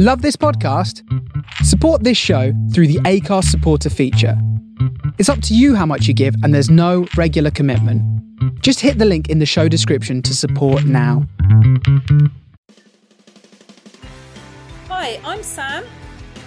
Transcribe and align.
Love 0.00 0.22
this 0.22 0.36
podcast? 0.36 1.02
Support 1.64 2.04
this 2.04 2.16
show 2.16 2.52
through 2.72 2.86
the 2.86 3.00
Acast 3.00 3.46
supporter 3.46 3.90
feature. 3.90 4.40
It's 5.18 5.28
up 5.28 5.42
to 5.42 5.56
you 5.56 5.74
how 5.74 5.86
much 5.86 6.06
you 6.06 6.14
give, 6.14 6.36
and 6.44 6.54
there's 6.54 6.70
no 6.70 7.08
regular 7.16 7.50
commitment. 7.50 8.00
Just 8.62 8.78
hit 8.78 8.98
the 8.98 9.04
link 9.04 9.28
in 9.28 9.40
the 9.40 9.44
show 9.44 9.66
description 9.66 10.22
to 10.22 10.36
support 10.36 10.84
now. 10.84 11.26
Hi, 14.86 15.20
I'm 15.24 15.42
Sam. 15.42 15.84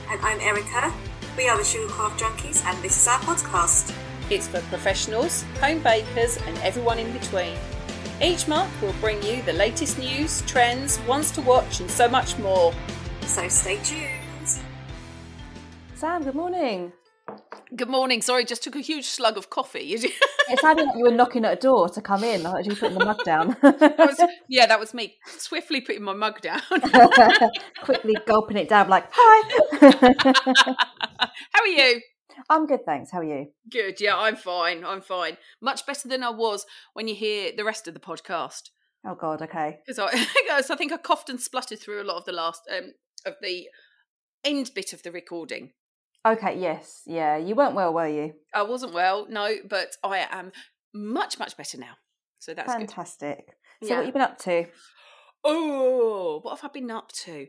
And 0.10 0.22
I'm 0.22 0.40
Erica. 0.40 0.94
We 1.36 1.50
are 1.50 1.58
the 1.58 1.64
Sugarcraft 1.64 2.20
Junkies, 2.20 2.64
and 2.64 2.82
this 2.82 3.02
is 3.02 3.06
our 3.06 3.20
podcast. 3.20 3.94
It's 4.30 4.48
for 4.48 4.62
professionals, 4.70 5.44
home 5.60 5.84
bakers, 5.84 6.38
and 6.48 6.58
everyone 6.60 7.00
in 7.00 7.12
between. 7.12 7.58
Each 8.24 8.48
month, 8.48 8.72
we'll 8.82 8.94
bring 9.02 9.22
you 9.24 9.42
the 9.42 9.52
latest 9.52 10.00
news, 10.00 10.42
trends, 10.44 11.00
ones 11.02 11.32
to 11.32 11.42
watch, 11.42 11.82
and 11.82 11.92
so 11.92 12.08
much 12.08 12.40
more. 12.40 12.74
So 13.32 13.48
stay 13.48 13.78
tuned. 13.84 14.60
Sam, 15.96 16.24
good 16.24 16.36
morning. 16.36 16.92
Good 17.74 17.88
morning. 17.88 18.22
Sorry, 18.22 18.44
just 18.44 18.62
took 18.62 18.76
a 18.76 18.82
huge 18.82 19.06
slug 19.06 19.38
of 19.38 19.50
coffee. 19.50 19.98
It 20.50 20.60
sounded 20.60 20.88
like 20.88 20.98
you 20.98 21.04
were 21.06 21.12
knocking 21.12 21.46
at 21.46 21.54
a 21.54 21.56
door 21.56 21.88
to 21.88 22.02
come 22.02 22.26
in. 22.26 22.46
I 22.46 22.52
heard 22.52 22.66
you 22.66 22.76
putting 22.76 22.98
the 22.98 23.06
mug 23.06 23.24
down. 23.24 23.56
That 23.62 23.98
was- 23.98 24.20
yeah, 24.50 24.66
that 24.66 24.82
was 24.82 24.94
me 24.94 25.16
swiftly 25.38 25.80
putting 25.80 26.04
my 26.04 26.14
mug 26.14 26.42
down. 26.42 26.60
Quickly 27.84 28.18
gulping 28.26 28.58
it 28.58 28.68
down, 28.68 28.90
like, 28.90 29.06
hi. 29.14 30.10
How 31.54 31.62
are 31.62 31.68
you? 31.68 32.02
I'm 32.50 32.66
good, 32.66 32.84
thanks. 32.86 33.12
How 33.12 33.20
are 33.20 33.24
you? 33.24 33.48
Good. 33.72 34.02
Yeah, 34.02 34.18
I'm 34.18 34.36
fine. 34.36 34.84
I'm 34.84 35.00
fine. 35.00 35.38
Much 35.62 35.86
better 35.86 36.10
than 36.10 36.22
I 36.22 36.32
was 36.32 36.66
when 36.94 37.08
you 37.08 37.16
hear 37.16 37.52
the 37.56 37.64
rest 37.64 37.88
of 37.88 37.94
the 37.94 38.02
podcast. 38.02 38.72
Oh, 39.08 39.16
God, 39.16 39.42
okay. 39.44 39.78
Because 39.86 40.00
I, 40.00 40.12
because 40.42 40.70
I 40.70 40.76
think 40.76 40.92
I 40.92 40.98
coughed 40.98 41.30
and 41.30 41.40
spluttered 41.40 41.80
through 41.80 42.02
a 42.02 42.04
lot 42.04 42.18
of 42.18 42.26
the 42.26 42.34
last 42.34 42.64
um, 42.76 42.92
of 43.26 43.36
the 43.42 43.68
end 44.44 44.72
bit 44.74 44.94
of 44.94 45.04
the 45.04 45.12
recording. 45.12 45.74
Okay, 46.26 46.60
yes. 46.60 47.02
Yeah, 47.06 47.38
you 47.38 47.56
weren't 47.56 47.76
well, 47.76 47.94
were 47.94 48.08
you? 48.08 48.34
I 48.54 48.64
wasn't 48.64 48.94
well, 48.94 49.26
no, 49.30 49.56
but 49.68 49.96
I 50.04 50.28
am 50.30 50.52
much 50.94 51.40
much 51.40 51.58
better 51.58 51.78
now. 51.78 51.96
So 52.40 52.54
that's 52.54 52.74
good. 52.74 52.88
Fantastic. 52.88 53.56
So, 53.82 53.90
Yeah. 53.90 53.98
what 53.98 54.06
you 54.08 54.12
been 54.12 54.22
up 54.22 54.38
to? 54.40 54.66
Oh, 55.44 56.40
what 56.42 56.60
have 56.60 56.70
I 56.70 56.74
been 56.74 56.92
up 56.92 57.12
to? 57.12 57.48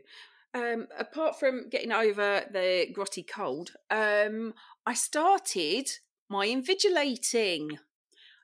Um, 0.55 0.87
apart 0.97 1.39
from 1.39 1.69
getting 1.69 1.91
over 1.91 2.45
the 2.51 2.87
grotty 2.95 3.27
cold, 3.27 3.71
um, 3.89 4.53
I 4.85 4.93
started 4.93 5.89
my 6.29 6.47
invigilating. 6.47 7.79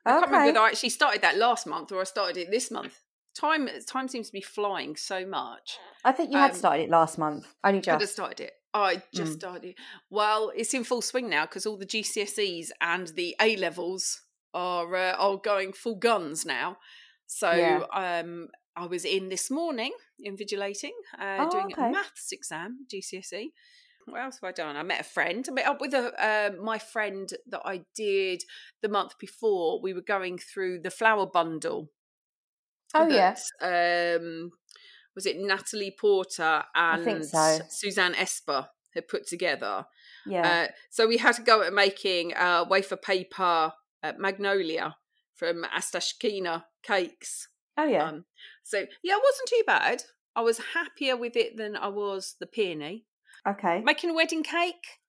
I 0.04 0.10
can't 0.12 0.26
remember 0.26 0.46
whether 0.46 0.60
I 0.60 0.68
actually 0.68 0.88
started 0.90 1.22
that 1.22 1.36
last 1.36 1.66
month 1.66 1.92
or 1.92 2.00
I 2.00 2.04
started 2.04 2.36
it 2.36 2.50
this 2.50 2.70
month. 2.70 3.00
Time 3.34 3.68
time 3.86 4.08
seems 4.08 4.26
to 4.26 4.32
be 4.32 4.40
flying 4.40 4.96
so 4.96 5.24
much. 5.26 5.78
I 6.04 6.12
think 6.12 6.32
you 6.32 6.38
had 6.38 6.50
um, 6.52 6.56
started 6.56 6.82
it 6.84 6.90
last 6.90 7.16
month. 7.18 7.46
Only 7.64 7.78
I 7.78 7.82
just 7.82 8.00
just. 8.00 8.12
started 8.14 8.40
it. 8.40 8.52
I 8.72 9.02
just 9.14 9.32
Mm. 9.32 9.40
started. 9.40 9.74
Well, 10.10 10.52
it's 10.54 10.74
in 10.74 10.84
full 10.84 11.02
swing 11.02 11.28
now 11.28 11.44
because 11.46 11.66
all 11.66 11.76
the 11.76 11.86
GCSEs 11.86 12.70
and 12.80 13.08
the 13.08 13.34
A 13.40 13.56
levels 13.56 14.22
are 14.54 14.94
uh, 14.94 15.12
are 15.12 15.36
going 15.38 15.72
full 15.72 15.96
guns 15.96 16.44
now. 16.44 16.78
So 17.26 17.50
Yeah. 17.50 17.84
um, 17.92 18.48
I 18.76 18.86
was 18.86 19.04
in 19.04 19.28
this 19.28 19.50
morning 19.50 19.92
invigilating, 20.24 20.92
uh, 21.18 21.38
Oh, 21.40 21.50
doing 21.50 21.72
okay. 21.72 21.88
a 21.88 21.92
maths 21.92 22.32
exam, 22.32 22.86
GCSE. 22.92 23.52
What 24.06 24.22
else 24.22 24.38
have 24.40 24.48
I 24.48 24.52
done? 24.52 24.76
I 24.76 24.82
met 24.82 25.00
a 25.00 25.04
friend. 25.04 25.46
I 25.48 25.52
met 25.52 25.66
up 25.66 25.80
with 25.80 25.94
a 25.94 26.12
uh, 26.20 26.62
my 26.62 26.78
friend 26.78 27.32
that 27.48 27.62
I 27.64 27.82
did 27.94 28.42
the 28.82 28.88
month 28.88 29.18
before. 29.18 29.80
We 29.80 29.92
were 29.94 30.00
going 30.00 30.38
through 30.38 30.80
the 30.80 30.90
flower 30.90 31.26
bundle 31.26 31.90
Oh, 32.94 33.08
yes. 33.08 33.50
Um, 33.60 34.52
was 35.14 35.26
it 35.26 35.36
Natalie 35.38 35.94
Porter 35.98 36.62
and 36.74 37.24
so. 37.24 37.58
Suzanne 37.68 38.14
Esper 38.14 38.68
had 38.94 39.08
put 39.08 39.26
together? 39.26 39.86
Yeah. 40.26 40.66
Uh, 40.68 40.72
so 40.90 41.06
we 41.06 41.18
had 41.18 41.34
to 41.36 41.42
go 41.42 41.62
at 41.62 41.72
making 41.72 42.34
uh, 42.34 42.64
wafer 42.68 42.96
paper 42.96 43.72
uh, 44.02 44.12
magnolia 44.18 44.96
from 45.34 45.64
Astashkina 45.64 46.64
cakes. 46.82 47.48
oh, 47.78 47.84
yeah. 47.84 48.08
Um, 48.08 48.24
so 48.62 48.78
yeah, 49.02 49.14
it 49.14 49.22
wasn't 49.22 49.48
too 49.48 49.62
bad. 49.66 50.02
I 50.36 50.42
was 50.42 50.60
happier 50.74 51.16
with 51.16 51.36
it 51.36 51.56
than 51.56 51.76
I 51.76 51.88
was 51.88 52.36
the 52.38 52.46
peony. 52.46 53.06
okay. 53.46 53.80
Making 53.80 54.10
a 54.10 54.14
wedding 54.14 54.42
cake. 54.42 55.00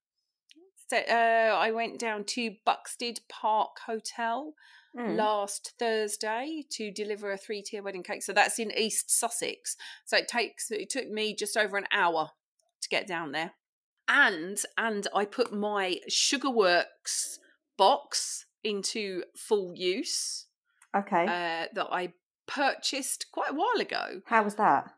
So, 0.89 0.97
uh, 0.97 1.57
I 1.57 1.71
went 1.71 1.99
down 1.99 2.25
to 2.25 2.55
Buxted 2.65 3.21
Park 3.29 3.77
Hotel 3.85 4.53
Mm. 4.97 5.15
last 5.15 5.71
Thursday 5.79 6.65
to 6.71 6.91
deliver 6.91 7.31
a 7.31 7.37
three 7.37 7.61
tier 7.61 7.81
wedding 7.81 8.03
cake. 8.03 8.23
So 8.23 8.33
that's 8.33 8.59
in 8.59 8.71
East 8.77 9.09
Sussex. 9.09 9.77
So 10.03 10.17
it 10.17 10.27
takes 10.27 10.69
it 10.69 10.89
took 10.89 11.09
me 11.09 11.33
just 11.33 11.55
over 11.55 11.77
an 11.77 11.87
hour 11.93 12.31
to 12.81 12.89
get 12.89 13.07
down 13.07 13.31
there. 13.31 13.51
And 14.09 14.57
and 14.77 15.07
I 15.15 15.23
put 15.23 15.53
my 15.53 15.99
Sugarworks 16.09 17.37
box 17.77 18.45
into 18.63 19.23
full 19.35 19.73
use 19.73 20.47
Okay. 20.95 21.23
uh, 21.23 21.67
that 21.73 21.87
I 21.89 22.13
purchased 22.47 23.27
quite 23.31 23.51
a 23.51 23.55
while 23.55 23.79
ago. 23.79 24.21
How 24.25 24.43
was 24.43 24.55
that? 24.55 24.91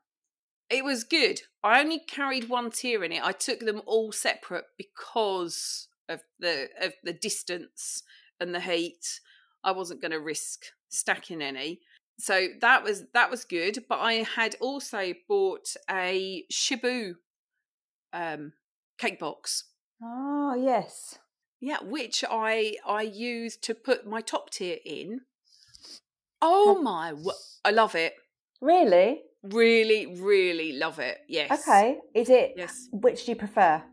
It 0.70 0.84
was 0.84 1.04
good. 1.04 1.42
I 1.64 1.80
only 1.82 2.00
carried 2.00 2.50
one 2.50 2.72
tier 2.72 3.04
in 3.04 3.12
it. 3.12 3.24
I 3.24 3.32
took 3.32 3.60
them 3.60 3.84
all 3.86 4.12
separate 4.12 4.66
because 4.76 5.88
of 6.10 6.22
the 6.40 6.70
of 6.82 6.94
the 7.04 7.14
distance 7.14 8.02
and 8.40 8.56
the 8.56 8.60
heat. 8.60 9.20
I 9.64 9.72
wasn't 9.72 10.02
going 10.02 10.12
to 10.12 10.20
risk 10.20 10.66
stacking 10.90 11.42
any. 11.42 11.80
So 12.20 12.48
that 12.62 12.84
was 12.84 13.06
that 13.14 13.32
was 13.32 13.44
good, 13.46 13.86
but 13.90 14.00
I 14.00 14.14
had 14.36 14.56
also 14.62 15.14
bought 15.28 15.76
a 15.90 16.46
Chibu 16.52 17.14
um 18.14 18.54
cake 18.98 19.20
box. 19.20 19.66
Oh, 20.02 20.54
yes. 20.56 21.18
Yeah, 21.60 21.78
which 21.82 22.24
I 22.30 22.76
I 22.86 23.02
used 23.04 23.64
to 23.64 23.74
put 23.74 24.06
my 24.06 24.22
top 24.22 24.50
tier 24.52 24.78
in. 24.86 25.22
Oh 26.42 26.80
my, 26.82 27.14
I 27.64 27.72
love 27.72 27.96
it. 27.96 28.14
Really? 28.62 29.22
Really, 29.44 30.06
really 30.22 30.74
love 30.74 31.00
it. 31.00 31.20
Yes. 31.28 31.68
Okay. 31.68 32.00
Is 32.14 32.30
it. 32.30 32.54
Yes. 32.56 32.88
Which 32.92 33.26
do 33.26 33.32
you 33.32 33.36
prefer? 33.38 33.84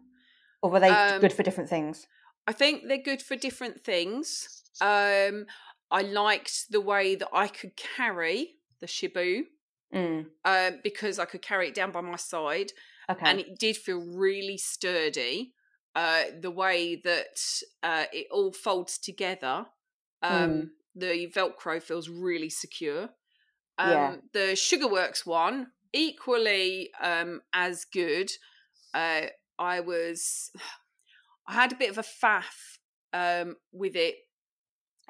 Or 0.62 0.70
were 0.70 0.80
they 0.80 0.90
Um, 0.90 1.20
good 1.20 1.32
for 1.32 1.42
different 1.42 1.70
things? 1.70 2.06
I 2.46 2.52
think 2.52 2.86
they're 2.86 2.98
good 2.98 3.22
for 3.22 3.36
different 3.36 3.82
things. 3.84 4.59
Um, 4.80 5.46
I 5.90 6.02
liked 6.02 6.70
the 6.70 6.80
way 6.80 7.14
that 7.16 7.28
I 7.32 7.48
could 7.48 7.76
carry 7.76 8.56
the 8.80 8.86
Chibu 8.86 9.42
Mm. 9.92 10.26
um, 10.44 10.80
because 10.84 11.18
I 11.18 11.24
could 11.24 11.42
carry 11.42 11.66
it 11.68 11.74
down 11.74 11.90
by 11.90 12.00
my 12.00 12.16
side, 12.16 12.70
Okay. 13.10 13.26
and 13.28 13.40
it 13.40 13.58
did 13.58 13.76
feel 13.76 13.98
really 13.98 14.56
sturdy. 14.56 15.52
Uh, 15.96 16.24
the 16.40 16.52
way 16.52 16.94
that 16.94 17.40
uh, 17.82 18.04
it 18.12 18.28
all 18.30 18.52
folds 18.52 18.98
together, 18.98 19.66
um, 20.22 20.30
Mm. 20.50 20.70
the 20.94 21.26
Velcro 21.34 21.82
feels 21.82 22.08
really 22.08 22.48
secure. 22.50 23.10
Um, 23.78 23.90
Yeah. 23.90 24.16
The 24.32 24.52
Sugarworks 24.54 25.26
one, 25.26 25.72
equally 25.92 26.92
um, 27.00 27.42
as 27.52 27.84
good. 27.84 28.30
Uh, 28.94 29.26
I 29.58 29.80
was, 29.80 30.52
I 31.48 31.54
had 31.54 31.72
a 31.72 31.76
bit 31.76 31.90
of 31.90 31.98
a 31.98 32.02
faff 32.02 32.78
um, 33.12 33.56
with 33.72 33.96
it. 33.96 34.14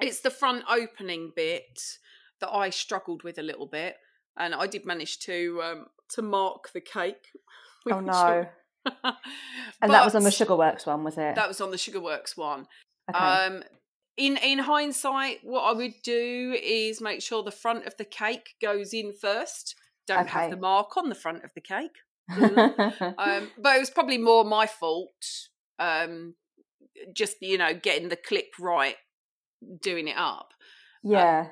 It's 0.01 0.21
the 0.21 0.29
front 0.29 0.63
opening 0.69 1.31
bit 1.35 1.79
that 2.39 2.49
I 2.49 2.69
struggled 2.69 3.23
with 3.23 3.37
a 3.37 3.43
little 3.43 3.67
bit, 3.67 3.97
and 4.37 4.53
I 4.53 4.67
did 4.67 4.85
manage 4.85 5.19
to 5.19 5.61
um, 5.63 5.85
to 6.09 6.21
mark 6.21 6.71
the 6.73 6.81
cake. 6.81 7.27
oh, 7.91 7.99
no. 7.99 8.47
And 9.81 9.93
that 9.93 10.03
was 10.03 10.15
on 10.15 10.23
the 10.23 10.29
Sugarworks 10.29 10.85
one, 10.85 11.03
was 11.03 11.17
it? 11.17 11.35
That 11.35 11.47
was 11.47 11.61
on 11.61 11.71
the 11.71 11.77
Sugarworks 11.77 12.35
one. 12.35 12.67
okay. 13.09 13.19
Um, 13.19 13.63
in 14.17 14.37
in 14.37 14.59
hindsight, 14.59 15.39
what 15.43 15.61
I 15.61 15.73
would 15.73 15.95
do 16.03 16.57
is 16.61 17.01
make 17.01 17.21
sure 17.21 17.43
the 17.43 17.51
front 17.51 17.85
of 17.85 17.95
the 17.97 18.05
cake 18.05 18.55
goes 18.61 18.93
in 18.93 19.13
first. 19.13 19.75
Don't 20.07 20.27
have 20.27 20.51
the 20.51 20.57
mark 20.57 20.97
on 20.97 21.09
the 21.09 21.15
front 21.15 21.43
of 21.43 21.51
the 21.53 21.61
cake. 21.61 21.97
Um, 23.17 23.49
but 23.57 23.75
it 23.75 23.79
was 23.79 23.89
probably 23.89 24.17
more 24.17 24.43
my 24.43 24.65
fault. 24.65 25.09
Um, 25.79 26.35
just 27.13 27.37
you 27.41 27.57
know, 27.57 27.73
getting 27.73 28.09
the 28.09 28.15
clip 28.15 28.53
right, 28.59 28.95
doing 29.81 30.07
it 30.07 30.17
up. 30.17 30.53
yeah. 31.03 31.47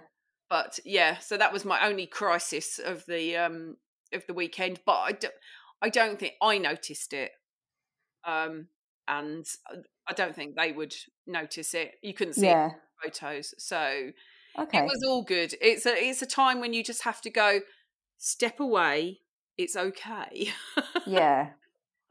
But 0.50 0.79
yeah, 0.83 1.19
so 1.19 1.38
that 1.38 1.53
was 1.53 1.63
my 1.63 1.85
only 1.85 2.07
crisis 2.07 2.79
of 2.83 3.06
the 3.06 3.38
um 3.38 3.77
of 4.11 4.25
the 4.25 4.33
weekend. 4.33 4.79
But 4.83 4.97
I 4.97 5.11
don't, 5.11 5.33
I 5.81 5.89
don't 5.89 6.17
think 6.19 6.33
I 6.41 6.57
noticed 6.57 7.13
it. 7.13 7.31
Um, 8.25 8.67
and 9.07 9.45
I 10.07 10.13
don't 10.13 10.35
think 10.35 10.56
they 10.56 10.71
would 10.71 10.95
notice 11.27 11.73
it. 11.75 11.94
You 12.01 12.13
couldn't 12.15 12.33
see 12.33 12.47
it 12.47 12.51
yeah. 12.51 12.69
photos, 13.03 13.53
so 13.59 14.11
Okay. 14.57 14.79
it 14.79 14.85
was 14.85 15.03
all 15.07 15.21
good. 15.21 15.53
It's 15.61 15.85
a 15.85 15.95
it's 15.95 16.21
a 16.21 16.25
time 16.25 16.59
when 16.59 16.73
you 16.73 16.83
just 16.83 17.03
have 17.03 17.21
to 17.21 17.29
go 17.29 17.59
step 18.17 18.59
away. 18.59 19.19
It's 19.57 19.75
okay. 19.75 20.50
yeah. 21.06 21.50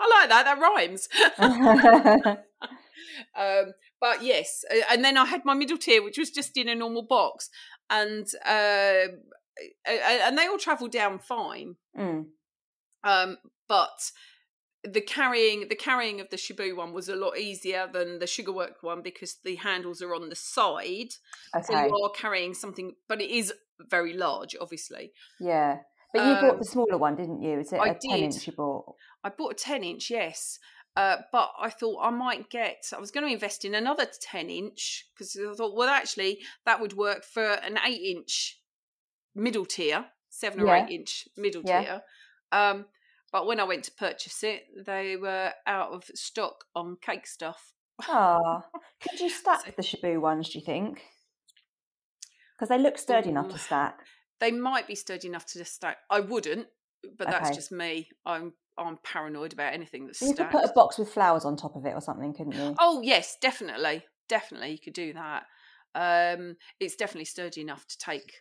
I 0.01 0.21
like 0.21 0.29
that. 0.29 0.45
That 0.45 0.61
rhymes. 0.61 1.09
um, 3.37 3.73
but 4.01 4.23
yes, 4.23 4.65
and 4.91 5.05
then 5.05 5.17
I 5.17 5.25
had 5.25 5.45
my 5.45 5.55
middle 5.55 5.79
tier, 5.79 6.03
which 6.03 6.19
was 6.19 6.31
just 6.31 6.57
in 6.57 6.69
a 6.69 6.75
normal 6.75 7.03
box, 7.03 7.49
and 7.91 8.27
uh, 8.47 9.07
and 9.87 10.39
they 10.39 10.47
all 10.47 10.59
travelled 10.59 10.93
down 10.93 11.19
fine. 11.19 11.77
Mm. 11.99 12.27
Um, 13.05 13.37
but 13.69 14.11
the 14.85 15.01
carrying 15.01 15.69
the 15.69 15.75
carrying 15.77 16.21
of 16.21 16.31
the 16.31 16.37
Chibu 16.37 16.77
one 16.77 16.93
was 16.93 17.09
a 17.09 17.17
lot 17.17 17.37
easier 17.39 17.89
than 17.93 18.19
the 18.19 18.27
sugar 18.27 18.53
Sugarwork 18.53 18.83
one 18.83 19.03
because 19.03 19.37
the 19.45 19.57
handles 19.57 20.01
are 20.03 20.15
on 20.15 20.29
the 20.29 20.37
side, 20.37 21.13
so 21.63 21.75
Okay. 21.75 21.89
you 21.89 22.03
are 22.05 22.11
carrying 22.11 22.55
something, 22.55 22.95
but 23.09 23.21
it 23.21 23.31
is 23.31 23.53
very 23.91 24.13
large, 24.13 24.57
obviously. 24.61 25.13
Yeah. 25.41 25.79
But 26.13 26.27
you 26.27 26.35
bought 26.41 26.53
Um, 26.55 26.59
the 26.59 26.65
smaller 26.65 26.97
one, 26.97 27.17
didn't 27.17 27.43
you? 27.43 27.59
Is 27.61 27.73
it 27.73 27.81
I 27.81 27.89
a 27.89 27.95
10 27.95 27.99
did. 28.01 28.21
inch 28.35 28.47
you 28.47 28.55
bought? 28.55 28.95
I 29.23 29.29
bought 29.29 29.53
a 29.53 29.55
10 29.55 29.85
inch, 29.85 30.11
yes. 30.11 30.59
Uh, 30.99 31.19
but 31.31 31.53
I 31.61 31.71
thought 31.71 32.01
I 32.03 32.11
might 32.11 32.51
get, 32.51 32.91
I 32.93 32.99
was 32.99 33.13
going 33.13 33.25
to 33.25 33.33
invest 33.33 33.65
in 33.65 33.77
another 33.77 34.05
10 34.21 34.51
inch 34.51 35.07
because 35.15 35.37
I 35.37 35.55
thought, 35.55 35.77
well, 35.77 35.89
actually, 35.89 36.41
that 36.67 36.81
would 36.81 36.95
work 36.95 37.25
for 37.25 37.45
an 37.45 37.79
8 37.85 37.93
inch 37.95 38.61
middle 39.37 39.65
tier, 39.65 40.07
7 40.31 40.61
or 40.61 40.67
Yeah. 40.67 40.87
8 40.87 40.91
inch 40.91 41.29
middle 41.37 41.63
Yeah. 41.65 41.83
tier. 41.83 42.03
Um, 42.51 42.87
but 43.31 43.47
when 43.47 43.61
I 43.61 43.65
went 43.65 43.85
to 43.85 43.93
purchase 43.93 44.43
it, 44.43 44.65
they 44.77 45.15
were 45.17 45.53
out 45.69 45.93
of 45.93 46.03
stock 46.15 46.65
on 46.75 46.97
cake 47.01 47.29
stuff. 47.29 47.73
Ah, 48.09 48.65
could 49.01 49.21
you 49.21 49.31
stack 49.31 49.67
So- 49.67 49.71
the 49.77 49.83
Chibu 49.83 50.21
ones? 50.21 50.49
Do 50.49 50.59
you 50.59 50.65
think? 50.65 51.05
Because 52.57 52.71
they 52.71 52.79
look 52.79 52.99
sturdy 52.99 53.29
enough 53.29 53.51
to 53.53 53.59
stack. 53.59 54.01
They 54.41 54.51
might 54.51 54.89
be 54.89 54.97
sturdy 54.97 55.29
enough 55.29 55.47
to 55.53 55.65
stack. 55.65 55.99
I 56.11 56.19
wouldn't, 56.19 56.67
but 57.17 57.29
that's 57.29 57.55
just 57.55 57.71
me. 57.71 58.09
I'm 58.27 58.55
I'm 58.87 58.99
paranoid 59.03 59.53
about 59.53 59.73
anything 59.73 60.07
that's 60.07 60.23
You 60.23 60.35
could 60.35 60.51
put 60.51 60.65
a 60.65 60.73
box 60.75 60.99
with 60.99 61.11
flowers 61.11 61.45
on 61.45 61.57
top 61.57 61.77
of 61.77 61.85
it 61.85 61.95
or 61.95 62.01
something, 62.01 62.33
couldn't 62.33 62.53
you? 62.53 62.75
Oh 62.79 63.03
yes, 63.03 63.37
definitely, 63.41 64.05
definitely, 64.29 64.73
you 64.73 64.79
could 64.79 64.95
do 64.95 65.13
that. 65.15 65.45
Um, 65.95 66.57
it's 66.79 66.97
definitely 66.97 67.25
sturdy 67.25 67.61
enough 67.61 67.87
to 67.87 67.99
take 67.99 68.33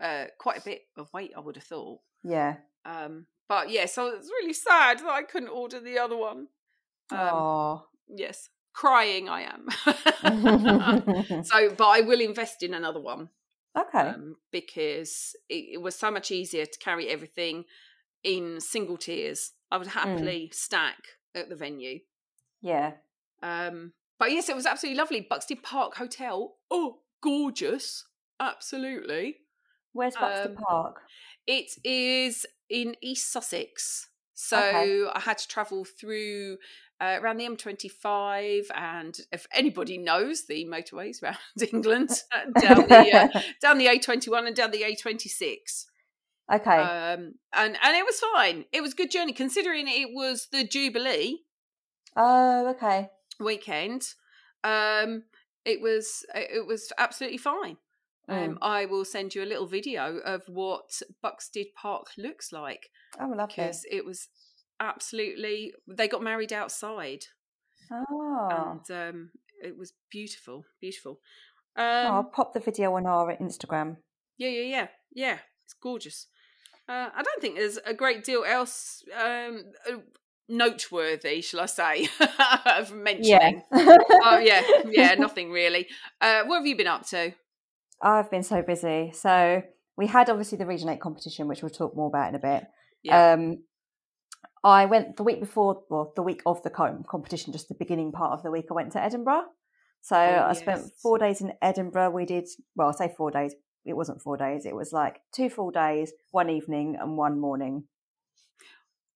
uh, 0.00 0.26
quite 0.38 0.58
a 0.58 0.64
bit 0.64 0.82
of 0.96 1.08
weight. 1.12 1.32
I 1.36 1.40
would 1.40 1.56
have 1.56 1.64
thought. 1.64 2.00
Yeah. 2.22 2.56
Um, 2.84 3.26
but 3.48 3.70
yeah, 3.70 3.86
so 3.86 4.08
it's 4.08 4.28
really 4.28 4.52
sad 4.52 4.98
that 4.98 5.08
I 5.08 5.22
couldn't 5.22 5.48
order 5.48 5.80
the 5.80 5.98
other 5.98 6.16
one. 6.16 6.48
Um, 7.10 7.18
Oh. 7.32 7.84
Yes, 8.08 8.48
crying 8.72 9.28
I 9.28 9.42
am. 9.42 9.68
so, 11.44 11.70
but 11.76 11.86
I 11.86 12.00
will 12.02 12.20
invest 12.20 12.62
in 12.62 12.74
another 12.74 13.00
one 13.00 13.30
okay. 13.76 13.98
um, 13.98 14.36
because 14.52 15.34
it, 15.48 15.74
it 15.74 15.82
was 15.82 15.94
so 15.94 16.10
much 16.10 16.30
easier 16.30 16.66
to 16.66 16.78
carry 16.78 17.08
everything 17.08 17.64
in 18.22 18.60
single 18.60 18.96
tiers. 18.96 19.52
I 19.70 19.78
would 19.78 19.88
happily 19.88 20.50
stack 20.52 20.98
at 21.34 21.48
the 21.48 21.56
venue. 21.56 22.00
yeah. 22.60 22.92
Um, 23.42 23.92
but 24.18 24.30
yes, 24.32 24.48
it 24.48 24.56
was 24.56 24.64
absolutely 24.66 24.96
lovely. 24.98 25.20
Buxted 25.20 25.62
Park 25.62 25.96
Hotel. 25.96 26.54
Oh, 26.70 27.00
gorgeous. 27.22 28.04
Absolutely. 28.40 29.36
Where's 29.92 30.16
Buxted 30.16 30.52
um, 30.52 30.56
Park? 30.56 31.02
It 31.46 31.72
is 31.84 32.46
in 32.70 32.96
East 33.02 33.30
Sussex. 33.30 34.08
So 34.34 34.58
Okay. 34.58 35.04
I 35.14 35.20
had 35.20 35.38
to 35.38 35.48
travel 35.48 35.84
through 35.84 36.56
uh, 37.00 37.18
around 37.20 37.36
the 37.36 37.44
M25. 37.46 38.66
And 38.74 39.18
if 39.32 39.46
anybody 39.52 39.98
knows 39.98 40.46
the 40.46 40.64
motorways 40.66 41.22
around 41.22 41.36
England, 41.72 42.10
uh, 42.32 42.60
down 42.60 42.88
the, 42.88 43.12
uh, 43.34 43.40
down 43.60 43.78
the 43.78 43.86
A21 43.86 44.46
and 44.46 44.56
down 44.56 44.70
the 44.70 44.82
A26. 44.82 45.84
Okay. 46.52 46.76
Um, 46.78 47.34
and, 47.54 47.76
and 47.82 47.96
it 47.96 48.04
was 48.04 48.20
fine. 48.34 48.64
It 48.72 48.80
was 48.80 48.92
a 48.92 48.96
good 48.96 49.10
journey 49.10 49.32
considering 49.32 49.86
it 49.88 50.10
was 50.12 50.48
the 50.52 50.64
Jubilee. 50.66 51.40
oh, 52.16 52.68
okay. 52.68 53.10
weekend 53.40 54.02
um 54.64 55.22
it 55.64 55.80
was 55.82 56.24
it 56.34 56.66
was 56.66 56.92
absolutely 56.98 57.38
fine 57.38 57.76
Mm. 58.28 58.44
um 58.44 58.58
i 58.60 58.86
will 58.86 59.04
send 59.04 59.36
you 59.36 59.44
a 59.44 59.46
little 59.52 59.66
video 59.68 60.18
of 60.18 60.42
what 60.48 61.00
buxted 61.22 61.66
park 61.80 62.06
looks 62.18 62.50
like 62.50 62.90
Oh, 63.20 63.28
lovely. 63.28 63.46
because 63.56 63.84
it 63.88 64.04
was 64.04 64.26
absolutely 64.80 65.72
they 65.86 66.08
got 66.08 66.22
married 66.24 66.52
outside 66.52 67.26
Oh. 67.92 68.48
and 68.50 68.90
um 68.90 69.30
it 69.62 69.76
was 69.78 69.92
beautiful 70.10 70.64
beautiful 70.80 71.20
Oh, 71.76 71.82
I'll 71.82 72.18
um 72.20 72.30
pop 72.32 72.52
the 72.54 72.58
video 72.60 72.94
on 72.94 73.06
our 73.06 73.36
Instagram. 73.36 73.98
yeah 74.38 74.48
yeah 74.48 74.62
yeah 74.76 74.86
yeah 75.14 75.38
it's 75.64 75.74
gorgeous 75.74 76.26
uh, 76.88 77.10
i 77.14 77.22
don't 77.22 77.40
think 77.40 77.56
there's 77.56 77.78
a 77.84 77.94
great 77.94 78.24
deal 78.24 78.44
else 78.44 79.02
um 79.16 79.64
uh, 79.90 79.96
noteworthy 80.48 81.40
shall 81.40 81.60
i 81.60 81.66
say 81.66 82.08
of 82.78 82.92
mentioning 82.92 83.62
oh 83.72 84.38
yeah, 84.38 84.62
yeah, 84.88 85.14
nothing 85.14 85.50
really. 85.50 85.86
Uh, 86.20 86.42
what 86.44 86.58
have 86.58 86.66
you 86.66 86.76
been 86.76 86.86
up 86.86 87.06
to? 87.08 87.32
I've 88.02 88.30
been 88.30 88.42
so 88.42 88.62
busy. 88.62 89.12
So 89.14 89.62
we 89.96 90.06
had 90.06 90.28
obviously 90.30 90.58
the 90.58 90.66
Region 90.66 90.88
8 90.88 91.00
competition, 91.00 91.48
which 91.48 91.62
we'll 91.62 91.70
talk 91.70 91.96
more 91.96 92.08
about 92.08 92.28
in 92.28 92.34
a 92.34 92.38
bit. 92.38 92.64
Yeah. 93.02 93.32
Um, 93.32 93.64
I 94.64 94.86
went 94.86 95.16
the 95.16 95.22
week 95.22 95.40
before, 95.40 95.82
well, 95.88 96.12
the 96.16 96.22
week 96.22 96.42
of 96.44 96.62
the 96.62 96.70
com- 96.70 97.04
competition, 97.08 97.52
just 97.52 97.68
the 97.68 97.74
beginning 97.78 98.12
part 98.12 98.32
of 98.32 98.42
the 98.42 98.50
week, 98.50 98.66
I 98.70 98.74
went 98.74 98.92
to 98.92 99.02
Edinburgh. 99.02 99.44
So 100.02 100.16
Oh, 100.16 100.46
I 100.48 100.52
spent 100.52 100.84
four 101.02 101.18
days 101.18 101.40
in 101.40 101.52
Edinburgh. 101.62 102.10
We 102.10 102.26
did, 102.26 102.48
well, 102.74 102.88
I 102.88 102.92
say 102.92 103.14
four 103.16 103.30
days. 103.30 103.54
It 103.86 103.94
wasn't 103.96 104.20
four 104.22 104.36
days. 104.36 104.66
It 104.66 104.74
was 104.74 104.92
like 104.92 105.20
two 105.32 105.48
full 105.48 105.70
days, 105.70 106.12
one 106.32 106.50
evening, 106.50 106.96
and 107.00 107.16
one 107.16 107.38
morning. 107.40 107.84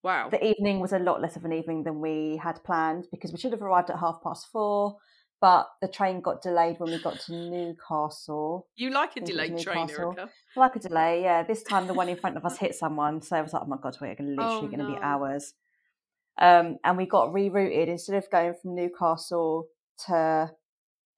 Wow. 0.02 0.30
The 0.30 0.42
evening 0.44 0.80
was 0.80 0.92
a 0.92 0.98
lot 0.98 1.20
less 1.20 1.36
of 1.36 1.44
an 1.44 1.52
evening 1.52 1.82
than 1.82 2.00
we 2.00 2.40
had 2.42 2.62
planned 2.64 3.06
because 3.10 3.32
we 3.32 3.38
should 3.38 3.52
have 3.52 3.60
arrived 3.62 3.90
at 3.90 3.98
half 3.98 4.22
past 4.22 4.46
four, 4.50 4.96
but 5.42 5.68
the 5.82 5.88
train 5.88 6.22
got 6.22 6.40
delayed 6.42 6.76
when 6.80 6.90
we 6.90 6.98
got 7.02 7.20
to 7.20 7.32
Newcastle. 7.32 8.66
you 8.76 8.90
like 8.90 9.16
a 9.16 9.20
delayed 9.20 9.58
train. 9.58 9.90
Erica? 9.90 10.30
Like 10.56 10.76
a 10.76 10.78
delay, 10.78 11.22
yeah. 11.22 11.42
This 11.42 11.62
time 11.62 11.86
the 11.86 11.92
one 11.94 12.08
in 12.08 12.16
front 12.16 12.36
of 12.38 12.44
us 12.46 12.56
hit 12.56 12.74
someone, 12.74 13.20
so 13.20 13.36
I 13.36 13.42
was 13.42 13.52
like, 13.52 13.62
"Oh 13.62 13.66
my 13.66 13.76
god, 13.76 13.96
we're 14.00 14.10
literally 14.10 14.36
Oh, 14.38 14.60
going 14.62 14.78
to 14.78 14.86
be 14.86 14.92
no. 14.92 15.00
hours." 15.02 15.52
Um, 16.38 16.78
and 16.82 16.96
we 16.96 17.04
got 17.04 17.28
rerouted 17.34 17.88
instead 17.88 18.16
of 18.16 18.30
going 18.30 18.54
from 18.54 18.74
Newcastle 18.74 19.66
to 20.06 20.50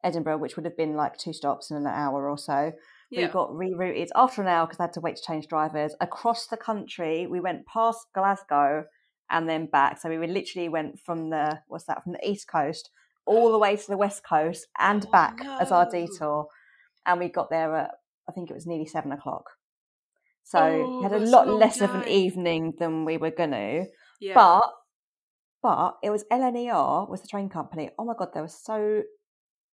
Edinburgh, 0.03 0.39
which 0.39 0.57
would 0.57 0.65
have 0.65 0.77
been 0.77 0.97
like 0.97 1.17
two 1.19 1.33
stops 1.33 1.71
in 1.71 1.77
an 1.77 1.87
hour 1.87 2.29
or 2.29 2.37
so. 2.37 2.73
We 3.21 3.27
got 3.27 3.51
rerouted 3.51 4.09
after 4.15 4.43
an 4.43 4.49
hour 4.49 4.67
because 4.67 4.81
I 4.81 4.85
had 4.85 4.93
to 4.95 5.01
wait 5.01 5.17
to 5.17 5.23
change 5.23 5.47
drivers 5.49 5.95
across 6.01 6.47
the 6.47 6.57
country. 6.57 7.27
We 7.27 7.41
went 7.41 7.67
past 7.67 8.07
Glasgow 8.15 8.85
and 9.31 9.49
then 9.49 9.67
back. 9.67 10.01
So 10.01 10.09
we 10.09 10.19
were 10.19 10.27
literally 10.27 10.69
went 10.69 10.99
from 11.01 11.31
the 11.31 11.61
what's 11.69 11.85
that 11.85 12.03
from 12.03 12.13
the 12.13 12.29
east 12.29 12.49
coast 12.49 12.91
all 13.25 13.53
the 13.53 13.59
way 13.59 13.77
to 13.77 13.87
the 13.87 13.97
west 13.97 14.23
coast 14.29 14.67
and 14.79 15.05
Oh, 15.07 15.11
back 15.11 15.41
as 15.61 15.71
our 15.71 15.89
detour. 15.89 16.49
And 17.07 17.21
we 17.21 17.29
got 17.29 17.51
there 17.51 17.75
at 17.77 17.91
I 18.29 18.33
think 18.33 18.51
it 18.51 18.55
was 18.55 18.67
nearly 18.67 18.87
seven 18.87 19.13
o'clock. 19.13 19.45
So 20.45 20.59
Oh, 20.59 20.99
we 20.99 21.05
had 21.05 21.13
a 21.13 21.19
lot 21.25 21.49
less 21.49 21.81
of 21.81 21.95
an 21.95 22.09
evening 22.09 22.75
than 22.79 23.05
we 23.05 23.17
were 23.17 23.31
gonna. 23.31 23.85
yeah. 24.21 24.35
But 24.35 24.71
but 25.63 25.99
it 26.03 26.11
was 26.11 26.25
LNER 26.33 27.09
was 27.09 27.21
the 27.23 27.29
train 27.29 27.49
company. 27.49 27.91
Oh 27.99 28.05
my 28.05 28.15
god, 28.19 28.31
they 28.35 28.41
were 28.41 28.49
so 28.49 29.03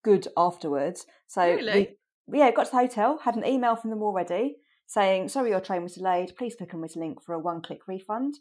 good 0.04 0.28
afterwards. 0.38 1.06
So 1.28 1.44
Really? 1.44 1.74
we 1.74 1.98
yeah, 2.34 2.52
got 2.52 2.66
to 2.66 2.72
the 2.72 2.78
hotel, 2.78 3.20
had 3.24 3.36
an 3.36 3.46
email 3.46 3.76
from 3.76 3.90
them 3.90 4.02
already 4.02 4.58
saying, 4.88 5.30
Sorry 5.30 5.50
your 5.52 5.60
train 5.62 5.84
was 5.84 5.96
delayed, 5.96 6.34
please 6.38 6.56
click 6.56 6.74
on 6.74 6.82
this 6.82 6.96
link 6.96 7.22
for 7.24 7.34
a 7.34 7.40
one 7.40 7.62
click 7.62 7.88
refund. 7.88 8.36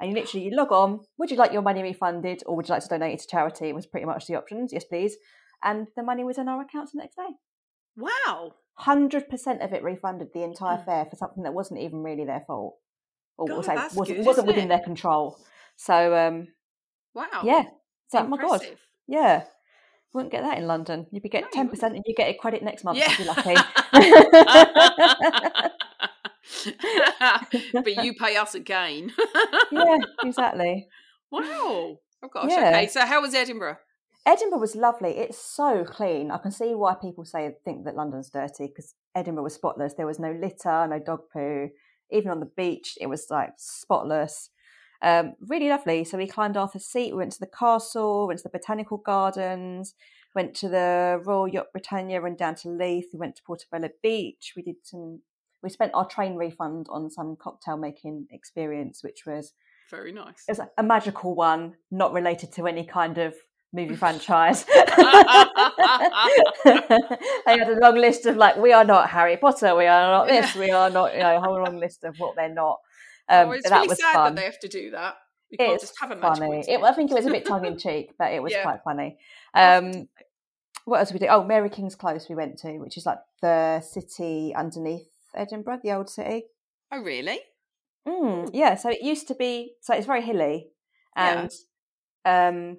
And 0.00 0.10
you 0.10 0.16
literally 0.16 0.46
you 0.46 0.56
log 0.56 0.72
on, 0.72 1.00
would 1.18 1.30
you 1.30 1.36
like 1.36 1.52
your 1.52 1.60
money 1.62 1.82
refunded 1.82 2.42
or 2.46 2.56
would 2.56 2.68
you 2.68 2.72
like 2.74 2.82
to 2.82 2.88
donate 2.88 3.14
it 3.14 3.20
to 3.20 3.26
charity? 3.28 3.72
was 3.72 3.86
pretty 3.86 4.06
much 4.06 4.26
the 4.26 4.34
options. 4.36 4.72
Yes, 4.72 4.84
please. 4.84 5.16
And 5.62 5.88
the 5.94 6.02
money 6.02 6.24
was 6.24 6.38
in 6.38 6.48
our 6.48 6.62
accounts 6.62 6.92
the 6.92 6.98
next 6.98 7.16
day. 7.16 7.34
wow. 7.96 8.52
Hundred 8.74 9.28
percent 9.28 9.60
of 9.60 9.74
it 9.74 9.82
refunded 9.82 10.28
the 10.32 10.42
entire 10.42 10.78
Hmm. 10.78 10.84
fare 10.84 11.04
for 11.04 11.16
something 11.16 11.42
that 11.42 11.52
wasn't 11.52 11.80
even 11.80 12.02
really 12.02 12.24
their 12.24 12.44
fault. 12.46 12.78
Or 13.36 13.46
God, 13.46 13.64
say 13.66 13.74
wasn't, 13.94 14.18
good, 14.18 14.26
wasn't 14.26 14.46
within 14.46 14.64
it? 14.64 14.68
their 14.68 14.80
control. 14.80 15.36
So 15.76 16.14
um 16.16 16.48
Wow. 17.14 17.42
yeah. 17.44 17.64
So 18.08 18.20
oh 18.20 18.26
my 18.26 18.38
god. 18.38 18.62
Yeah. 19.06 19.44
Wouldn't 20.12 20.32
get 20.32 20.42
that 20.42 20.58
in 20.58 20.66
London. 20.66 21.06
You'd 21.12 21.22
be 21.22 21.28
getting 21.28 21.46
No, 21.54 21.60
ten 21.60 21.68
percent 21.68 21.94
and 21.94 22.02
you 22.06 22.14
get 22.14 22.28
a 22.28 22.34
credit 22.34 22.62
next 22.62 22.82
month 22.84 22.98
Yeah. 22.98 23.12
if 23.12 23.18
you're 23.18 23.28
lucky. 23.28 23.54
but 27.72 28.04
you 28.04 28.14
pay 28.14 28.36
us 28.36 28.54
again. 28.54 29.12
yeah, 29.72 29.98
exactly. 30.24 30.88
Wow. 31.30 31.42
Oh 32.22 32.28
gosh. 32.32 32.50
Yeah. 32.50 32.68
Okay. 32.70 32.86
So 32.88 33.06
how 33.06 33.20
was 33.20 33.34
Edinburgh? 33.34 33.76
Edinburgh 34.26 34.58
was 34.58 34.76
lovely. 34.76 35.10
It's 35.10 35.38
so 35.38 35.84
clean. 35.84 36.30
I 36.30 36.38
can 36.38 36.50
see 36.52 36.74
why 36.74 36.94
people 36.94 37.24
say 37.24 37.54
think 37.64 37.84
that 37.84 37.96
London's 37.96 38.30
dirty 38.30 38.66
because 38.66 38.94
Edinburgh 39.14 39.44
was 39.44 39.54
spotless. 39.54 39.94
There 39.94 40.06
was 40.06 40.18
no 40.18 40.32
litter, 40.32 40.86
no 40.86 40.98
dog 40.98 41.20
poo. 41.32 41.70
Even 42.10 42.30
on 42.30 42.40
the 42.40 42.50
beach, 42.56 42.98
it 43.00 43.06
was 43.06 43.28
like 43.30 43.50
spotless. 43.56 44.50
Um, 45.02 45.34
really 45.40 45.68
lovely. 45.68 46.04
So 46.04 46.18
we 46.18 46.26
climbed 46.26 46.56
Arthur's 46.56 46.84
Seat. 46.86 47.12
We 47.12 47.18
went 47.18 47.32
to 47.32 47.40
the 47.40 47.46
castle. 47.46 48.26
Went 48.26 48.38
to 48.40 48.44
the 48.44 48.58
botanical 48.58 48.98
gardens. 48.98 49.94
Went 50.34 50.54
to 50.56 50.68
the 50.68 51.20
Royal 51.24 51.48
Yacht 51.48 51.72
Britannia 51.72 52.22
and 52.22 52.36
down 52.38 52.54
to 52.56 52.68
Leith. 52.68 53.06
We 53.12 53.18
went 53.18 53.36
to 53.36 53.42
Portobello 53.42 53.88
Beach. 54.02 54.52
We 54.56 54.62
did 54.62 54.76
some. 54.84 55.20
We 55.62 55.70
spent 55.70 55.92
our 55.94 56.06
train 56.06 56.36
refund 56.36 56.86
on 56.90 57.10
some 57.10 57.36
cocktail 57.36 57.76
making 57.76 58.28
experience, 58.30 59.02
which 59.02 59.26
was 59.26 59.52
Very 59.90 60.12
nice. 60.12 60.44
it 60.48 60.52
was 60.52 60.60
a 60.78 60.82
magical 60.82 61.34
one, 61.34 61.74
not 61.90 62.12
related 62.14 62.52
to 62.52 62.66
any 62.66 62.84
kind 62.84 63.18
of 63.18 63.34
movie 63.72 63.94
franchise. 64.02 64.64
they 64.64 64.72
had 67.46 67.68
a 67.68 67.78
long 67.80 67.96
list 67.96 68.26
of 68.26 68.36
like, 68.36 68.56
we 68.56 68.72
are 68.72 68.84
not 68.84 69.10
Harry 69.10 69.36
Potter, 69.36 69.74
we 69.76 69.86
are 69.86 70.10
not 70.10 70.28
this, 70.28 70.54
we 70.54 70.70
are 70.70 70.90
not, 70.90 71.12
you 71.14 71.20
know, 71.20 71.36
a 71.36 71.40
whole 71.40 71.62
long 71.62 71.78
list 71.78 72.04
of 72.04 72.16
what 72.18 72.36
they're 72.36 72.52
not. 72.54 72.78
Um, 73.30 73.48
oh, 73.48 73.52
it's 73.52 73.68
that 73.68 73.76
really 73.76 73.88
was 73.88 73.98
sad 74.00 74.12
fun. 74.14 74.34
that 74.34 74.40
they 74.40 74.44
have 74.46 74.58
to 74.60 74.68
do 74.68 74.90
that. 74.90 75.16
You 75.50 75.58
can't 75.58 75.72
it's 75.74 75.82
just 75.84 76.00
have 76.00 76.10
a 76.10 76.16
funny. 76.16 76.64
It, 76.68 76.80
I 76.82 76.92
think 76.92 77.10
it 77.10 77.14
was 77.14 77.26
a 77.26 77.30
bit 77.30 77.46
tongue 77.46 77.64
in 77.64 77.78
cheek, 77.86 78.12
but 78.18 78.32
it 78.32 78.42
was 78.42 78.52
Yeah. 78.52 78.62
quite 78.62 78.80
funny. 78.84 79.18
Um, 79.54 80.08
what 80.84 80.98
else 81.00 81.08
did 81.10 81.20
we 81.20 81.26
do? 81.26 81.32
Oh, 81.32 81.44
Mary 81.44 81.70
King's 81.70 81.94
Close 81.94 82.28
we 82.28 82.34
went 82.34 82.58
to, 82.58 82.78
which 82.78 82.96
is 82.96 83.06
like 83.06 83.18
the 83.42 83.80
city 83.80 84.54
underneath 84.56 85.08
Edinburgh, 85.34 85.80
the 85.82 85.92
old 85.92 86.08
city. 86.10 86.44
oh, 86.92 87.00
really? 87.00 87.40
Mm, 88.08 88.50
yeah, 88.52 88.74
so 88.76 88.88
it 88.90 89.02
used 89.02 89.28
to 89.28 89.34
be 89.34 89.74
so 89.80 89.94
it's 89.94 90.06
very 90.06 90.22
hilly, 90.22 90.70
Yeah. 91.16 91.48
and 91.48 91.52
um, 92.24 92.78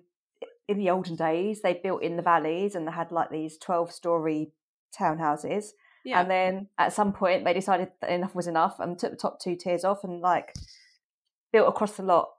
in 0.67 0.77
the 0.77 0.89
olden 0.89 1.15
days 1.15 1.61
they 1.61 1.73
built 1.73 2.01
in 2.03 2.15
the 2.17 2.23
valleys 2.23 2.73
and 2.75 2.87
they 2.87 2.91
had 2.91 3.11
like 3.11 3.29
these 3.29 3.57
twelve-story 3.57 4.51
townhouses, 4.97 5.71
Yeah. 6.03 6.21
and 6.21 6.31
then 6.31 6.67
at 6.77 6.93
some 6.93 7.13
point 7.13 7.45
they 7.45 7.53
decided 7.53 7.89
that 8.01 8.09
enough 8.09 8.33
was 8.35 8.47
enough 8.47 8.79
and 8.79 8.97
took 8.97 9.11
the 9.11 9.17
top 9.17 9.39
two 9.39 9.55
tiers 9.55 9.83
off 9.83 10.03
and 10.03 10.21
like 10.21 10.53
built 11.53 11.67
across 11.67 11.97
the 11.97 12.03
lot. 12.03 12.29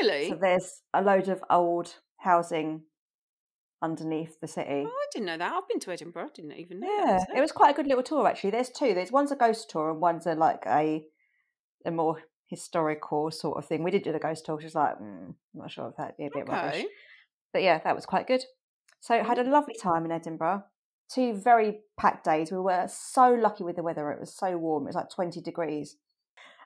really? 0.00 0.28
So 0.28 0.36
there's 0.36 0.82
a 0.94 1.02
load 1.02 1.28
of 1.28 1.42
old 1.50 1.96
housing 2.18 2.82
underneath 3.82 4.40
the 4.40 4.46
city. 4.46 4.84
Oh, 4.86 4.88
I 4.88 5.06
didn't 5.12 5.26
know 5.26 5.38
that. 5.38 5.52
I've 5.52 5.68
been 5.68 5.80
to 5.80 5.90
Edinburgh. 5.90 6.26
I 6.26 6.28
didn't 6.34 6.52
even 6.52 6.80
know 6.80 6.88
Yeah, 6.88 7.24
it 7.36 7.40
was 7.40 7.52
quite 7.52 7.72
a 7.72 7.76
good 7.76 7.86
little 7.86 8.04
tour 8.04 8.26
actually. 8.26 8.50
There's 8.50 8.70
two. 8.70 8.94
There's 8.94 9.12
one's 9.12 9.32
a 9.32 9.36
ghost 9.36 9.68
tour 9.70 9.90
and 9.90 10.00
one's 10.00 10.26
a 10.26 10.34
like 10.34 10.62
a 10.66 11.04
a 11.84 11.90
more 11.90 12.22
historical 12.46 13.30
sort 13.30 13.58
of 13.58 13.66
thing. 13.66 13.82
We 13.82 13.90
did 13.90 14.04
do 14.04 14.12
the 14.12 14.18
ghost 14.18 14.44
tour, 14.46 14.56
was 14.56 14.74
like, 14.74 14.96
mm, 14.98 15.28
I'm 15.28 15.36
not 15.54 15.70
sure 15.70 15.88
if 15.88 15.96
that'd 15.96 16.16
be 16.16 16.26
a 16.26 16.30
bit 16.32 16.48
rubbish. 16.48 16.84
But 17.52 17.62
yeah, 17.62 17.80
that 17.82 17.96
was 17.96 18.06
quite 18.06 18.26
good. 18.26 18.42
So 19.00 19.22
had 19.22 19.38
a 19.38 19.44
lovely 19.44 19.74
time 19.74 20.04
in 20.04 20.12
Edinburgh. 20.12 20.64
Two 21.10 21.34
very 21.34 21.80
packed 21.98 22.24
days. 22.24 22.50
We 22.50 22.58
were 22.58 22.86
so 22.88 23.32
lucky 23.34 23.64
with 23.64 23.76
the 23.76 23.82
weather. 23.82 24.10
It 24.10 24.20
was 24.20 24.34
so 24.34 24.56
warm. 24.56 24.84
It 24.84 24.90
was 24.90 24.96
like 24.96 25.10
20 25.10 25.40
degrees. 25.40 25.96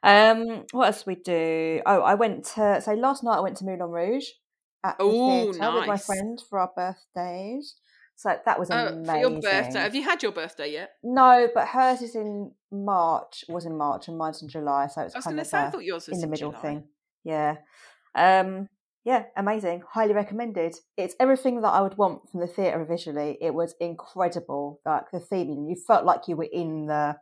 Um, 0.03 0.65
what 0.73 0.87
else 0.87 1.05
we 1.07 1.17
do? 1.17 1.81
Oh, 1.85 2.01
I 2.03 2.15
went 2.15 2.45
to 2.55 2.81
so 2.81 2.95
last 2.95 3.25
night 3.25 3.37
I 3.39 3.41
went 3.41 3.57
to 3.59 3.65
Moulin 3.65 3.91
Rouge 3.91 4.27
at 4.85 4.99
the 4.99 5.05
theatre 5.05 5.49
with 5.49 5.59
my 5.59 5.87
nice. 5.87 6.07
friend 6.07 6.41
for 6.49 6.61
our 6.61 6.71
birthdays. 6.77 7.75
So 8.15 8.35
that 8.47 8.59
was 8.59 8.71
Oh, 8.71 8.87
amazing. 8.89 9.05
for 9.05 9.19
your 9.19 9.41
birthday. 9.41 9.81
Have 9.81 9.95
you 9.95 10.03
had 10.03 10.23
your 10.23 10.33
birthday 10.33 10.73
yet? 10.73 10.93
No, 11.03 11.49
but 11.53 11.69
hers 11.69 12.01
is 12.03 12.15
in 12.15 12.53
March. 12.71 13.45
Was 13.49 13.67
in 13.67 13.77
March, 13.77 14.09
and 14.09 14.17
mine's 14.17 14.41
in 14.43 14.49
July. 14.49 14.87
So 14.87 15.03
it's 15.03 15.15
I 15.15 15.19
was 15.19 15.25
kind 15.25 15.41
of 15.41 15.47
say, 15.47 15.59
I 15.59 15.67
uh, 15.67 15.71
thought 15.71 15.85
yours 15.85 16.09
was 16.09 16.17
in 16.17 16.21
the 16.23 16.27
middle 16.29 16.51
July. 16.53 16.63
thing. 16.63 16.85
Yeah, 17.25 17.57
um, 18.15 18.69
yeah, 19.07 19.23
amazing. 19.37 19.85
Highly 19.89 20.15
recommended. 20.15 20.75
It's 20.97 21.15
everything 21.21 21.61
that 21.61 21.69
I 21.69 21.81
would 21.81 21.97
want 21.97 22.29
from 22.29 22.41
the 22.41 22.49
theatre 22.49 22.85
visually. 22.85 23.39
It 23.41 23.55
was 23.55 23.77
incredible. 23.81 24.81
Like 24.85 25.13
the 25.13 25.21
theming, 25.21 25.71
you 25.71 25.77
felt 25.87 26.05
like 26.05 26.27
you 26.27 26.37
were 26.37 26.49
in 26.53 26.87
the 26.87 27.17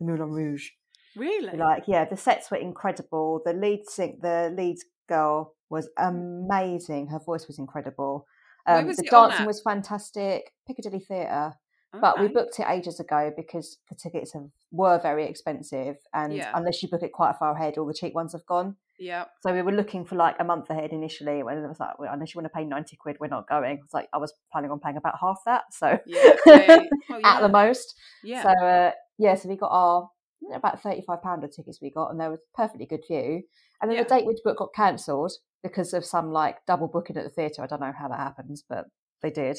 the 0.00 0.06
Moulin 0.06 0.32
Rouge. 0.32 0.70
Really? 1.14 1.56
Like, 1.56 1.84
yeah, 1.86 2.04
the 2.04 2.16
sets 2.16 2.50
were 2.50 2.56
incredible. 2.56 3.40
The 3.44 3.52
lead 3.52 3.88
sing, 3.88 4.18
the 4.20 4.52
lead 4.56 4.78
girl 5.08 5.54
was 5.70 5.88
amazing. 5.96 7.06
Her 7.06 7.20
voice 7.20 7.46
was 7.46 7.60
incredible. 7.60 8.26
Um, 8.66 8.88
was 8.88 8.96
the 8.96 9.04
dancing 9.04 9.46
was 9.46 9.62
fantastic. 9.62 10.50
Piccadilly 10.66 10.98
Theatre 10.98 11.54
but 12.00 12.20
we 12.20 12.28
booked 12.28 12.58
it 12.58 12.66
ages 12.68 13.00
ago 13.00 13.32
because 13.36 13.78
the 13.88 13.94
tickets 13.94 14.32
have, 14.32 14.48
were 14.70 14.98
very 14.98 15.24
expensive 15.26 15.96
and 16.12 16.34
Yeah. 16.34 16.50
unless 16.54 16.82
you 16.82 16.88
book 16.88 17.02
it 17.02 17.12
quite 17.12 17.36
far 17.36 17.52
ahead 17.54 17.78
all 17.78 17.86
the 17.86 17.94
cheap 17.94 18.14
ones 18.14 18.32
have 18.32 18.46
gone 18.46 18.76
Yeah. 18.98 19.24
so 19.40 19.52
we 19.52 19.62
were 19.62 19.72
looking 19.72 20.04
for 20.04 20.14
like 20.16 20.36
a 20.38 20.44
month 20.44 20.70
ahead 20.70 20.92
initially 20.92 21.42
when 21.42 21.58
it 21.58 21.66
was 21.68 21.80
like 21.80 21.98
well, 21.98 22.12
unless 22.12 22.34
you 22.34 22.40
want 22.40 22.52
to 22.52 22.56
pay 22.56 22.64
90 22.64 22.96
quid 22.96 23.16
we're 23.20 23.26
not 23.28 23.48
going 23.48 23.80
it's 23.82 23.92
like 23.94 24.08
i 24.12 24.18
was 24.18 24.32
planning 24.52 24.70
on 24.70 24.78
paying 24.80 24.96
about 24.96 25.14
half 25.20 25.38
that 25.46 25.62
so 25.72 25.98
Yeah. 26.06 26.32
okay. 26.46 26.88
Oh, 27.10 27.20
at 27.24 27.40
the 27.40 27.48
most 27.48 27.94
Yeah. 28.22 28.42
so 28.42 28.48
uh, 28.50 28.90
yeah 29.18 29.34
so 29.34 29.48
we 29.48 29.56
got 29.56 29.70
our 29.72 30.08
about 30.54 30.80
35 30.82 31.22
pound 31.22 31.42
of 31.44 31.50
tickets 31.54 31.78
we 31.80 31.90
got 31.90 32.10
and 32.10 32.20
there 32.20 32.30
was 32.30 32.40
perfectly 32.54 32.86
good 32.86 33.02
view 33.08 33.42
and 33.80 33.90
then 33.90 33.96
Yeah. 33.96 34.04
the 34.04 34.08
date 34.10 34.26
we'd 34.26 34.36
booked 34.44 34.58
got 34.58 34.74
cancelled 34.74 35.32
because 35.62 35.94
of 35.94 36.04
some 36.04 36.30
like 36.30 36.58
double 36.66 36.88
booking 36.88 37.16
at 37.16 37.24
the 37.24 37.30
theatre 37.30 37.62
i 37.62 37.66
don't 37.66 37.80
know 37.80 37.92
how 37.98 38.08
that 38.08 38.18
happens 38.20 38.62
but 38.68 38.84
they 39.22 39.30
did 39.30 39.58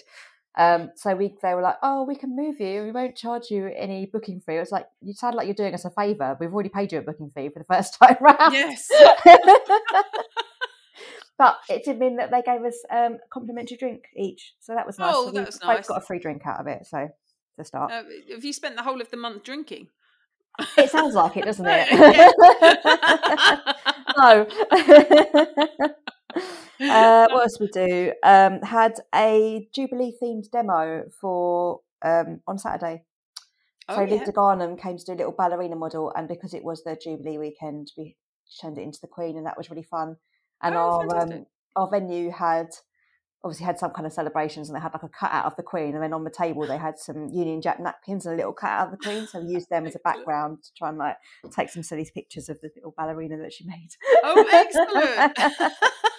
um, 0.58 0.92
so 0.96 1.16
we 1.16 1.36
they 1.42 1.54
were 1.54 1.62
like, 1.62 1.78
oh, 1.84 2.04
we 2.04 2.16
can 2.16 2.36
move 2.36 2.60
you. 2.60 2.84
We 2.84 2.92
won't 2.92 3.16
charge 3.16 3.50
you 3.52 3.72
any 3.76 4.06
booking 4.06 4.40
fee. 4.40 4.56
It 4.56 4.60
was 4.60 4.72
like 4.72 4.88
you 5.02 5.14
sound 5.14 5.36
like 5.36 5.48
you're 5.48 5.54
doing 5.56 5.74
us 5.74 5.86
a 5.86 5.90
favour. 5.90 6.38
We've 6.40 6.54
already 6.54 6.70
paid 6.70 6.92
you 6.92 7.00
a 7.00 7.02
booking 7.02 7.30
fee 7.32 7.50
for 7.50 7.60
the 7.60 7.66
first 7.66 7.98
time 8.02 8.18
round. 8.22 8.54
Yes. 8.54 8.90
but 11.38 11.58
it 11.70 11.84
did 11.84 12.00
mean 12.00 12.16
that 12.18 12.32
they 12.32 12.42
gave 12.42 12.64
us 12.64 12.78
um, 12.90 13.14
a 13.16 13.28
complimentary 13.32 13.78
drink 13.78 14.06
each, 14.16 14.54
so 14.60 14.74
that 14.74 14.86
was 14.86 14.98
nice. 14.98 15.14
Oh, 15.16 15.26
so 15.26 15.32
that 15.32 15.46
was 15.46 15.60
both 15.60 15.68
nice. 15.68 15.88
got 15.88 16.02
a 16.02 16.06
free 16.06 16.20
drink 16.20 16.44
out 16.46 16.60
of 16.62 16.68
it. 16.68 16.86
So 16.88 17.10
to 17.60 17.66
start, 17.66 17.92
Uh, 17.92 18.04
have 18.32 18.46
you 18.46 18.54
spent 18.54 18.76
the 18.78 18.84
whole 18.84 19.02
of 19.02 19.10
the 19.12 19.18
month 19.18 19.44
drinking? 19.44 19.90
it 20.78 20.90
sounds 20.90 21.16
like 21.16 21.36
it, 21.36 21.44
doesn't 21.44 21.66
it? 21.70 21.88
No. 24.18 24.48
Uh, 26.82 27.28
what 27.32 27.44
else 27.44 27.60
we 27.60 27.68
do? 27.68 28.14
Um, 28.24 28.62
had 28.62 29.00
a 29.14 29.68
Jubilee 29.74 30.14
themed 30.22 30.50
demo 30.52 31.06
for 31.20 31.82
um, 32.02 32.42
on 32.48 32.58
Saturday. 32.58 33.04
Oh, 33.88 33.96
so 33.96 34.02
yeah. 34.02 34.24
de 34.24 34.32
Garnham 34.32 34.80
came 34.80 34.98
to 34.98 35.06
do 35.06 35.14
a 35.14 35.16
little 35.16 35.32
ballerina 35.32 35.76
model, 35.76 36.12
and 36.16 36.28
because 36.28 36.54
it 36.54 36.64
was 36.64 36.84
the 36.84 36.98
Jubilee 37.02 37.38
weekend, 37.38 37.92
we 37.98 38.16
turned 38.60 38.78
it 38.78 38.82
into 38.82 39.00
the 39.02 39.08
Queen, 39.08 39.38
and 39.38 39.46
that 39.46 39.58
was 39.58 39.70
really 39.70 39.84
fun. 39.84 40.18
And 40.62 40.76
Oh, 40.76 41.06
our 41.10 41.22
um, 41.22 41.46
our 41.76 41.90
venue 41.90 42.32
had 42.32 42.68
obviously 43.44 43.66
had 43.66 43.78
some 43.78 43.92
kind 43.92 44.08
of 44.08 44.14
celebrations, 44.14 44.70
and 44.70 44.76
they 44.76 44.82
had 44.82 44.94
like 44.94 45.04
a 45.04 45.10
cutout 45.10 45.46
of 45.46 45.56
the 45.56 45.64
Queen, 45.64 45.94
and 45.94 46.04
then 46.04 46.14
on 46.14 46.24
the 46.24 46.32
table 46.32 46.66
they 46.66 46.78
had 46.78 46.98
some 46.98 47.30
Union 47.30 47.62
Jack 47.62 47.80
napkins 47.80 48.26
and 48.26 48.34
a 48.34 48.38
little 48.38 48.54
cutout 48.54 48.88
of 48.88 48.92
the 48.92 49.06
Queen, 49.06 49.28
so 49.28 49.40
we 49.40 49.54
used 49.54 49.70
them 49.70 49.86
as 49.86 49.96
a 49.96 50.00
background 50.00 50.64
to 50.64 50.70
try 50.76 50.90
and 50.90 50.98
like 50.98 51.18
take 51.56 51.70
some 51.70 51.84
silly 51.84 52.10
pictures 52.12 52.50
of 52.50 52.60
the 52.62 52.72
little 52.76 52.94
ballerina 52.98 53.38
that 53.38 53.54
she 53.54 53.66
made. 53.66 53.90
Oh, 54.24 54.46
excellent. 54.52 55.74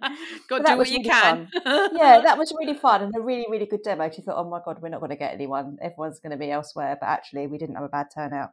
That 0.48 0.66
do 0.66 0.76
what 0.78 0.88
you 0.90 0.98
really 0.98 1.08
can. 1.10 1.48
yeah, 1.64 2.20
that 2.24 2.36
was 2.38 2.52
really 2.58 2.74
fun 2.74 3.02
and 3.02 3.14
a 3.16 3.20
really, 3.20 3.46
really 3.50 3.66
good 3.66 3.82
demo. 3.82 4.10
She 4.10 4.22
thought, 4.22 4.36
oh 4.38 4.48
my 4.48 4.60
god, 4.64 4.80
we're 4.82 4.88
not 4.88 5.00
going 5.00 5.10
to 5.10 5.16
get 5.16 5.32
anyone. 5.32 5.78
Everyone's 5.82 6.20
going 6.20 6.32
to 6.32 6.36
be 6.38 6.50
elsewhere. 6.50 6.96
But 7.00 7.06
actually, 7.08 7.46
we 7.46 7.58
didn't 7.58 7.76
have 7.76 7.84
a 7.84 7.88
bad 7.88 8.06
turnout. 8.14 8.50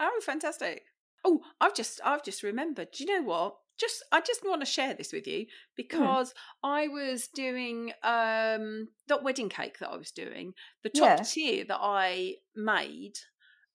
Oh, 0.00 0.20
fantastic! 0.24 0.82
Oh, 1.24 1.40
I've 1.60 1.74
just 1.74 2.00
I've 2.04 2.24
just 2.24 2.42
remembered. 2.42 2.88
Do 2.92 3.04
you 3.04 3.12
know 3.20 3.26
what? 3.26 3.56
Just 3.78 4.04
I 4.12 4.20
just 4.20 4.42
want 4.44 4.60
to 4.60 4.66
share 4.66 4.94
this 4.94 5.12
with 5.12 5.26
you 5.26 5.46
because 5.76 6.34
I 6.64 6.88
was 6.88 7.28
doing 7.32 7.92
um 8.02 8.88
that 9.06 9.22
wedding 9.22 9.48
cake 9.48 9.78
that 9.78 9.90
I 9.90 9.96
was 9.96 10.10
doing. 10.10 10.52
The 10.82 10.90
top 10.90 11.18
Yeah. 11.18 11.22
tier 11.24 11.64
that 11.68 11.78
I 11.80 12.34
made 12.56 13.14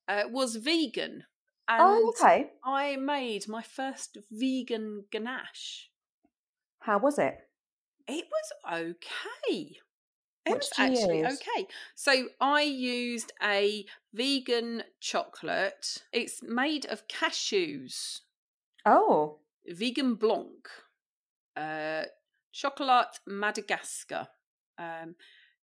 uh, 0.08 0.24
was 0.30 0.58
vegan, 0.58 1.24
and 1.70 1.82
oh, 1.82 2.14
okay. 2.20 2.52
I 2.66 2.98
made 2.98 3.48
my 3.48 3.62
first 3.62 4.18
vegan 4.32 5.06
ganache. 5.12 5.90
How 6.84 6.98
was 7.00 7.18
it? 7.18 7.38
It 8.08 8.26
was 8.30 8.92
okay. 8.92 9.78
It 10.46 10.50
What 10.52 10.58
was 10.60 10.72
actually 10.78 11.20
use? 11.24 11.40
okay. 11.40 11.68
So 11.96 12.28
I 12.42 12.62
used 12.64 13.32
a 13.42 13.86
vegan 14.14 14.84
chocolate. 15.00 16.04
It's 16.12 16.44
made 16.44 16.86
of 16.86 17.08
cashews, 17.08 18.20
Oh, 18.86 19.40
vegan 19.66 20.16
blanc, 20.16 20.68
uh, 21.56 22.04
chocolate 22.52 23.20
Madagascar, 23.26 24.28
um, 24.78 25.16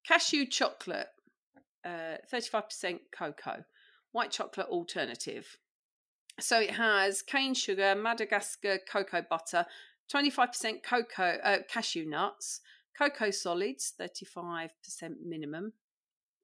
cashew 0.06 0.46
chocolate, 0.46 1.08
uh, 1.84 2.16
thirty-five 2.30 2.70
percent 2.70 3.02
cocoa, 3.12 3.64
white 4.12 4.30
chocolate 4.30 4.68
alternative. 4.68 5.58
So 6.38 6.58
it 6.58 6.70
has 6.70 7.20
cane 7.20 7.52
sugar, 7.52 7.94
Madagascar 7.94 8.78
cocoa 8.90 9.20
butter, 9.28 9.66
twenty-five 10.10 10.48
percent 10.52 10.82
cocoa 10.82 11.38
uh, 11.42 11.58
cashew 11.68 12.04
nuts, 12.08 12.60
cocoa 12.98 13.30
solids, 13.30 13.92
thirty-five 13.96 14.70
percent 14.82 15.18
minimum. 15.24 15.72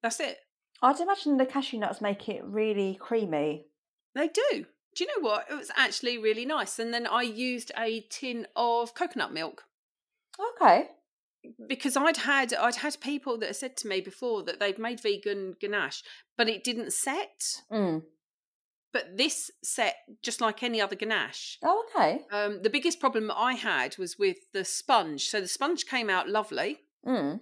That's 0.03 0.21
it. 0.21 0.39
I'd 0.83 1.01
imagine 1.01 1.37
the 1.37 1.47
cashew 1.47 1.79
nuts 1.79 2.01
make 2.01 2.29
it 2.29 2.45
really 2.45 2.97
creamy. 3.01 3.67
They 4.15 4.29
do. 4.29 4.67
Do 4.95 5.05
you 5.05 5.07
know 5.09 5.29
what? 5.29 5.47
It 5.51 5.55
was 5.55 5.71
actually 5.77 6.19
really 6.19 6.47
nice. 6.47 6.79
And 6.79 6.93
then 6.93 7.07
I 7.07 7.23
used 7.23 7.73
a 7.77 8.07
tin 8.11 8.47
of 8.57 8.95
coconut 8.95 9.33
milk 9.33 9.65
Okay. 10.59 10.89
because 11.69 11.97
I'd 11.97 12.19
had 12.19 12.55
I'd 12.55 12.77
had 12.77 12.99
people 13.01 13.39
that 13.39 13.47
had 13.47 13.57
said 13.57 13.77
to 13.79 13.89
me 13.89 14.01
before 14.01 14.43
that 14.45 14.59
they'd 14.61 14.79
made 14.79 15.01
vegan 15.01 15.55
ganache, 15.61 16.03
but 16.37 16.49
it 16.49 16.65
didn't 16.65 16.93
set. 16.93 17.43
Mm. 17.71 18.03
But 18.97 19.19
this 19.19 19.51
set 19.63 19.97
just 20.23 20.41
like 20.41 20.63
any 20.63 20.81
other 20.81 20.97
ganache. 20.97 21.59
Oh, 21.63 21.85
okay. 21.95 22.25
Um, 22.31 22.63
the 22.63 22.71
biggest 22.71 22.99
problem 22.99 23.31
I 23.31 23.53
had 23.53 23.99
was 23.99 24.19
with 24.19 24.39
the 24.55 24.65
sponge. 24.65 25.29
So 25.29 25.39
the 25.39 25.49
sponge 25.49 25.85
came 25.85 26.09
out 26.09 26.31
lovely, 26.31 26.79
Mm. 27.05 27.41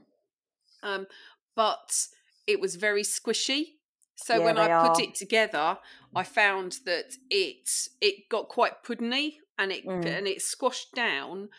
um, 0.83 1.07
but 1.55 2.09
it 2.49 2.59
was 2.59 2.75
very 2.75 3.05
squishy. 3.05 3.77
So 4.17 4.39
Yeah, 4.39 4.45
when 4.47 4.59
I 4.59 4.67
put 4.67 4.99
are. 4.99 5.03
it 5.03 5.15
together, 5.15 5.79
I 6.17 6.25
found 6.25 6.81
that 6.87 7.15
it 7.31 7.69
it 8.01 8.29
got 8.29 8.49
quite 8.49 8.83
puddingy 8.83 9.37
and 9.57 9.71
it 9.71 9.85
Mm. 9.87 10.07
and 10.19 10.27
it 10.27 10.43
squashed 10.43 10.93
down, 10.93 11.51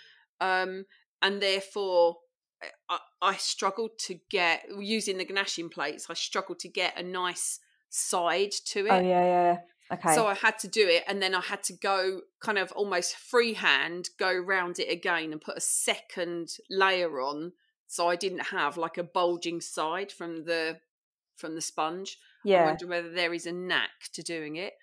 um, 0.42 0.88
and 1.22 1.42
therefore 1.42 2.18
eh, 2.62 2.68
I, 2.90 3.00
I 3.22 3.38
struggled 3.38 3.98
to 4.08 4.16
get 4.30 4.66
using 4.78 5.18
the 5.20 5.26
ganaching 5.26 5.72
plates. 5.72 6.10
I 6.10 6.16
struggled 6.16 6.60
to 6.60 6.68
get 6.68 7.00
a 7.00 7.04
nice 7.04 7.62
side 7.90 8.52
to 8.74 8.80
it. 8.88 8.92
Oh, 8.92 9.00
yeah, 9.00 9.24
yeah. 9.24 9.58
Okay. 9.94 10.16
So 10.16 10.26
I 10.26 10.34
had 10.34 10.58
to 10.60 10.68
do 10.68 10.88
it, 10.88 11.04
and 11.08 11.22
then 11.22 11.36
I 11.36 11.42
had 11.42 11.62
to 11.64 11.74
go 11.74 12.22
kind 12.42 12.58
of 12.58 12.72
almost 12.72 13.16
freehand, 13.16 14.10
go 14.18 14.34
round 14.34 14.80
it 14.80 14.92
again, 14.92 15.32
and 15.32 15.40
put 15.40 15.58
a 15.58 15.62
second 15.62 16.58
layer 16.70 17.22
on, 17.22 17.54
so 17.88 18.08
I 18.08 18.16
didn't 18.16 18.48
have 18.48 18.78
like 18.78 18.98
a 18.98 19.04
bulging 19.04 19.62
side 19.62 20.12
from 20.12 20.46
the 20.46 20.80
from 21.36 21.54
the 21.56 21.62
sponge. 21.62 22.18
Yeah. 22.44 22.64
I 22.64 22.66
wonder 22.66 22.88
whether 22.88 23.12
there 23.12 23.34
is 23.34 23.46
a 23.46 23.52
knack 23.52 24.10
to 24.14 24.24
doing 24.24 24.56
it. 24.56 24.74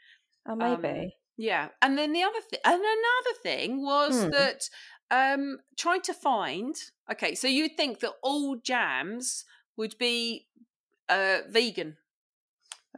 Oh, 0.47 0.52
um, 0.52 0.80
maybe. 0.82 1.16
Yeah, 1.37 1.68
and 1.80 1.97
then 1.99 2.12
the 2.12 2.23
other 2.23 2.40
thing, 2.49 2.61
and 2.64 2.80
another 2.80 3.38
thing 3.42 3.82
was 3.82 4.23
Hmm. 4.25 4.30
that 4.30 4.68
um 5.11 5.59
trying 5.76 6.02
to 6.02 6.14
find. 6.14 6.76
Okay, 7.11 7.35
so 7.35 7.49
you'd 7.49 7.76
think 7.76 7.99
that 8.00 8.12
all 8.23 8.56
jams 8.56 9.44
would 9.76 9.97
be 9.99 10.47
uh 11.09 11.38
vegan. 11.49 11.97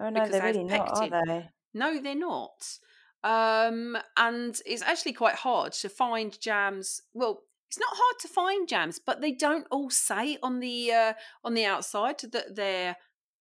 oh 0.01 0.11
no, 0.11 0.29
they're 0.29 0.43
really 0.43 0.65
not, 0.65 0.91
are 0.99 1.25
they? 1.27 1.49
No, 1.75 2.01
they're 2.01 2.15
not. 2.15 2.79
Um, 3.23 3.97
and 4.17 4.61
it's 4.67 4.83
actually 4.83 5.15
quite 5.15 5.35
hard 5.35 5.73
to 5.73 5.89
find 5.89 6.39
jams. 6.41 7.01
Well, 7.15 7.43
it's 7.69 7.79
not 7.81 7.89
hard 7.91 8.21
to 8.21 8.29
find 8.29 8.69
jams, 8.69 9.01
but 9.05 9.21
they 9.21 9.33
don't 9.33 9.67
all 9.71 9.91
say 9.91 10.39
on 10.43 10.61
the 10.61 10.93
uh, 10.93 11.13
on 11.43 11.55
the 11.55 11.65
outside 11.65 12.21
that 12.33 12.55
they're 12.55 12.97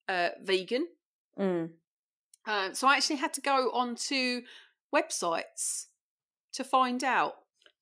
uh, 0.09 0.29
vegan. 0.41 0.87
Mm. 1.37 1.69
Uh, 2.45 2.73
so 2.73 2.87
I 2.87 2.95
actually 2.95 3.17
had 3.17 3.33
to 3.33 3.41
go 3.41 3.69
onto 3.71 4.41
websites 4.93 5.85
to 6.53 6.63
find 6.63 7.03
out. 7.03 7.33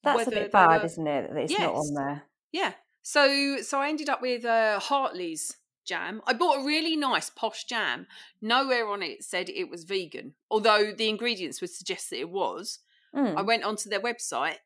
That's 0.04 0.16
a 0.16 0.18
whether 0.18 0.32
bit 0.32 0.52
bad, 0.52 0.84
isn't 0.84 1.08
it? 1.08 1.30
That 1.34 1.42
it's 1.44 1.58
not 1.58 1.76
on 1.76 1.94
there. 1.94 2.24
Yeah. 2.52 2.74
So 3.04 3.58
so 3.62 3.80
I 3.80 3.90
ended 3.90 4.10
up 4.10 4.22
with 4.22 4.44
uh, 4.44 4.80
Hartley's 4.80 5.56
jam. 5.92 6.22
I 6.26 6.34
bought 6.34 6.62
a 6.62 6.66
really 6.66 6.96
nice 6.96 7.30
posh 7.30 7.66
jam. 7.66 8.08
Nowhere 8.42 8.88
on 8.88 9.04
it 9.04 9.26
said 9.26 9.50
it 9.50 9.70
was 9.70 9.84
vegan, 9.84 10.36
although 10.50 10.94
the 10.94 11.10
ingredients 11.10 11.60
would 11.60 11.70
suggest 11.70 12.10
that 12.10 12.20
it 12.20 12.30
was. 12.30 12.80
Mm. 13.14 13.36
I 13.36 13.42
went 13.42 13.66
onto 13.66 13.90
their 13.90 14.00
website, 14.00 14.60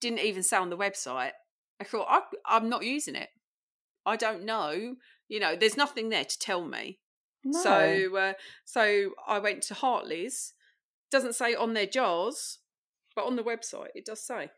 didn't 0.00 0.20
even 0.20 0.42
say 0.42 0.56
on 0.56 0.70
the 0.70 0.78
website. 0.78 1.32
I 1.78 1.84
thought 1.84 2.06
I, 2.08 2.20
I'm 2.46 2.70
not 2.70 2.84
using 2.84 3.14
it. 3.14 3.28
I 4.06 4.16
don't 4.16 4.44
know. 4.44 4.96
You 5.28 5.40
know, 5.40 5.56
there's 5.56 5.76
nothing 5.76 6.08
there 6.08 6.24
to 6.24 6.38
tell 6.38 6.64
me. 6.64 7.00
no. 7.44 7.62
So 7.62 8.16
uh, 8.16 8.32
so 8.64 9.10
I 9.28 9.38
went 9.38 9.62
to 9.64 9.74
Hartley's. 9.74 10.54
Doesn't 11.10 11.34
say 11.34 11.54
on 11.54 11.74
their 11.74 11.86
jars, 11.86 12.60
but 13.14 13.26
on 13.26 13.36
the 13.36 13.42
website 13.42 13.88
it 13.94 14.06
does 14.06 14.24
say. 14.26 14.48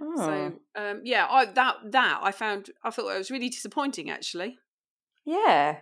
Oh. 0.00 0.16
So 0.16 0.52
um, 0.82 1.02
yeah, 1.04 1.26
I 1.28 1.44
that 1.44 1.76
that 1.90 2.20
I 2.22 2.32
found 2.32 2.70
I 2.82 2.90
thought 2.90 3.14
it 3.14 3.18
was 3.18 3.30
really 3.30 3.50
disappointing 3.50 4.08
actually. 4.08 4.58
Yeah. 5.24 5.78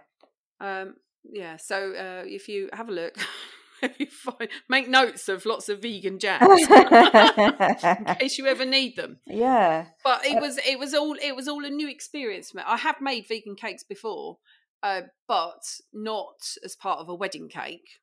Um, 0.60 0.94
yeah, 1.24 1.56
so 1.56 1.92
uh, 1.92 2.24
if 2.26 2.48
you 2.48 2.68
have 2.72 2.88
a 2.88 2.92
look, 2.92 3.14
if 3.82 3.98
you 3.98 4.06
find, 4.06 4.48
make 4.68 4.88
notes 4.88 5.28
of 5.28 5.46
lots 5.46 5.68
of 5.68 5.80
vegan 5.82 6.18
jams 6.18 6.42
in 6.70 8.04
case 8.18 8.38
you 8.38 8.46
ever 8.46 8.64
need 8.64 8.96
them. 8.96 9.18
yeah. 9.26 9.86
But 10.04 10.24
it 10.26 10.36
Uh, 10.36 10.40
was 10.40 10.58
it 10.58 10.78
was 10.78 10.94
all 10.94 11.16
it 11.20 11.34
was 11.36 11.48
all 11.48 11.64
a 11.64 11.70
new 11.70 11.88
experience 11.88 12.50
for 12.50 12.58
me. 12.58 12.64
I 12.66 12.76
have 12.78 13.00
made 13.00 13.26
vegan 13.28 13.56
cakes 13.56 13.84
before, 13.84 14.38
uh, 14.82 15.02
but 15.28 15.62
not 15.92 16.40
as 16.64 16.76
part 16.76 17.00
of 17.00 17.08
a 17.08 17.14
wedding 17.14 17.48
cake. 17.48 18.00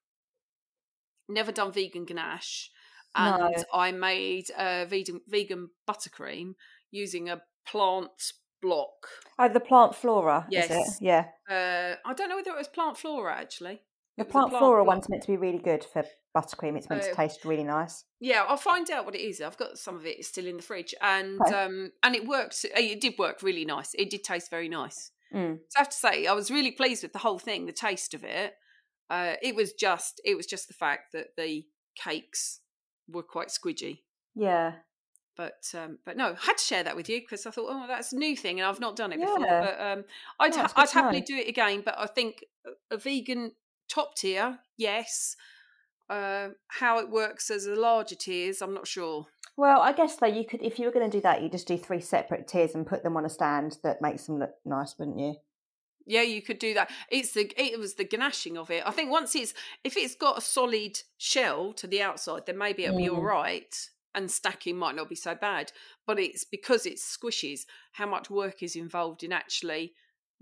Never 1.29 1.51
done 1.51 1.71
vegan 1.73 2.05
ganache, 2.05 2.69
and 3.15 3.53
No. 3.57 3.63
I 3.73 3.91
made 3.91 4.49
uh, 4.57 4.85
vegan 4.85 5.21
vegan 5.27 5.69
buttercream 5.87 6.53
using 6.89 7.29
a 7.29 7.41
plant 7.65 8.31
block. 8.67 9.07
Oh, 9.39 9.47
the 9.49 9.59
plant 9.59 9.95
flora. 9.95 10.45
Is 10.51 10.69
Yes. 10.69 10.71
it? 10.71 11.03
Yeah. 11.03 11.25
Uh, 11.49 11.95
I 12.05 12.13
don't 12.13 12.29
know 12.29 12.35
whether 12.35 12.51
it 12.51 12.57
was 12.57 12.67
plant 12.67 12.97
flora 12.97 13.33
actually. 13.35 13.81
The 14.17 14.23
It 14.23 14.27
was 14.27 14.27
a 14.27 14.31
plant, 14.31 14.49
plant 14.49 14.61
flora 14.61 14.83
block. 14.83 14.95
one's 14.95 15.09
meant 15.09 15.21
to 15.23 15.27
be 15.27 15.37
really 15.37 15.59
good 15.59 15.83
for 15.83 16.03
buttercream. 16.35 16.75
It's 16.77 16.89
meant 16.89 17.03
Uh, 17.03 17.07
to 17.09 17.15
taste 17.15 17.45
really 17.45 17.63
nice. 17.63 18.03
Yeah, 18.19 18.43
I'll 18.47 18.57
find 18.57 18.89
out 18.91 19.05
what 19.05 19.15
it 19.15 19.21
is. 19.21 19.41
I've 19.41 19.57
got 19.57 19.77
some 19.77 19.95
of 19.95 20.05
it 20.05 20.23
still 20.25 20.47
in 20.47 20.57
the 20.57 20.63
fridge, 20.63 20.93
and 21.01 21.39
Okay. 21.41 21.53
um, 21.53 21.91
and 22.03 22.15
it 22.15 22.25
worked. 22.27 22.65
It 22.65 22.99
did 23.01 23.17
work 23.19 23.41
really 23.43 23.63
nice. 23.65 23.93
It 23.93 24.09
did 24.09 24.23
taste 24.23 24.49
very 24.49 24.69
nice. 24.69 25.11
Mm. 25.33 25.59
So 25.69 25.77
I 25.77 25.79
have 25.81 25.89
to 25.89 25.97
say, 25.97 26.25
I 26.25 26.33
was 26.33 26.49
really 26.49 26.71
pleased 26.71 27.03
with 27.03 27.13
the 27.13 27.19
whole 27.19 27.37
thing, 27.39 27.65
the 27.65 27.73
taste 27.73 28.13
of 28.13 28.23
it. 28.23 28.55
Uh, 29.09 29.35
it 29.41 29.55
was 29.55 29.73
just, 29.73 30.19
it 30.25 30.35
was 30.35 30.45
just 30.47 30.67
the 30.67 30.73
fact 30.73 31.11
that 31.13 31.35
the 31.37 31.65
cakes 31.95 32.61
were 33.07 33.23
quite 33.23 33.49
squidgy. 33.49 34.03
Yeah. 34.35 34.73
But 35.37 35.71
um, 35.75 35.99
but 36.03 36.17
no, 36.17 36.29
I 36.31 36.45
had 36.45 36.57
to 36.57 36.63
share 36.63 36.83
that 36.83 36.95
with 36.95 37.07
you 37.09 37.21
because 37.21 37.45
I 37.45 37.51
thought, 37.51 37.67
oh, 37.69 37.85
that's 37.87 38.11
a 38.11 38.17
new 38.17 38.35
thing, 38.35 38.59
and 38.59 38.67
I've 38.67 38.79
not 38.79 38.95
done 38.95 39.11
it 39.13 39.19
before. 39.19 39.39
But 39.39 39.79
um, 39.79 40.03
I'd 40.39 40.55
No, 40.55 40.61
ha- 40.63 40.73
I'd 40.75 40.89
happily 40.89 41.21
do 41.21 41.35
it 41.37 41.47
again. 41.47 41.81
But 41.85 41.95
I 41.97 42.07
think 42.07 42.43
a- 42.91 42.97
vegan 42.97 43.51
top 43.87 44.15
tier, 44.15 44.59
yes. 44.77 45.35
Uh, 46.09 46.49
how 46.69 46.99
it 46.99 47.09
works 47.09 47.51
as 47.51 47.65
a 47.65 47.75
larger 47.75 48.15
tiers, 48.15 48.61
I'm 48.61 48.73
not 48.73 48.87
sure. 48.87 49.25
Well, 49.57 49.81
I 49.81 49.91
guess 49.91 50.15
though 50.15 50.25
you 50.27 50.45
could, 50.45 50.61
if 50.61 50.79
you 50.79 50.85
were 50.85 50.91
going 50.91 51.09
to 51.09 51.17
do 51.17 51.21
that, 51.21 51.41
you 51.41 51.49
just 51.49 51.67
do 51.67 51.77
three 51.77 51.99
separate 51.99 52.47
tiers 52.47 52.73
and 52.75 52.87
put 52.87 53.03
them 53.03 53.17
on 53.17 53.25
a 53.25 53.29
stand 53.29 53.77
that 53.83 54.01
makes 54.01 54.25
them 54.25 54.39
look 54.39 54.51
nice, 54.65 54.95
wouldn't 54.97 55.19
you? 55.19 55.35
Yeah, 56.05 56.21
you 56.21 56.41
could 56.41 56.59
do 56.59 56.73
that. 56.75 56.89
It's 57.11 57.33
the 57.33 57.51
it 57.61 57.77
was 57.77 57.95
the 57.95 58.05
ganaching 58.05 58.55
of 58.55 58.71
it. 58.71 58.81
I 58.85 58.91
think 58.91 59.11
once 59.11 59.35
it's 59.35 59.53
if 59.83 59.97
it's 59.97 60.15
got 60.15 60.37
a 60.37 60.41
solid 60.41 61.01
shell 61.17 61.73
to 61.73 61.85
the 61.87 62.01
outside, 62.01 62.45
then 62.45 62.57
maybe 62.57 62.85
it'll 62.85 62.97
be 62.97 63.09
all 63.09 63.19
Mm. 63.19 63.23
right, 63.23 63.89
and 64.17 64.29
stacking 64.29 64.75
might 64.75 64.95
not 64.95 65.07
be 65.07 65.15
so 65.15 65.33
bad. 65.35 65.71
But 66.05 66.19
it's 66.19 66.43
because 66.43 66.85
it's 66.85 67.17
squishes. 67.17 67.61
How 67.93 68.05
much 68.07 68.29
work 68.29 68.61
is 68.61 68.75
involved 68.75 69.23
in 69.23 69.31
actually 69.31 69.93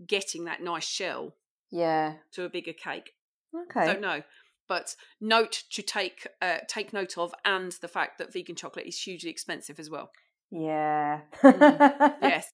getting 0.07 0.45
that 0.45 0.63
nice 0.63 0.87
shell 0.87 1.35
Yeah. 1.69 2.13
to 2.31 2.43
a 2.45 2.49
bigger 2.49 2.73
cake? 2.73 3.11
Okay. 3.53 3.85
Don't 3.85 4.01
know. 4.01 4.23
But 4.67 4.95
note 5.21 5.61
to 5.73 5.83
take 5.83 6.25
uh, 6.41 6.57
take 6.67 6.91
note 6.91 7.17
of, 7.19 7.33
and 7.45 7.71
the 7.81 7.87
fact 7.87 8.17
that 8.17 8.33
vegan 8.33 8.55
chocolate 8.55 8.87
is 8.87 8.99
hugely 8.99 9.29
expensive 9.29 9.79
as 9.79 9.91
well. 9.91 10.09
Yeah. 10.49 11.21
Mm. 11.43 12.15
Yes. 12.21 12.49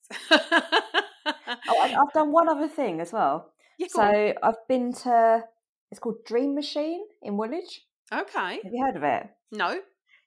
Oh, 1.67 1.81
I've 1.81 2.13
done 2.13 2.31
one 2.31 2.49
other 2.49 2.67
thing 2.67 2.99
as 2.99 3.13
well. 3.13 3.53
Yeah, 3.77 3.87
go 3.95 4.01
on. 4.01 4.11
So 4.13 4.33
I've 4.43 4.67
been 4.67 4.93
to. 5.03 5.43
It's 5.91 5.99
called 5.99 6.23
Dream 6.25 6.55
Machine 6.55 7.03
in 7.21 7.37
Woolwich. 7.37 7.81
okay. 8.13 8.59
Have 8.63 8.73
you 8.73 8.83
heard 8.85 8.95
of 8.95 9.03
it? 9.03 9.27
No. 9.51 9.79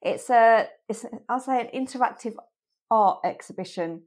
It's 0.05 0.31
a. 0.31 0.69
It's 0.89 1.05
I'll 1.29 1.41
say 1.41 1.61
an 1.61 1.69
interactive 1.87 2.35
art 2.91 3.21
exhibition. 3.25 4.03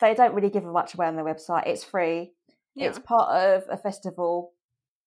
They 0.00 0.14
don't 0.14 0.34
really 0.34 0.50
give 0.50 0.64
much 0.64 0.94
away 0.94 1.06
on 1.06 1.16
their 1.16 1.24
website. 1.24 1.66
It's 1.66 1.84
free. 1.84 2.32
Yeah. 2.74 2.88
It's 2.88 2.98
part 2.98 3.30
of 3.30 3.64
a 3.70 3.76
festival 3.76 4.52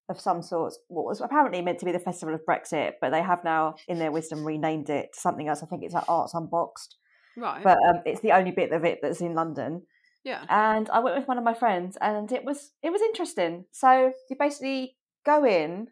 of 0.09 0.19
some 0.19 0.41
sorts. 0.41 0.79
What 0.87 1.05
was 1.05 1.21
apparently 1.21 1.61
meant 1.61 1.77
to 1.79 1.85
be 1.85 1.91
the 1.91 1.99
Festival 1.99 2.33
of 2.33 2.41
Brexit, 2.49 2.93
but 2.99 3.11
they 3.11 3.21
have 3.21 3.43
now, 3.43 3.75
in 3.87 3.99
their 3.99 4.11
wisdom, 4.11 4.43
renamed 4.43 4.89
it 4.89 5.13
to 5.13 5.19
something 5.19 5.47
else. 5.47 5.61
I 5.61 5.67
think 5.67 5.83
it's 5.83 5.93
like 5.93 6.09
Arts 6.09 6.33
Unboxed, 6.33 6.95
right. 7.37 7.63
but 7.63 7.77
um, 7.87 8.01
it's 8.05 8.21
the 8.21 8.31
only 8.31 8.49
bit 8.49 8.71
of 8.71 8.83
it 8.85 8.99
that's 9.03 9.21
in 9.21 9.35
London. 9.35 9.83
yeah. 10.23 10.43
And 10.49 10.89
I 10.89 10.99
went 10.99 11.15
with 11.17 11.27
one 11.27 11.37
of 11.37 11.43
my 11.43 11.53
friends, 11.53 11.95
and 12.01 12.31
it 12.31 12.43
was 12.43 12.71
it 12.81 12.89
was 12.91 13.01
interesting. 13.01 13.65
So 13.71 14.11
you 14.29 14.35
basically 14.39 14.95
go 15.25 15.45
in 15.45 15.89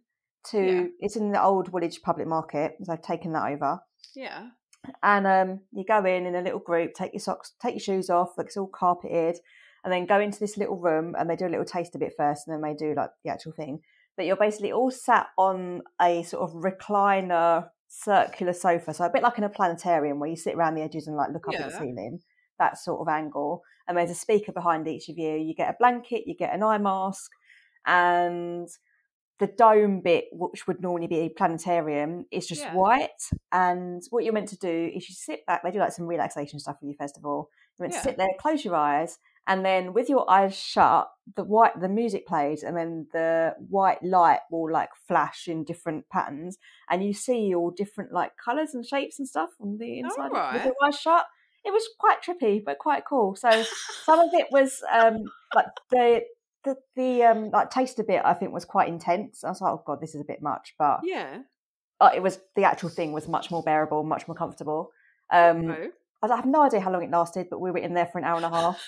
to 0.52 0.60
Yeah. 0.66 0.86
it's 1.00 1.16
in 1.16 1.32
the 1.32 1.44
old 1.44 1.70
Woolwich 1.72 2.02
Public 2.02 2.28
Market, 2.28 2.72
because 2.74 2.90
I've 2.90 3.04
taken 3.04 3.34
that 3.34 3.52
over. 3.52 3.82
Yeah. 4.16 4.50
And 5.04 5.28
um, 5.28 5.62
you 5.72 5.84
go 5.86 6.06
in 6.06 6.26
in 6.26 6.36
a 6.36 6.42
little 6.42 6.60
group, 6.60 6.94
take 6.94 7.14
your 7.14 7.20
socks, 7.20 7.54
take 7.62 7.74
your 7.74 7.80
shoes 7.80 8.10
off, 8.10 8.38
like 8.38 8.48
it's 8.48 8.58
all 8.58 8.68
carpeted, 8.68 9.38
and 9.84 9.92
then 9.92 10.06
go 10.06 10.20
into 10.20 10.40
this 10.40 10.58
little 10.58 10.78
room 10.78 11.16
and 11.18 11.30
they 11.30 11.36
do 11.36 11.48
a 11.48 11.50
little 11.50 11.66
taster 11.66 12.00
bit 12.00 12.14
first, 12.18 12.48
and 12.48 12.54
then 12.54 12.62
they 12.62 12.76
do 12.76 12.94
like 12.96 13.10
the 13.24 13.32
actual 13.32 13.52
thing. 13.52 13.80
But 14.16 14.26
you're 14.26 14.36
basically 14.36 14.72
all 14.72 14.92
sat 14.92 15.28
on 15.38 15.82
a 16.02 16.24
sort 16.24 16.50
of 16.50 16.56
recliner 16.56 17.70
circular 17.88 18.54
sofa, 18.54 18.94
so 18.94 19.06
a 19.06 19.10
bit 19.10 19.24
like 19.24 19.38
in 19.38 19.44
a 19.44 19.50
planetarium 19.50 20.20
where 20.20 20.30
you 20.30 20.36
sit 20.36 20.56
around 20.56 20.76
the 20.76 20.82
edges 20.82 21.08
and 21.08 21.16
like 21.16 21.32
look 21.32 21.48
up 21.48 21.56
at 21.56 21.70
the 21.70 21.78
ceiling, 21.78 22.20
that 22.60 22.78
sort 22.78 23.02
of 23.02 23.08
angle. 23.08 23.64
And 23.88 23.98
there's 23.98 24.10
a 24.10 24.16
speaker 24.16 24.52
behind 24.52 24.88
each 24.88 25.08
of 25.10 25.18
you. 25.18 25.36
You 25.36 25.54
get 25.56 25.70
a 25.70 25.76
blanket, 25.80 26.24
you 26.28 26.36
get 26.36 26.54
an 26.54 26.64
eye 26.64 26.78
mask, 26.78 27.32
and 27.86 28.68
the 29.40 29.48
dome 29.48 30.02
bit, 30.02 30.26
which 30.32 30.68
would 30.68 30.82
normally 30.82 31.08
be 31.08 31.20
a 31.20 31.30
planetarium, 31.30 32.26
is 32.32 32.48
just 32.48 32.64
Yeah. 32.64 32.74
white. 32.74 33.30
And 33.52 34.02
what 34.10 34.24
you're 34.24 34.34
meant 34.34 34.50
to 34.50 34.58
do 34.58 34.92
is 34.96 35.08
you 35.10 35.16
sit 35.16 35.46
back. 35.46 35.62
They 35.64 35.72
do 35.72 35.80
like 35.80 35.92
some 35.92 36.08
relaxation 36.08 36.60
stuff 36.60 36.78
with 36.82 36.90
your 36.90 36.98
festival. 36.98 37.50
You're 37.78 37.86
meant 37.86 37.94
Yeah. 37.94 38.00
to 38.00 38.04
sit 38.10 38.18
there, 38.18 38.28
close 38.40 38.66
your 38.66 38.76
eyes, 38.76 39.20
and 39.46 39.64
then 39.64 39.94
with 39.94 40.10
your 40.10 40.30
eyes 40.30 40.56
shut, 40.56 41.10
the 41.36 41.44
white 41.44 41.80
the 41.80 41.88
music 41.88 42.26
plays, 42.26 42.64
and 42.64 42.76
then 42.76 43.08
the 43.14 43.56
white 43.70 44.02
light 44.02 44.40
will 44.50 44.72
like 44.72 44.90
flash 45.08 45.48
in 45.48 45.64
different 45.64 46.10
patterns, 46.10 46.58
and 46.90 47.04
you 47.04 47.14
see 47.14 47.54
all 47.54 47.70
different 47.70 48.12
like 48.12 48.32
colours 48.38 48.74
and 48.74 48.86
shapes 48.86 49.20
and 49.20 49.28
stuff 49.28 49.52
on 49.62 49.78
the 49.78 50.00
inside 50.00 50.32
with 50.32 50.34
Alright. 50.34 50.66
your 50.66 50.74
eyes 50.84 51.00
shut. 51.00 51.28
It 51.64 51.72
was 51.72 51.88
quite 52.00 52.22
trippy, 52.24 52.64
but 52.64 52.80
quite 52.80 53.04
cool. 53.06 53.36
So 53.36 53.50
some 54.04 54.20
of 54.20 54.30
it 54.34 54.48
was 54.52 54.82
um 54.92 55.26
like 55.54 55.68
the 55.92 56.24
the 56.68 56.76
the 56.96 57.24
um 57.24 57.50
like 57.52 57.70
taster 57.72 58.04
bit 58.04 58.22
I 58.24 58.34
think 58.36 58.52
was 58.54 58.66
quite 58.66 58.88
intense. 58.90 59.44
I 59.44 59.50
was 59.50 59.62
like, 59.62 59.72
oh 59.74 59.84
god, 59.86 60.00
this 60.02 60.14
is 60.16 60.22
a 60.22 60.26
bit 60.32 60.42
much, 60.42 60.76
but 60.78 61.00
Yeah. 61.04 61.40
uh, 62.00 62.12
it 62.14 62.22
was 62.22 62.40
the 62.56 62.64
actual 62.66 62.90
thing 62.90 63.12
was 63.14 63.28
much 63.28 63.50
more 63.52 63.64
bearable, 63.64 64.04
much 64.04 64.28
more 64.28 64.36
comfortable. 64.36 64.92
Um, 65.32 65.72
Oh. 65.72 65.88
I 66.32 66.36
have 66.36 66.46
no 66.48 66.64
idea 66.64 66.80
how 66.82 66.92
long 66.92 67.04
it 67.04 67.12
lasted, 67.12 67.48
but 67.50 67.60
we 67.62 67.70
were 67.72 67.78
in 67.88 67.94
there 67.94 68.08
for 68.08 68.18
an 68.20 68.26
hour 68.26 68.38
and 68.38 68.46
a 68.46 68.50
half, 68.50 68.82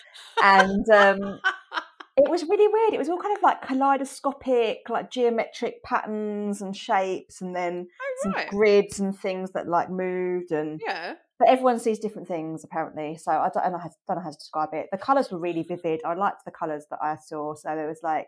and 0.44 0.86
um, 0.90 1.40
it 2.18 2.28
was 2.30 2.44
really 2.44 2.68
weird. 2.68 2.94
It 2.94 2.98
was 3.00 3.08
all 3.08 3.22
kind 3.22 3.38
of 3.38 3.44
like 3.44 3.62
kaleidoscopic, 3.62 4.90
like 4.90 5.12
geometric 5.12 5.84
patterns 5.84 6.62
and 6.62 6.76
shapes, 6.76 7.42
and 7.42 7.56
then 7.56 7.88
Oh, 8.26 8.32
right. 8.32 8.50
grids 8.50 9.00
and 9.00 9.18
things 9.18 9.52
that 9.52 9.68
like 9.68 9.90
moved 9.90 10.52
and 10.52 10.82
Yeah. 10.86 11.14
But 11.40 11.48
everyone 11.48 11.80
sees 11.80 12.00
different 12.00 12.28
things 12.28 12.64
apparently. 12.64 13.18
So 13.18 13.32
i 13.32 13.50
don't, 13.54 13.72
know 13.72 13.78
how, 13.80 13.90
don't 14.08 14.18
know 14.18 14.24
how 14.24 14.30
to 14.30 14.38
describe 14.38 14.70
it. 14.74 14.88
The 14.92 14.98
colors 14.98 15.32
were 15.32 15.40
really 15.40 15.64
vivid. 15.64 16.02
I 16.06 16.14
liked 16.14 16.44
the 16.46 16.52
colors 16.52 16.86
that 16.92 17.00
i 17.02 17.16
saw. 17.16 17.56
So 17.56 17.70
there 17.76 17.88
was 17.88 18.00
like 18.04 18.28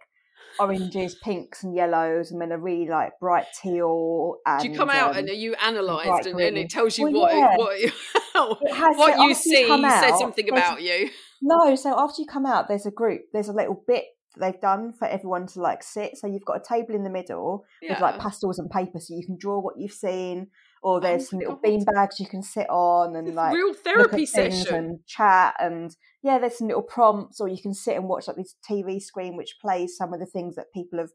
oranges 0.60 1.15
pinks 1.24 1.63
and 1.63 1.76
yellows 1.76 2.32
and 2.32 2.41
then 2.41 2.52
a 2.52 2.58
really 2.58 2.88
like 2.89 3.12
bright 3.19 3.45
teal 3.62 4.38
and 4.45 4.63
Do 4.63 4.69
you 4.69 4.76
come 4.78 4.89
out 4.89 5.12
um, 5.12 5.17
and 5.17 5.30
are 5.30 5.34
you 5.34 5.56
analysed 5.62 6.26
and, 6.26 6.39
and 6.39 6.58
it 6.58 6.69
tells 6.69 6.97
you 6.97 7.06
Well, 7.12 7.13
what 7.21 7.34
yeah. 7.34 7.58
what 7.58 7.78
It 8.63 8.74
has- 8.74 8.97
what 8.97 9.13
so 9.15 9.24
you 9.24 9.30
after 9.30 9.30
you 9.30 9.36
see 9.36 9.67
come 9.67 9.82
says 9.82 10.19
something 10.19 10.50
about 10.50 10.82
you. 10.82 11.10
no 11.43 11.76
so 11.76 11.93
after 11.97 12.15
you 12.21 12.26
come 12.26 12.45
out 12.45 12.67
there's 12.67 12.86
a 12.88 12.91
group 12.91 13.21
there's 13.34 13.50
a 13.50 13.54
little 13.54 13.84
bit 13.88 14.06
that 14.36 14.52
they've 14.52 14.62
done 14.62 14.93
for 14.97 15.08
everyone 15.08 15.45
to 15.45 15.62
like 15.62 15.84
sit. 15.84 16.17
So 16.17 16.26
you've 16.26 16.45
got 16.45 16.58
a 16.58 16.63
table 16.67 16.95
in 16.95 17.04
the 17.04 17.10
middle 17.10 17.65
with 17.82 18.00
like 18.00 18.17
pastels 18.19 18.60
and 18.60 18.69
paper 18.69 19.00
so 19.00 19.13
you 19.13 19.26
can 19.26 19.38
draw 19.38 19.60
what 19.60 19.76
you've 19.78 19.91
seen 19.91 20.47
or 20.83 20.99
there's 20.99 21.23
Oh 21.23 21.25
some 21.31 21.39
little 21.39 21.53
God. 21.55 21.61
bean 21.63 21.83
bags 21.85 22.19
you 22.19 22.25
can 22.27 22.41
sit 22.43 22.67
on 22.69 23.15
and 23.15 23.35
like 23.35 23.53
Real 23.53 23.73
therapy 23.73 24.25
session. 24.25 24.73
and 24.75 24.99
chat 25.05 25.53
and 25.59 25.95
yeah 26.23 26.39
there's 26.39 26.57
some 26.57 26.67
little 26.67 26.81
prompts 26.81 27.39
or 27.39 27.47
you 27.47 27.61
can 27.61 27.73
sit 27.73 27.95
and 27.95 28.07
watch 28.07 28.27
like 28.27 28.37
this 28.37 28.55
tv 28.69 29.01
screen 29.01 29.37
which 29.37 29.55
plays 29.61 29.95
some 29.95 30.13
of 30.13 30.19
the 30.19 30.25
things 30.25 30.55
that 30.55 30.65
people 30.73 30.99
have 30.99 31.09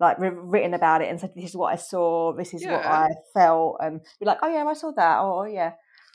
like 0.00 0.16
written 0.18 0.74
about 0.74 1.02
it 1.02 1.08
and 1.10 1.20
said 1.20 1.30
this 1.36 1.50
is 1.50 1.56
what 1.56 1.72
i 1.72 1.76
saw 1.76 2.32
this 2.34 2.52
is 2.54 2.64
what 2.64 2.84
i 2.84 3.08
felt 3.32 3.76
and 3.80 4.00
be 4.18 4.26
like 4.26 4.38
oh 4.42 4.48
yeah 4.52 4.64
i 4.64 4.72
saw 4.72 4.90
that 4.96 5.18
oh 5.20 5.44
yeah 5.44 5.72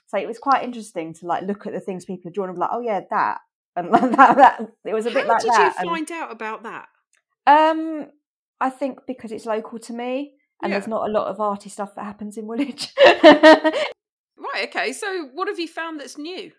so 0.08 0.18
it 0.18 0.28
was 0.28 0.40
quite 0.40 0.64
interesting 0.64 1.14
to 1.14 1.26
like 1.28 1.44
look 1.44 1.66
at 1.68 1.74
the 1.74 1.80
things 1.80 2.06
people 2.06 2.28
are 2.30 2.34
drawn 2.34 2.50
and 2.50 2.56
be 2.58 2.60
like 2.60 2.72
oh 2.74 2.82
yeah 2.82 3.02
that 3.10 3.38
and 3.76 3.94
that, 3.94 4.36
that 4.38 4.62
it 4.86 4.94
was 4.94 5.06
a 5.06 5.12
bit 5.12 5.26
How 5.28 5.34
like 5.34 5.42
did 5.42 5.52
that 5.52 5.74
you 5.76 5.82
and- 5.82 5.90
find 5.90 6.12
out 6.12 6.32
about 6.32 6.64
that? 6.64 6.88
um 7.48 8.08
i 8.60 8.70
think 8.70 9.00
because 9.08 9.32
it's 9.32 9.46
local 9.46 9.80
to 9.80 9.94
me 9.94 10.34
and 10.62 10.72
Yeah. 10.72 10.78
there's 10.80 10.88
not 10.88 11.10
a 11.10 11.12
lot 11.12 11.28
of 11.28 11.40
arty 11.40 11.70
stuff 11.70 11.96
that 11.96 12.06
happens 12.06 12.38
in 12.38 12.48
woolwich 12.48 12.94
Right, 14.42 14.70
okay. 14.70 14.94
So 14.94 15.30
what 15.34 15.48
have 15.48 15.60
you 15.60 15.68
found 15.68 16.00
that's 16.00 16.18
new? 16.18 16.52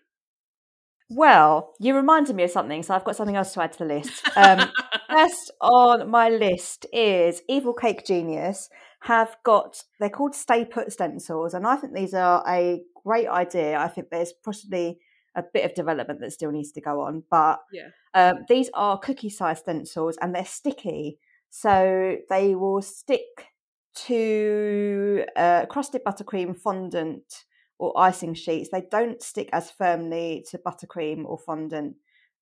Well, 1.09 1.73
you 1.79 1.93
reminded 1.95 2.35
me 2.35 2.43
of 2.43 2.51
something, 2.51 2.83
so 2.83 2.93
I've 2.95 3.03
got 3.03 3.15
something 3.17 3.35
else 3.35 3.53
to 3.53 3.63
add 3.63 3.73
to 3.73 3.79
the 3.79 3.85
list. 3.85 4.21
Um, 4.37 4.69
first 5.09 5.51
on 5.59 6.09
my 6.09 6.29
list 6.29 6.85
is 6.93 7.41
Evil 7.49 7.73
Cake 7.73 8.05
Genius 8.05 8.69
have 9.01 9.35
got 9.43 9.83
they're 9.99 10.09
called 10.09 10.35
Stay 10.35 10.63
Put 10.63 10.93
stencils, 10.93 11.53
and 11.53 11.67
I 11.67 11.75
think 11.75 11.93
these 11.93 12.13
are 12.13 12.43
a 12.47 12.81
great 13.03 13.27
idea. 13.27 13.77
I 13.77 13.87
think 13.89 14.09
there's 14.09 14.31
possibly 14.31 14.99
a 15.35 15.43
bit 15.53 15.65
of 15.65 15.73
development 15.73 16.19
that 16.21 16.31
still 16.31 16.51
needs 16.51 16.71
to 16.73 16.81
go 16.81 17.01
on, 17.01 17.23
but 17.29 17.59
Yeah. 17.73 17.89
um, 18.13 18.45
these 18.47 18.69
are 18.73 18.97
cookie 18.99 19.29
size 19.29 19.59
stencils 19.59 20.17
and 20.21 20.33
they're 20.35 20.45
sticky, 20.45 21.19
so 21.49 22.17
they 22.29 22.53
will 22.55 22.81
stick 22.81 23.47
to 23.93 25.25
uh, 25.35 25.65
crusted 25.67 26.03
buttercream 26.03 26.57
fondant 26.57 27.45
or 27.77 27.97
icing 27.99 28.33
sheets. 28.33 28.69
They 28.71 28.83
don't 28.91 29.21
stick 29.21 29.49
as 29.51 29.71
firmly 29.71 30.45
to 30.49 30.57
buttercream 30.59 31.25
or 31.25 31.37
fondant, 31.37 31.95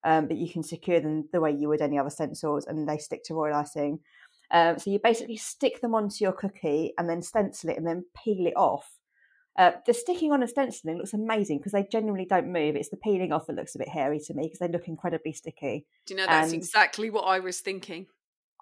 um, 0.04 0.28
but 0.28 0.36
you 0.36 0.50
can 0.50 0.62
secure 0.62 1.00
them 1.00 1.28
the 1.32 1.40
way 1.40 1.50
you 1.52 1.68
would 1.68 1.80
any 1.80 1.98
other 1.98 2.10
stencils, 2.10 2.66
and 2.66 2.88
they 2.88 2.98
stick 2.98 3.22
to 3.24 3.34
royal 3.34 3.54
icing. 3.56 4.00
Um, 4.52 4.78
so 4.78 4.90
you 4.90 4.98
basically 5.02 5.36
stick 5.36 5.80
them 5.80 5.94
onto 5.94 6.24
your 6.24 6.32
cookie 6.32 6.92
and 6.98 7.08
then 7.08 7.22
stencil 7.22 7.70
it 7.70 7.76
and 7.76 7.86
then 7.86 8.04
peel 8.16 8.46
it 8.46 8.56
off. 8.56 8.90
Uh, 9.58 9.72
the 9.86 9.92
sticking 9.94 10.32
on 10.32 10.40
and 10.42 10.50
stenciling 10.50 10.96
looks 10.98 11.12
amazing 11.12 11.58
because 11.58 11.72
they 11.72 11.86
genuinely 11.90 12.26
don't 12.26 12.50
move. 12.50 12.76
It's 12.76 12.88
the 12.88 12.96
peeling 12.96 13.32
off 13.32 13.46
that 13.46 13.56
looks 13.56 13.74
a 13.74 13.78
bit 13.78 13.88
hairy 13.88 14.18
to 14.26 14.34
me 14.34 14.44
because 14.44 14.58
they 14.58 14.68
look 14.68 14.88
incredibly 14.88 15.32
sticky. 15.32 15.86
Do 16.06 16.14
you 16.14 16.18
know 16.20 16.26
that's 16.26 16.52
And- 16.52 16.60
exactly 16.60 17.10
what 17.10 17.22
I 17.22 17.40
was 17.40 17.60
thinking? 17.60 18.06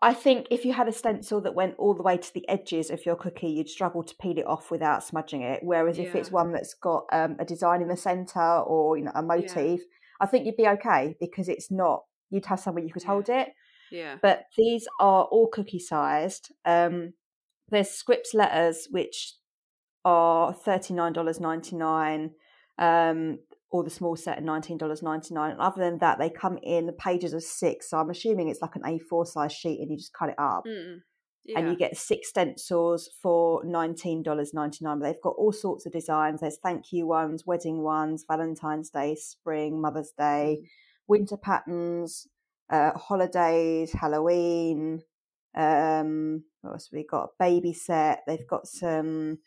I 0.00 0.14
think 0.14 0.46
if 0.50 0.64
you 0.64 0.72
had 0.72 0.86
a 0.88 0.92
stencil 0.92 1.40
that 1.40 1.54
went 1.54 1.74
all 1.78 1.94
the 1.94 2.02
way 2.02 2.16
to 2.16 2.34
the 2.34 2.48
edges 2.48 2.90
of 2.90 3.04
your 3.04 3.16
cookie, 3.16 3.48
you'd 3.48 3.68
struggle 3.68 4.02
to 4.04 4.14
peel 4.16 4.38
it 4.38 4.46
off 4.46 4.70
without 4.70 5.02
smudging 5.02 5.42
it. 5.42 5.60
Whereas 5.62 5.98
if 5.98 6.14
it's 6.14 6.30
one 6.30 6.52
that's 6.52 6.74
got 6.74 7.06
um, 7.12 7.36
a 7.40 7.44
design 7.44 7.82
in 7.82 7.88
the 7.88 7.96
centre 7.96 8.40
or 8.60 8.96
you 8.96 9.04
know 9.04 9.12
a 9.14 9.22
motif, 9.22 9.80
I 10.20 10.26
think 10.26 10.46
you'd 10.46 10.56
be 10.56 10.68
okay 10.68 11.16
because 11.20 11.48
it's 11.48 11.70
not. 11.70 12.04
You'd 12.30 12.46
have 12.46 12.60
somewhere 12.60 12.84
you 12.84 12.92
could 12.92 13.02
Yeah. 13.02 13.08
hold 13.08 13.28
it. 13.28 13.48
Yeah. 13.90 14.16
But 14.20 14.44
these 14.56 14.86
are 15.00 15.24
all 15.24 15.48
cookie 15.48 15.78
sized. 15.78 16.52
Um, 16.64 17.14
there's 17.70 17.90
scripts 17.90 18.34
letters 18.34 18.86
which 18.90 19.34
are 20.04 20.52
thirty 20.52 20.94
nine 20.94 21.12
dollars 21.12 21.40
ninety 21.40 21.74
nine. 21.76 22.32
Um, 22.78 23.38
or 23.70 23.84
the 23.84 23.90
small 23.90 24.16
set 24.16 24.38
at 24.38 24.44
nineteen 24.44 24.78
dollars 24.78 25.02
ninety 25.02 25.34
nine. 25.34 25.50
And 25.52 25.60
other 25.60 25.80
than 25.82 25.98
that, 25.98 26.18
they 26.18 26.30
come 26.30 26.58
in 26.62 26.86
the 26.86 26.92
pages 26.92 27.32
of 27.34 27.42
six. 27.42 27.90
So 27.90 27.98
I'm 27.98 28.10
assuming 28.10 28.48
it's 28.48 28.62
like 28.62 28.76
an 28.76 28.82
A4 28.82 29.26
size 29.26 29.52
sheet, 29.52 29.80
and 29.80 29.90
you 29.90 29.96
just 29.96 30.12
cut 30.14 30.30
it 30.30 30.38
up, 30.38 30.64
Mm. 30.66 31.00
and 31.56 31.68
you 31.68 31.76
get 31.76 31.96
six 31.96 32.28
stencils 32.30 33.08
for 33.22 33.62
nineteen 33.64 34.22
dollars 34.22 34.54
ninety 34.54 34.84
nine. 34.84 34.98
But 34.98 35.06
they've 35.12 35.22
got 35.22 35.36
all 35.36 35.52
sorts 35.52 35.84
of 35.86 35.92
designs. 35.92 36.40
There's 36.40 36.58
thank 36.58 36.92
you 36.92 37.06
ones, 37.06 37.44
wedding 37.46 37.82
ones, 37.82 38.24
Valentine's 38.26 38.90
Day, 38.90 39.14
spring, 39.16 39.80
Mother's 39.80 40.12
Day, 40.16 40.60
Mm. 40.62 40.66
winter 41.06 41.36
patterns, 41.36 42.26
uh, 42.70 42.92
holidays, 42.96 43.92
Halloween. 43.92 45.02
Um, 45.54 46.44
what 46.60 46.72
else 46.74 46.88
have 46.90 46.96
we 46.96 47.04
got? 47.04 47.24
A 47.24 47.28
baby 47.38 47.72
set. 47.72 48.22
They've 48.26 48.46
got 48.46 48.66
some 48.66 49.38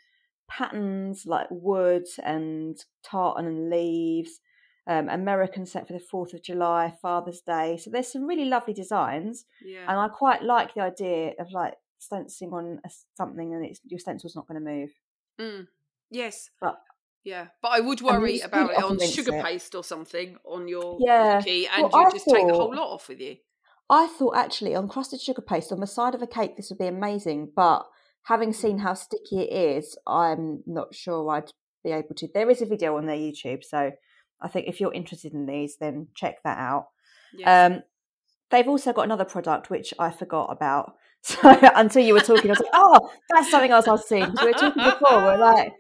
patterns 0.58 1.26
like 1.26 1.48
wood 1.50 2.06
and 2.24 2.78
tartan 3.04 3.46
and 3.48 3.70
leaves. 3.70 4.40
Um, 4.88 5.10
American 5.10 5.66
set 5.68 5.88
for 5.88 5.94
the 5.94 6.00
Fourth 6.00 6.34
of 6.34 6.42
July, 6.44 6.92
Father's 7.02 7.42
Day. 7.42 7.78
So 7.78 7.92
there's 7.92 8.12
some 8.12 8.26
really 8.26 8.46
lovely 8.46 8.74
designs, 8.74 9.46
yeah. 9.64 9.86
and 9.88 9.98
I 9.98 10.08
quite 10.08 10.42
like 10.44 10.74
the 10.74 10.82
idea 10.82 11.34
of 11.40 11.52
like 11.52 11.76
stenciling 12.00 12.52
on 12.52 12.80
a, 12.84 12.90
something 13.16 13.54
and 13.54 13.64
it's, 13.64 13.80
your 13.86 14.00
stencil's 14.00 14.36
not 14.36 14.48
going 14.48 14.64
to 14.64 14.70
move. 14.72 14.90
Mm. 15.40 15.68
Yes. 16.10 16.50
But- 16.60 16.82
yeah, 17.24 17.48
but 17.62 17.70
I 17.74 17.80
would 17.80 18.02
worry 18.02 18.40
about 18.40 18.72
it 18.72 18.84
on 18.84 19.00
sugar 19.00 19.36
it. 19.36 19.46
paste 19.46 19.76
or 19.76 19.84
something 19.84 20.38
on 20.44 20.68
your 20.68 20.98
Yeah. 21.00 21.38
cookie, 21.38 21.68
and 21.68 21.84
Well, 21.84 22.02
you 22.02 22.08
I 22.08 22.12
just 22.12 22.26
take 22.28 22.48
the 22.48 22.54
whole 22.56 22.76
lot 22.76 22.92
off 22.96 23.08
with 23.10 23.22
you. 23.22 23.38
I 23.92 24.08
thought 24.08 24.36
actually 24.36 24.74
on 24.74 24.88
crusted 24.88 25.22
sugar 25.22 25.44
paste 25.44 25.72
on 25.72 25.80
the 25.80 25.86
side 25.88 26.16
of 26.16 26.24
a 26.24 26.28
cake 26.28 26.58
this 26.58 26.72
would 26.72 26.80
be 26.80 26.88
amazing, 26.88 27.52
but 27.56 27.88
having 28.24 28.54
seen 28.54 28.80
how 28.80 28.94
sticky 28.94 29.42
it 29.42 29.52
is, 29.78 29.98
I'm 30.08 30.64
not 30.66 30.94
sure 30.94 31.30
I'd 31.30 31.52
be 31.84 31.92
able 31.92 32.16
to. 32.16 32.28
There 32.34 32.50
is 32.50 32.62
a 32.62 32.66
video 32.66 32.98
on 32.98 33.06
their 33.06 33.18
YouTube, 33.18 33.64
so 33.64 33.92
I 34.42 34.48
think 34.48 34.68
if 34.68 34.80
you're 34.80 34.94
interested 34.94 35.34
in 35.34 35.46
these, 35.46 35.78
then 35.78 36.08
check 36.16 36.44
that 36.44 36.58
out. 36.58 36.88
Yes. 37.34 37.72
Um, 37.72 37.82
they've 38.50 38.68
also 38.68 38.94
got 38.94 39.04
another 39.04 39.26
product 39.26 39.70
which 39.70 39.94
I 40.00 40.12
forgot 40.12 40.52
about. 40.52 40.94
So 41.24 41.38
until 41.44 42.04
you 42.04 42.16
were 42.16 42.20
talking, 42.22 42.50
I 42.50 42.54
was 42.54 42.60
like, 42.62 42.72
"Oh, 42.74 43.12
that's 43.30 43.52
something 43.52 43.70
else 43.70 43.88
I've 43.88 44.02
seen." 44.02 44.34
We 44.42 44.48
were 44.48 44.54
talking 44.54 44.84
before, 44.84 45.22
we're 45.22 45.38
like, 45.54 45.72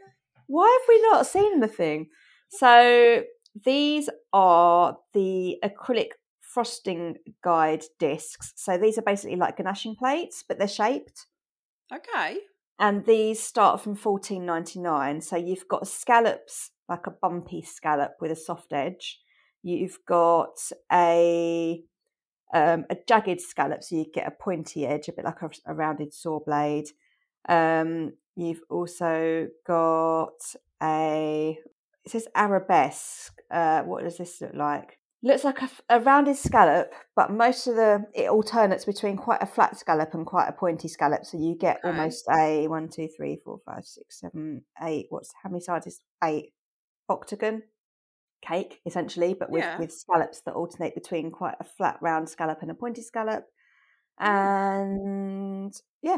"Why 0.45 0.79
have 0.79 0.87
we 0.87 1.01
not 1.09 1.25
seen 1.25 1.61
the 1.61 1.67
thing?" 1.67 2.09
So 2.51 3.23
these 3.65 4.07
are 4.33 4.97
the 5.15 5.57
acrylic 5.63 6.09
frosting 6.41 7.15
guide 7.43 7.83
discs. 7.97 8.53
So 8.55 8.77
these 8.77 8.99
are 8.99 9.01
basically 9.01 9.37
like 9.37 9.57
ganaching 9.57 9.97
plates, 9.97 10.43
but 10.47 10.59
they're 10.59 10.67
shaped. 10.67 11.25
Okay. 11.93 12.37
And 12.79 13.05
these 13.05 13.41
start 13.41 13.81
from 13.81 13.95
fourteen 13.95 14.45
ninety 14.45 14.79
nine. 14.79 15.21
So 15.21 15.35
you've 15.35 15.67
got 15.67 15.87
scallops, 15.87 16.71
like 16.89 17.05
a 17.07 17.11
bumpy 17.11 17.61
scallop 17.61 18.13
with 18.19 18.31
a 18.31 18.35
soft 18.35 18.73
edge. 18.73 19.19
You've 19.63 19.99
got 20.07 20.57
a 20.91 21.83
um, 22.53 22.85
a 22.89 22.97
jagged 23.07 23.41
scallop, 23.41 23.83
so 23.83 23.95
you 23.95 24.05
get 24.11 24.27
a 24.27 24.31
pointy 24.31 24.85
edge, 24.87 25.07
a 25.07 25.13
bit 25.13 25.25
like 25.25 25.41
a, 25.41 25.49
a 25.67 25.73
rounded 25.73 26.13
saw 26.13 26.39
blade. 26.39 26.87
Um, 27.47 28.13
you've 28.35 28.61
also 28.69 29.47
got 29.67 30.41
a 30.81 31.57
it 32.03 32.11
says 32.11 32.27
arabesque. 32.35 33.39
Uh, 33.51 33.83
what 33.83 34.03
does 34.03 34.17
this 34.17 34.41
look 34.41 34.55
like? 34.55 34.97
Looks 35.23 35.43
like 35.43 35.59
a 35.89 35.99
rounded 35.99 36.35
scallop, 36.35 36.91
but 37.15 37.31
most 37.31 37.67
of 37.67 37.75
the 37.75 38.05
it 38.15 38.27
alternates 38.29 38.85
between 38.85 39.17
quite 39.17 39.41
a 39.41 39.45
flat 39.45 39.77
scallop 39.77 40.15
and 40.15 40.25
quite 40.25 40.47
a 40.47 40.51
pointy 40.51 40.87
scallop. 40.87 41.25
So 41.25 41.37
you 41.37 41.55
get 41.55 41.79
almost 41.83 42.25
a 42.31 42.67
one, 42.67 42.89
two, 42.89 43.07
three, 43.15 43.39
four, 43.45 43.59
five, 43.63 43.85
six, 43.85 44.19
seven, 44.19 44.63
eight. 44.81 45.05
What's 45.09 45.31
how 45.43 45.49
many 45.49 45.61
sides 45.61 45.85
is 45.85 45.99
eight? 46.23 46.53
Octagon 47.07 47.61
cake 48.41 48.79
essentially, 48.87 49.35
but 49.35 49.51
with 49.51 49.63
Yeah. 49.63 49.77
with 49.77 49.93
scallops 49.93 50.41
that 50.41 50.55
alternate 50.55 50.95
between 50.95 51.29
quite 51.29 51.55
a 51.59 51.65
flat 51.65 51.99
round 52.01 52.27
scallop 52.27 52.63
and 52.63 52.71
a 52.71 52.73
pointy 52.73 53.03
scallop. 53.03 53.45
Mm. 54.19 54.25
And 54.27 55.81
yeah, 56.01 56.17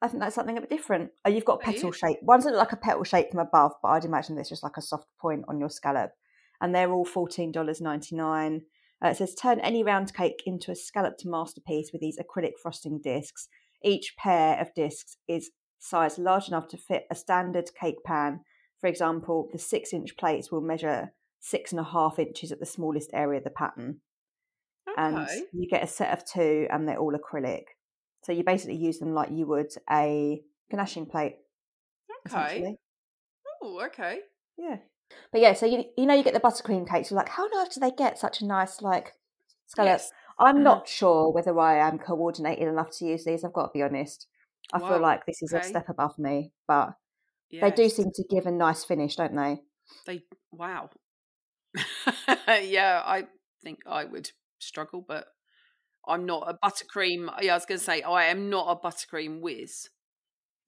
I 0.00 0.08
think 0.08 0.22
that's 0.22 0.34
something 0.34 0.56
a 0.56 0.60
bit 0.62 0.70
different. 0.70 1.10
Oh, 1.24 1.30
you've 1.30 1.44
got 1.44 1.60
petal 1.60 1.92
shape. 1.92 2.22
Ones 2.22 2.46
like 2.46 2.72
a 2.72 2.76
petal 2.76 3.04
shape 3.04 3.30
from 3.30 3.40
above, 3.40 3.72
but 3.82 3.88
I'd 3.88 4.04
imagine 4.06 4.36
there's 4.36 4.48
just 4.48 4.62
like 4.62 4.76
a 4.78 4.82
soft 4.82 5.08
point 5.20 5.44
on 5.48 5.60
your 5.60 5.68
scallop. 5.68 6.12
And 6.60 6.74
they're 6.74 6.92
all 6.92 7.04
fourteen 7.04 7.52
dollars 7.52 7.80
ninety 7.80 8.16
nine. 8.16 8.62
Uh, 9.04 9.08
it 9.08 9.16
says 9.16 9.34
turn 9.34 9.60
any 9.60 9.84
round 9.84 10.12
cake 10.12 10.42
into 10.44 10.72
a 10.72 10.76
scalloped 10.76 11.24
masterpiece 11.24 11.90
with 11.92 12.00
these 12.00 12.18
acrylic 12.18 12.52
frosting 12.60 13.00
discs. 13.02 13.48
Each 13.84 14.14
pair 14.16 14.60
of 14.60 14.74
discs 14.74 15.16
is 15.28 15.50
sized 15.78 16.18
large 16.18 16.48
enough 16.48 16.66
to 16.68 16.76
fit 16.76 17.04
a 17.10 17.14
standard 17.14 17.70
cake 17.80 18.02
pan. 18.04 18.40
For 18.80 18.88
example, 18.88 19.48
the 19.52 19.58
six 19.58 19.92
inch 19.92 20.16
plates 20.16 20.50
will 20.50 20.60
measure 20.60 21.12
six 21.40 21.70
and 21.72 21.80
a 21.80 21.84
half 21.84 22.18
inches 22.18 22.50
at 22.50 22.58
the 22.58 22.66
smallest 22.66 23.10
area 23.12 23.38
of 23.38 23.44
the 23.44 23.50
pattern. 23.50 24.00
Okay. 24.88 24.94
and 24.96 25.28
you 25.52 25.68
get 25.68 25.84
a 25.84 25.86
set 25.86 26.12
of 26.12 26.24
two, 26.24 26.66
and 26.70 26.88
they're 26.88 26.98
all 26.98 27.12
acrylic. 27.12 27.64
So 28.24 28.32
you 28.32 28.42
basically 28.42 28.76
use 28.76 28.98
them 28.98 29.14
like 29.14 29.30
you 29.30 29.46
would 29.46 29.72
a 29.90 30.42
ganaching 30.72 31.08
plate. 31.08 31.36
Okay. 32.26 32.76
Oh, 33.62 33.84
okay. 33.86 34.20
Yeah. 34.56 34.78
But 35.32 35.40
yeah, 35.40 35.52
so 35.54 35.66
you 35.66 35.84
you 35.96 36.06
know 36.06 36.14
you 36.14 36.22
get 36.22 36.34
the 36.34 36.40
buttercream 36.40 36.88
cakes. 36.88 37.10
You're 37.10 37.18
like, 37.18 37.28
how 37.30 37.44
on 37.44 37.50
earth 37.56 37.74
do 37.74 37.80
they 37.80 37.90
get 37.90 38.18
such 38.18 38.40
a 38.40 38.46
nice 38.46 38.82
like 38.82 39.14
scallop? 39.66 39.94
Yes. 39.94 40.12
I'm 40.38 40.56
Mhm. 40.58 40.62
not 40.62 40.88
sure 40.88 41.32
whether 41.32 41.58
I 41.58 41.78
am 41.78 41.98
coordinated 41.98 42.68
enough 42.68 42.90
to 42.98 43.06
use 43.06 43.24
these. 43.24 43.44
I've 43.44 43.52
got 43.52 43.66
to 43.68 43.72
be 43.72 43.82
honest. 43.82 44.26
I 44.72 44.78
Wow, 44.78 44.86
feel 44.86 45.00
like 45.00 45.26
this 45.26 45.42
is 45.42 45.52
a 45.52 45.62
step 45.62 45.88
above 45.88 46.18
me, 46.18 46.52
but 46.66 46.94
they 47.60 47.70
do 47.70 47.88
seem 47.88 48.12
to 48.14 48.24
give 48.30 48.46
a 48.46 48.50
nice 48.52 48.84
finish, 48.84 49.16
don't 49.16 49.36
they? 49.36 49.62
They 50.06 50.24
wow. 50.52 50.90
yeah, 52.48 53.02
I 53.04 53.26
think 53.62 53.80
I 53.86 54.04
would 54.04 54.30
struggle, 54.58 55.00
but 55.06 55.28
I'm 56.06 56.26
not 56.26 56.48
a 56.48 56.54
buttercream. 56.54 57.30
Yeah, 57.42 57.52
I 57.52 57.56
was 57.56 57.66
going 57.66 57.78
to 57.78 57.84
say 57.84 58.02
I 58.02 58.24
am 58.26 58.50
not 58.50 58.68
a 58.70 58.86
buttercream 58.86 59.40
whiz. 59.40 59.90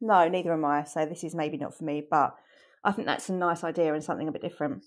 No, 0.00 0.29
neither 0.29 0.53
am 0.53 0.64
I. 0.64 0.85
So 0.85 1.07
this 1.07 1.24
is 1.24 1.35
maybe 1.35 1.57
not 1.57 1.74
for 1.76 1.85
me, 1.85 2.07
but 2.09 2.37
I 2.84 2.92
think 2.92 3.06
that's 3.06 3.28
a 3.28 3.34
nice 3.34 3.62
idea 3.64 3.92
and 3.92 4.02
something 4.02 4.28
a 4.28 4.32
bit 4.32 4.42
different. 4.42 4.84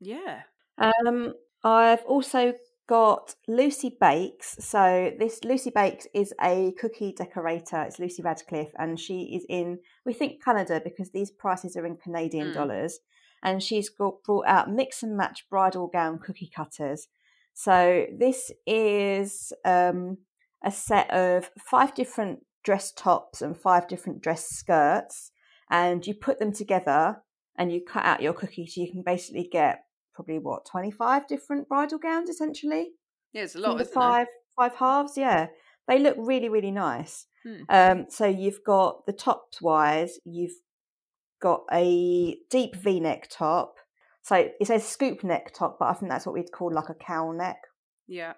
Yeah. 0.00 0.42
Um, 0.78 1.34
I've 1.64 2.04
also 2.04 2.54
got 2.88 3.34
Lucie 3.46 3.96
Bakes. 4.00 4.56
So 4.60 5.12
this 5.18 5.44
Lucie 5.44 5.72
Bakes 5.74 6.06
is 6.14 6.32
a 6.40 6.72
cookie 6.80 7.12
decorator. 7.16 7.82
It's 7.82 7.98
Lucie 7.98 8.22
Radcliffe, 8.22 8.72
and 8.78 8.98
she 8.98 9.34
is 9.36 9.44
in 9.48 9.78
we 10.06 10.12
think 10.12 10.42
Canada 10.42 10.80
because 10.82 11.10
these 11.10 11.30
prices 11.30 11.76
are 11.76 11.84
in 11.86 11.96
Canadian 11.96 12.48
Mm. 12.48 12.54
dollars. 12.54 13.00
And 13.42 13.62
she's 13.62 13.88
got 13.88 14.22
brought 14.24 14.46
out 14.46 14.70
mix 14.70 15.02
and 15.02 15.16
match 15.16 15.48
bridal 15.48 15.86
gown 15.86 16.18
cookie 16.18 16.50
cutters. 16.54 17.06
So 17.54 18.06
this 18.16 18.50
is 18.66 19.52
um, 19.64 20.18
a 20.64 20.72
set 20.72 21.08
of 21.10 21.50
five 21.58 21.94
different 21.94 22.40
dress 22.64 22.92
tops 22.92 23.40
and 23.42 23.56
five 23.56 23.86
different 23.86 24.20
dress 24.22 24.48
skirts, 24.48 25.30
and 25.70 26.06
you 26.06 26.14
put 26.14 26.38
them 26.38 26.52
together 26.52 27.22
and 27.56 27.72
you 27.72 27.80
cut 27.84 28.04
out 28.04 28.22
your 28.22 28.32
cookie 28.32 28.66
so 28.66 28.80
you 28.80 28.90
can 28.90 29.02
basically 29.02 29.48
get 29.50 29.80
probably 30.14 30.38
what 30.38 30.64
25 30.66 31.26
different 31.28 31.68
bridal 31.68 31.98
gowns 31.98 32.28
essentially 32.30 32.90
Yeah, 33.32 33.42
it's 33.44 33.54
a 33.54 33.58
lot, 33.60 33.80
isn't 33.80 33.94
there? 33.94 34.02
five 34.02 34.26
five 34.56 34.74
halves 34.76 35.16
yeah 35.16 35.46
they 35.86 35.98
look 35.98 36.16
really 36.18 36.48
really 36.48 36.70
nice 36.72 37.26
Hmm. 37.44 37.62
um 37.68 38.06
so 38.08 38.26
you've 38.26 38.64
got 38.66 39.06
the 39.06 39.12
tops 39.12 39.62
wise 39.62 40.18
you've 40.24 40.56
got 41.40 41.62
a 41.72 42.36
deep 42.50 42.74
v-neck 42.74 43.28
top 43.30 43.76
so 44.22 44.34
it 44.60 44.66
says 44.66 44.84
scoop 44.84 45.22
neck 45.22 45.52
top 45.54 45.76
but 45.78 45.86
i 45.86 45.92
think 45.92 46.10
that's 46.10 46.26
what 46.26 46.34
we'd 46.34 46.50
call 46.50 46.72
like 46.74 46.88
a 46.88 46.94
cowl 46.94 47.32
neck 47.32 47.58
Yeah. 48.08 48.32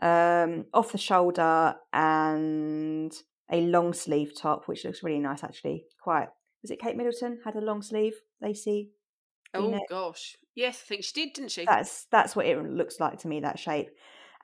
um 0.00 0.66
off 0.72 0.92
the 0.92 0.98
shoulder 0.98 1.74
and 1.92 3.12
a 3.50 3.60
long 3.62 3.92
sleeve 3.92 4.32
top 4.36 4.66
which 4.66 4.84
looks 4.84 5.02
really 5.02 5.18
nice 5.20 5.44
actually 5.44 5.84
quite 6.02 6.28
was 6.62 6.70
it 6.70 6.80
kate 6.80 6.96
middleton 6.96 7.38
had 7.44 7.54
a 7.56 7.60
long 7.60 7.82
sleeve 7.82 8.14
lacy 8.40 8.90
Oh 9.54 9.62
V-neck. 9.62 9.82
gosh. 9.88 10.36
Yes, 10.56 10.82
I 10.84 10.86
think 10.88 11.04
she 11.04 11.12
did, 11.12 11.32
didn't 11.34 11.50
she? 11.52 11.64
that's 11.64 12.06
that's 12.10 12.34
what 12.34 12.46
it 12.46 12.58
looks 12.62 12.98
like 12.98 13.20
to 13.20 13.28
me 13.28 13.40
that 13.40 13.58
shape 13.58 13.88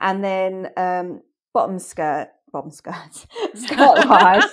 and 0.00 0.22
then 0.22 0.68
um 0.76 1.20
bottom 1.52 1.78
skirt 1.80 2.28
bottom 2.52 2.70
skirt 2.70 3.26
skirt 3.54 4.06
wise 4.08 4.44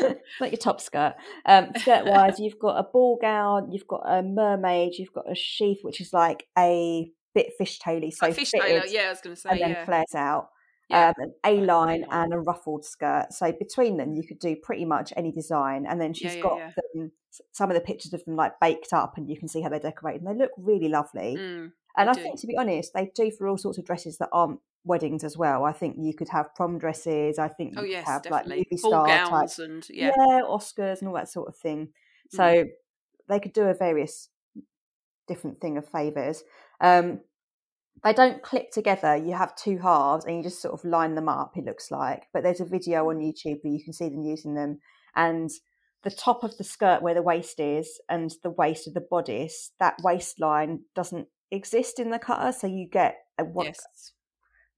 not 0.40 0.50
your 0.52 0.58
top 0.58 0.80
skirt 0.80 1.14
um 1.46 1.68
skirt 1.78 2.04
wise 2.06 2.38
you've 2.38 2.58
got 2.58 2.76
a 2.76 2.82
ball 2.92 3.18
gown 3.20 3.70
you've 3.72 3.86
got 3.86 4.02
a 4.06 4.22
mermaid 4.22 4.92
you've 4.98 5.12
got 5.12 5.30
a 5.30 5.34
sheath 5.34 5.78
which 5.82 6.00
is 6.00 6.12
like 6.12 6.46
a 6.58 7.10
bit 7.34 7.52
fishtaily 7.60 8.12
so 8.12 8.26
Like 8.26 8.34
fish 8.34 8.50
fitted 8.50 8.90
Yeah, 8.92 9.02
I 9.06 9.10
was 9.10 9.20
going 9.22 9.34
to 9.34 9.40
say. 9.40 9.48
and 9.50 9.60
then 9.60 9.70
yeah. 9.70 9.84
flares 9.86 10.14
out 10.14 10.48
yeah. 10.90 11.08
um, 11.08 11.14
an 11.18 11.34
A 11.44 11.60
line 11.60 12.04
and 12.10 12.34
a 12.34 12.38
ruffled 12.38 12.84
skirt. 12.84 13.32
So 13.32 13.52
between 13.52 13.96
them, 13.96 14.14
you 14.14 14.26
could 14.26 14.38
do 14.38 14.56
pretty 14.56 14.84
much 14.84 15.12
any 15.16 15.32
design. 15.32 15.86
And 15.88 16.00
then 16.00 16.12
she's 16.12 16.36
yeah, 16.36 16.42
got 16.42 16.58
yeah. 16.58 16.70
Them, 16.94 17.12
some 17.52 17.70
of 17.70 17.74
the 17.74 17.80
pictures 17.80 18.12
of 18.12 18.24
them 18.24 18.36
like 18.36 18.58
baked 18.60 18.92
up, 18.92 19.16
and 19.16 19.28
you 19.28 19.38
can 19.38 19.48
see 19.48 19.60
how 19.60 19.68
they're 19.68 19.78
decorated. 19.78 20.22
And 20.22 20.30
they 20.30 20.42
look 20.42 20.52
really 20.56 20.88
lovely. 20.88 21.36
Mm, 21.38 21.72
and 21.96 22.10
I 22.10 22.12
do. 22.12 22.22
think, 22.22 22.40
to 22.40 22.46
be 22.46 22.56
honest, 22.56 22.92
they 22.94 23.10
do 23.14 23.30
for 23.30 23.48
all 23.48 23.58
sorts 23.58 23.78
of 23.78 23.84
dresses 23.84 24.18
that 24.18 24.28
aren't 24.32 24.60
weddings 24.84 25.24
as 25.24 25.36
well. 25.36 25.64
I 25.64 25.72
think 25.72 25.96
you 25.98 26.14
could 26.14 26.28
have 26.30 26.54
prom 26.54 26.78
dresses. 26.78 27.38
I 27.38 27.48
think 27.48 27.72
you 27.72 27.78
oh 27.78 27.82
could 27.82 27.90
yes, 27.90 28.06
have 28.06 28.22
definitely. 28.22 28.56
like 28.58 28.66
movie 28.70 28.76
star 28.78 29.06
type, 29.06 29.30
gowns 29.30 29.58
and 29.58 29.86
yeah. 29.90 30.12
Oscars 30.42 31.00
and 31.00 31.08
all 31.08 31.14
that 31.14 31.28
sort 31.28 31.48
of 31.48 31.56
thing. 31.56 31.88
Mm. 32.32 32.36
So 32.36 32.64
they 33.28 33.40
could 33.40 33.52
do 33.52 33.64
a 33.64 33.74
various 33.74 34.28
different 35.28 35.60
thing 35.60 35.76
of 35.76 35.86
favors. 35.86 36.42
Um, 36.80 37.20
they 38.02 38.12
don't 38.12 38.42
clip 38.42 38.70
together. 38.70 39.16
You 39.16 39.34
have 39.34 39.56
two 39.56 39.78
halves 39.78 40.24
and 40.24 40.36
you 40.36 40.42
just 40.42 40.62
sort 40.62 40.74
of 40.74 40.84
line 40.84 41.14
them 41.14 41.28
up, 41.28 41.56
it 41.56 41.64
looks 41.64 41.90
like. 41.90 42.24
But 42.32 42.42
there's 42.42 42.60
a 42.60 42.64
video 42.64 43.08
on 43.10 43.18
YouTube 43.18 43.58
where 43.62 43.72
you 43.72 43.82
can 43.84 43.92
see 43.92 44.08
them 44.08 44.22
using 44.22 44.54
them. 44.54 44.80
And 45.14 45.50
the 46.02 46.10
top 46.10 46.44
of 46.44 46.56
the 46.56 46.64
skirt 46.64 47.02
where 47.02 47.14
the 47.14 47.22
waist 47.22 47.60
is 47.60 48.00
and 48.08 48.32
the 48.42 48.50
waist 48.50 48.88
of 48.88 48.94
the 48.94 49.06
bodice, 49.10 49.72
that 49.80 49.96
waistline 50.02 50.80
doesn't 50.94 51.28
exist 51.50 51.98
in 51.98 52.10
the 52.10 52.18
cutter. 52.18 52.52
So 52.52 52.66
you 52.66 52.88
get 52.90 53.16
a 53.38 53.44
one, 53.44 53.66
yes. 53.66 54.12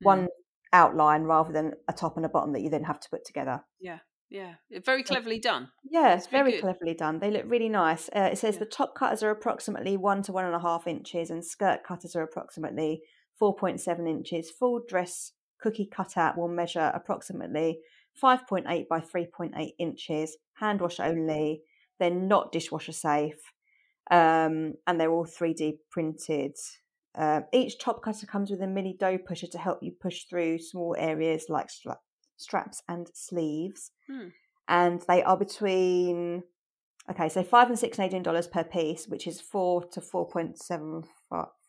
Mm, 0.02 0.06
one 0.06 0.28
outline 0.72 1.22
rather 1.22 1.52
than 1.52 1.74
a 1.88 1.92
top 1.92 2.16
and 2.16 2.26
a 2.26 2.28
bottom 2.28 2.52
that 2.54 2.62
you 2.62 2.70
then 2.70 2.84
have 2.84 3.00
to 3.00 3.10
put 3.10 3.24
together. 3.24 3.62
Yeah. 3.80 3.98
Yeah, 4.32 4.54
very 4.86 5.02
cleverly 5.02 5.38
done. 5.38 5.70
Yeah, 5.84 6.14
It's 6.14 6.26
very 6.26 6.52
very 6.52 6.60
cleverly 6.62 6.94
done. 6.94 7.18
They 7.18 7.30
look 7.30 7.44
really 7.46 7.68
nice. 7.68 8.08
Uh, 8.08 8.30
it 8.32 8.38
says 8.38 8.54
Yeah. 8.54 8.60
the 8.60 8.66
top 8.66 8.94
cutters 8.94 9.22
are 9.22 9.30
approximately 9.30 9.96
one 9.98 10.22
to 10.22 10.32
one 10.32 10.46
and 10.46 10.54
a 10.54 10.58
half 10.60 10.86
inches, 10.86 11.30
and 11.30 11.44
skirt 11.44 11.84
cutters 11.84 12.16
are 12.16 12.22
approximately 12.22 13.02
four 13.38 13.54
point 13.54 13.80
seven 13.80 14.06
inches. 14.06 14.50
Full 14.50 14.80
dress 14.88 15.32
cookie 15.60 15.86
cutout 15.86 16.38
will 16.38 16.48
measure 16.48 16.90
approximately 16.94 17.80
five 18.14 18.46
point 18.46 18.66
eight 18.68 18.88
by 18.88 19.00
three 19.00 19.26
point 19.26 19.52
eight 19.56 19.74
inches. 19.78 20.38
Hand 20.54 20.80
wash 20.80 20.98
only. 20.98 21.62
They're 21.98 22.10
not 22.10 22.52
dishwasher 22.52 22.92
safe, 22.92 23.52
um, 24.10 24.74
and 24.86 24.98
they're 24.98 25.12
all 25.12 25.26
three 25.26 25.52
D 25.52 25.78
printed. 25.90 26.56
Um, 27.14 27.44
each 27.52 27.78
top 27.78 28.02
cutter 28.02 28.26
comes 28.26 28.50
with 28.50 28.62
a 28.62 28.66
mini 28.66 28.96
dough 28.98 29.18
pusher 29.18 29.46
to 29.48 29.58
help 29.58 29.82
you 29.82 29.92
push 29.92 30.24
through 30.24 30.58
small 30.60 30.96
areas 30.98 31.46
like 31.50 31.68
straps 32.42 32.82
and 32.88 33.08
sleeves 33.14 33.90
Hmm. 34.08 34.28
and 34.68 35.02
they 35.08 35.22
are 35.22 35.36
between 35.36 36.42
okay, 37.10 37.28
so 37.28 37.42
five 37.42 37.68
and 37.68 37.78
six 37.78 37.96
Canadian 37.96 38.22
dollars 38.22 38.46
per 38.46 38.64
piece, 38.64 39.06
which 39.08 39.26
is 39.26 39.40
four 39.40 39.84
to 39.92 40.00
four 40.00 40.28
point 40.28 40.58
seven 40.58 41.02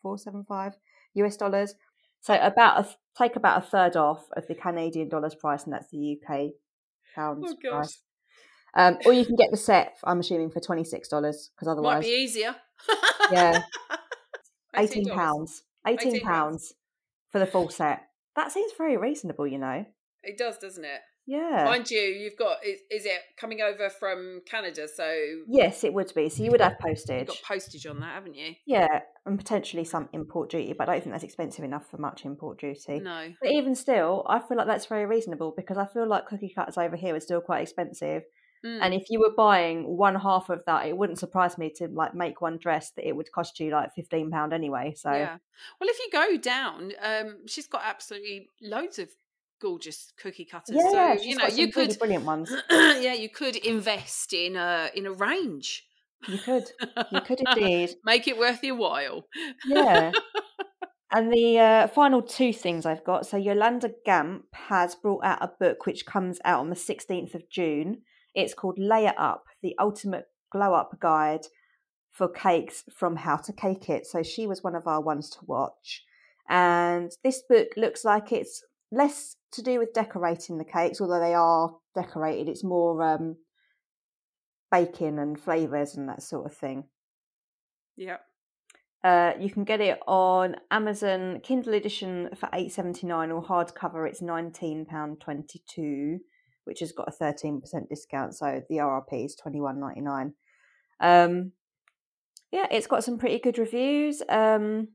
four 0.02 0.18
seven 0.18 0.44
five 0.44 0.72
US 1.14 1.36
dollars. 1.36 1.74
So 2.20 2.34
about 2.40 2.80
a, 2.84 2.88
take 3.18 3.36
about 3.36 3.62
a 3.62 3.66
third 3.66 3.96
off 3.96 4.26
of 4.36 4.46
the 4.46 4.54
Canadian 4.54 5.08
dollars 5.08 5.34
price, 5.34 5.64
and 5.64 5.72
that's 5.72 5.90
the 5.90 6.18
UK 6.18 6.50
pounds 7.14 7.44
Oh 7.48 7.70
price. 7.70 7.98
Um, 8.76 8.98
or 9.06 9.12
you 9.12 9.24
can 9.24 9.36
get 9.36 9.50
the 9.50 9.56
set. 9.56 9.96
I'm 10.04 10.20
assuming 10.20 10.50
for 10.50 10.60
twenty 10.60 10.84
six 10.84 11.08
dollars 11.08 11.50
because 11.54 11.68
otherwise 11.68 11.96
Might 12.02 12.08
be 12.08 12.22
easier. 12.22 12.56
Yeah. 13.30 13.62
$18. 14.74 15.12
pounds, 15.14 15.62
eighteen 15.86 16.20
pounds 16.20 16.74
for 17.30 17.38
the 17.38 17.46
full 17.46 17.68
set. 17.68 18.02
That 18.34 18.50
seems 18.50 18.72
very 18.76 18.96
reasonable, 18.96 19.46
you 19.46 19.58
know. 19.58 19.86
It 20.26 20.38
does, 20.38 20.58
doesn't 20.58 20.84
it? 20.84 21.00
Yeah. 21.26 21.64
Mind 21.64 21.90
you, 21.90 22.00
you've 22.00 22.36
got 22.36 22.58
is, 22.64 22.80
is 22.90 23.06
it 23.06 23.20
coming 23.38 23.62
over 23.62 23.88
from 23.88 24.42
Canada? 24.46 24.86
So 24.94 25.10
Yes, 25.48 25.82
it 25.82 25.94
would 25.94 26.12
be. 26.14 26.28
So 26.28 26.42
you 26.42 26.50
would 26.50 26.60
have 26.60 26.78
postage. 26.78 27.20
you've 27.20 27.28
got 27.28 27.42
postage 27.42 27.86
on 27.86 28.00
that, 28.00 28.14
haven't 28.14 28.34
you? 28.34 28.54
Yeah, 28.66 29.00
and 29.24 29.38
potentially 29.38 29.84
some 29.84 30.08
import 30.12 30.50
duty, 30.50 30.74
but 30.76 30.88
I 30.88 30.92
don't 30.92 31.02
think 31.02 31.14
that's 31.14 31.24
expensive 31.24 31.64
enough 31.64 31.90
for 31.90 31.96
much 31.96 32.24
import 32.26 32.60
duty. 32.60 33.00
No. 33.00 33.32
But 33.40 33.52
even 33.52 33.74
still, 33.74 34.26
I 34.28 34.38
feel 34.38 34.58
like 34.58 34.66
that's 34.66 34.86
very 34.86 35.06
reasonable 35.06 35.54
because 35.56 35.78
I 35.78 35.86
feel 35.86 36.06
like 36.06 36.26
cookie 36.26 36.52
cutters 36.54 36.76
over 36.76 36.96
here 36.96 37.14
are 37.14 37.20
still 37.20 37.40
quite 37.40 37.62
expensive. 37.62 38.24
Mm. 38.64 38.78
And 38.80 38.94
if 38.94 39.04
you 39.10 39.20
were 39.20 39.32
buying 39.36 39.84
one 39.84 40.14
half 40.14 40.48
of 40.48 40.62
that, 40.66 40.86
it 40.86 40.96
wouldn't 40.96 41.18
surprise 41.18 41.58
me 41.58 41.70
to 41.76 41.88
like 41.88 42.14
make 42.14 42.40
one 42.40 42.58
dress 42.58 42.92
that 42.96 43.06
it 43.06 43.14
would 43.14 43.30
cost 43.30 43.60
you 43.60 43.70
like 43.70 43.94
fifteen 43.94 44.30
pound 44.30 44.52
anyway. 44.54 44.94
So 44.96 45.10
Yeah. 45.10 45.36
Well, 45.80 45.90
if 45.90 45.98
you 45.98 46.08
go 46.10 46.36
down, 46.38 46.92
um, 47.02 47.46
she's 47.46 47.66
got 47.66 47.82
absolutely 47.84 48.48
loads 48.62 48.98
of 48.98 49.10
gorgeous 49.60 50.12
cookie 50.20 50.44
cutters. 50.44 50.76
yeah, 50.76 50.90
so 50.90 51.16
she's 51.16 51.26
you 51.26 51.36
know 51.36 51.46
you 51.46 51.56
really 51.56 51.72
could, 51.72 51.98
brilliant 51.98 52.24
ones. 52.24 52.52
yeah, 52.70 53.14
you 53.14 53.28
could 53.28 53.56
invest 53.56 54.32
in 54.32 54.56
a 54.56 54.90
in 54.94 55.06
a 55.06 55.12
range. 55.12 55.84
You 56.28 56.38
could, 56.38 56.64
you 57.12 57.20
could 57.20 57.42
indeed. 57.46 57.96
make 58.04 58.26
it 58.28 58.38
worth 58.38 58.64
your 58.64 58.76
while. 58.76 59.26
Yeah. 59.66 60.12
And 61.14 61.32
the 61.32 61.60
uh, 61.60 61.86
final 61.86 62.22
two 62.22 62.52
things 62.52 62.84
I've 62.84 63.04
got. 63.04 63.24
So 63.24 63.36
Yolanda 63.36 63.92
Gampp 64.04 64.42
has 64.52 64.96
brought 64.96 65.24
out 65.24 65.40
a 65.40 65.52
book 65.60 65.86
which 65.86 66.06
comes 66.06 66.40
out 66.44 66.58
on 66.58 66.70
the 66.70 66.74
16th 66.74 67.36
of 67.36 67.48
June. 67.48 67.98
It's 68.34 68.52
called 68.52 68.80
Layer 68.80 69.14
Up, 69.16 69.44
the 69.62 69.76
ultimate 69.78 70.24
glow 70.50 70.74
up 70.74 70.98
guide 70.98 71.42
for 72.10 72.28
cakes 72.28 72.82
from 72.92 73.14
how 73.14 73.36
to 73.36 73.52
cake 73.52 73.88
it. 73.88 74.06
So 74.06 74.24
she 74.24 74.48
was 74.48 74.64
one 74.64 74.74
of 74.74 74.88
our 74.88 75.00
ones 75.00 75.30
to 75.30 75.38
watch. 75.46 76.02
And 76.48 77.12
this 77.22 77.44
book 77.48 77.68
looks 77.76 78.04
like 78.04 78.32
it's 78.32 78.64
less 78.94 79.36
to 79.52 79.62
do 79.62 79.78
with 79.78 79.92
decorating 79.92 80.58
the 80.58 80.64
cakes, 80.64 81.00
although 81.00 81.20
they 81.20 81.34
are 81.34 81.76
decorated. 81.94 82.48
It's 82.48 82.64
more 82.64 83.02
um, 83.02 83.36
baking 84.70 85.18
and 85.18 85.38
flavours 85.38 85.96
and 85.96 86.08
that 86.08 86.22
sort 86.22 86.46
of 86.46 86.56
thing. 86.56 86.84
Yeah. 87.96 88.18
Uh, 89.02 89.32
you 89.38 89.50
can 89.50 89.64
get 89.64 89.80
it 89.80 90.00
on 90.06 90.56
Amazon 90.70 91.40
Kindle 91.42 91.74
edition 91.74 92.30
for 92.34 92.48
eight 92.54 92.72
seventy 92.72 93.06
nine, 93.06 93.30
or 93.30 93.44
hardcover 93.44 94.08
it's 94.08 94.22
nineteen 94.22 94.86
pound 94.86 95.20
twenty 95.20 95.62
two, 95.68 96.20
which 96.64 96.80
has 96.80 96.92
got 96.92 97.08
a 97.08 97.12
thirteen 97.12 97.60
percent 97.60 97.88
discount. 97.90 98.34
So 98.34 98.62
the 98.70 98.76
RRP 98.76 99.26
is 99.26 99.36
twenty 99.36 99.60
one 99.60 99.78
ninety 99.78 100.00
nine. 100.00 100.32
Um, 101.00 101.52
yeah, 102.50 102.66
it's 102.70 102.86
got 102.86 103.04
some 103.04 103.18
pretty 103.18 103.40
good 103.40 103.58
reviews. 103.58 104.22
Um, 104.28 104.88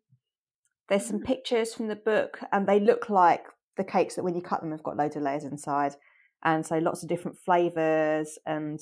there's 0.87 1.05
some 1.05 1.19
pictures 1.19 1.75
from 1.75 1.87
the 1.87 1.95
book, 1.95 2.39
and 2.51 2.67
they 2.67 2.79
look 2.79 3.11
like 3.11 3.45
the 3.79 3.83
cakes 3.83 4.13
that 4.15 4.23
when 4.23 4.35
you 4.35 4.41
cut 4.41 4.61
them 4.61 4.71
have 4.71 4.83
got 4.83 4.97
loads 4.97 5.15
of 5.15 5.23
layers 5.23 5.43
inside, 5.43 5.95
and 6.43 6.63
so 6.65 6.77
lots 6.77 7.01
of 7.01 7.09
different 7.09 7.37
flavors 7.39 8.37
and 8.45 8.79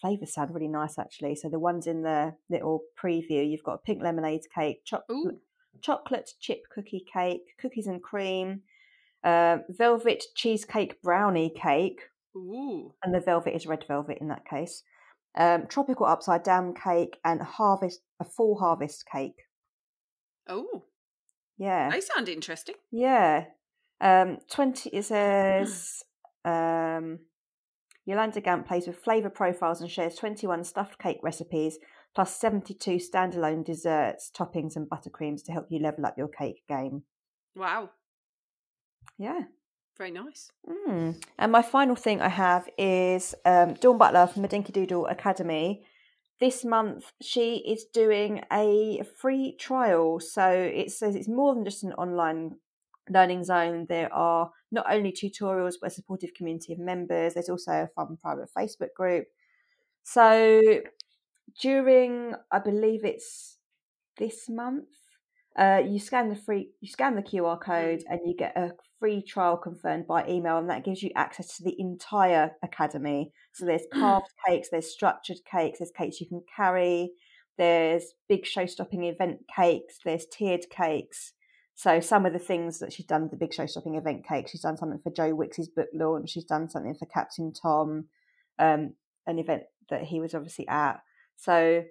flavors 0.00 0.32
sound 0.32 0.52
really 0.54 0.68
nice 0.68 0.98
actually. 0.98 1.36
So 1.36 1.48
the 1.48 1.58
ones 1.58 1.86
in 1.86 2.02
the 2.02 2.34
little 2.50 2.80
preview, 3.00 3.48
you've 3.48 3.62
got 3.62 3.74
a 3.74 3.78
pink 3.86 4.02
lemonade 4.02 4.42
cake, 4.54 4.84
chocolate, 4.84 5.36
chocolate 5.80 6.30
chip 6.40 6.62
cookie 6.74 7.04
cake, 7.12 7.42
cookies 7.60 7.86
and 7.86 8.02
cream, 8.02 8.62
uh, 9.22 9.58
velvet 9.68 10.24
cheesecake 10.34 11.00
brownie 11.02 11.50
cake, 11.50 12.00
Ooh. 12.36 12.94
and 13.04 13.14
the 13.14 13.20
velvet 13.20 13.54
is 13.54 13.66
red 13.66 13.84
velvet 13.86 14.18
in 14.20 14.28
that 14.28 14.44
case. 14.48 14.82
Um, 15.36 15.66
tropical 15.68 16.06
upside 16.06 16.42
down 16.42 16.74
cake 16.74 17.18
and 17.24 17.40
harvest 17.42 18.00
a 18.18 18.24
full 18.24 18.58
harvest 18.58 19.04
cake. 19.12 19.42
Oh, 20.48 20.84
Yeah, 21.58 21.90
they 21.90 22.00
sound 22.00 22.28
interesting. 22.28 22.76
yeah. 22.90 23.44
Um, 24.00 24.38
twenty. 24.50 24.90
It 24.90 25.04
says 25.04 26.02
um, 26.44 27.18
Yolanda 28.06 28.40
Gampp 28.40 28.66
plays 28.66 28.86
with 28.86 28.98
flavour 28.98 29.30
profiles 29.30 29.80
and 29.80 29.90
shares 29.90 30.14
21 30.14 30.64
stuffed 30.64 30.98
cake 30.98 31.18
recipes 31.22 31.78
plus 32.14 32.34
72 32.40 32.92
standalone 32.92 33.64
desserts, 33.64 34.30
toppings, 34.34 34.76
and 34.76 34.88
buttercreams 34.88 35.44
to 35.44 35.52
help 35.52 35.66
you 35.70 35.78
level 35.78 36.06
up 36.06 36.16
your 36.16 36.28
cake 36.28 36.62
game. 36.68 37.02
Wow, 37.54 37.90
Yeah. 39.18 39.42
very 39.98 40.10
nice. 40.10 40.50
Mm. 40.66 41.22
And 41.38 41.52
my 41.52 41.60
final 41.60 41.96
thing 41.96 42.20
I 42.22 42.28
have 42.28 42.68
is 42.78 43.34
um, 43.44 43.74
Dawn 43.74 43.98
Butler 43.98 44.26
from 44.26 44.42
the 44.42 44.48
Dinky 44.48 44.72
Doodle 44.72 45.06
Academy. 45.06 45.84
This 46.40 46.64
month, 46.64 47.12
she 47.20 47.56
is 47.56 47.84
doing 47.92 48.42
a 48.50 49.02
free 49.20 49.56
trial. 49.58 50.18
So 50.20 50.48
it 50.50 50.92
says 50.92 51.14
it's 51.14 51.28
more 51.28 51.54
than 51.54 51.64
just 51.64 51.82
an 51.82 51.92
online 51.94 52.56
learning 53.10 53.44
zone. 53.44 53.86
There 53.88 54.12
are 54.12 54.50
not 54.70 54.86
only 54.92 55.12
tutorials, 55.12 55.74
but 55.80 55.88
a 55.88 55.94
supportive 55.94 56.34
community 56.34 56.72
of 56.72 56.78
members. 56.78 57.34
There's 57.34 57.48
also 57.48 57.72
a 57.72 57.88
fun 57.94 58.16
private 58.20 58.48
Facebook 58.56 58.94
group. 58.94 59.26
So 60.02 60.60
during, 61.60 62.34
I 62.50 62.58
believe 62.58 63.04
it's 63.04 63.58
this 64.16 64.48
month, 64.48 64.86
uh, 65.58 65.82
you 65.84 65.98
scan 65.98 66.28
the 66.28 66.36
free, 66.36 66.70
you 66.80 66.88
scan 66.88 67.16
the 67.16 67.22
QR 67.22 67.60
code, 67.60 68.04
and 68.08 68.20
you 68.24 68.34
get 68.36 68.56
a 68.56 68.72
free 69.00 69.22
trial 69.22 69.56
confirmed 69.56 70.06
by 70.06 70.26
email, 70.28 70.58
and 70.58 70.70
that 70.70 70.84
gives 70.84 71.02
you 71.02 71.10
access 71.16 71.56
to 71.56 71.64
the 71.64 71.74
entire 71.80 72.52
academy. 72.62 73.32
So 73.52 73.66
there's 73.66 73.82
carved 73.92 74.28
cakes, 74.46 74.68
there's 74.70 74.90
structured 74.90 75.38
cakes, 75.50 75.78
there's 75.78 75.90
cakes 75.90 76.20
you 76.20 76.26
can 76.28 76.42
carry, 76.54 77.10
there's 77.56 78.14
big 78.28 78.46
show-stopping 78.46 79.04
event 79.04 79.40
cakes, 79.54 79.98
there's 80.04 80.26
tiered 80.26 80.66
cakes. 80.70 81.32
So 81.78 82.00
some 82.00 82.26
of 82.26 82.32
the 82.32 82.40
things 82.40 82.80
that 82.80 82.92
she's 82.92 83.06
done, 83.06 83.28
the 83.30 83.36
big 83.36 83.54
show-stopping 83.54 83.94
event 83.94 84.26
cake, 84.26 84.48
she's 84.48 84.62
done 84.62 84.76
something 84.76 84.98
for 85.00 85.12
Joe 85.12 85.32
Wicks's 85.32 85.68
book 85.68 85.86
launch, 85.94 86.30
she's 86.30 86.42
done 86.44 86.68
something 86.68 86.96
for 86.96 87.06
Captain 87.06 87.52
Tom, 87.52 88.06
um, 88.58 88.94
an 89.28 89.38
event 89.38 89.62
that 89.88 90.02
he 90.02 90.18
was 90.18 90.34
obviously 90.34 90.66
at. 90.66 91.00
So 91.36 91.84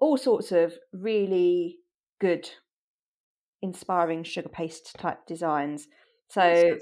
all 0.00 0.16
sorts 0.16 0.50
of 0.50 0.74
really 0.92 1.76
good, 2.20 2.50
inspiring 3.62 4.24
sugar 4.24 4.48
paste 4.48 4.96
type 4.98 5.24
designs. 5.24 5.86
So 6.28 6.76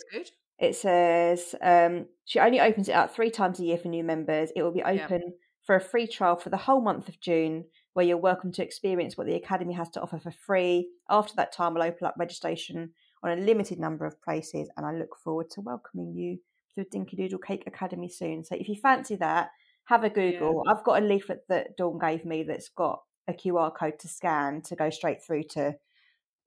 it 0.59 0.77
says 0.77 1.55
um, 1.61 2.07
she 2.25 2.41
only 2.41 2.59
opens 2.59 2.89
it 2.89 2.95
up 2.95 3.15
three 3.15 3.31
times 3.31 3.61
a 3.61 3.65
year 3.65 3.77
for 3.77 3.89
new 3.89 4.03
members. 4.03 4.49
It 4.57 4.63
will 4.63 4.73
be 4.73 4.79
Yeah. 4.79 5.05
open 5.05 5.35
for 5.67 5.77
a 5.77 5.81
free 5.81 6.07
trial 6.07 6.37
for 6.37 6.49
the 6.49 6.57
whole 6.57 6.81
month 6.81 7.07
of 7.11 7.21
June, 7.21 7.67
where 7.95 8.05
you're 8.05 8.17
welcome 8.19 8.53
to 8.53 8.63
experience 8.63 9.17
what 9.17 9.27
the 9.27 9.35
Academy 9.35 9.73
has 9.75 9.89
to 9.91 10.01
offer 10.01 10.19
for 10.19 10.31
free. 10.31 10.91
After 11.09 11.35
that 11.37 11.53
time, 11.53 11.75
we'll 11.75 11.83
open 11.85 12.07
up 12.07 12.15
registration 12.19 12.93
on 13.23 13.31
a 13.39 13.43
limited 13.43 13.79
number 13.79 14.05
of 14.05 14.21
places, 14.23 14.69
and 14.77 14.85
I 14.85 14.93
look 14.93 15.17
forward 15.17 15.49
to 15.51 15.61
welcoming 15.63 16.13
you 16.15 16.39
to 16.75 16.85
Dinky 16.85 17.17
Doodle 17.17 17.39
Cake 17.39 17.65
Academy 17.67 18.09
soon. 18.09 18.45
So 18.45 18.55
if 18.57 18.69
you 18.69 18.77
fancy 18.77 19.17
that, 19.17 19.51
have 19.85 20.05
a 20.05 20.11
Google. 20.11 20.63
I've 20.69 20.85
got 20.85 21.03
a 21.03 21.07
leaflet 21.07 21.45
that 21.49 21.77
Dawn 21.77 21.99
gave 21.99 22.25
me 22.25 22.43
that's 22.43 22.69
got 22.69 23.03
a 23.29 23.33
QR 23.33 23.71
code 23.71 23.99
to 24.01 24.09
scan 24.09 24.61
to 24.63 24.77
go 24.77 24.91
straight 24.91 25.23
through 25.23 25.45
to 25.51 25.77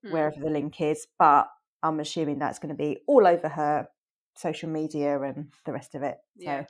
Hmm. 0.03 0.11
wherever 0.11 0.39
the 0.39 0.49
link 0.49 0.79
is, 0.81 1.07
but 1.17 1.47
I'm 1.81 1.99
assuming 1.99 2.39
that's 2.39 2.59
going 2.59 2.69
to 2.69 2.75
be 2.75 2.99
all 3.07 3.25
over 3.25 3.47
her 3.49 3.87
social 4.35 4.69
media 4.69 5.19
and 5.21 5.51
the 5.65 5.71
rest 5.73 5.95
of 5.95 6.03
it. 6.03 6.17
So, 6.39 6.43
Yeah. 6.45 6.65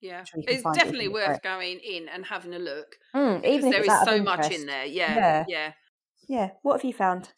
Yeah, 0.00 0.24
sure 0.24 0.40
it's 0.46 0.62
it 0.62 0.72
definitely 0.72 1.08
for 1.08 1.14
worth 1.14 1.42
going 1.42 1.78
in 1.80 2.08
and 2.08 2.24
having 2.26 2.54
a 2.54 2.58
look. 2.58 2.96
Mm, 3.14 3.44
even 3.44 3.70
there 3.70 3.84
is 3.84 4.02
so 4.02 4.22
much 4.22 4.50
in 4.50 4.66
there. 4.66 4.84
Yeah, 4.86 5.16
Yeah. 5.16 5.44
yeah. 5.46 5.72
Yeah. 6.28 6.52
What 6.62 6.74
have 6.74 6.84
you 6.84 6.92
found? 6.94 7.32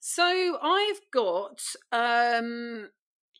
So 0.00 0.58
I've 0.60 1.00
got 1.12 1.60
um, 1.92 2.90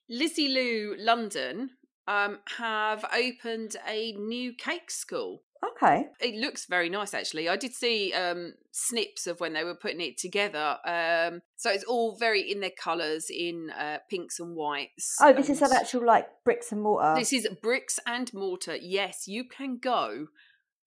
Lissie 0.09 0.49
Lou 0.49 0.97
London 0.99 1.71
um, 2.09 2.41
have 2.59 3.05
opened 3.15 3.77
a 3.87 4.13
new 4.13 4.55
cake 4.55 4.91
school. 4.91 5.45
Okay. 5.73 6.07
It 6.21 6.35
looks 6.35 6.67
very 6.67 6.89
nice, 6.89 7.15
actually. 7.15 7.49
I 7.49 7.57
did 7.57 7.73
see 7.75 8.13
um, 8.13 8.55
snips 8.71 9.27
of 9.27 9.41
when 9.41 9.53
they 9.53 9.65
were 9.65 9.75
putting 9.75 10.01
it 10.01 10.19
together. 10.19 10.77
Um, 10.85 11.43
so 11.57 11.71
it's 11.71 11.85
all 11.85 12.17
very 12.17 12.41
in 12.51 12.61
their 12.61 12.71
colours, 12.71 13.27
in 13.31 13.71
uh, 13.71 13.99
pinks 14.11 14.41
and 14.41 14.55
whites. 14.57 15.17
Oh, 15.21 15.33
this 15.33 15.49
is 15.49 15.63
an 15.63 15.73
actual 15.73 16.05
like 16.05 16.27
bricks 16.45 16.73
and 16.73 16.83
mortar. 16.83 17.15
This 17.17 17.33
is 17.33 17.49
bricks 17.63 17.99
and 18.07 18.33
mortar. 18.35 18.77
Yes, 18.77 19.27
you 19.27 19.45
can 19.45 19.79
go 19.79 20.27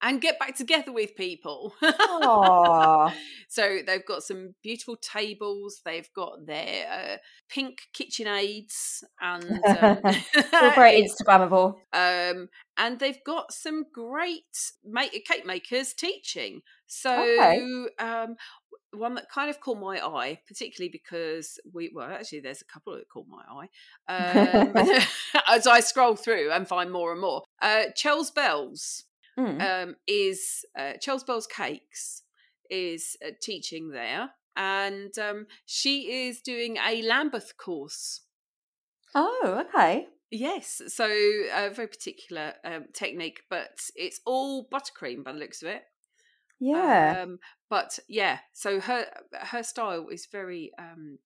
and 0.01 0.21
get 0.21 0.37
back 0.39 0.55
together 0.55 0.91
with 0.91 1.15
people. 1.15 1.73
So 3.49 3.79
they've 3.87 4.05
got 4.05 4.23
some 4.23 4.55
beautiful 4.61 4.97
tables. 4.97 5.79
They've 5.85 6.09
got 6.13 6.45
their 6.45 6.85
uh, 6.91 7.17
pink 7.49 7.77
kitchen 7.93 8.27
aids 8.27 9.03
and 9.21 9.43
um, 9.65 9.99
all 10.53 10.71
very 10.75 11.01
Instagrammable. 11.07 11.75
um, 11.93 12.49
and 12.77 12.99
they've 12.99 13.23
got 13.25 13.53
some 13.53 13.85
great 13.93 14.43
make- 14.83 15.25
cake 15.25 15.45
makers 15.45 15.93
teaching. 15.93 16.61
So 16.87 17.13
Okay. 17.21 17.61
um, 17.99 18.35
one 18.91 19.15
that 19.15 19.29
kind 19.29 19.49
of 19.49 19.61
caught 19.61 19.79
my 19.79 19.97
eye, 20.05 20.39
particularly 20.47 20.89
because 20.89 21.57
we 21.73 21.89
well 21.93 22.09
actually 22.09 22.41
there's 22.41 22.61
a 22.61 22.65
couple 22.65 22.93
that 22.95 23.07
caught 23.09 23.27
my 23.27 23.43
eye 23.49 23.69
um, 24.13 24.73
as 25.47 25.65
I 25.67 25.79
scroll 25.79 26.15
through 26.15 26.51
and 26.51 26.67
find 26.67 26.91
more 26.91 27.11
and 27.13 27.21
more. 27.21 27.43
Uh, 27.61 27.85
Chels 27.95 28.33
Bells 28.33 29.05
Mm. 29.37 29.61
um, 29.61 29.95
is 30.07 30.65
uh, 30.77 30.93
Chels 30.99 31.25
Bells 31.25 31.47
Cakes 31.47 32.23
is 32.69 33.15
uh, 33.25 33.31
teaching 33.41 33.89
there, 33.89 34.31
and 34.55 35.17
um, 35.19 35.45
she 35.65 36.27
is 36.27 36.41
doing 36.41 36.77
a 36.77 37.01
Lambeth 37.03 37.55
course. 37.57 38.21
Oh, 39.13 39.63
okay. 39.67 40.07
Yes, 40.29 40.81
so 40.87 41.05
a 41.05 41.69
very 41.69 41.87
particular 41.87 42.55
um, 42.65 42.85
technique, 42.93 43.41
but 43.49 43.79
it's 43.95 44.19
all 44.25 44.67
buttercream 44.67 45.23
by 45.23 45.31
the 45.31 45.39
looks 45.39 45.61
of 45.61 45.69
it. 45.69 45.83
Yeah. 46.59 47.21
Um, 47.21 47.39
but 47.69 47.99
yeah, 48.09 48.39
so 48.53 48.81
her 48.81 49.05
her 49.33 49.63
style 49.63 50.07
is 50.09 50.27
very 50.31 50.71
um, 50.79 51.19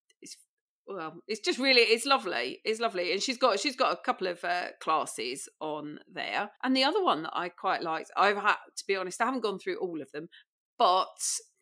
well, 0.88 1.22
it's 1.28 1.40
just 1.42 1.60
really 1.60 1.82
it's 1.82 2.06
lovely. 2.06 2.60
It's 2.66 2.80
lovely, 2.80 3.12
and 3.12 3.22
she's 3.22 3.38
got 3.38 3.60
she's 3.60 3.76
got 3.76 3.94
a 3.94 4.02
couple 4.04 4.28
of 4.28 4.44
uh, 4.44 4.68
classes 4.82 5.48
on 5.60 6.00
there. 6.12 6.52
And 6.64 6.76
the 6.76 6.84
other 6.84 7.04
one 7.04 7.24
that 7.24 7.34
I 7.34 7.50
quite 7.50 7.82
liked, 7.84 8.12
I've 8.18 8.38
had 8.38 8.56
to 8.78 8.84
be 8.88 8.96
honest, 8.96 9.22
I 9.22 9.26
haven't 9.26 9.42
gone 9.44 9.60
through 9.60 9.78
all 9.80 10.02
of 10.02 10.12
them, 10.12 10.28
but 10.78 11.08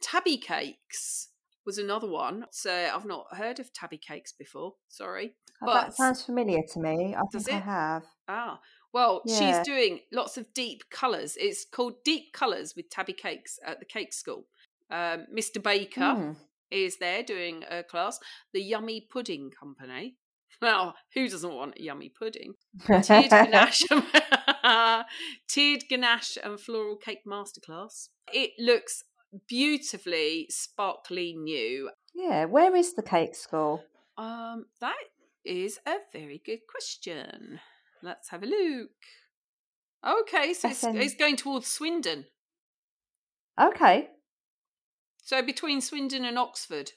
Tabby 0.02 0.38
Cakes 0.38 1.30
was 1.66 1.78
another 1.78 2.08
one. 2.10 2.46
So 2.52 2.72
I've 2.74 3.06
not 3.06 3.26
heard 3.36 3.60
of 3.60 3.72
Tabby 3.74 3.98
Cakes 3.98 4.34
before. 4.34 4.74
Sorry, 4.88 5.36
Oh, 5.62 5.66
but 5.66 5.74
that 5.74 5.94
sounds 5.96 6.24
familiar 6.24 6.62
to 6.74 6.80
me. 6.80 7.16
I 7.16 7.22
think 7.38 7.52
I 7.52 7.60
have. 7.60 8.04
Ah, 8.28 8.60
well, 8.94 9.22
Yeah. 9.26 9.38
she's 9.58 9.66
doing 9.68 10.00
lots 10.12 10.38
of 10.38 10.52
deep 10.54 10.84
colours. 10.90 11.36
It's 11.40 11.66
called 11.66 11.96
Deep 12.06 12.32
Colours 12.34 12.74
with 12.76 12.90
Tabby 12.90 13.14
Cakes 13.14 13.60
at 13.66 13.80
the 13.80 13.86
Cake 13.86 14.14
School. 14.14 14.46
Um, 14.90 15.28
Mr. 15.36 15.62
Baker 15.62 16.00
Mm. 16.02 16.36
Is 16.72 16.98
there 16.98 17.24
doing 17.24 17.64
a 17.70 17.84
class. 17.84 18.20
The 18.54 18.62
Yummy 18.62 19.08
Pudding 19.12 19.52
Company. 19.52 20.16
Well, 20.62 20.96
who 21.14 21.30
doesn't 21.30 21.54
want 21.54 21.76
a 21.80 21.84
yummy 21.84 22.10
pudding? 22.10 22.56
Tiered 22.86 23.30
ganache, 23.30 23.84
tiered 25.48 25.84
ganache 25.90 26.38
and 26.44 26.60
floral 26.60 26.98
cake 26.98 27.22
masterclass. 27.26 28.10
It 28.34 28.52
looks 28.60 29.04
beautifully 29.48 30.48
sparkly 30.50 31.34
new. 31.34 31.92
yeah. 32.14 32.44
Where 32.44 32.76
is 32.76 32.94
the 32.94 33.04
cake 33.04 33.36
school? 33.36 33.84
Um, 34.18 34.66
that 34.82 34.98
is 35.46 35.80
a 35.88 35.96
very 36.12 36.42
good 36.46 36.60
question. 36.70 37.62
Let's 38.04 38.30
have 38.30 38.44
a 38.44 38.48
look. 38.48 38.90
Okay, 40.06 40.54
so 40.54 40.70
it's, 40.70 40.84
it's 40.84 41.16
going 41.16 41.38
towards 41.38 41.68
Swindon. 41.68 42.26
Okay. 43.60 44.10
So 45.30 45.44
between 45.44 45.80
Swindon 45.80 46.26
and 46.26 46.40
Oxford, 46.40 46.94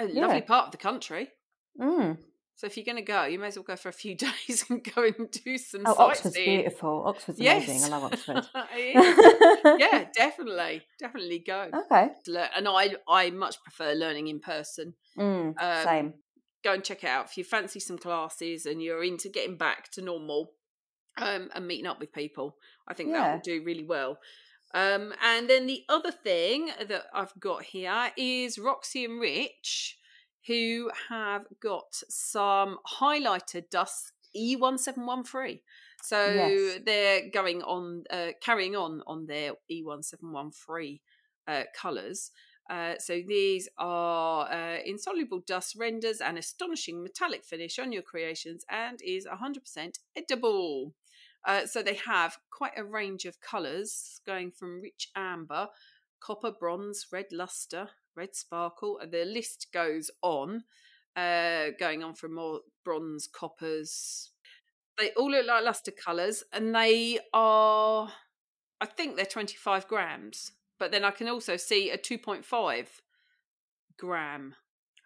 a 0.00 0.06
Yeah. 0.06 0.22
lovely 0.22 0.42
part 0.42 0.66
of 0.66 0.72
the 0.72 0.78
country. 0.78 1.30
Mm. 1.78 2.18
So 2.56 2.66
if 2.66 2.76
you're 2.76 2.84
going 2.84 2.96
to 2.96 3.02
go, 3.02 3.24
you 3.24 3.38
may 3.38 3.46
as 3.46 3.56
well 3.56 3.62
go 3.62 3.76
for 3.76 3.88
a 3.88 3.92
few 3.92 4.16
days 4.26 4.64
and 4.68 4.82
go 4.82 5.04
and 5.04 5.30
do 5.30 5.58
some 5.58 5.82
Oh, 5.86 5.94
Oxford's 5.96 6.34
beautiful. 6.34 7.04
Oxford's 7.06 7.38
Yes, 7.38 7.68
amazing. 7.68 7.84
I 7.84 7.96
love 7.96 8.12
Oxford. 8.12 8.46
Yeah, 9.78 10.08
definitely, 10.12 10.82
definitely 10.98 11.38
go. 11.38 11.70
Okay. 11.72 12.10
And 12.56 12.66
I, 12.66 12.96
I 13.06 13.30
much 13.30 13.62
prefer 13.62 13.92
learning 13.92 14.26
in 14.26 14.40
person. 14.40 14.94
Mm, 15.16 15.54
Um, 15.56 15.84
same. 15.84 16.14
Go 16.64 16.72
and 16.72 16.82
check 16.82 17.04
it 17.04 17.10
out 17.10 17.26
if 17.26 17.36
you 17.38 17.44
fancy 17.44 17.78
some 17.78 17.98
classes 17.98 18.66
and 18.66 18.82
you're 18.82 19.04
into 19.04 19.28
getting 19.28 19.56
back 19.56 19.92
to 19.92 20.02
normal, 20.02 20.50
um, 21.16 21.48
and 21.54 21.64
meeting 21.64 21.86
up 21.86 22.00
with 22.00 22.12
people. 22.12 22.56
I 22.88 22.94
think 22.94 23.12
that 23.12 23.34
will 23.34 23.40
do 23.40 23.62
really 23.62 23.84
well. 23.84 24.18
Um, 24.74 25.14
and 25.24 25.48
then 25.48 25.66
the 25.66 25.84
other 25.88 26.10
thing 26.10 26.70
that 26.88 27.04
I've 27.14 27.32
got 27.40 27.62
here 27.62 28.10
is 28.16 28.58
Roxy 28.58 29.04
and 29.04 29.20
Rich, 29.20 29.98
who 30.46 30.90
have 31.08 31.46
got 31.60 31.94
some 32.08 32.78
highlighter 33.00 33.62
dust 33.70 34.12
E171 34.36 35.26
free. 35.26 35.62
So 36.02 36.32
Yes. 36.32 36.80
they're 36.84 37.30
going 37.30 37.62
on, 37.62 38.04
uh, 38.10 38.28
carrying 38.40 38.76
on 38.76 39.02
on 39.06 39.26
their 39.26 39.52
E171 39.70 40.54
free 40.54 41.00
uh, 41.46 41.64
colours. 41.74 42.30
Uh, 42.70 42.94
so 42.98 43.22
these 43.26 43.66
are 43.78 44.46
uh, 44.52 44.78
insoluble 44.84 45.40
dust 45.46 45.74
renders 45.76 46.20
an 46.20 46.36
astonishing 46.36 47.02
metallic 47.02 47.42
finish 47.42 47.78
on 47.78 47.92
your 47.92 48.02
creations 48.02 48.64
and 48.68 49.00
is 49.02 49.26
100% 49.26 49.98
edible. 50.14 50.92
Uh, 51.46 51.66
so 51.66 51.82
they 51.82 51.94
have 51.94 52.38
quite 52.50 52.76
a 52.76 52.84
range 52.84 53.24
of 53.24 53.40
colours 53.40 54.20
going 54.26 54.50
from 54.50 54.80
rich 54.80 55.08
amber, 55.14 55.68
copper, 56.20 56.50
bronze, 56.50 57.06
red 57.12 57.26
luster, 57.32 57.88
red 58.16 58.34
sparkle. 58.34 59.00
The 59.10 59.24
list 59.24 59.68
goes 59.72 60.10
on, 60.22 60.64
uh, 61.16 61.68
going 61.78 62.02
on 62.02 62.14
from 62.14 62.34
more 62.34 62.60
bronze, 62.84 63.28
coppers. 63.28 64.30
They 64.98 65.10
all 65.16 65.30
look 65.30 65.46
like 65.46 65.64
luster 65.64 65.92
colours 65.92 66.42
and 66.52 66.74
they 66.74 67.20
are, 67.32 68.12
I 68.80 68.86
think 68.86 69.16
they're 69.16 69.24
25 69.24 69.86
grams. 69.86 70.52
But 70.78 70.92
then 70.92 71.04
I 71.04 71.10
can 71.10 71.28
also 71.28 71.56
see 71.56 71.90
a 71.90 71.98
2.5 71.98 72.86
gram. 73.96 74.54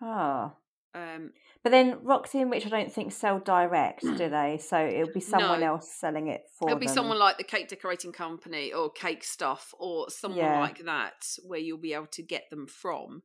Ah. 0.00 0.54
Um, 0.94 1.32
But 1.62 1.70
then 1.70 1.98
Roxy 2.02 2.40
and 2.40 2.50
Rich, 2.50 2.66
I 2.66 2.68
don't 2.68 2.92
think 2.92 3.12
sell 3.12 3.38
direct, 3.38 4.02
do 4.02 4.28
they? 4.28 4.58
So 4.62 4.84
it'll 4.84 5.12
be 5.12 5.20
someone 5.20 5.60
No. 5.60 5.74
else 5.74 5.90
selling 5.94 6.26
it 6.28 6.42
for 6.58 6.68
It'll 6.68 6.78
be 6.78 6.86
them. 6.86 6.94
someone 6.94 7.18
like 7.18 7.38
the 7.38 7.44
cake 7.44 7.68
decorating 7.68 8.12
company 8.12 8.72
or 8.72 8.90
cake 8.90 9.24
stuff 9.24 9.72
or 9.78 10.10
someone 10.10 10.38
Yeah. 10.40 10.60
like 10.60 10.84
that 10.84 11.26
where 11.44 11.58
you'll 11.60 11.78
be 11.78 11.94
able 11.94 12.08
to 12.08 12.22
get 12.22 12.50
them 12.50 12.66
from. 12.66 13.22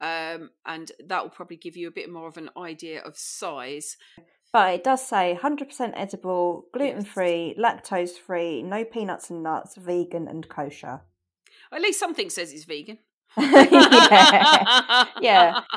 Um, 0.00 0.50
and 0.64 0.92
that 1.06 1.22
will 1.24 1.30
probably 1.30 1.56
give 1.56 1.76
you 1.76 1.88
a 1.88 1.92
bit 1.92 2.08
more 2.10 2.28
of 2.28 2.36
an 2.36 2.50
idea 2.56 3.00
of 3.00 3.18
size. 3.18 3.96
But 4.52 4.74
it 4.74 4.84
does 4.84 5.04
say 5.06 5.36
100% 5.42 5.92
edible, 5.96 6.68
gluten 6.72 7.04
free, 7.04 7.54
lactose 7.58 8.16
free, 8.16 8.62
no 8.62 8.84
peanuts 8.84 9.28
and 9.28 9.42
nuts, 9.42 9.74
vegan 9.76 10.28
and 10.28 10.48
kosher. 10.48 11.00
At 11.72 11.82
least 11.82 11.98
something 11.98 12.30
says 12.30 12.52
it's 12.52 12.64
vegan. 12.64 12.98
yeah. 13.36 15.04
Yeah. 15.20 15.60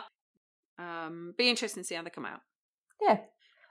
Um, 0.81 1.33
be 1.37 1.49
interesting 1.49 1.83
to 1.83 1.87
see 1.87 1.95
how 1.95 2.03
they 2.03 2.09
come 2.09 2.25
out. 2.25 2.41
Yeah. 3.01 3.19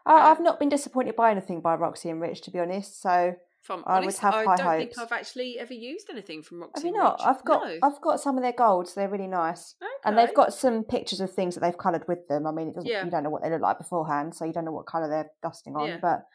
I, 0.06 0.30
I've 0.30 0.40
not 0.40 0.58
been 0.58 0.68
disappointed 0.68 1.16
by 1.16 1.30
anything 1.30 1.60
by 1.60 1.74
Roxy 1.74 2.08
and 2.10 2.20
Rich, 2.20 2.42
to 2.42 2.50
be 2.50 2.58
honest. 2.58 3.00
So 3.02 3.34
If 3.62 3.70
I'm 3.70 4.04
would 4.04 4.16
have 4.16 4.34
I 4.34 4.44
high 4.44 4.56
don't 4.56 4.78
think 4.78 4.90
hopes. 4.96 4.98
I've 4.98 5.12
actually 5.12 5.58
ever 5.58 5.74
used 5.74 6.08
anything 6.10 6.42
from 6.42 6.60
Roxy. 6.60 6.80
have 6.80 6.84
you 6.84 6.94
and 6.94 7.02
not? 7.04 7.18
Rich. 7.18 7.26
I've 7.26 7.44
got 7.44 7.64
No. 7.66 7.78
I've 7.82 8.00
got 8.00 8.20
some 8.20 8.36
of 8.38 8.42
their 8.42 8.52
golds. 8.52 8.94
They're 8.94 9.08
really 9.08 9.26
nice, 9.26 9.74
and 10.04 10.16
they've 10.16 10.34
got 10.34 10.54
some 10.54 10.84
pictures 10.84 11.20
of 11.20 11.32
things 11.32 11.54
that 11.54 11.60
they've 11.60 11.76
coloured 11.76 12.08
with 12.08 12.26
them. 12.28 12.46
I 12.46 12.50
mean, 12.52 12.68
it 12.68 12.74
doesn't. 12.74 12.90
Yeah. 12.90 13.04
You 13.04 13.10
don't 13.10 13.22
know 13.22 13.30
what 13.30 13.42
they 13.42 13.50
look 13.50 13.60
like 13.60 13.78
beforehand, 13.78 14.34
so 14.34 14.44
you 14.46 14.52
don't 14.52 14.64
know 14.64 14.72
what 14.72 14.86
colour 14.86 15.08
they're 15.08 15.30
dusting 15.42 15.76
on, 15.76 15.86
Yeah. 15.88 15.98
but 16.00 16.26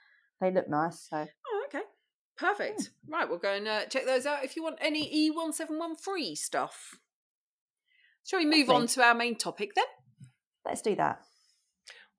they 0.41 0.51
look 0.51 0.69
nice. 0.69 1.07
So 1.09 1.25
Oh, 1.47 1.65
okay. 1.67 1.83
Perfect. 2.37 2.89
Right, 3.09 3.27
we'll 3.27 3.39
go 3.39 3.53
and 3.53 3.67
uh, 3.67 3.85
check 3.85 4.05
those 4.05 4.25
out 4.25 4.43
if 4.43 4.55
you 4.55 4.61
want 4.63 4.77
any 4.81 5.01
E 5.11 5.31
E171 5.31 5.99
free 5.99 6.35
stuff. 6.35 6.99
Shall 8.25 8.39
we 8.39 8.45
move 8.45 8.69
on 8.69 8.87
to 8.87 9.03
our 9.03 9.13
main 9.15 9.35
topic 9.35 9.73
then? 9.75 9.85
Let's 10.65 10.81
do 10.81 10.95
that. 10.95 11.19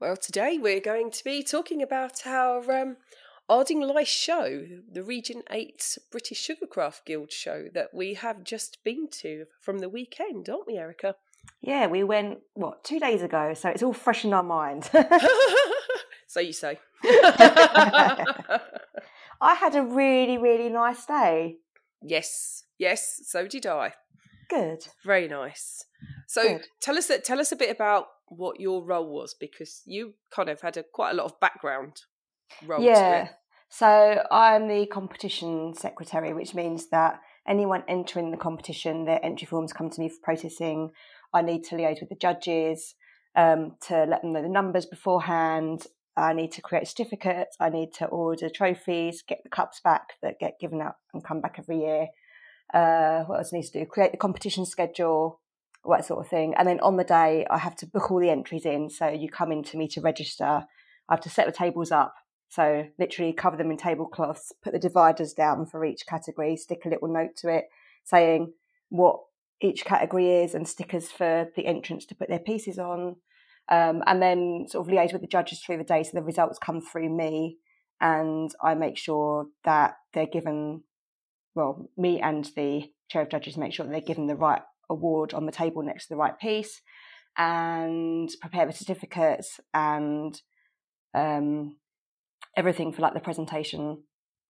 Well, 0.01 0.16
today 0.16 0.59
we're 0.61 0.80
going 0.80 1.11
to 1.11 1.24
be 1.24 1.42
talking 1.42 1.82
about 1.82 2.26
our 2.26 2.70
um, 2.70 2.97
Ardingly 3.49 4.05
show, 4.05 4.66
the 4.90 5.03
Region 5.03 5.42
8 5.51 5.99
British 6.11 6.47
Sugarcraft 6.49 7.05
Guild 7.07 7.32
show 7.32 7.66
that 7.74 7.94
we 7.94 8.14
have 8.14 8.44
just 8.44 8.84
been 8.84 9.09
to 9.22 9.47
from 9.61 9.78
the 9.78 9.88
weekend, 9.88 10.49
aren't 10.49 10.66
we, 10.66 10.76
Erica? 10.76 11.16
Yeah, 11.61 11.86
we 11.86 12.03
went 12.03 12.38
what 12.55 12.84
two 12.84 12.99
days 13.01 13.22
ago, 13.22 13.55
so 13.55 13.68
it's 13.68 13.82
all 13.82 13.92
fresh 13.92 14.24
in 14.24 14.32
our 14.34 14.42
mind. 14.42 14.90
so 16.26 16.40
you 16.40 16.53
say. 16.53 16.78
I 17.05 18.61
had 19.40 19.76
a 19.76 19.82
really 19.82 20.38
really 20.38 20.68
nice 20.68 21.07
day. 21.07 21.59
yes, 22.03 22.64
yes, 22.78 23.20
so 23.26 23.47
did 23.47 23.64
I. 23.66 23.94
Good. 24.49 24.86
Very 25.05 25.28
nice. 25.28 25.84
So 26.26 26.42
Good. 26.42 26.66
tell 26.80 26.99
us 26.99 27.11
tell 27.24 27.38
us 27.40 27.53
a 27.53 27.57
bit 27.57 27.70
about 27.70 28.07
what 28.29 28.61
your 28.61 28.85
role 28.85 29.09
was 29.09 29.35
because 29.35 29.83
you 29.85 30.14
kind 30.31 30.49
of 30.49 30.61
had 30.61 30.77
a 30.77 30.83
quite 30.83 31.11
a 31.11 31.14
lot 31.14 31.27
of 31.27 31.39
background 31.41 32.03
role 32.66 32.83
yeah. 32.83 33.29
So 33.68 34.24
I'm 34.31 34.68
the 34.68 34.87
competition 34.87 35.74
secretary, 35.74 36.33
which 36.33 36.55
means 36.55 36.89
that 36.91 37.20
anyone 37.49 37.83
entering 37.89 38.31
the 38.31 38.37
competition, 38.37 39.05
their 39.05 39.24
entry 39.24 39.47
forms 39.47 39.72
come 39.72 39.91
to 39.91 40.01
me 40.01 40.09
for 40.09 40.20
processing. 40.22 40.91
I 41.35 41.43
need 41.43 41.64
to 41.64 41.74
liaise 41.74 42.01
with 42.01 42.09
the 42.09 42.16
judges 42.16 42.95
um, 43.35 43.77
to 43.89 44.05
let 44.05 44.22
them 44.22 44.33
know 44.33 44.43
the 44.43 44.49
numbers 44.49 44.87
beforehand. 44.87 45.87
I 46.16 46.33
need 46.33 46.53
to 46.53 46.62
create 46.62 46.89
certificates. 46.89 47.57
I 47.61 47.68
need 47.68 47.93
to 47.95 48.07
order 48.07 48.49
trophies, 48.49 49.22
get 49.27 49.43
the 49.43 49.51
cups 49.51 49.81
back 49.81 50.14
that 50.22 50.39
get 50.39 50.61
given 50.61 50.81
out 50.81 50.95
and 51.12 51.22
come 51.22 51.41
back 51.41 51.57
every 51.59 51.81
year. 51.81 52.07
Uh, 52.72 53.24
what 53.24 53.39
else 53.39 53.53
I 53.53 53.59
need 53.59 53.66
to 53.66 53.81
do? 53.81 53.87
Create 53.87 54.12
the 54.12 54.18
competition 54.18 54.64
schedule, 54.64 55.41
that 55.91 56.05
sort 56.05 56.24
of 56.24 56.28
thing. 56.28 56.55
And 56.57 56.66
then 56.66 56.80
on 56.80 56.97
the 56.97 57.05
day, 57.05 57.47
I 57.51 57.59
have 57.59 57.76
to 57.76 57.87
book 57.87 58.11
all 58.11 58.20
the 58.20 58.30
entries 58.30 58.66
in. 58.66 58.91
So 58.91 59.09
you 59.09 59.28
come 59.28 59.53
in 59.53 59.62
to 59.64 59.76
me 59.76 59.89
to 59.89 60.01
register. 60.01 60.66
I 61.09 61.12
have 61.12 61.20
to 61.22 61.30
set 61.30 61.47
the 61.47 61.53
tables 61.53 61.93
up. 61.93 62.14
So 62.49 62.87
literally 62.99 63.32
cover 63.32 63.57
them 63.57 63.70
in 63.70 63.76
tablecloths, 63.76 64.53
put 64.62 64.72
the 64.72 64.78
dividers 64.78 65.32
down 65.32 65.66
for 65.66 65.84
each 65.84 66.07
category, 66.07 66.57
stick 66.57 66.82
a 66.84 66.89
little 66.89 67.09
note 67.09 67.37
to 67.39 67.49
it 67.49 67.66
saying 68.07 68.53
what 68.89 69.20
each 69.61 69.84
category 69.84 70.30
is 70.43 70.55
and 70.55 70.66
stickers 70.66 71.11
for 71.11 71.51
the 71.57 71.66
entrants 71.66 72.07
to 72.07 72.14
put 72.14 72.28
their 72.28 72.39
pieces 72.39 72.78
on. 72.78 73.16
Um, 73.68 74.05
and 74.07 74.22
then 74.22 74.66
sort 74.68 74.87
of 74.87 74.95
liaise 74.95 75.12
with 75.12 75.22
the 75.22 75.26
judges 75.26 75.59
through 75.61 75.78
the 75.78 75.84
day 75.84 76.05
so 76.05 76.12
the 76.14 76.22
results 76.22 76.59
come 76.59 76.80
through 76.80 77.11
me 77.11 77.59
and 78.01 78.55
I 78.62 78.74
make 78.74 78.97
sure 78.97 79.49
that 79.64 79.97
they're 80.14 80.26
given, 80.26 80.84
well, 81.57 81.91
me 81.97 82.20
and 82.20 82.45
the 82.55 82.93
chair 83.09 83.22
of 83.22 83.28
judges 83.28 83.57
make 83.57 83.72
sure 83.72 83.84
that 83.84 83.91
they're 83.91 84.01
given 84.01 84.28
the 84.28 84.37
right 84.37 84.62
award 84.89 85.34
on 85.34 85.47
the 85.47 85.53
table 85.53 85.82
next 85.82 86.05
to 86.05 86.14
the 86.14 86.16
right 86.16 86.39
piece 86.39 86.80
and 87.37 88.30
prepare 88.41 88.66
the 88.66 88.72
certificates 88.72 89.61
and 89.74 90.41
um, 91.14 91.76
everything 92.57 92.93
for 92.93 93.03
like 93.03 93.14
the 93.14 93.20
presentation 93.20 94.03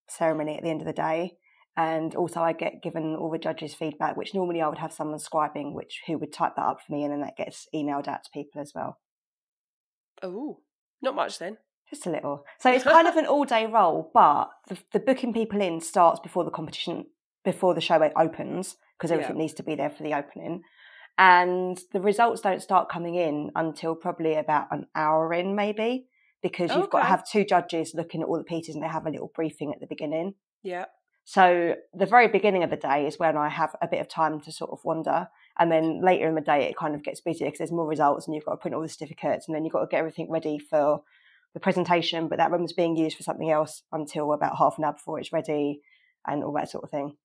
ceremony 0.09 0.57
at 0.57 0.63
the 0.63 0.71
end 0.71 0.81
of 0.81 0.87
the 0.87 0.93
day. 0.93 1.33
And 1.79 2.15
also, 2.15 2.41
I 2.41 2.55
get 2.55 2.83
given 2.83 3.15
all 3.17 3.31
the 3.31 3.39
judges' 3.39 3.75
feedback, 3.75 4.17
which 4.17 4.35
normally 4.35 4.63
I 4.63 4.69
would 4.69 4.79
have 4.79 4.95
someone 4.95 5.19
scribing, 5.19 5.75
which 5.75 6.01
who 6.07 6.17
would 6.17 6.33
type 6.33 6.55
that 6.57 6.65
up 6.65 6.79
for 6.81 6.91
me, 6.95 7.05
and 7.05 7.13
then 7.13 7.21
that 7.21 7.37
gets 7.37 7.69
emailed 7.75 8.09
out 8.09 8.25
to 8.25 8.31
people 8.33 8.63
as 8.63 8.73
well. 8.75 8.99
Oh, 10.23 10.61
not 11.03 11.15
much 11.15 11.39
then. 11.39 11.59
Just 11.91 12.07
a 12.07 12.11
little. 12.11 12.45
So 12.59 12.73
it's 12.73 12.83
kind 12.83 13.07
of 13.07 13.17
an 13.17 13.27
all-day 13.27 13.67
role, 13.67 14.11
but 14.15 14.49
the, 14.69 14.79
the 14.93 14.99
booking 14.99 15.35
people 15.35 15.61
in 15.61 15.83
starts 15.83 16.19
before 16.19 16.45
the 16.45 16.51
competition, 16.51 17.07
before 17.45 17.75
the 17.75 17.83
show 17.83 18.11
opens, 18.17 18.77
because 18.97 19.13
everything 19.13 19.37
Yeah. 19.37 19.43
needs 19.43 19.55
to 19.55 19.63
be 19.63 19.75
there 19.75 19.91
for 19.91 20.03
the 20.03 20.15
opening. 20.15 20.63
And 21.19 21.79
the 21.93 22.01
results 22.01 22.43
don't 22.43 22.61
start 22.61 22.89
coming 22.91 23.15
in 23.15 23.51
until 23.55 23.95
probably 23.95 24.35
about 24.35 24.69
an 24.71 24.87
hour 24.95 25.33
in, 25.33 25.55
maybe, 25.55 26.07
because 26.43 26.75
you've 26.75 26.91
got 26.91 27.01
to 27.01 27.07
have 27.07 27.27
two 27.27 27.45
judges 27.45 27.95
looking 27.95 28.21
at 28.23 28.29
all 28.29 28.37
the 28.39 28.45
pieces, 28.45 28.75
and 28.75 28.85
they 28.85 28.89
have 28.89 29.07
a 29.07 29.11
little 29.11 29.33
briefing 29.35 29.73
at 29.73 29.81
the 29.81 29.87
beginning. 29.87 30.35
Yeah. 30.63 30.87
So 31.25 31.75
the 31.93 32.07
very 32.07 32.29
beginning 32.29 32.63
of 32.63 32.71
the 32.71 32.77
day 32.77 33.07
is 33.07 33.19
when 33.19 33.37
I 33.37 33.49
have 33.49 33.75
a 33.83 33.89
bit 33.89 34.01
of 34.01 34.09
time 34.09 34.41
to 34.43 34.53
sort 34.53 34.71
of 34.71 34.85
wander, 34.85 35.29
and 35.59 35.73
then 35.73 36.01
later 36.03 36.29
in 36.29 36.35
the 36.35 36.41
day 36.41 36.69
it 36.69 36.77
kind 36.77 36.95
of 36.95 37.03
gets 37.03 37.21
busier 37.21 37.47
because 37.47 37.59
there's 37.59 37.73
more 37.73 37.87
results, 37.89 38.27
and 38.27 38.35
you've 38.35 38.45
got 38.45 38.53
to 38.53 38.59
print 38.59 38.75
all 38.75 38.83
the 38.83 38.89
certificates, 38.89 39.49
and 39.49 39.57
then 39.57 39.65
you've 39.65 39.73
got 39.73 39.81
to 39.81 39.87
get 39.89 39.99
everything 39.99 40.31
ready 40.31 40.59
for 40.59 41.03
the 41.55 41.61
presentation. 41.61 42.29
But 42.29 42.39
that 42.39 42.53
room's 42.53 42.75
being 42.75 42.97
used 42.97 43.17
for 43.17 43.23
something 43.23 43.51
else 43.51 43.83
until 43.91 44.33
about 44.33 44.59
half 44.59 44.77
an 44.79 44.85
hour 44.85 44.93
before 44.93 45.19
it's 45.19 45.33
ready, 45.33 45.81
and 46.27 46.45
all 46.45 46.53
that 46.53 46.71
sort 46.71 46.85
of 46.85 46.91
thing. 46.91 47.17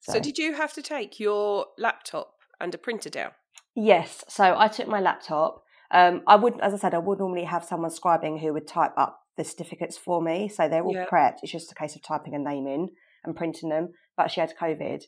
So, 0.00 0.20
did 0.20 0.38
you 0.38 0.54
have 0.54 0.72
to 0.74 0.82
take 0.82 1.20
your 1.20 1.66
laptop 1.76 2.34
and 2.60 2.74
a 2.74 2.78
printer 2.78 3.10
down? 3.10 3.32
Yes. 3.74 4.24
So 4.28 4.54
I 4.58 4.68
took 4.68 4.88
my 4.88 5.00
laptop. 5.00 5.62
Um, 5.90 6.22
I 6.26 6.36
would, 6.36 6.60
as 6.60 6.74
I 6.74 6.76
said, 6.76 6.94
I 6.94 6.98
would 6.98 7.18
normally 7.18 7.44
have 7.44 7.64
someone 7.64 7.90
scribing 7.90 8.40
who 8.40 8.52
would 8.52 8.66
type 8.66 8.92
up 8.96 9.20
the 9.36 9.44
certificates 9.44 9.96
for 9.96 10.20
me. 10.20 10.48
So 10.48 10.68
they're 10.68 10.82
all 10.84 10.92
Yeah. 10.94 11.06
prepped. 11.06 11.38
It's 11.42 11.52
just 11.52 11.72
a 11.72 11.74
case 11.74 11.94
of 11.96 12.02
typing 12.02 12.34
a 12.34 12.38
name 12.38 12.66
in 12.66 12.90
and 13.24 13.36
printing 13.36 13.68
them. 13.68 13.92
But 14.16 14.30
she 14.30 14.40
had 14.40 14.56
COVID. 14.56 15.04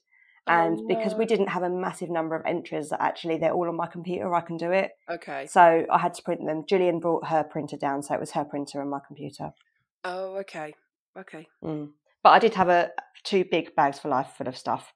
And 0.46 0.78
Oh, 0.80 0.86
because 0.88 1.14
we 1.14 1.26
didn't 1.26 1.48
have 1.48 1.62
a 1.62 1.68
massive 1.68 2.10
number 2.10 2.34
of 2.34 2.46
entries, 2.46 2.88
that 2.90 3.00
actually 3.02 3.36
they're 3.38 3.52
all 3.52 3.68
on 3.68 3.76
my 3.76 3.86
computer, 3.86 4.34
I 4.34 4.40
can 4.40 4.56
do 4.56 4.72
it. 4.72 4.92
Okay. 5.08 5.46
So 5.46 5.86
I 5.90 5.98
had 5.98 6.14
to 6.14 6.22
print 6.22 6.44
them. 6.46 6.64
Gillian 6.66 6.98
brought 6.98 7.26
her 7.28 7.44
printer 7.44 7.76
down, 7.76 8.02
so 8.02 8.14
it 8.14 8.20
was 8.20 8.32
her 8.32 8.44
printer 8.44 8.80
and 8.80 8.90
my 8.90 9.00
computer. 9.06 9.52
Oh, 10.04 10.36
okay. 10.38 10.74
Okay. 11.16 11.46
Mm. 11.62 11.92
But 12.22 12.30
I 12.30 12.38
did 12.38 12.54
have 12.54 12.68
a 12.68 12.90
two 13.24 13.44
big 13.50 13.74
bags 13.74 13.98
for 13.98 14.08
life 14.08 14.32
full 14.36 14.48
of 14.48 14.56
stuff. 14.56 14.92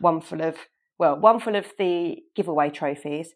One 0.00 0.20
full 0.20 0.42
of 0.42 0.56
well, 0.98 1.18
one 1.18 1.40
full 1.40 1.56
of 1.56 1.72
the 1.78 2.18
giveaway 2.36 2.70
trophies, 2.70 3.34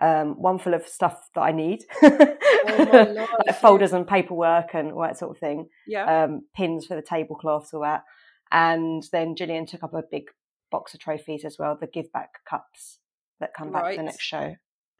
um, 0.00 0.40
one 0.40 0.58
full 0.58 0.74
of 0.74 0.86
stuff 0.86 1.28
that 1.34 1.40
I 1.40 1.52
need, 1.52 1.84
life, 2.02 2.38
like 3.46 3.60
folders 3.60 3.92
and 3.92 4.06
paperwork 4.06 4.74
and 4.74 4.92
all 4.92 5.02
that 5.02 5.18
sort 5.18 5.32
of 5.32 5.38
thing. 5.38 5.68
Yeah. 5.86 6.24
Um, 6.24 6.42
pins 6.54 6.86
for 6.86 6.94
the 6.96 7.02
tablecloths, 7.02 7.72
all 7.72 7.82
that. 7.82 8.04
And 8.52 9.02
then 9.12 9.36
Gillian 9.36 9.66
took 9.66 9.82
up 9.82 9.94
a 9.94 10.02
big 10.10 10.24
box 10.70 10.94
of 10.94 11.00
trophies 11.00 11.44
as 11.44 11.56
well, 11.58 11.76
the 11.80 11.86
give 11.86 12.12
back 12.12 12.30
cups 12.48 12.98
that 13.40 13.54
come 13.54 13.72
back 13.72 13.92
for 13.92 13.96
the 13.96 14.02
next 14.02 14.22
show. 14.22 14.54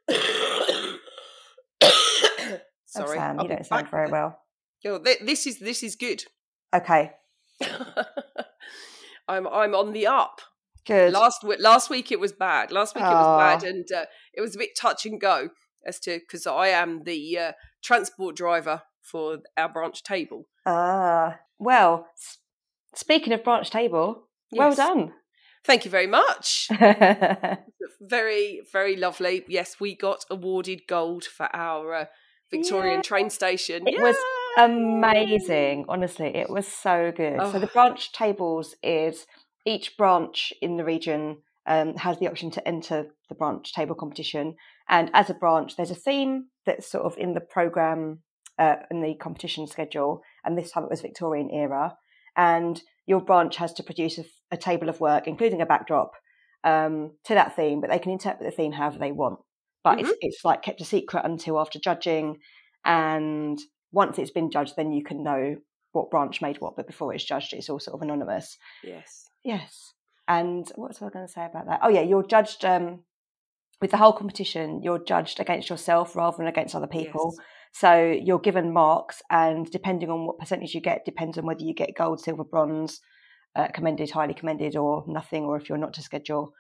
Sorry. 2.87 3.11
oh, 3.11 3.15
Sam, 3.15 3.39
I'll 3.39 3.45
you 3.45 3.51
don't 3.51 3.67
sound 3.67 3.91
very 3.91 4.11
well. 4.11 4.41
Yo, 4.83 4.99
thi- 4.99 5.19
this 5.23 5.47
is 5.47 5.59
this 5.59 5.83
is 5.83 5.95
good. 5.97 6.25
Okay, 6.75 7.13
I'm 9.29 9.47
I'm 9.47 9.75
on 9.75 9.93
the 9.93 10.07
up. 10.07 10.41
good. 10.87 11.13
Last 11.13 11.45
week, 11.45 11.59
last 11.61 11.91
week 11.91 12.11
it 12.13 12.21
was 12.21 12.33
bad. 12.33 12.73
Last 12.73 12.95
week 12.95 13.05
it 13.05 13.09
was 13.09 13.39
bad, 13.39 13.63
and 13.63 13.87
uh, 13.93 14.07
it 14.35 14.41
was 14.41 14.55
a 14.55 14.59
bit 14.59 14.71
touch 14.77 15.05
and 15.07 15.21
go 15.21 15.51
as 15.87 15.99
to 16.01 16.19
because 16.19 16.47
I 16.47 16.69
am 16.69 17.05
the 17.05 17.39
uh, 17.39 17.53
transport 17.83 18.37
driver 18.37 18.83
for 19.03 19.39
our 19.57 19.69
branch 19.69 20.03
table. 20.03 20.47
Ah, 20.67 21.39
well, 21.59 22.07
speaking 22.95 23.33
of 23.33 23.45
branch 23.45 23.71
table, 23.71 24.29
well 24.53 24.75
done. 24.75 25.13
Thank 25.65 25.85
you 25.85 25.91
very 25.91 26.07
much. 26.07 26.69
Very 28.01 28.61
very 28.73 28.95
lovely. 28.97 29.45
Yes, 29.49 29.81
we 29.81 29.95
got 29.97 30.25
awarded 30.31 30.83
gold 30.89 31.25
for 31.25 31.49
our 31.55 31.93
uh, 31.95 32.05
Victorian 32.51 32.97
Yeah. 32.99 33.03
train 33.03 33.29
station. 33.29 33.89
It 33.89 34.01
was 34.01 34.15
Yay! 34.15 34.23
Amazing, 34.59 35.85
honestly, 35.89 36.27
it 36.35 36.51
was 36.51 36.67
so 36.67 37.13
good. 37.15 37.41
So 37.53 37.59
the 37.59 37.69
Oh. 37.69 37.73
branch 37.73 38.13
tables 38.13 38.75
is 38.83 39.27
each 39.65 39.97
branch 39.97 40.53
in 40.61 40.77
the 40.77 40.85
region 40.85 41.43
um, 41.67 41.95
has 41.97 42.19
the 42.19 42.27
option 42.29 42.51
to 42.51 42.67
enter 42.67 43.15
the 43.29 43.35
branch 43.35 43.73
table 43.73 43.95
competition, 43.95 44.57
and 44.89 45.11
as 45.15 45.31
a 45.31 45.35
branch, 45.35 45.77
there's 45.77 45.91
a 45.91 45.95
theme 45.95 46.47
that's 46.67 46.91
sort 46.91 47.05
of 47.05 47.17
in 47.19 47.35
the 47.35 47.41
program 47.41 48.23
uh, 48.59 48.77
in 48.91 49.01
the 49.03 49.15
competition 49.15 49.67
schedule, 49.67 50.23
and 50.45 50.57
this 50.59 50.73
time 50.73 50.85
it 50.85 50.91
was 50.91 51.03
Victorian 51.03 51.51
era, 51.51 51.97
and 52.37 52.83
your 53.07 53.21
branch 53.21 53.57
has 53.57 53.73
to 53.75 53.83
produce 53.83 54.19
a, 54.19 54.25
a 54.51 54.57
table 54.57 54.89
of 54.89 55.01
work, 55.01 55.29
including 55.29 55.61
a 55.61 55.67
backdrop, 55.67 56.13
um, 56.65 57.13
to 57.25 57.35
that 57.35 57.55
theme, 57.55 57.81
but 57.81 57.91
they 57.91 57.99
can 57.99 58.13
interpret 58.13 58.49
the 58.49 58.57
theme 58.57 58.73
however 58.73 58.99
they 58.99 59.13
want. 59.13 59.39
But 59.85 60.01
it's 60.01 60.13
it's 60.21 60.45
like 60.45 60.63
kept 60.63 60.81
a 60.81 60.85
secret 60.85 61.25
until 61.25 61.61
after 61.61 61.79
judging, 61.79 62.39
and 62.85 63.61
once 63.93 64.19
it's 64.19 64.31
been 64.31 64.51
judged, 64.51 64.75
then 64.77 64.93
you 64.93 65.03
can 65.03 65.23
know 65.23 65.57
what 65.93 66.11
branch 66.11 66.43
made 66.43 66.61
what. 66.61 66.77
But 66.77 66.87
before 66.87 67.15
it's 67.15 67.25
judged, 67.25 67.53
it's 67.53 67.69
all 67.69 67.81
sort 67.81 67.95
of 67.95 68.03
anonymous. 68.03 68.57
Yes. 68.83 69.29
Yes. 69.45 69.95
And 70.27 70.71
what 70.75 70.89
was 70.89 71.03
I 71.03 71.09
going 71.09 71.27
to 71.27 71.33
say 71.33 71.47
about 71.47 71.67
that? 71.67 71.81
Oh 71.83 71.89
yeah, 71.89 72.03
you're 72.03 72.27
judged 72.27 72.65
um, 72.65 73.01
with 73.81 73.91
the 73.91 73.97
whole 73.97 74.13
competition. 74.13 74.83
You're 74.83 75.03
judged 75.03 75.41
against 75.41 75.71
yourself 75.71 76.15
rather 76.15 76.37
than 76.37 76.47
against 76.47 76.75
other 76.75 76.87
people. 76.87 77.35
Yes. 77.37 77.47
So 77.73 78.19
you're 78.23 78.39
given 78.39 78.73
marks, 78.73 79.23
and 79.31 79.71
depending 79.71 80.11
on 80.11 80.27
what 80.27 80.39
percentage 80.39 80.75
you 80.75 80.81
get, 80.81 81.05
depends 81.05 81.39
on 81.39 81.47
whether 81.47 81.63
you 81.63 81.75
get 81.75 81.95
gold, 81.97 82.21
silver, 82.21 82.45
bronze, 82.45 83.01
uh, 83.55 83.69
commended, 83.69 84.11
highly 84.11 84.35
commended, 84.35 84.75
or 84.77 85.05
nothing, 85.07 85.45
or 85.45 85.57
if 85.57 85.69
you're 85.69 85.79
not 85.79 85.93
to 85.95 86.03
schedule. 86.03 86.53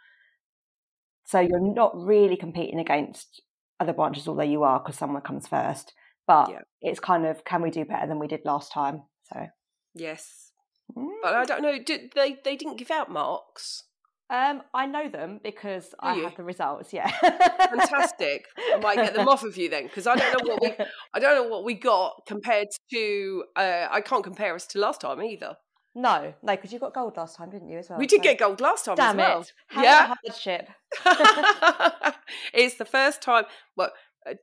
So 1.24 1.40
you're 1.40 1.60
not 1.60 1.92
really 1.94 2.36
competing 2.36 2.78
against 2.78 3.42
other 3.80 3.92
branches, 3.92 4.28
although 4.28 4.42
you 4.42 4.62
are 4.64 4.80
because 4.80 4.96
someone 4.96 5.22
comes 5.22 5.46
first. 5.46 5.92
But 6.28 6.50
Yeah. 6.50 6.60
it's 6.82 7.00
kind 7.00 7.26
of 7.26 7.42
can 7.44 7.60
we 7.62 7.70
do 7.70 7.84
better 7.84 8.06
than 8.06 8.20
we 8.20 8.28
did 8.28 8.44
last 8.44 8.70
time? 8.70 9.02
So 9.24 9.46
Yes. 9.94 10.52
mm. 10.96 11.08
But 11.22 11.34
I 11.34 11.44
don't 11.44 11.62
know. 11.62 11.78
Did 11.82 12.12
they? 12.14 12.36
They 12.44 12.54
didn't 12.54 12.76
give 12.76 12.90
out 12.92 13.10
marks. 13.10 13.82
um, 14.30 14.62
I 14.74 14.84
know 14.84 15.08
them 15.08 15.40
because 15.42 15.94
I 15.98 16.16
you? 16.16 16.24
have 16.24 16.36
the 16.36 16.44
results. 16.44 16.92
Yeah, 16.92 17.08
Fantastic. 17.10 18.44
I 18.74 18.78
might 18.78 18.96
get 18.96 19.14
them 19.14 19.26
off 19.26 19.42
of 19.42 19.56
you 19.56 19.70
then, 19.70 19.84
because 19.84 20.06
I 20.06 20.16
don't 20.16 20.32
know 20.46 20.52
what 20.52 20.62
we. 20.62 20.74
I 21.14 21.18
don't 21.18 21.34
know 21.42 21.48
what 21.48 21.64
we 21.64 21.72
got 21.74 22.22
compared 22.26 22.68
to. 22.92 23.44
Uh, 23.56 23.88
I 23.90 24.02
can't 24.02 24.22
compare 24.22 24.54
us 24.54 24.66
to 24.68 24.78
last 24.78 25.00
time 25.00 25.22
either. 25.22 25.56
No, 25.94 26.34
no, 26.42 26.54
because 26.56 26.72
you 26.72 26.78
got 26.78 26.92
gold 26.94 27.16
last 27.16 27.36
time, 27.36 27.48
didn't 27.50 27.70
you? 27.70 27.78
As 27.78 27.88
well. 27.88 27.98
we 27.98 28.06
did 28.06 28.18
so- 28.18 28.22
get 28.22 28.38
gold 28.38 28.60
last 28.60 28.84
time 28.84 28.96
Damn 28.96 29.18
as 29.18 29.24
well. 29.26 29.40
it! 29.40 29.52
Have 29.68 29.84
Yeah. 29.84 30.14
hardship. 30.22 30.68
it's 32.52 32.74
the 32.76 32.84
first 32.84 33.22
time. 33.22 33.44
Well, 33.76 33.90
uh, 34.28 34.34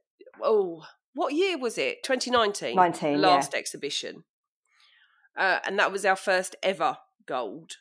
oh, 0.43 0.83
what 1.16 1.34
year 1.34 1.57
was 1.57 1.78
it? 1.78 2.03
2019. 2.03 2.76
19, 2.76 3.13
The 3.16 3.20
yeah. 3.20 3.28
last 3.28 3.53
exhibition. 3.55 4.24
Uh, 5.38 5.59
and 5.66 5.80
that 5.80 5.91
was 5.91 6.05
our 6.05 6.16
first 6.16 6.55
ever 6.61 6.97
gold. 7.28 7.72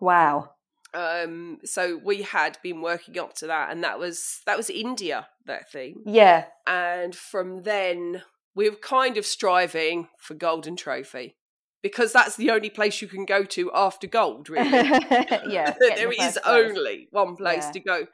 Wow. 0.00 0.50
Um, 0.94 1.58
so 1.64 2.00
we 2.02 2.22
had 2.22 2.56
been 2.62 2.80
working 2.80 3.18
up 3.18 3.34
to 3.36 3.46
that, 3.48 3.70
and 3.70 3.84
that 3.84 3.98
was 3.98 4.40
that 4.46 4.56
was 4.56 4.70
India 4.70 5.28
that 5.44 5.70
theme. 5.70 6.02
Yeah. 6.06 6.46
And 6.66 7.14
from 7.14 7.62
then, 7.64 8.22
we 8.54 8.70
were 8.70 8.76
kind 8.76 9.16
of 9.18 9.26
striving 9.26 10.08
for 10.18 10.34
golden 10.34 10.76
trophy 10.76 11.36
because 11.82 12.12
that's 12.12 12.36
the 12.36 12.50
only 12.50 12.70
place 12.70 13.02
you 13.02 13.06
can 13.08 13.24
go 13.26 13.44
to 13.44 13.70
after 13.74 14.06
gold, 14.06 14.48
really. 14.48 14.70
yeah. 14.70 15.74
there 15.80 15.96
the 15.96 16.10
is 16.10 16.16
place. 16.16 16.38
only 16.46 17.08
one 17.10 17.36
place 17.36 17.64
Yeah. 17.66 17.72
to 17.72 17.80
go 17.80 18.06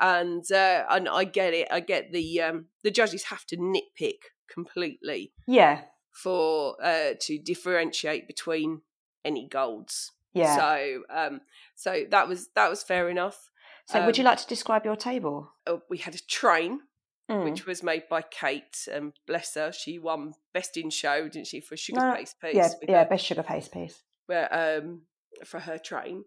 and 0.00 0.44
uh, 0.52 0.84
and 0.90 1.08
I 1.08 1.24
get 1.24 1.54
it 1.54 1.68
I 1.70 1.80
get 1.80 2.12
the 2.12 2.40
um 2.42 2.66
the 2.82 2.90
judges 2.90 3.24
have 3.24 3.44
to 3.46 3.56
nitpick 3.56 4.18
completely 4.52 5.32
Yeah. 5.46 5.82
for 6.12 6.76
uh 6.82 7.14
to 7.20 7.38
differentiate 7.38 8.26
between 8.26 8.82
any 9.24 9.48
golds 9.48 10.12
Yeah. 10.32 10.56
So, 10.56 11.02
um 11.10 11.40
so 11.74 12.04
that 12.10 12.28
was 12.28 12.48
that 12.54 12.70
was 12.70 12.82
fair 12.82 13.08
enough 13.08 13.50
So 13.86 14.04
would 14.04 14.18
you 14.18 14.22
um, 14.24 14.30
like 14.30 14.38
to 14.38 14.46
describe 14.46 14.84
your 14.84 14.96
table? 14.96 15.52
Uh, 15.66 15.78
we 15.90 15.98
had 15.98 16.14
a 16.14 16.18
train 16.28 16.80
Mm. 17.28 17.42
which 17.42 17.66
was 17.66 17.82
made 17.82 18.04
by 18.08 18.22
Kate 18.22 18.86
and 18.92 19.12
bless 19.26 19.54
her 19.54 19.72
she 19.72 19.98
won 19.98 20.34
best 20.54 20.76
in 20.76 20.90
show 20.90 21.28
didn't 21.28 21.48
she 21.48 21.60
for 21.60 21.76
sugar 21.76 22.00
No, 22.00 22.14
paste 22.14 22.36
piece 22.40 22.54
yeah, 22.54 22.68
yeah, 22.88 23.02
her- 23.02 23.10
best 23.10 23.24
sugar 23.26 23.42
paste 23.42 23.72
piece. 23.72 24.04
where 24.26 24.48
um 24.54 25.02
for 25.44 25.58
her 25.58 25.76
train 25.76 26.22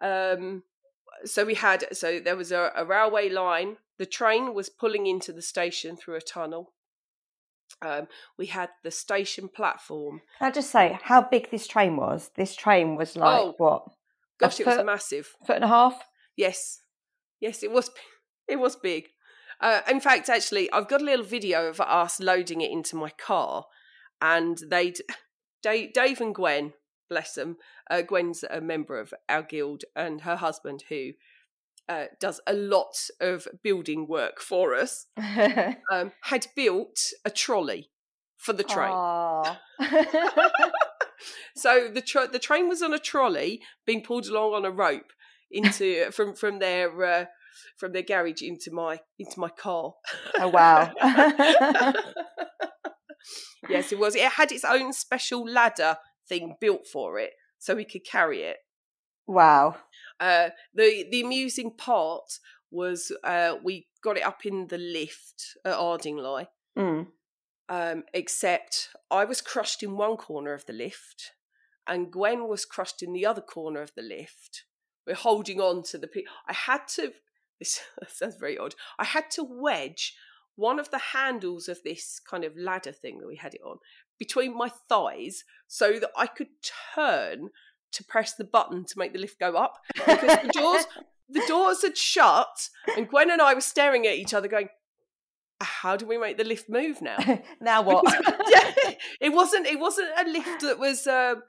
um 0.00 0.62
so 1.24 1.44
we 1.44 1.54
had 1.54 1.84
so 1.92 2.20
there 2.20 2.36
was 2.36 2.52
a, 2.52 2.72
a 2.76 2.84
railway 2.84 3.28
line 3.28 3.76
the 3.98 4.06
train 4.06 4.54
was 4.54 4.68
pulling 4.68 5.06
into 5.06 5.32
the 5.32 5.42
station 5.42 5.96
through 5.96 6.14
a 6.16 6.20
tunnel 6.20 6.72
um 7.82 8.08
we 8.38 8.46
had 8.46 8.68
the 8.82 8.90
station 8.90 9.48
platform 9.48 10.20
Can 10.38 10.48
I 10.48 10.50
just 10.50 10.70
say 10.70 10.98
how 11.02 11.22
big 11.22 11.50
this 11.50 11.66
train 11.66 11.96
was? 11.96 12.30
This 12.36 12.54
train 12.56 12.96
was 12.96 13.16
like 13.16 13.40
Oh. 13.40 13.54
what 13.58 13.84
gosh 14.38 14.60
it 14.60 14.66
was 14.66 14.84
massive 14.84 15.34
foot 15.46 15.56
and 15.56 15.64
a 15.64 15.68
half? 15.68 16.02
yes 16.36 16.80
yes 17.40 17.62
it 17.62 17.70
was 17.70 17.90
it 18.48 18.56
was 18.58 18.76
big 18.76 19.08
uh, 19.60 19.80
in 19.88 20.00
fact 20.00 20.28
actually 20.28 20.70
i've 20.72 20.88
got 20.88 21.02
a 21.02 21.04
little 21.04 21.24
video 21.24 21.68
of 21.68 21.80
us 21.80 22.18
loading 22.20 22.60
it 22.62 22.70
into 22.70 22.96
my 22.96 23.10
car 23.10 23.66
and 24.22 24.58
they'd 24.70 24.98
dave, 25.62 25.92
dave 25.92 26.20
and 26.20 26.34
gwen 26.34 26.72
bless 27.10 27.34
them 27.34 27.56
uh, 27.90 28.00
gwen's 28.00 28.44
a 28.48 28.60
member 28.60 28.98
of 28.98 29.12
our 29.28 29.42
guild 29.42 29.84
and 29.94 30.22
her 30.22 30.36
husband 30.36 30.84
who 30.88 31.10
uh, 31.88 32.04
does 32.20 32.40
a 32.46 32.52
lot 32.52 32.94
of 33.20 33.48
building 33.62 34.06
work 34.06 34.40
for 34.40 34.74
us 34.74 35.06
um, 35.92 36.12
had 36.22 36.46
built 36.54 37.00
a 37.24 37.30
trolley 37.30 37.90
for 38.36 38.52
the 38.52 38.62
train 38.62 38.92
so 41.56 41.88
the 41.92 42.28
the 42.32 42.38
train 42.38 42.68
was 42.68 42.80
on 42.80 42.94
a 42.94 42.98
trolley 42.98 43.60
being 43.84 44.02
pulled 44.02 44.26
along 44.26 44.54
on 44.54 44.64
a 44.64 44.70
rope 44.70 45.12
into 45.50 46.10
from 46.12 46.34
from 46.34 46.58
their 46.60 47.04
uh, 47.04 47.24
from 47.76 47.92
their 47.92 48.02
garage 48.02 48.42
into 48.42 48.70
my 48.70 49.00
into 49.18 49.40
my 49.40 49.48
car. 49.48 49.94
oh 50.38 50.48
wow. 50.48 50.92
yes, 53.68 53.92
it 53.92 53.98
was. 53.98 54.14
It 54.14 54.32
had 54.32 54.52
its 54.52 54.64
own 54.64 54.92
special 54.92 55.44
ladder 55.44 55.96
thing 56.30 56.56
built 56.60 56.86
for 56.86 57.18
it, 57.18 57.32
so 57.58 57.74
we 57.74 57.84
could 57.84 58.04
carry 58.06 58.40
it. 58.52 58.58
wow. 59.26 59.76
Uh, 60.18 60.50
the 60.74 61.06
the 61.10 61.20
amusing 61.22 61.70
part 61.76 62.28
was 62.70 63.10
uh, 63.24 63.54
we 63.64 63.86
got 64.02 64.16
it 64.16 64.24
up 64.30 64.44
in 64.46 64.66
the 64.68 64.78
lift 64.78 65.56
at 65.64 65.74
Ardingly, 65.74 66.46
Mm. 66.78 67.06
um, 67.68 68.04
except 68.14 68.88
I 69.10 69.24
was 69.24 69.40
crushed 69.52 69.82
in 69.82 69.96
one 69.96 70.16
corner 70.16 70.52
of 70.54 70.64
the 70.66 70.72
lift, 70.84 71.32
and 71.86 72.12
Gwen 72.12 72.48
was 72.48 72.64
crushed 72.64 73.02
in 73.02 73.12
the 73.12 73.26
other 73.26 73.42
corner 73.42 73.82
of 73.82 73.92
the 73.96 74.02
lift. 74.02 74.64
We're 75.06 75.14
holding 75.28 75.60
on 75.60 75.82
to 75.90 75.98
the. 75.98 76.06
Pe- 76.08 76.30
I 76.48 76.52
had 76.52 76.82
to. 76.96 77.12
This 77.60 77.80
sounds 78.08 78.36
very 78.40 78.56
odd. 78.56 78.74
I 78.98 79.04
had 79.04 79.30
to 79.32 79.44
wedge 79.44 80.14
one 80.56 80.78
of 80.80 80.90
the 80.90 81.02
handles 81.12 81.68
of 81.68 81.78
this 81.84 82.18
kind 82.30 82.42
of 82.44 82.56
ladder 82.56 82.92
thing 82.92 83.18
that 83.18 83.26
we 83.26 83.36
had 83.36 83.54
it 83.54 83.60
on 83.70 83.78
between 84.20 84.56
my 84.56 84.70
thighs 84.88 85.42
so 85.66 85.98
that 85.98 86.10
I 86.16 86.28
could 86.28 86.48
turn 86.94 87.48
to 87.92 88.04
press 88.04 88.34
the 88.34 88.44
button 88.44 88.84
to 88.84 88.98
make 88.98 89.12
the 89.12 89.18
lift 89.18 89.40
go 89.40 89.56
up 89.56 89.78
because 89.94 90.38
the 90.42 90.52
doors 90.52 90.84
the 91.32 91.42
doors 91.46 91.82
had 91.82 91.96
shut, 91.96 92.68
and 92.96 93.08
Gwen 93.08 93.30
and 93.30 93.40
I 93.40 93.54
were 93.54 93.60
staring 93.60 94.06
at 94.06 94.14
each 94.14 94.34
other, 94.34 94.48
going, 94.48 94.68
"How 95.60 95.96
do 95.96 96.06
we 96.06 96.18
make 96.18 96.38
the 96.38 96.44
lift 96.44 96.68
move 96.68 97.00
now?" 97.00 97.18
now 97.60 97.82
what? 97.82 98.04
yeah, 98.48 98.94
it 99.20 99.32
wasn't. 99.32 99.66
It 99.66 99.78
wasn't 99.78 100.08
a 100.18 100.28
lift 100.28 100.60
that 100.62 100.78
was 100.78 101.06
um, 101.06 101.42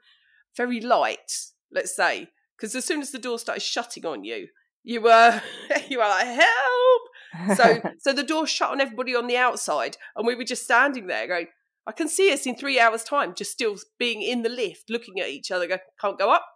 very 0.56 0.80
light. 0.80 1.32
Let's 1.70 1.94
say 1.94 2.28
because 2.56 2.74
as 2.74 2.84
soon 2.84 3.00
as 3.00 3.10
the 3.10 3.18
door 3.18 3.38
started 3.38 3.62
shutting 3.62 4.06
on 4.06 4.24
you, 4.24 4.48
you 4.84 5.00
were 5.00 5.42
you 5.88 5.98
were 5.98 6.04
like 6.04 6.26
help. 6.26 7.56
So 7.56 7.80
so 7.98 8.12
the 8.12 8.22
door 8.22 8.46
shut 8.46 8.70
on 8.70 8.80
everybody 8.80 9.14
on 9.14 9.26
the 9.26 9.36
outside, 9.36 9.96
and 10.16 10.26
we 10.26 10.34
were 10.34 10.44
just 10.44 10.64
standing 10.64 11.06
there 11.06 11.26
going. 11.26 11.48
I 11.86 11.92
can 11.92 12.08
see 12.08 12.32
us 12.32 12.46
in 12.46 12.54
three 12.54 12.78
hours' 12.78 13.04
time, 13.04 13.34
just 13.34 13.52
still 13.52 13.76
being 13.98 14.22
in 14.22 14.42
the 14.42 14.48
lift, 14.48 14.88
looking 14.88 15.20
at 15.20 15.28
each 15.28 15.50
other, 15.50 15.66
go, 15.66 15.78
can't 16.00 16.18
go 16.18 16.30
up, 16.30 16.46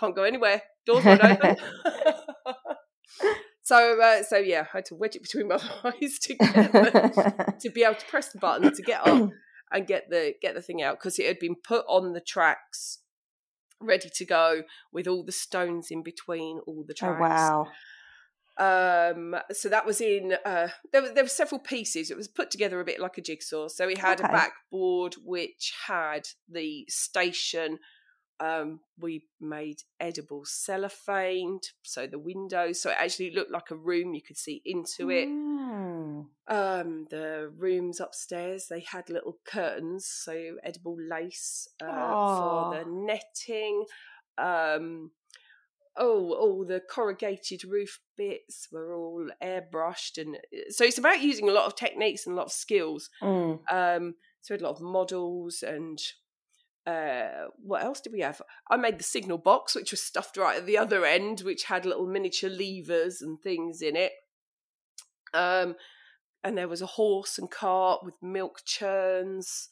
can't 0.00 0.16
go 0.16 0.24
anywhere, 0.24 0.62
doors 0.84 1.04
won't 1.04 1.22
open. 1.22 1.56
so, 3.62 4.00
uh, 4.00 4.22
so 4.22 4.38
yeah, 4.38 4.66
I 4.72 4.78
had 4.78 4.84
to 4.86 4.94
wedge 4.94 5.16
it 5.16 5.22
between 5.22 5.48
my 5.48 5.56
eyes 5.84 6.18
to 6.22 6.34
get 6.34 6.72
the, 6.72 7.54
to 7.60 7.70
be 7.70 7.84
able 7.84 7.94
to 7.94 8.06
press 8.06 8.30
the 8.30 8.38
button 8.38 8.74
to 8.74 8.82
get 8.82 9.06
up 9.06 9.30
and 9.72 9.86
get 9.86 10.10
the 10.10 10.34
get 10.40 10.54
the 10.54 10.62
thing 10.62 10.82
out 10.82 10.98
because 10.98 11.18
it 11.18 11.26
had 11.26 11.38
been 11.38 11.56
put 11.56 11.84
on 11.88 12.12
the 12.12 12.20
tracks, 12.20 12.98
ready 13.80 14.08
to 14.14 14.24
go 14.24 14.62
with 14.92 15.06
all 15.06 15.24
the 15.24 15.32
stones 15.32 15.88
in 15.90 16.02
between 16.02 16.60
all 16.66 16.84
the 16.86 16.94
oh 17.02 17.06
tracks. 17.06 17.20
wow! 17.20 17.68
Um, 18.58 19.34
so 19.50 19.68
that 19.68 19.86
was 19.86 20.00
in. 20.00 20.36
Uh, 20.44 20.68
there 20.92 21.02
were 21.02 21.12
there 21.12 21.24
were 21.24 21.28
several 21.28 21.58
pieces. 21.58 22.10
It 22.10 22.16
was 22.16 22.28
put 22.28 22.50
together 22.50 22.80
a 22.80 22.84
bit 22.84 23.00
like 23.00 23.18
a 23.18 23.22
jigsaw. 23.22 23.68
So 23.68 23.86
we 23.86 23.96
had 23.96 24.20
a 24.20 24.24
backboard 24.24 25.14
which 25.24 25.72
had 25.86 26.28
the 26.48 26.84
station. 26.88 27.78
Um, 28.40 28.80
we 28.98 29.24
made 29.40 29.82
edible 30.00 30.42
cellophane, 30.44 31.60
so 31.82 32.08
the 32.08 32.18
windows, 32.18 32.80
so 32.80 32.90
it 32.90 32.96
actually 32.98 33.30
looked 33.30 33.52
like 33.52 33.70
a 33.70 33.76
room. 33.76 34.14
You 34.14 34.22
could 34.22 34.36
see 34.36 34.60
into 34.64 35.10
it. 35.10 35.28
Mm. 35.28 36.26
Um, 36.48 37.06
the 37.08 37.52
rooms 37.56 38.00
upstairs 38.00 38.66
they 38.68 38.80
had 38.80 39.08
little 39.08 39.38
curtains, 39.44 40.06
so 40.06 40.56
edible 40.64 40.96
lace 40.98 41.68
uh, 41.80 41.86
for 41.86 42.74
the 42.74 42.84
netting. 42.90 43.84
Um, 44.38 45.12
oh, 45.96 46.32
all 46.32 46.64
the 46.64 46.80
corrugated 46.80 47.64
roof 47.64 48.00
bits 48.16 48.68
were 48.72 48.94
all 48.94 49.28
airbrushed, 49.42 50.18
and 50.18 50.38
so 50.70 50.84
it's 50.84 50.98
about 50.98 51.20
using 51.20 51.48
a 51.48 51.52
lot 51.52 51.66
of 51.66 51.76
techniques 51.76 52.26
and 52.26 52.34
a 52.34 52.36
lot 52.36 52.46
of 52.46 52.52
skills. 52.52 53.10
Mm. 53.22 53.60
Um, 53.70 54.14
so 54.40 54.52
we 54.52 54.54
had 54.54 54.62
a 54.62 54.68
lot 54.68 54.76
of 54.76 54.82
models 54.82 55.62
and. 55.62 56.00
Uh, 56.84 57.46
what 57.62 57.84
else 57.84 58.00
did 58.00 58.12
we 58.12 58.18
have? 58.18 58.42
I 58.68 58.76
made 58.76 58.98
the 58.98 59.04
signal 59.04 59.38
box, 59.38 59.76
which 59.76 59.92
was 59.92 60.02
stuffed 60.02 60.36
right 60.36 60.58
at 60.58 60.66
the 60.66 60.78
other 60.78 61.04
end, 61.04 61.42
which 61.42 61.62
had 61.62 61.86
little 61.86 62.08
miniature 62.08 62.50
levers 62.50 63.22
and 63.22 63.40
things 63.40 63.82
in 63.82 63.94
it. 63.94 64.10
Um, 65.32 65.76
and 66.42 66.58
there 66.58 66.68
was 66.68 66.82
a 66.82 66.86
horse 66.86 67.38
and 67.38 67.50
cart 67.50 68.00
with 68.02 68.14
milk 68.20 68.62
churns. 68.64 69.68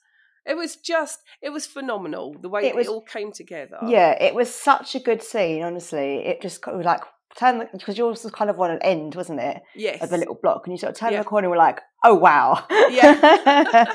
It 0.51 0.57
was 0.57 0.77
just, 0.77 1.21
it 1.41 1.51
was 1.51 1.65
phenomenal 1.67 2.35
the 2.41 2.49
way 2.49 2.67
It 2.67 2.77
it, 2.77 2.89
all 2.89 3.03
came 3.03 3.31
together. 3.33 3.79
Yeah, 3.87 4.11
it 4.21 4.35
was 4.35 4.53
such 4.53 4.95
a 4.95 5.01
good 5.01 5.23
scene. 5.23 5.63
Honestly, 5.63 6.27
it 6.27 6.43
just 6.43 6.61
kind 6.63 6.79
of 6.79 6.85
like 6.85 7.03
turn 7.39 7.69
because 7.73 7.97
yours 7.97 8.25
was 8.25 8.33
kind 8.33 8.51
of 8.51 8.59
on 8.61 8.71
an 8.73 8.83
end, 8.83 9.15
wasn't 9.15 9.41
it, 9.41 9.63
Yes. 9.77 10.03
of 10.03 10.11
the 10.11 10.19
little 10.19 10.39
block, 10.43 10.63
and 10.67 10.73
you 10.75 10.79
sort 10.79 10.93
of 10.93 10.99
turn 10.99 11.13
Yeah. 11.13 11.21
the 11.21 11.25
corner, 11.25 11.47
and 11.47 11.53
we're 11.53 11.57
like, 11.59 11.81
oh 12.05 12.15
wow, 12.15 12.65
Yeah. 12.91 13.95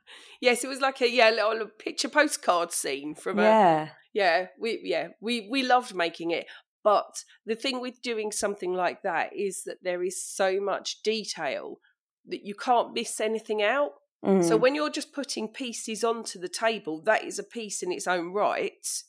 yes, 0.40 0.64
it 0.64 0.68
was 0.68 0.80
like 0.80 1.00
a 1.00 1.10
yeah 1.10 1.30
little 1.30 1.66
picture 1.78 2.08
postcard 2.08 2.72
scene 2.72 3.14
from 3.14 3.38
a 3.38 3.42
yeah, 3.42 3.88
yeah 4.12 4.46
we 4.58 4.80
yeah 4.84 5.08
we 5.20 5.48
we 5.50 5.62
loved 5.62 5.94
making 5.94 6.30
it 6.30 6.46
but 6.82 7.24
the 7.44 7.54
thing 7.54 7.80
with 7.80 8.00
doing 8.00 8.32
something 8.32 8.72
like 8.72 9.02
that 9.02 9.30
is 9.36 9.64
that 9.64 9.76
there 9.82 10.02
is 10.02 10.24
so 10.24 10.60
much 10.60 11.02
detail 11.02 11.78
that 12.26 12.44
you 12.44 12.54
can't 12.54 12.94
miss 12.94 13.20
anything 13.20 13.62
out 13.62 13.92
so 14.22 14.56
Mm. 14.56 14.60
when 14.60 14.74
you're 14.74 14.90
just 14.90 15.12
putting 15.12 15.48
pieces 15.48 16.04
onto 16.04 16.38
the 16.38 16.48
table 16.48 17.00
that 17.02 17.24
is 17.24 17.38
a 17.38 17.42
piece 17.44 17.82
in 17.82 17.90
its 17.92 18.06
own 18.06 18.32
right 18.32 19.02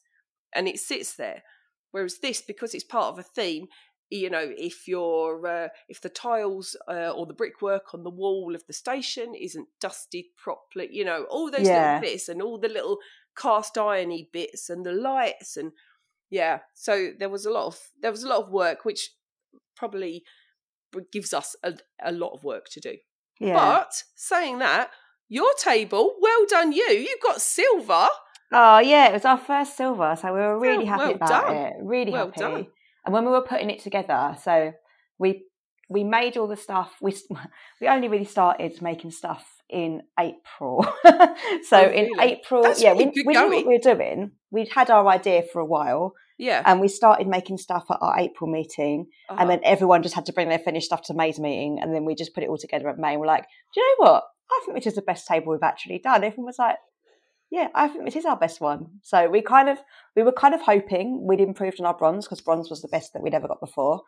and 0.53 0.68
it 0.68 0.80
sits 0.80 1.16
there 1.16 1.43
whereas 1.91 2.20
this 2.20 2.41
because 2.41 2.74
it's 2.74 2.84
part 2.84 3.07
of 3.14 3.20
a 3.20 3.24
theme 3.24 3.68
you 4.09 4.30
know 4.30 4.51
if 4.57 4.88
you're 4.88 5.45
uh, 5.47 5.68
if 5.89 6.01
the 6.01 6.09
tiles 6.09 6.76
uh, 6.88 7.09
or 7.12 7.26
the 7.26 7.34
brickwork 7.34 7.93
on 7.93 8.03
the 8.03 8.09
wall 8.09 8.55
of 8.55 8.66
the 8.68 8.74
station 8.74 9.34
isn't 9.36 9.68
dusted 9.80 10.26
properly 10.38 10.88
you 10.91 11.03
know 11.05 11.24
all 11.30 11.49
those 11.51 11.68
Yeah. 11.68 11.93
little 11.95 12.01
bits 12.01 12.30
and 12.30 12.41
all 12.41 12.57
the 12.57 12.70
little 12.70 12.97
cast 13.38 13.78
irony 13.78 14.30
bits 14.32 14.70
and 14.70 14.86
the 14.86 14.91
lights 14.91 15.57
and 15.57 15.72
yeah 16.30 16.59
so 16.74 17.12
there 17.20 17.30
was 17.30 17.45
a 17.45 17.51
lot 17.51 17.68
of 17.68 17.80
there 18.01 18.12
was 18.12 18.24
a 18.24 18.28
lot 18.30 18.43
of 18.43 18.49
work 18.51 18.84
which 18.86 19.12
probably 19.76 20.24
gives 21.12 21.34
us 21.34 21.55
a, 21.64 21.74
a 22.03 22.12
lot 22.12 22.34
of 22.34 22.43
work 22.43 22.68
to 22.70 22.80
do 22.80 22.97
yeah. 23.42 23.54
but 23.56 23.92
saying 24.16 24.60
that 24.60 24.89
your 25.30 25.52
table 25.60 26.16
well 26.22 26.46
done 26.50 26.72
you 26.72 26.84
you 26.92 27.18
got 27.24 27.42
silver 27.42 28.08
Oh 28.54 28.80
yeah, 28.80 29.08
it 29.08 29.14
was 29.14 29.24
our 29.24 29.38
first 29.38 29.78
silver, 29.78 30.14
so 30.22 30.34
we 30.34 30.39
were 30.42 30.60
really 30.60 30.84
Well- 30.84 30.88
happy 31.00 31.04
well 31.06 31.16
about 31.16 31.30
done. 31.48 31.56
it. 31.56 31.74
Really 31.82 32.12
Well 32.12 32.26
happy. 32.26 32.39
done. 32.42 32.68
And 33.06 33.14
when 33.14 33.24
we 33.24 33.32
were 33.32 33.44
putting 33.44 33.70
it 33.70 33.80
together, 33.82 34.36
so 34.44 34.74
we 35.18 35.46
we 35.89 36.04
made 36.04 36.36
all 36.36 36.48
the 36.50 36.58
stuff. 36.58 36.92
We 37.02 37.16
we 37.80 37.88
only 37.88 38.10
really 38.10 38.26
started 38.26 38.82
making 38.82 39.12
stuff 39.12 39.46
in 39.70 40.02
April. 40.20 40.86
so 41.64 41.78
Oh, 41.78 41.89
in? 41.92 42.10
April, 42.20 42.64
That's 42.64 42.82
yeah, 42.84 42.92
really 42.92 43.06
we, 43.16 43.24
we 43.28 43.34
knew 43.34 43.50
what 43.50 43.66
we 43.68 43.74
were 43.78 43.96
doing. 43.96 44.32
We'd 44.52 44.74
had 44.74 44.89
our 44.89 45.08
idea 45.08 45.44
for 45.44 45.60
a 45.62 45.66
while, 45.66 46.12
yeah 46.42 46.62
and 46.66 46.82
we 46.82 46.88
started 46.88 47.28
making 47.28 47.58
stuff 47.58 47.86
at 47.89 48.00
our 48.02 48.20
April 48.20 48.50
meeting. 48.50 49.08
uh-huh. 49.30 49.39
And 49.39 49.50
then 49.50 49.62
everyone 49.64 50.04
just 50.04 50.16
had 50.16 50.26
to 50.26 50.34
bring 50.34 50.50
their 50.50 50.60
finished 50.60 50.88
stuff 50.88 51.04
to 51.04 51.14
May's 51.14 51.39
meeting, 51.39 51.80
and 51.82 51.94
then 51.94 52.04
we 52.04 52.16
just 52.16 52.34
put 52.34 52.44
it 52.44 52.50
all 52.50 52.58
together 52.58 52.89
at 52.89 52.98
May. 52.98 53.12
And 53.12 53.22
we're 53.22 53.28
like, 53.28 53.46
do 53.74 53.80
you 53.80 53.88
know 53.88 54.06
what? 54.06 54.24
I 54.52 54.62
think 54.66 54.78
this 54.78 54.88
is 54.88 54.96
the 54.96 55.02
best 55.02 55.28
table 55.28 55.52
we've 55.52 55.64
actually 55.64 56.00
done. 56.00 56.24
Everyone 56.24 56.48
was 56.48 56.60
like, 56.60 56.78
yeah, 57.52 57.68
I 57.76 57.88
think 57.88 58.06
this 58.06 58.16
is 58.16 58.26
our 58.26 58.38
best 58.38 58.60
one. 58.60 58.88
So 59.04 59.30
we 59.30 59.42
kind 59.42 59.70
of 59.70 59.78
we 60.16 60.24
were 60.24 60.32
kind 60.32 60.54
of 60.54 60.62
hoping 60.62 61.26
we'd 61.28 61.39
improved 61.42 61.80
on 61.80 61.86
our 61.86 61.98
bronze 61.98 62.26
because 62.26 62.42
bronze 62.42 62.70
was 62.70 62.82
the 62.82 62.88
best 62.88 63.14
that 63.14 63.22
we'd 63.22 63.34
ever 63.34 63.48
got 63.48 63.60
before. 63.60 64.02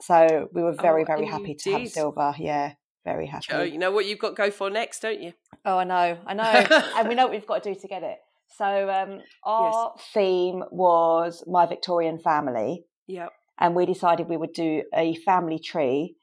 So 0.00 0.48
we 0.52 0.62
were 0.62 0.72
very 0.72 1.02
Oh, 1.02 1.06
very 1.06 1.26
happy 1.26 1.54
to 1.54 1.72
have 1.72 1.88
silver. 1.88 2.34
Yeah, 2.38 2.72
very 3.04 3.26
happy. 3.26 3.46
Oh, 3.50 3.62
you 3.62 3.78
know 3.78 3.90
what 3.90 4.06
you've 4.06 4.18
got 4.18 4.30
to 4.30 4.34
go 4.34 4.50
for 4.50 4.70
next 4.70 5.00
don't 5.00 5.20
you 5.20 5.32
Oh, 5.64 5.78
I 5.78 5.84
know, 5.84 6.18
I 6.26 6.34
know, 6.34 6.42
and 6.96 7.08
we 7.08 7.14
know 7.14 7.24
what 7.24 7.32
we've 7.32 7.46
got 7.46 7.62
to 7.62 7.72
do 7.72 7.80
to 7.80 7.88
get 7.88 8.02
it. 8.02 8.18
So 8.56 8.90
um, 8.90 9.20
our 9.44 9.94
theme 10.12 10.64
was 10.70 11.42
my 11.46 11.66
Victorian 11.66 12.18
family, 12.18 12.84
yeah 13.06 13.28
and 13.58 13.74
we 13.74 13.86
decided 13.86 14.28
we 14.28 14.36
would 14.36 14.52
do 14.52 14.82
a 14.94 15.14
family 15.16 15.58
tree, 15.58 16.16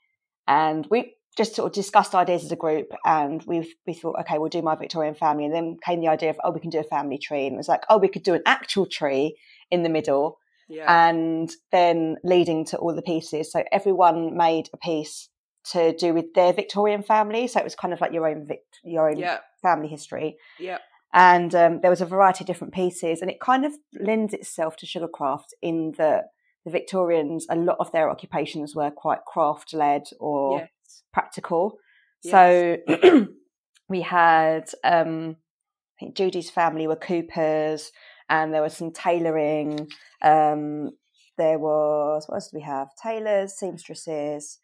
and 0.47 0.85
we 0.89 1.15
just 1.37 1.55
sort 1.55 1.67
of 1.67 1.73
discussed 1.73 2.13
ideas 2.13 2.43
as 2.43 2.51
a 2.51 2.57
group, 2.57 2.91
and 3.05 3.43
we 3.43 3.73
we 3.87 3.93
thought, 3.93 4.19
okay, 4.21 4.37
we'll 4.37 4.49
do 4.49 4.61
my 4.61 4.75
Victorian 4.75 5.15
family, 5.15 5.45
and 5.45 5.53
then 5.53 5.77
came 5.85 6.01
the 6.01 6.07
idea 6.07 6.29
of 6.29 6.39
oh, 6.43 6.51
we 6.51 6.59
can 6.59 6.69
do 6.69 6.79
a 6.79 6.83
family 6.83 7.17
tree, 7.17 7.45
and 7.45 7.53
it 7.53 7.57
was 7.57 7.67
like 7.67 7.83
oh, 7.89 7.97
we 7.97 8.09
could 8.09 8.23
do 8.23 8.33
an 8.33 8.43
actual 8.45 8.85
tree 8.85 9.37
in 9.69 9.83
the 9.83 9.89
middle, 9.89 10.39
yeah. 10.67 11.09
And 11.09 11.51
then 11.71 12.17
leading 12.23 12.65
to 12.65 12.77
all 12.77 12.93
the 12.93 13.01
pieces. 13.01 13.51
So 13.51 13.63
everyone 13.71 14.35
made 14.35 14.69
a 14.73 14.77
piece 14.77 15.29
to 15.71 15.95
do 15.95 16.13
with 16.13 16.33
their 16.33 16.53
Victorian 16.53 17.03
family, 17.03 17.47
so 17.47 17.59
it 17.59 17.63
was 17.63 17.75
kind 17.75 17.93
of 17.93 18.01
like 18.01 18.13
your 18.13 18.27
own 18.27 18.45
vict- 18.47 18.79
your 18.83 19.09
own 19.09 19.17
yeah 19.17 19.39
family 19.61 19.87
history. 19.87 20.37
Yeah 20.59 20.79
and 21.13 21.53
um, 21.53 21.79
there 21.81 21.89
was 21.89 22.01
a 22.01 22.05
variety 22.05 22.43
of 22.43 22.47
different 22.47 22.73
pieces 22.73 23.21
and 23.21 23.29
it 23.29 23.39
kind 23.39 23.65
of 23.65 23.73
lends 23.99 24.33
itself 24.33 24.75
to 24.77 24.85
sugarcraft 24.85 25.47
in 25.61 25.93
that 25.97 26.25
the 26.65 26.71
victorians 26.71 27.45
a 27.49 27.55
lot 27.55 27.77
of 27.79 27.91
their 27.91 28.09
occupations 28.09 28.75
were 28.75 28.91
quite 28.91 29.25
craft 29.25 29.73
led 29.73 30.03
or 30.19 30.59
yes. 30.59 31.03
practical. 31.11 31.77
So 32.23 32.77
we 33.89 34.01
had 34.01 34.69
um, 34.83 35.35
i 35.97 36.05
think 36.05 36.15
judy's 36.15 36.49
family 36.49 36.87
were 36.87 36.95
coopers 36.95 37.91
and 38.29 38.53
there 38.53 38.61
was 38.61 38.77
some 38.77 38.91
tailoring 38.91 39.87
um, 40.21 40.91
there 41.37 41.57
was 41.59 42.25
what 42.27 42.35
else 42.35 42.49
do 42.49 42.57
we 42.57 42.63
have? 42.63 42.89
Tailors 43.01 43.57
seamstresses 43.57 44.59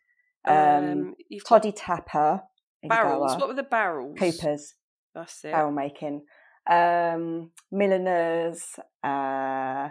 um, 0.45 0.55
um 0.55 1.15
toddy 1.45 1.71
tapper 1.71 2.41
barrels 2.87 3.35
what 3.37 3.47
were 3.47 3.53
the 3.53 3.63
barrels? 3.63 4.17
Coopers. 4.17 4.75
That's 5.13 5.43
it. 5.43 5.51
Barrel 5.51 5.71
making. 5.71 6.21
Um, 6.69 7.51
milliners. 7.71 8.79
Uh, 9.03 9.89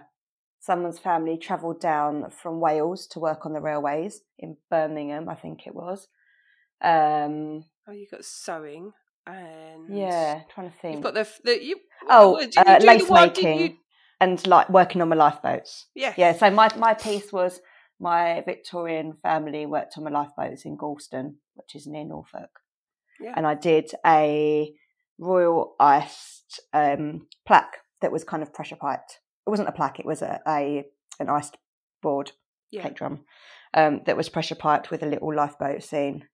someone's 0.66 0.98
family 0.98 1.38
travelled 1.38 1.80
down 1.80 2.28
from 2.30 2.60
Wales 2.60 3.06
to 3.06 3.20
work 3.20 3.46
on 3.46 3.52
the 3.52 3.60
railways 3.60 4.22
in 4.38 4.56
Birmingham, 4.68 5.28
I 5.28 5.36
think 5.36 5.66
it 5.66 5.74
was. 5.74 6.08
Um, 6.82 7.64
oh 7.88 7.92
you 7.92 8.06
got 8.10 8.24
sewing 8.24 8.92
and 9.26 9.96
yeah, 9.96 10.40
trying 10.52 10.70
to 10.70 10.76
think. 10.76 10.94
you've 10.94 11.02
got 11.04 11.14
the, 11.14 11.26
the 11.44 11.64
you 11.64 11.76
oh, 12.10 12.38
you 12.40 12.48
uh, 12.58 12.78
do 12.78 12.80
the 12.80 12.86
lace 12.86 13.10
making 13.10 13.60
you- 13.60 13.76
and 14.20 14.44
like 14.46 14.68
working 14.68 15.00
on 15.00 15.08
my 15.08 15.16
lifeboats. 15.16 15.86
yeah 15.94 16.12
Yeah, 16.16 16.32
so 16.34 16.50
my 16.50 16.68
my 16.76 16.94
piece 16.94 17.32
was 17.32 17.60
my 18.00 18.42
Victorian 18.44 19.16
family 19.22 19.66
worked 19.66 19.96
on 19.96 20.04
my 20.04 20.10
lifeboats 20.10 20.64
in 20.64 20.76
Gorleston, 20.76 21.36
which 21.54 21.74
is 21.74 21.86
near 21.86 22.04
Norfolk. 22.04 22.50
Yeah. 23.20 23.32
And 23.36 23.46
I 23.46 23.54
did 23.54 23.90
a 24.04 24.72
royal 25.18 25.74
iced 25.80 26.60
um, 26.72 27.26
plaque 27.46 27.78
that 28.00 28.12
was 28.12 28.24
kind 28.24 28.42
of 28.42 28.52
pressure 28.52 28.76
piped 28.76 29.20
it 29.46 29.50
wasn't 29.50 29.68
a 29.68 29.72
plaque, 29.72 30.00
it 30.00 30.06
was 30.06 30.22
a, 30.22 30.40
a 30.46 30.84
an 31.20 31.28
iced 31.28 31.56
board 32.02 32.32
Yeah. 32.70 32.82
cake 32.82 32.96
drum 32.96 33.24
um, 33.74 34.02
that 34.06 34.16
was 34.16 34.28
pressure 34.28 34.56
piped 34.56 34.90
with 34.90 35.02
a 35.02 35.06
little 35.06 35.32
lifeboat 35.34 35.82
scene. 35.82 36.24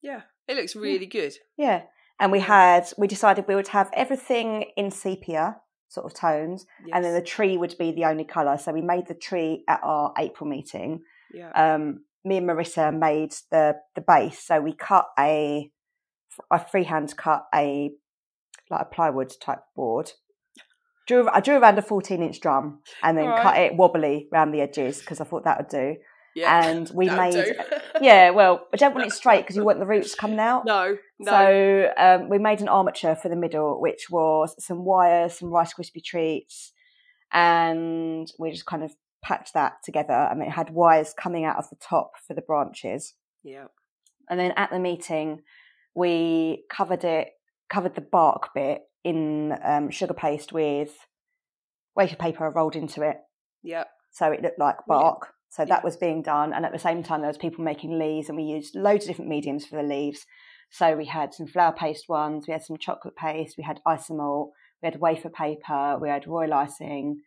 Yeah. 0.00 0.22
It 0.46 0.56
looks 0.56 0.76
really 0.76 1.06
good. 1.06 1.34
Yeah. 1.56 1.82
And 2.20 2.32
we 2.32 2.40
had, 2.40 2.90
we 2.96 3.06
decided 3.06 3.46
we 3.46 3.54
would 3.54 3.68
have 3.68 3.90
everything 3.92 4.70
in 4.76 4.90
sepia 4.90 5.56
sort 5.88 6.06
of 6.06 6.18
tones, 6.18 6.64
and 6.92 7.04
then 7.04 7.14
the 7.14 7.22
tree 7.22 7.56
would 7.56 7.74
be 7.78 7.92
the 7.92 8.04
only 8.04 8.24
colour. 8.24 8.56
So 8.58 8.72
we 8.72 8.80
made 8.82 9.06
the 9.08 9.14
tree 9.14 9.64
at 9.68 9.80
our 9.82 10.12
April 10.18 10.48
meeting. 10.48 11.02
Yeah. 11.32 11.50
Um, 11.50 12.04
me 12.24 12.36
and 12.38 12.48
Marissa 12.48 12.96
made 12.96 13.34
the 13.50 13.76
the 13.94 14.00
base. 14.00 14.38
So 14.44 14.60
we 14.60 14.72
cut 14.74 15.06
a, 15.18 15.70
I 16.50 16.58
freehand 16.58 17.16
cut 17.16 17.46
a, 17.54 17.90
like 18.70 18.80
a 18.82 18.84
plywood 18.84 19.32
type 19.40 19.60
board. 19.76 20.12
Drew, 21.06 21.28
I 21.30 21.40
drew 21.40 21.56
around 21.56 21.78
a 21.78 21.82
14 21.82 22.22
inch 22.22 22.40
drum 22.40 22.80
and 23.02 23.16
then 23.16 23.24
cut 23.42 23.56
it 23.58 23.74
wobbly 23.76 24.28
around 24.32 24.52
the 24.52 24.60
edges 24.60 25.00
because 25.00 25.20
I 25.20 25.24
thought 25.24 25.44
that 25.44 25.56
would 25.58 25.68
do. 25.68 25.96
yeah. 26.36 26.66
And 26.68 26.90
we 26.92 27.08
made, 27.08 27.56
yeah, 28.02 28.28
well, 28.30 28.66
I 28.74 28.76
don't 28.76 28.94
want 28.94 29.06
it 29.06 29.12
straight 29.12 29.40
because 29.40 29.56
you 29.56 29.64
want 29.64 29.78
the 29.78 29.86
roots 29.86 30.14
coming 30.14 30.38
out. 30.50 30.66
no. 30.66 30.96
No. 31.20 31.30
So 31.32 31.92
um, 31.96 32.28
we 32.28 32.38
made 32.38 32.60
an 32.60 32.68
armature 32.68 33.16
for 33.16 33.28
the 33.28 33.36
middle, 33.36 33.80
which 33.80 34.08
was 34.10 34.54
some 34.62 34.84
wires, 34.84 35.38
some 35.38 35.50
Rice 35.50 35.72
crispy 35.72 36.00
treats, 36.00 36.72
and 37.32 38.30
we 38.38 38.50
just 38.50 38.66
kind 38.66 38.82
of 38.84 38.92
packed 39.22 39.54
that 39.54 39.82
together. 39.82 40.12
And 40.12 40.42
it 40.42 40.50
had 40.50 40.70
wires 40.70 41.14
coming 41.14 41.44
out 41.44 41.56
of 41.56 41.68
the 41.70 41.76
top 41.76 42.12
for 42.26 42.34
the 42.34 42.42
branches. 42.42 43.14
yeah. 43.42 43.66
And 44.30 44.38
then 44.38 44.52
at 44.56 44.70
the 44.70 44.78
meeting, 44.78 45.40
we 45.98 46.64
covered 46.70 47.04
it, 47.04 47.28
covered 47.68 47.94
the 47.94 48.00
bark 48.00 48.50
bit 48.54 48.82
in 49.04 49.52
um, 49.64 49.90
sugar 49.90 50.14
paste 50.14 50.52
with 50.52 50.92
wafer 51.96 52.16
paper 52.16 52.48
rolled 52.50 52.76
into 52.76 53.02
it, 53.02 53.16
Yeah. 53.62 53.84
so 54.10 54.30
it 54.30 54.42
looked 54.42 54.58
like 54.58 54.76
bark. 54.86 55.34
So 55.50 55.62
Yeah. 55.62 55.68
that 55.72 55.84
was 55.84 55.96
being 55.96 56.22
done, 56.22 56.52
and 56.52 56.64
at 56.66 56.72
the 56.72 56.78
same 56.88 57.02
time, 57.02 57.20
there 57.22 57.28
was 57.34 57.38
people 57.46 57.64
making 57.64 57.98
leaves, 57.98 58.28
and 58.28 58.36
we 58.36 58.44
used 58.44 58.76
loads 58.76 59.04
of 59.04 59.08
different 59.08 59.30
mediums 59.30 59.66
for 59.66 59.76
the 59.76 59.82
leaves. 59.82 60.26
So 60.70 60.94
we 60.94 61.06
had 61.06 61.32
some 61.32 61.46
flour 61.46 61.72
paste 61.72 62.06
ones, 62.08 62.46
we 62.46 62.52
had 62.52 62.62
some 62.62 62.76
chocolate 62.76 63.16
paste, 63.16 63.56
we 63.56 63.64
had 63.64 63.80
isomalt, 63.86 64.50
we 64.82 64.86
had 64.88 65.00
wafer 65.00 65.30
paper, 65.30 65.98
we 66.00 66.08
had 66.10 66.26
royal 66.26 66.52
icing, 66.52 67.22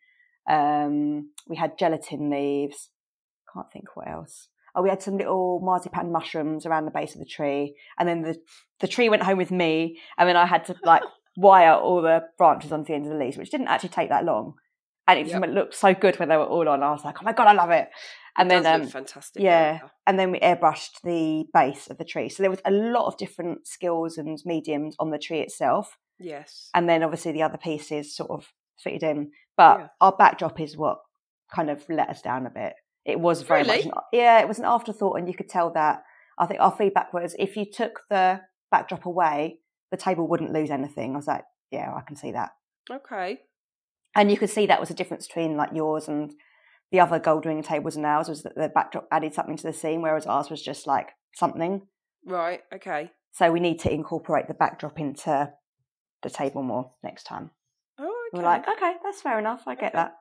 um, 0.47 1.31
we 1.47 1.55
had 1.57 1.77
gelatin 1.79 2.29
leaves. 2.29 2.89
Can't 3.51 3.71
think 3.73 3.87
what 3.95 4.07
else. 4.07 4.47
Oh, 4.75 4.81
we 4.81 4.89
had 4.89 5.01
some 5.01 5.17
little 5.17 5.59
marzipan 5.63 6.11
mushrooms 6.11 6.65
around 6.65 6.85
the 6.85 6.91
base 6.91 7.13
of 7.13 7.19
the 7.19 7.25
tree, 7.25 7.75
and 7.99 8.07
then 8.07 8.21
the 8.21 8.37
the 8.79 8.87
tree 8.87 9.09
went 9.09 9.23
home 9.23 9.37
with 9.37 9.51
me, 9.51 9.99
and 10.17 10.27
then 10.27 10.35
I 10.37 10.45
had 10.45 10.65
to 10.65 10.75
like 10.83 11.03
wire 11.37 11.73
all 11.73 12.01
the 12.01 12.23
branches 12.37 12.71
onto 12.71 12.87
the 12.87 12.93
end 12.95 13.05
of 13.05 13.11
the 13.13 13.17
leaves, 13.17 13.37
which 13.37 13.51
didn't 13.51 13.67
actually 13.67 13.89
take 13.89 14.09
that 14.09 14.25
long, 14.25 14.53
and 15.07 15.19
it 15.19 15.23
just 15.27 15.39
Yep. 15.39 15.49
looked 15.51 15.75
so 15.75 15.93
good 15.93 16.17
when 16.19 16.29
they 16.29 16.37
were 16.37 16.45
all 16.45 16.67
on. 16.69 16.83
I 16.83 16.91
was 16.91 17.03
like, 17.05 17.17
oh 17.21 17.25
my 17.25 17.33
god, 17.33 17.47
I 17.47 17.53
love 17.53 17.71
it! 17.71 17.89
And 18.37 18.49
It 18.51 18.63
then 18.63 18.81
um, 18.81 18.87
fantastic. 18.87 19.43
yeah, 19.43 19.79
and 20.07 20.17
then 20.17 20.31
we 20.31 20.39
airbrushed 20.39 21.01
the 21.03 21.45
base 21.53 21.87
of 21.89 21.97
the 21.97 22.05
tree. 22.05 22.29
So 22.29 22.41
there 22.43 22.49
was 22.49 22.61
a 22.65 22.71
lot 22.71 23.07
of 23.07 23.17
different 23.17 23.67
skills 23.67 24.17
and 24.17 24.39
mediums 24.45 24.95
on 24.99 25.11
the 25.11 25.19
tree 25.19 25.39
itself, 25.41 25.97
Yes. 26.19 26.69
and 26.73 26.87
then 26.87 27.03
obviously 27.03 27.33
the 27.33 27.43
other 27.43 27.57
pieces 27.57 28.15
sort 28.15 28.31
of 28.31 28.47
fitted 28.79 29.03
in. 29.03 29.31
But 29.57 29.79
Yeah. 29.79 29.87
our 29.99 30.15
backdrop 30.15 30.59
is 30.61 30.77
what 30.77 30.99
kind 31.53 31.69
of 31.69 31.83
let 31.89 32.09
us 32.09 32.21
down 32.21 32.45
a 32.45 32.49
bit. 32.49 32.73
It 33.05 33.19
was 33.19 33.41
very 33.41 33.63
much, 33.63 33.85
an, 33.85 33.91
yeah, 34.13 34.39
it 34.41 34.47
was 34.47 34.59
an 34.59 34.65
afterthought, 34.65 35.17
and 35.17 35.27
you 35.27 35.33
could 35.33 35.49
tell 35.49 35.71
that. 35.73 36.03
I 36.37 36.45
think 36.45 36.59
our 36.59 36.71
feedback 36.75 37.13
was 37.13 37.35
if 37.39 37.55
you 37.57 37.65
took 37.65 38.01
the 38.09 38.41
backdrop 38.71 39.05
away, 39.05 39.59
the 39.91 39.97
table 39.97 40.27
wouldn't 40.27 40.53
lose 40.53 40.69
anything. 40.69 41.13
I 41.13 41.17
was 41.17 41.27
like, 41.27 41.43
yeah, 41.71 41.93
I 41.93 42.01
can 42.01 42.15
see 42.15 42.31
that, 42.31 42.51
Okay. 42.89 43.39
and 44.15 44.29
you 44.31 44.37
could 44.37 44.49
see 44.49 44.65
that 44.67 44.79
was 44.79 44.89
a 44.89 44.93
difference 44.95 45.27
between 45.27 45.57
like 45.57 45.71
yours 45.73 46.07
and 46.07 46.33
the 46.91 46.99
other 46.99 47.19
gold 47.19 47.45
ring 47.45 47.63
tables 47.63 47.95
and 47.95 48.05
ours 48.05 48.27
was 48.29 48.43
that 48.43 48.55
the 48.55 48.69
backdrop 48.69 49.07
added 49.11 49.33
something 49.33 49.57
to 49.57 49.63
the 49.63 49.73
scene, 49.73 50.01
whereas 50.01 50.25
ours 50.27 50.49
was 50.49 50.61
just 50.61 50.85
like 50.87 51.09
something. 51.35 51.81
Right. 52.25 52.61
Okay. 52.73 53.11
So 53.33 53.51
we 53.51 53.59
need 53.61 53.79
to 53.79 53.91
incorporate 53.93 54.47
the 54.47 54.53
backdrop 54.53 54.99
into 54.99 55.51
the 56.21 56.29
table 56.29 56.61
more 56.63 56.91
next 57.03 57.23
time. 57.23 57.51
Oh, 57.97 58.03
okay. 58.33 58.37
We're 58.43 58.43
like, 58.43 58.67
okay, 58.67 58.93
that's 59.03 59.21
fair 59.21 59.39
enough. 59.39 59.63
I 59.67 59.75
get 59.75 59.93
Okay. 59.95 59.97
that. 59.99 60.15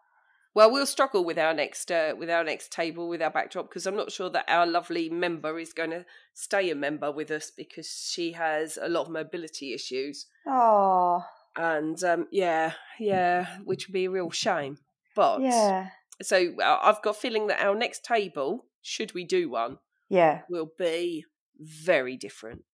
Well, 0.53 0.72
we'll 0.72 0.86
struggle 0.86 1.24
with 1.24 1.38
our 1.38 1.55
next 1.55 1.92
uh, 1.92 2.14
with 2.18 2.28
our 2.28 2.42
next 2.42 2.72
table 2.72 3.09
with 3.09 3.22
our 3.22 3.30
backdrop 3.30 3.68
because 3.68 3.86
I'm 3.86 3.96
not 3.96 4.11
sure 4.11 4.30
that 4.30 4.46
our 4.48 4.66
lovely 4.66 5.09
member 5.09 5.59
is 5.59 5.72
going 5.72 5.90
to 5.90 6.05
stay 6.34 6.70
a 6.70 6.74
member 6.74 7.12
with 7.12 7.30
us 7.30 7.53
because 7.57 7.88
she 8.11 8.32
has 8.32 8.76
a 8.80 8.88
lot 8.88 9.03
of 9.03 9.11
mobility 9.11 9.72
issues, 9.72 10.26
Oh, 10.46 11.24
and 11.57 12.03
um, 12.03 12.26
yeah, 12.32 12.72
yeah, 12.98 13.46
which 13.64 13.86
would 13.86 13.92
be 13.92 14.07
a 14.07 14.11
real 14.11 14.30
shame. 14.30 14.78
But 15.14 15.42
yeah, 15.42 15.90
so 16.20 16.55
I've 16.62 17.03
got 17.03 17.16
a 17.16 17.20
feeling 17.20 17.46
that 17.46 17.64
our 17.64 17.76
next 17.76 18.05
table, 18.05 18.66
should 18.82 19.14
we 19.14 19.24
do 19.24 19.51
one, 19.51 19.78
yeah. 20.09 20.42
will 20.51 20.70
be 20.76 21.24
very 21.59 22.16
different, 22.16 22.64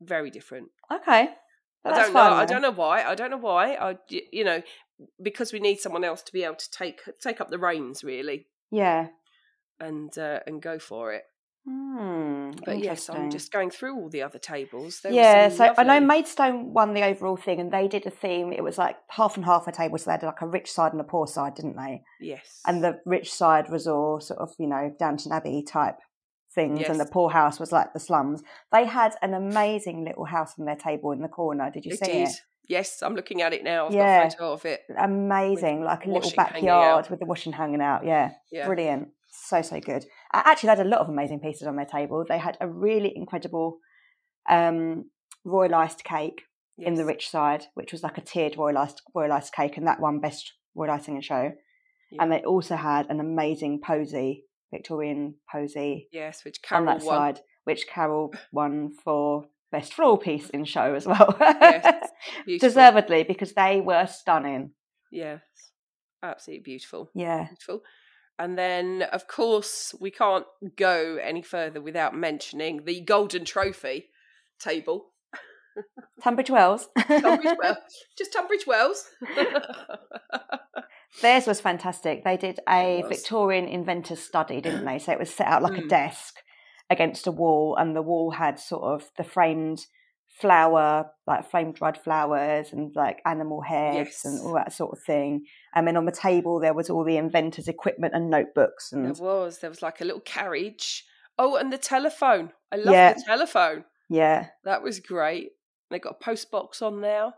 very 0.00 0.30
different. 0.30 0.68
Okay. 0.92 1.30
I 1.84 1.90
don't 1.90 2.12
know. 2.12 2.20
fine 2.20 2.32
I 2.32 2.44
don't 2.44 2.62
know 2.62 2.70
why. 2.70 3.02
I 3.02 3.14
don't 3.14 3.30
know 3.30 3.38
why. 3.38 3.74
I, 3.74 3.96
you 4.08 4.44
know, 4.44 4.62
because 5.22 5.52
we 5.52 5.60
need 5.60 5.78
someone 5.80 6.04
else 6.04 6.22
to 6.22 6.32
be 6.32 6.44
able 6.44 6.56
to 6.56 6.70
take 6.70 7.00
take 7.20 7.40
up 7.40 7.50
the 7.50 7.58
reins, 7.58 8.02
really, 8.04 8.46
Yeah. 8.70 9.08
and 9.80 10.16
uh, 10.18 10.40
and 10.46 10.60
go 10.62 10.78
for 10.78 11.12
it. 11.12 11.24
Hmm. 11.64 12.50
But 12.64 12.78
yes, 12.80 13.08
I'm 13.08 13.30
just 13.30 13.52
going 13.52 13.70
through 13.70 13.94
all 13.96 14.08
the 14.08 14.22
other 14.22 14.38
tables. 14.40 15.00
There 15.00 15.12
yeah, 15.12 15.48
so 15.48 15.72
I 15.78 15.84
know 15.84 16.00
Maidstone 16.00 16.74
won 16.74 16.92
the 16.92 17.04
overall 17.04 17.36
thing, 17.36 17.60
and 17.60 17.72
they 17.72 17.86
did 17.86 18.04
a 18.04 18.10
theme. 18.10 18.52
It 18.52 18.64
was 18.64 18.78
like 18.78 18.96
half 19.10 19.36
and 19.36 19.44
half 19.44 19.68
a 19.68 19.72
table, 19.72 19.96
so 19.96 20.06
they 20.06 20.12
had 20.12 20.24
like 20.24 20.42
a 20.42 20.46
rich 20.48 20.70
side 20.72 20.90
and 20.92 21.00
a 21.00 21.04
poor 21.04 21.28
side, 21.28 21.54
didn't 21.54 21.76
they? 21.76 22.02
Yes, 22.20 22.60
And 22.66 22.82
the 22.82 22.98
rich 23.06 23.32
side 23.32 23.70
was 23.70 23.86
all 23.86 24.20
sort 24.20 24.40
of 24.40 24.50
you 24.58 24.66
know 24.66 24.92
Downton 24.98 25.30
Abbey 25.30 25.62
type 25.62 25.98
things, 26.52 26.88
and 26.88 26.98
the 26.98 27.06
poor 27.06 27.30
house 27.30 27.60
was 27.60 27.70
like 27.70 27.92
the 27.92 28.00
slums. 28.00 28.42
They 28.72 28.84
had 28.84 29.14
an 29.22 29.32
amazing 29.32 30.04
little 30.04 30.24
house 30.24 30.54
on 30.58 30.64
their 30.66 30.76
table 30.76 31.12
in 31.12 31.22
the 31.22 31.28
corner. 31.28 31.70
Did 31.70 31.84
you 31.86 31.92
it 31.92 32.04
see 32.04 32.12
did. 32.12 32.28
it? 32.28 32.34
Yes, 32.68 33.02
I'm 33.02 33.14
looking 33.14 33.42
at 33.42 33.52
it 33.52 33.64
now. 33.64 33.86
I've 33.86 33.94
Yeah. 33.94 34.22
got 34.22 34.26
a 34.26 34.30
photo 34.30 34.52
of 34.52 34.64
it. 34.66 34.82
Amazing, 34.98 35.82
like 35.84 36.06
a 36.06 36.10
little 36.10 36.30
backyard 36.36 37.08
with 37.10 37.20
the 37.20 37.26
washing 37.26 37.52
hanging 37.52 37.80
out. 37.82 38.04
Yeah, 38.04 38.32
Yeah, 38.50 38.66
brilliant. 38.66 39.08
So 39.28 39.62
so 39.62 39.80
good. 39.80 40.04
Actually, 40.32 40.68
they 40.68 40.76
had 40.76 40.86
a 40.86 40.88
lot 40.88 41.00
of 41.00 41.08
amazing 41.08 41.40
pieces 41.40 41.66
on 41.66 41.76
their 41.76 41.86
table. 41.86 42.24
They 42.28 42.38
had 42.38 42.56
a 42.60 42.68
really 42.68 43.12
incredible 43.16 43.78
um, 44.48 45.10
royal 45.44 45.74
iced 45.74 46.04
cake 46.04 46.42
in 46.78 46.94
the 46.94 47.04
rich 47.04 47.28
side, 47.30 47.66
which 47.74 47.92
was 47.92 48.02
like 48.02 48.18
a 48.18 48.20
tiered 48.20 48.56
royal 48.56 48.78
iced, 48.78 49.02
royal 49.14 49.32
iced 49.32 49.54
cake, 49.54 49.76
and 49.76 49.86
that 49.86 50.00
won 50.00 50.20
best 50.20 50.52
royal 50.74 50.90
icing 50.90 51.14
and 51.14 51.24
show. 51.24 51.52
Yeah. 52.10 52.22
And 52.22 52.32
they 52.32 52.42
also 52.42 52.76
had 52.76 53.08
an 53.08 53.20
amazing 53.20 53.80
posy, 53.80 54.44
Victorian 54.70 55.36
posy 55.50 56.08
Yes, 56.12 56.44
which 56.44 56.58
on 56.64 56.68
Carol 56.68 56.86
that 56.86 57.04
won. 57.06 57.16
side, 57.16 57.40
which 57.64 57.86
Carol 57.86 58.32
won 58.52 58.92
for 59.04 59.46
best 59.70 59.94
floral 59.94 60.18
piece 60.18 60.50
in 60.50 60.64
show 60.64 60.94
as 60.94 61.06
well. 61.06 61.34
Yes, 61.40 61.91
beautiful. 62.46 62.68
Deservedly, 62.68 63.22
because 63.24 63.52
they 63.54 63.80
were 63.80 64.06
stunning. 64.06 64.72
Yes, 65.10 65.40
absolutely 66.22 66.62
beautiful. 66.62 67.10
Yeah. 67.14 67.46
Beautiful. 67.48 67.82
And 68.38 68.58
then, 68.58 69.02
of 69.12 69.28
course, 69.28 69.94
we 70.00 70.10
can't 70.10 70.46
go 70.76 71.18
any 71.22 71.42
further 71.42 71.80
without 71.80 72.14
mentioning 72.16 72.84
the 72.84 73.00
Golden 73.02 73.44
Trophy 73.44 74.06
table. 74.58 75.10
Tunbridge 76.22 76.50
Wells. 76.50 76.88
Tunbridge 77.06 77.56
Wells. 77.62 77.76
Just 78.18 78.32
Tunbridge 78.32 78.66
Wells. 78.66 79.08
Theirs 81.20 81.46
was 81.46 81.60
fantastic. 81.60 82.24
They 82.24 82.36
did 82.36 82.60
a 82.68 83.04
Victorian 83.08 83.66
inventor's 83.68 84.20
study, 84.22 84.60
didn't 84.60 84.84
they? 84.84 84.98
So 84.98 85.12
it 85.12 85.18
was 85.18 85.32
set 85.32 85.46
out 85.46 85.62
like 85.62 85.78
a 85.78 85.82
Mm. 85.82 85.88
desk 85.88 86.36
against 86.90 87.26
a 87.26 87.30
wall, 87.32 87.76
and 87.76 87.94
the 87.94 88.02
wall 88.02 88.32
had 88.32 88.58
sort 88.58 88.82
of 88.82 89.10
the 89.16 89.24
framed 89.24 89.86
flower, 90.40 91.10
like 91.26 91.50
flame 91.50 91.72
dried 91.72 91.98
flowers 92.02 92.72
and 92.72 92.94
like 92.96 93.20
animal 93.26 93.60
heads 93.60 94.24
and 94.24 94.40
all 94.40 94.54
that 94.54 94.72
sort 94.72 94.96
of 94.96 95.04
thing. 95.04 95.44
And 95.74 95.86
then 95.86 95.96
on 95.96 96.04
the 96.06 96.12
table 96.12 96.58
there 96.60 96.74
was 96.74 96.90
all 96.90 97.04
the 97.04 97.16
inventor's 97.16 97.68
equipment 97.68 98.14
and 98.14 98.30
notebooks 98.30 98.92
And 98.92 99.04
there 99.04 99.12
was. 99.24 99.58
There 99.58 99.70
was 99.70 99.82
like 99.82 100.00
a 100.00 100.04
little 100.04 100.20
carriage. 100.22 101.04
Oh, 101.38 101.56
and 101.56 101.72
the 101.72 101.78
telephone. 101.78 102.52
I 102.72 102.76
love 102.76 102.94
Yeah. 102.94 103.12
the 103.14 103.22
telephone. 103.26 103.84
yeah, 104.08 104.48
That 104.64 104.82
was 104.82 105.00
great. 105.00 105.50
They 105.90 105.98
got 105.98 106.16
a 106.20 106.24
post 106.24 106.50
box 106.50 106.80
on 106.82 107.00
now. 107.00 107.34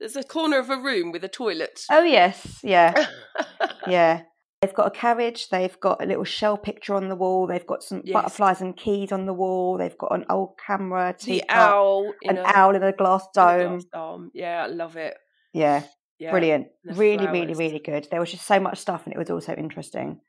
There's 0.00 0.16
a 0.16 0.24
corner 0.24 0.58
of 0.58 0.68
a 0.70 0.76
room 0.76 1.12
with 1.12 1.22
a 1.22 1.28
toilet. 1.28 1.84
oh 1.90 2.02
yes, 2.02 2.58
yeah, 2.64 3.06
yeah. 3.86 4.22
They've 4.62 4.72
got 4.72 4.86
a 4.86 4.90
carriage. 4.92 5.48
They've 5.48 5.78
got 5.80 6.00
a 6.00 6.06
little 6.06 6.22
shell 6.24 6.56
picture 6.56 6.94
on 6.94 7.08
the 7.08 7.16
wall. 7.16 7.48
They've 7.48 7.66
got 7.66 7.82
some 7.82 8.00
Yes. 8.04 8.12
butterflies 8.14 8.60
and 8.60 8.76
keys 8.76 9.10
on 9.10 9.26
the 9.26 9.34
wall. 9.34 9.76
They've 9.76 9.98
got 9.98 10.14
an 10.14 10.24
old 10.30 10.56
camera, 10.64 11.14
the 11.18 11.24
teacup, 11.40 11.48
owl 11.50 12.12
an 12.24 12.38
a, 12.38 12.42
owl 12.44 12.76
in 12.76 12.82
a 12.84 12.92
glass 12.92 13.26
in 13.36 13.42
a 13.42 13.46
dome. 13.46 13.68
glass 13.72 13.84
dome. 13.92 14.30
Yeah, 14.34 14.62
I 14.62 14.66
love 14.68 14.96
it. 14.96 15.16
Yeah, 15.52 15.82
Yeah. 16.20 16.30
brilliant. 16.30 16.68
Really, 16.84 17.26
really, 17.26 17.46
flowers. 17.46 17.58
really 17.58 17.78
good. 17.80 18.06
There 18.10 18.20
was 18.20 18.30
just 18.30 18.46
so 18.46 18.60
much 18.60 18.78
stuff, 18.78 19.04
and 19.04 19.12
it 19.12 19.18
was 19.18 19.30
also 19.30 19.52
interesting. 19.54 20.20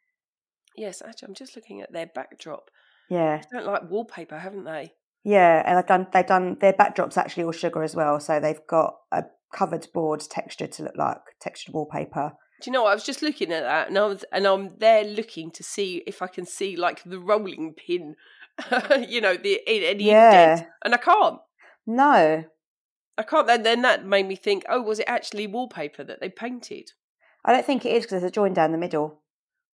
Yes, 0.75 1.03
actually, 1.05 1.27
I'm 1.27 1.35
just 1.35 1.55
looking 1.55 1.81
at 1.81 1.93
their 1.93 2.07
backdrop. 2.07 2.71
Yeah, 3.09 3.37
They 3.51 3.57
don't 3.59 3.67
like 3.67 3.89
wallpaper, 3.91 4.39
haven't 4.39 4.63
they? 4.63 4.93
yeah, 5.23 5.61
and 5.63 5.77
I've 5.77 5.85
done. 5.85 6.07
They've 6.11 6.25
done 6.25 6.57
their 6.59 6.73
backdrops 6.73 7.17
actually 7.17 7.43
all 7.43 7.51
sugar 7.51 7.83
as 7.83 7.95
well, 7.95 8.19
so 8.19 8.39
they've 8.39 8.65
got 8.67 8.95
a 9.11 9.25
covered 9.53 9.85
board 9.93 10.21
texture 10.21 10.65
to 10.65 10.83
look 10.85 10.97
like 10.97 11.19
textured 11.39 11.75
wallpaper. 11.75 12.33
Do 12.63 12.69
you 12.69 12.73
know? 12.73 12.83
what? 12.83 12.91
I 12.91 12.93
was 12.93 13.03
just 13.03 13.21
looking 13.21 13.51
at 13.51 13.63
that, 13.63 13.89
and 13.89 13.97
I 13.97 14.05
was, 14.05 14.23
and 14.31 14.47
I'm 14.47 14.77
there 14.77 15.03
looking 15.03 15.51
to 15.51 15.63
see 15.63 16.01
if 16.07 16.21
I 16.21 16.27
can 16.27 16.45
see 16.45 16.77
like 16.77 17.03
the 17.03 17.19
rolling 17.19 17.73
pin, 17.73 18.15
you 19.07 19.19
know, 19.19 19.35
the 19.35 19.59
any 19.67 20.05
Yeah. 20.05 20.53
indent, 20.53 20.69
and 20.85 20.93
I 20.93 20.97
can't. 20.97 21.39
No, 21.85 22.45
I 23.17 23.23
can't. 23.23 23.47
Then, 23.47 23.63
then 23.63 23.81
that 23.81 24.05
made 24.05 24.27
me 24.27 24.37
think. 24.37 24.63
Oh, 24.69 24.81
was 24.81 24.99
it 24.99 25.09
actually 25.09 25.45
wallpaper 25.45 26.05
that 26.05 26.21
they 26.21 26.29
painted? 26.29 26.91
I 27.43 27.51
don't 27.51 27.65
think 27.65 27.85
it 27.85 27.91
is 27.91 28.03
because 28.05 28.21
there's 28.21 28.31
a 28.31 28.31
join 28.31 28.53
down 28.53 28.71
the 28.71 28.77
middle. 28.77 29.19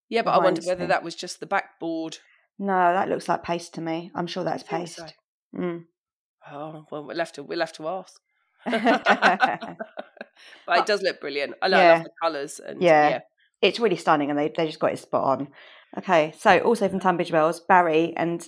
Yeah, 0.09 0.23
but 0.23 0.31
I 0.31 0.39
wonder 0.39 0.61
whether 0.63 0.87
that 0.87 1.03
was 1.03 1.13
just 1.13 1.39
the 1.39 1.45
backboard. 1.45 2.17
No, 2.57 2.73
that 2.73 3.07
looks 3.07 3.29
like 3.29 3.43
paste 3.43 3.75
to 3.75 3.81
me. 3.81 4.09
I'm 4.15 4.25
sure 4.25 4.43
that's 4.43 4.63
paste. 4.63 4.95
so. 4.97 5.05
Mm. 5.55 5.85
Oh 6.51 6.85
well, 6.89 7.03
we'll 7.05 7.19
have 7.19 7.31
to 7.33 7.43
we'll 7.43 7.59
have 7.59 7.73
to 7.73 7.87
ask. 7.87 8.19
yeah. 10.39 10.63
But 10.65 10.79
it 10.79 10.85
does 10.85 11.01
look 11.01 11.19
brilliant. 11.21 11.53
I, 11.61 11.67
love- 11.67 11.79
I 11.79 11.83
Yeah. 11.83 11.93
love 11.93 12.03
the 12.03 12.09
colours 12.21 12.59
and 12.59 12.81
Yeah. 12.81 13.09
yeah. 13.09 13.19
it's 13.61 13.79
really 13.79 13.95
stunning, 13.97 14.29
and 14.29 14.37
they 14.39 14.51
they 14.55 14.65
just 14.67 14.79
got 14.79 14.93
it 14.93 14.99
spot 14.99 15.23
on. 15.39 15.47
Okay, 15.97 16.33
so 16.37 16.59
also 16.59 16.87
from 16.87 16.99
Tunbridge 16.99 17.31
Wells, 17.31 17.59
Barry 17.61 18.13
and 18.15 18.45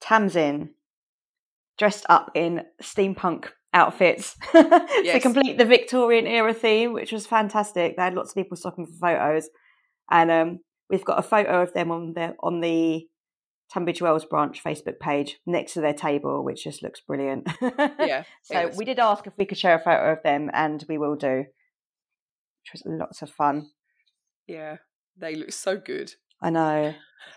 Tamsin 0.00 0.70
dressed 1.78 2.06
up 2.08 2.30
in 2.34 2.62
steampunk 2.82 3.48
outfits 3.72 4.36
to 4.52 5.20
complete 5.20 5.58
the 5.58 5.64
Victorian 5.64 6.26
era 6.26 6.52
theme, 6.54 6.92
which 6.92 7.12
was 7.12 7.26
fantastic. 7.26 7.96
They 7.96 8.02
had 8.02 8.14
lots 8.14 8.30
of 8.30 8.34
people 8.34 8.56
stopping 8.56 8.86
for 8.86 8.92
photos, 9.08 9.48
and 10.10 10.30
um, 10.30 10.58
we've 10.88 11.04
got 11.04 11.18
a 11.18 11.22
photo 11.22 11.62
of 11.62 11.72
them 11.74 11.90
on 11.90 12.14
the 12.14 12.34
on 12.40 12.60
the 12.60 13.06
Tunbridge 13.72 14.02
Wells 14.02 14.24
branch 14.24 14.62
Facebook 14.64 14.98
page 14.98 15.38
next 15.46 15.74
to 15.74 15.80
their 15.80 15.94
table, 15.94 16.44
which 16.44 16.64
just 16.64 16.82
looks 16.82 17.00
brilliant. 17.00 17.48
Yeah. 18.00 18.24
So 18.42 18.70
we 18.76 18.84
did 18.84 18.98
ask 18.98 19.26
if 19.26 19.34
we 19.36 19.44
could 19.44 19.58
share 19.58 19.76
a 19.76 19.78
photo 19.78 20.12
of 20.12 20.22
them, 20.22 20.50
and 20.52 20.84
we 20.88 20.98
will 20.98 21.14
do, 21.14 21.38
which 21.38 22.72
was 22.72 22.82
lots 22.84 23.22
of 23.22 23.30
fun. 23.30 23.70
Yeah. 24.46 24.78
They 25.16 25.34
look 25.34 25.52
so 25.52 25.76
good. 25.76 26.14
I 26.42 26.50
know. 26.50 26.94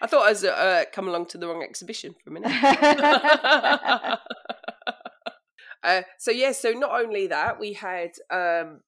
I 0.00 0.06
thought 0.06 0.26
I 0.26 0.30
was 0.30 0.44
uh, 0.44 0.84
come 0.92 1.08
along 1.08 1.26
to 1.26 1.38
the 1.38 1.48
wrong 1.48 1.62
exhibition 1.62 2.14
for 2.22 2.30
a 2.30 2.32
minute. 2.32 2.52
uh, 5.82 6.02
so 6.18 6.30
yeah, 6.30 6.52
so 6.52 6.70
not 6.70 6.92
only 7.00 7.26
that, 7.26 7.58
we 7.58 7.72
had 7.72 8.10
um, 8.30 8.80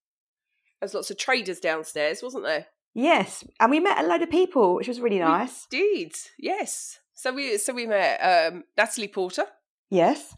there's 0.81 0.95
lots 0.95 1.11
of 1.11 1.19
traders 1.19 1.61
downstairs, 1.61 2.23
wasn't 2.23 2.45
there? 2.45 2.67
Yes, 2.95 3.45
and 3.61 3.71
we 3.71 3.81
met 3.81 4.03
a 4.03 4.07
load 4.07 4.23
of 4.23 4.31
people, 4.31 4.75
which 4.75 4.89
was 4.89 5.01
really 5.01 5.19
nice. 5.19 5.67
Indeed, 5.73 6.13
yes. 6.39 6.99
So 7.15 7.33
we 7.33 7.59
so 7.59 7.73
we 7.73 7.87
met 7.87 8.19
um, 8.19 8.65
Natalie 8.77 9.09
Porter, 9.09 9.45
Yes. 9.91 10.35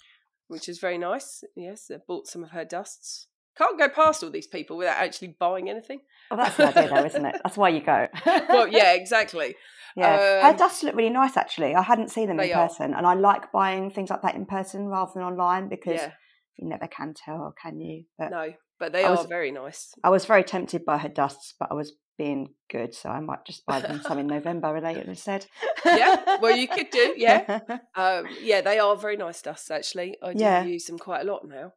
which 0.48 0.68
is 0.68 0.78
very 0.78 0.98
nice. 0.98 1.42
Yes, 1.56 1.90
I 1.92 1.98
bought 2.06 2.26
some 2.26 2.42
of 2.44 2.50
her 2.50 2.64
dusts. 2.64 3.28
Can't 3.56 3.78
go 3.78 3.88
past 3.88 4.24
all 4.24 4.30
these 4.30 4.48
people 4.48 4.76
without 4.76 4.96
actually 4.98 5.36
buying 5.38 5.70
anything. 5.70 6.00
Oh, 6.30 6.36
that's 6.36 6.56
the 6.56 6.66
idea, 6.66 6.88
though, 6.92 7.04
isn't 7.04 7.24
it? 7.24 7.36
That's 7.44 7.56
why 7.56 7.68
you 7.68 7.80
go. 7.80 8.08
Well, 8.26 8.66
yeah, 8.66 8.94
exactly. 8.94 9.54
yeah. 9.96 10.42
Her 10.42 10.48
um, 10.50 10.56
dusts 10.56 10.82
look 10.82 10.96
really 10.96 11.10
nice, 11.10 11.36
actually. 11.36 11.72
I 11.74 11.82
hadn't 11.82 12.10
seen 12.10 12.26
them 12.26 12.40
in 12.40 12.50
are. 12.52 12.66
person, 12.68 12.94
and 12.94 13.06
I 13.06 13.14
like 13.14 13.52
buying 13.52 13.90
things 13.92 14.10
like 14.10 14.22
that 14.22 14.34
in 14.34 14.44
person 14.44 14.86
rather 14.86 15.12
than 15.14 15.22
online 15.22 15.68
because 15.68 16.00
Yeah, 16.00 16.10
you 16.58 16.68
never 16.68 16.88
can 16.88 17.14
tell, 17.14 17.54
can 17.62 17.78
you? 17.80 18.04
But 18.18 18.30
no, 18.32 18.52
but 18.80 18.92
they 18.92 19.04
I 19.04 19.08
are 19.10 19.16
was- 19.18 19.26
very 19.26 19.52
nice. 19.52 19.94
I 20.02 20.10
was 20.10 20.24
very 20.24 20.42
tempted 20.42 20.84
by 20.84 20.98
her 20.98 21.08
dusts, 21.08 21.54
but 21.58 21.68
I 21.70 21.74
was 21.74 21.92
being 22.16 22.54
good, 22.70 22.94
so 22.94 23.08
I 23.10 23.20
might 23.20 23.44
just 23.44 23.66
buy 23.66 23.80
them 23.80 24.00
some 24.02 24.18
in 24.18 24.26
November 24.38 24.80
later 24.80 25.02
instead. 25.08 25.46
Yeah, 25.84 26.38
well, 26.40 26.56
you 26.56 26.68
could 26.68 26.90
do, 26.90 27.14
yeah. 27.18 27.60
Um, 27.94 28.26
yeah, 28.40 28.60
they 28.60 28.78
are 28.78 28.96
very 28.96 29.16
nice 29.16 29.42
dusts. 29.42 29.70
Actually, 29.70 30.16
I 30.22 30.32
do 30.32 30.40
Yeah. 30.44 30.64
use 30.64 30.86
them 30.86 30.98
quite 30.98 31.22
a 31.22 31.24
lot 31.32 31.46
now. 31.46 31.72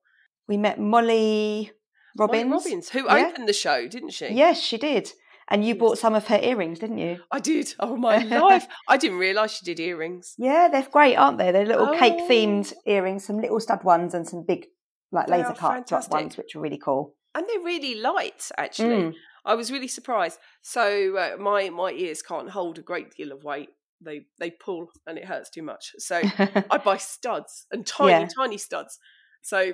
we 0.48 0.58
met 0.58 0.80
Molly 0.80 1.72
Molly 2.16 2.44
Robbins. 2.44 2.52
Robbins, 2.66 2.90
who 2.90 3.06
Yeah. 3.06 3.28
opened 3.28 3.48
the 3.48 3.54
show, 3.54 3.88
didn't 3.88 4.12
she? 4.12 4.28
Yes, 4.30 4.60
she 4.62 4.78
did. 4.78 5.12
And 5.50 5.64
you 5.64 5.74
Yes. 5.76 5.80
bought 5.80 5.98
some 5.98 6.16
of 6.16 6.28
her 6.28 6.40
earrings, 6.42 6.80
didn't 6.80 6.98
you? 6.98 7.20
I 7.32 7.40
did. 7.40 7.74
Oh 7.80 7.96
my 7.96 8.18
life! 8.24 8.68
I 8.88 8.98
didn't 8.98 9.18
realise 9.20 9.52
she 9.52 9.66
did 9.66 9.80
earrings. 9.80 10.34
Yeah, 10.38 10.68
they're 10.70 10.88
great, 10.92 11.16
aren't 11.16 11.38
they? 11.38 11.52
They're 11.52 11.66
little 11.66 11.96
cake 11.98 12.16
Oh. 12.20 12.28
themed 12.30 12.74
earrings, 12.86 13.26
some 13.26 13.40
little 13.40 13.60
stud 13.60 13.84
ones 13.84 14.14
and 14.14 14.28
some 14.28 14.44
big 14.44 14.68
like 15.12 15.28
They 15.28 15.38
laser 15.38 15.54
cut 15.54 15.90
ones, 16.12 16.36
which 16.38 16.56
are 16.56 16.60
really 16.60 16.78
cool. 16.78 17.16
and 17.36 17.46
they're 17.48 17.60
really 17.64 17.96
light 17.96 18.50
actually 18.58 19.04
Mm. 19.04 19.14
I 19.48 19.56
was 19.56 19.72
really 19.72 19.88
surprised 19.88 20.38
so 20.62 21.18
uh, 21.18 21.36
my 21.40 21.70
my 21.70 21.92
ears 21.92 22.22
can't 22.22 22.50
hold 22.52 22.78
a 22.78 22.82
great 22.84 23.10
deal 23.16 23.32
of 23.32 23.44
weight 23.44 23.70
they 24.00 24.22
they 24.40 24.52
pull 24.52 24.88
and 25.08 25.18
it 25.18 25.26
hurts 25.26 25.50
too 25.50 25.64
much 25.64 25.94
so 25.98 26.22
i 26.70 26.78
buy 26.78 26.98
studs 26.98 27.66
and 27.72 27.88
tiny 27.88 28.12
Yeah. 28.12 28.28
tiny 28.38 28.58
studs 28.60 29.00
so 29.42 29.74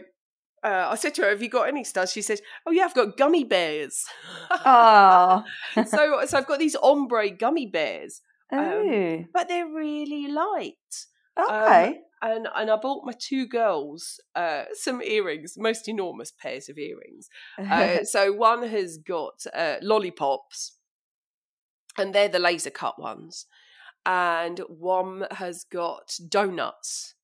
uh, 0.63 0.87
I 0.91 0.95
said 0.95 1.13
to 1.15 1.23
her, 1.23 1.29
"Have 1.31 1.41
you 1.41 1.49
got 1.49 1.67
any 1.67 1.83
studs?" 1.83 2.13
She 2.13 2.21
said, 2.21 2.39
"Oh 2.65 2.71
yeah, 2.71 2.85
I've 2.85 2.93
got 2.95 3.17
gummy 3.17 3.43
bears." 3.43 4.05
oh. 4.49 5.43
so, 5.75 6.21
so 6.25 6.37
I've 6.37 6.47
got 6.47 6.59
these 6.59 6.77
ombre 6.81 7.29
gummy 7.31 7.65
bears, 7.65 8.21
oh. 8.49 9.25
but 9.33 9.49
they're 9.49 9.67
really 9.67 10.27
light. 10.31 10.75
okay. 11.37 11.99
And 12.23 12.47
and 12.55 12.71
I 12.71 12.77
bought 12.77 13.05
my 13.05 13.11
two 13.11 13.45
girls 13.45 14.19
uh, 14.35 14.63
some 14.73 15.01
earrings, 15.01 15.55
most 15.57 15.87
enormous 15.87 16.31
pairs 16.31 16.69
of 16.69 16.77
earrings. 16.77 17.29
Uh, 17.59 18.03
so 18.03 18.31
one 18.31 18.67
has 18.67 18.97
got 18.97 19.45
uh, 19.53 19.75
lollipops, 19.81 20.77
and 21.97 22.13
they're 22.13 22.29
the 22.29 22.39
laser 22.39 22.69
cut 22.69 22.99
ones, 22.99 23.45
and 24.05 24.59
one 24.67 25.25
has 25.31 25.65
got 25.69 26.15
donuts. 26.29 27.15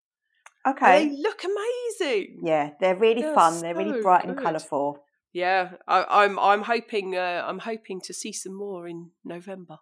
okay. 0.67 1.07
They 1.07 1.15
look 1.15 1.43
amazing. 1.43 2.41
Yeah, 2.43 2.71
they're 2.79 2.95
really 2.95 3.21
They're 3.21 3.33
fun. 3.33 3.61
They're 3.61 3.75
really 3.75 3.99
so 3.99 4.01
bright 4.01 4.25
and 4.25 4.37
colourful. 4.37 4.99
Yeah, 5.31 5.71
I, 5.87 6.05
I'm 6.23 6.39
I'm 6.39 6.63
hoping 6.63 7.15
uh, 7.15 7.43
I'm 7.47 7.59
hoping 7.59 8.01
to 8.01 8.13
see 8.13 8.33
some 8.33 8.55
more 8.55 8.87
in 8.87 9.11
November. 9.23 9.77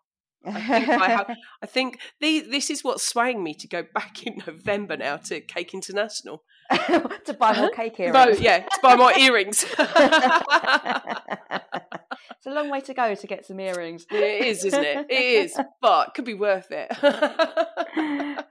I 0.45 0.61
think 0.61 0.89
I, 0.89 1.09
have, 1.09 1.35
I 1.61 1.65
think 1.65 1.99
the, 2.19 2.41
this 2.41 2.69
is 2.69 2.83
what's 2.83 3.03
swaying 3.03 3.43
me 3.43 3.53
to 3.55 3.67
go 3.67 3.83
back 3.93 4.25
in 4.25 4.41
November 4.45 4.97
now 4.97 5.17
to 5.17 5.41
Cake 5.41 5.73
International. 5.73 6.43
to 6.71 7.35
buy 7.39 7.57
more 7.57 7.69
cake 7.69 7.97
earrings. 7.99 8.13
No, 8.13 8.27
yeah, 8.43 8.59
to 8.59 8.79
buy 8.83 8.97
more 8.97 9.17
earrings. 9.17 9.63
it's 9.63 9.75
a 12.45 12.51
long 12.51 12.69
way 12.69 12.81
to 12.81 12.93
go 12.93 13.15
to 13.15 13.27
get 13.27 13.45
some 13.45 13.57
earrings. 13.61 14.05
it 14.11 14.45
is, 14.45 14.65
isn't 14.65 14.83
it? 14.83 15.05
It 15.09 15.45
is, 15.45 15.57
but 15.81 16.13
could 16.13 16.25
be 16.25 16.33
worth 16.33 16.67
it. 16.71 16.87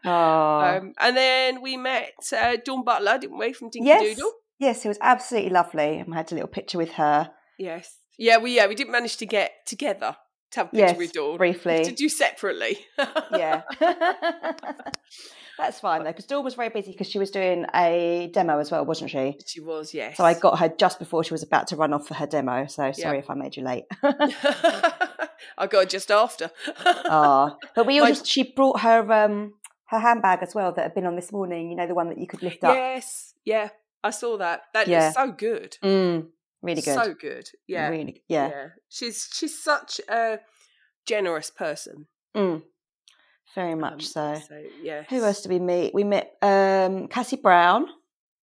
Oh. 0.09 0.61
um, 0.61 0.95
and 0.99 1.16
then 1.16 1.61
we 1.61 1.76
met 1.76 2.14
uh, 2.34 2.57
Dawn 2.64 2.84
Butler, 2.84 3.18
didn't 3.18 3.39
we, 3.39 3.53
from 3.53 3.68
Dinky 3.68 3.89
yes. 3.89 4.16
Doodle? 4.16 4.32
Yes, 4.59 4.84
it 4.84 4.89
was 4.89 4.99
absolutely 5.03 5.51
lovely. 5.51 5.99
And 5.99 6.14
I 6.14 6.18
had 6.18 6.32
a 6.32 6.37
little 6.37 6.49
picture 6.49 6.78
with 6.78 6.93
her. 6.93 7.30
Yes. 7.59 7.99
Yeah, 8.18 8.39
we 8.39 8.57
yeah 8.57 8.66
we 8.66 8.74
didn't 8.74 8.93
manage 8.93 9.18
to 9.18 9.26
get 9.26 9.53
together 9.66 10.16
to 10.57 10.61
have 10.65 10.73
a 10.75 10.77
Yes, 10.77 10.97
with 10.99 11.13
Dawn. 11.13 11.37
briefly. 11.37 11.85
To 11.85 11.93
do 11.93 12.09
separately. 12.09 12.79
yeah. 13.33 13.63
That's 15.59 15.81
fine 15.81 16.05
though, 16.05 16.11
because 16.11 16.27
Dawn 16.27 16.45
was 16.45 16.55
very 16.55 16.69
busy 16.69 16.93
because 16.93 17.09
she 17.09 17.19
was 17.19 17.31
doing 17.31 17.65
a 17.75 18.31
demo 18.35 18.59
as 18.59 18.71
well, 18.71 18.85
wasn't 18.85 19.11
she? 19.11 19.39
She 19.47 19.61
was, 19.61 19.95
yes. 19.95 20.19
So 20.19 20.25
I 20.25 20.35
got 20.35 20.59
her 20.59 20.69
just 20.69 20.99
before 20.99 21.25
she 21.25 21.33
was 21.33 21.43
about 21.43 21.69
to 21.69 21.77
run 21.77 21.95
off 21.95 22.07
for 22.07 22.13
her 22.15 22.27
demo. 22.27 22.67
So 22.67 22.93
sorry 22.93 23.21
if 23.21 23.31
I 23.31 23.35
made 23.35 23.57
you 23.57 23.63
late. 23.65 23.85
I 24.03 25.67
got 25.67 25.85
it 25.85 25.89
just 25.91 26.11
after. 26.11 26.51
Ah, 26.85 27.57
but 27.75 27.87
we 27.87 28.01
My- 28.01 28.09
just 28.09 28.27
she 28.27 28.43
brought 28.53 28.81
her 28.81 29.11
um 29.13 29.55
her 29.87 29.99
handbag 29.99 30.41
as 30.43 30.55
well 30.55 30.73
that 30.73 30.83
had 30.83 30.95
been 30.95 31.07
on 31.07 31.17
this 31.17 31.33
morning. 31.33 31.71
You 31.71 31.77
know 31.77 31.87
the 31.87 31.95
one 31.95 32.09
that 32.11 32.19
you 32.19 32.27
could 32.27 32.43
lift 32.43 32.63
up. 32.63 32.75
Yes, 32.75 33.33
yeah, 33.47 33.71
I 34.05 34.11
saw 34.11 34.37
that. 34.37 34.63
That 34.75 34.89
Yeah. 34.89 35.09
is 35.09 35.15
so 35.15 35.33
good. 35.33 35.79
Mm, 35.83 36.27
really 36.63 36.83
good. 36.83 36.95
So 36.95 37.15
good. 37.15 37.49
Yeah. 37.67 37.89
Really, 37.89 38.23
yeah. 38.29 38.49
yeah. 38.49 38.67
She's 38.89 39.29
she's 39.33 39.59
such 39.63 40.01
a 40.09 40.41
generous 41.07 41.51
person. 41.51 42.07
Mm, 42.37 42.63
very 43.55 43.75
much 43.75 43.93
Um, 43.95 44.01
so. 44.01 44.43
So 44.49 44.63
yeah. 44.83 45.05
Who 45.09 45.23
else 45.25 45.43
did 45.43 45.51
we 45.53 45.59
meet? 45.59 45.95
We 45.95 46.05
met 46.05 46.37
um, 46.43 47.09
Cassie 47.09 47.37
Brown, 47.37 47.87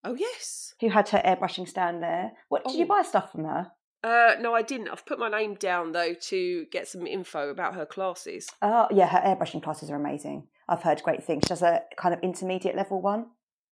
Oh 0.03 0.15
yes. 0.15 0.73
who 0.81 0.89
had 0.89 1.09
her 1.09 1.21
airbrushing 1.25 1.67
stand 1.67 2.01
there. 2.01 2.31
What 2.49 2.63
did 2.65 2.75
you 2.75 2.85
Oh. 2.85 2.87
buy 2.87 3.01
stuff 3.03 3.31
from 3.31 3.45
her? 3.45 3.71
Uh, 4.03 4.35
no, 4.41 4.53
I 4.53 4.63
didn't. 4.63 4.89
I've 4.89 5.05
put 5.05 5.17
my 5.19 5.29
name 5.29 5.55
down 5.55 5.91
though 5.93 6.13
to 6.13 6.65
get 6.71 6.87
some 6.89 7.07
info 7.07 7.49
about 7.49 7.75
her 7.75 7.85
classes. 7.85 8.49
Oh, 8.61 8.87
yeah, 8.91 9.07
her 9.07 9.19
airbrushing 9.19 9.63
classes 9.63 9.89
are 9.89 9.95
amazing. 9.95 10.47
I've 10.67 10.83
heard 10.83 11.01
great 11.03 11.23
things. 11.23 11.43
She 11.45 11.49
does 11.49 11.61
a 11.61 11.83
kind 11.97 12.13
of 12.13 12.19
intermediate 12.21 12.75
level 12.75 13.01
one, 13.01 13.27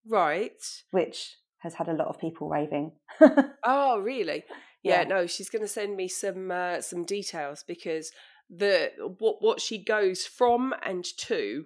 Right. 0.08 0.62
which 0.92 1.36
has 1.62 1.74
had 1.76 1.88
a 1.88 1.94
lot 1.94 2.08
of 2.08 2.20
people 2.20 2.50
raving. 2.50 2.92
Oh, 3.64 4.00
really? 4.00 4.44
Yeah. 4.84 5.02
Yeah. 5.02 5.04
No, 5.08 5.28
she's 5.28 5.50
going 5.50 5.62
to 5.62 5.68
send 5.68 5.96
me 5.96 6.08
some 6.08 6.50
uh, 6.52 6.82
some 6.82 7.04
details 7.04 7.64
because 7.68 8.12
the 8.50 8.92
what 9.20 9.38
what 9.42 9.62
she 9.62 9.78
goes 9.84 10.26
from 10.26 10.74
and 10.84 11.06
to 11.20 11.66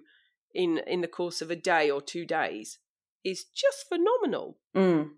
in 0.54 0.78
in 0.86 1.00
the 1.00 1.08
course 1.08 1.40
of 1.42 1.50
a 1.50 1.56
day 1.56 1.90
or 1.90 2.00
two 2.02 2.24
days 2.26 2.78
is 3.24 3.44
just 3.44 3.88
phenomenal. 3.88 4.58
Mm. 4.74 5.10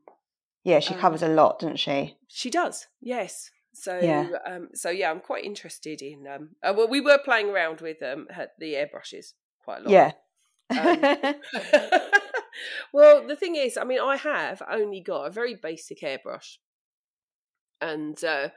Yeah, 0.65 0.81
she 0.81 0.95
Um, 0.95 1.01
covers 1.01 1.23
a 1.23 1.29
lot, 1.29 1.59
doesn't 1.59 1.77
she? 1.79 2.17
She 2.29 2.51
does, 2.51 2.87
yes. 3.01 3.51
So, 3.75 3.99
Yeah. 3.99 4.29
um, 4.47 4.69
so 4.75 4.91
yeah, 4.91 5.11
I'm 5.11 5.21
quite 5.21 5.45
interested 5.45 6.01
in. 6.03 6.27
Um, 6.27 6.57
uh, 6.63 6.73
well, 6.77 6.89
we 6.89 7.01
were 7.01 7.19
playing 7.19 7.51
around 7.51 7.81
with 7.81 8.03
um 8.03 8.27
her, 8.31 8.49
the 8.59 8.75
airbrushes 8.75 9.35
quite 9.65 9.81
a 9.81 9.83
lot. 9.83 9.91
Yeah. 9.93 10.13
Um, 10.71 11.35
well, 12.93 13.27
the 13.27 13.37
thing 13.37 13.57
is, 13.57 13.77
I 13.77 13.85
mean, 13.85 14.01
I 14.01 14.17
have 14.17 14.63
only 14.71 15.01
got 15.01 15.25
a 15.27 15.31
very 15.31 15.55
basic 15.55 16.01
airbrush, 16.01 16.57
and 17.81 18.23
uh, 18.25 18.49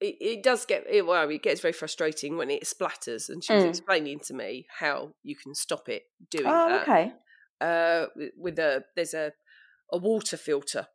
it, 0.00 0.16
it 0.20 0.42
does 0.42 0.66
get 0.66 0.84
it, 0.88 1.06
well. 1.06 1.28
It 1.30 1.42
gets 1.42 1.60
very 1.60 1.72
frustrating 1.72 2.36
when 2.36 2.50
it 2.50 2.64
splatters, 2.64 3.28
and 3.28 3.42
she 3.42 3.54
was 3.54 3.64
Mm. 3.64 3.68
explaining 3.68 4.20
to 4.20 4.34
me 4.34 4.66
how 4.78 5.14
you 5.22 5.36
can 5.36 5.54
stop 5.54 5.88
it 5.88 6.04
doing 6.30 6.46
Oh, 6.48 6.68
that. 6.68 6.82
okay. 6.82 7.12
Uh, 7.60 8.06
with- 8.16 8.32
with 8.36 8.58
a 8.58 8.84
there's 8.96 9.14
a 9.14 9.32
a 9.92 9.98
water 9.98 10.36
filter, 10.36 10.88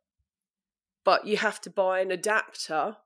but 1.04 1.26
you 1.26 1.36
have 1.36 1.60
to 1.62 1.70
buy 1.70 2.00
an 2.00 2.10
adapter 2.10 2.96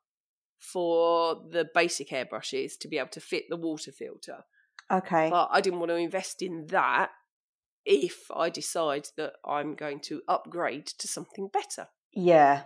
for 0.59 1.35
the 1.51 1.69
basic 1.75 2.09
airbrushes 2.09 2.79
to 2.79 2.89
be 2.89 2.99
able 2.99 3.09
to 3.11 3.21
fit 3.21 3.45
the 3.49 3.57
water 3.57 3.93
filter. 3.93 4.45
Okay. 4.91 5.29
But 5.31 5.49
I 5.53 5.61
didn't 5.61 5.81
want 5.81 5.91
to 5.91 5.97
invest 5.97 6.43
in 6.43 6.67
that 6.69 7.11
if 7.85 8.31
I 8.35 8.49
decide 8.51 9.09
that 9.17 9.35
I'm 9.45 9.75
going 9.75 10.01
to 10.01 10.23
upgrade 10.29 10.87
to 10.87 11.09
something 11.09 11.49
better. 11.53 11.89
yeah. 12.13 12.65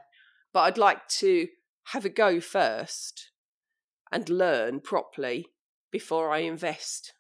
But 0.53 0.61
I'd 0.61 0.79
like 0.79 1.07
to 1.21 1.49
have 1.93 2.05
a 2.07 2.09
go 2.09 2.41
first 2.41 3.31
and 4.11 4.29
learn 4.31 4.81
properly 4.81 5.47
before 5.91 6.31
I 6.33 6.39
invest. 6.39 7.13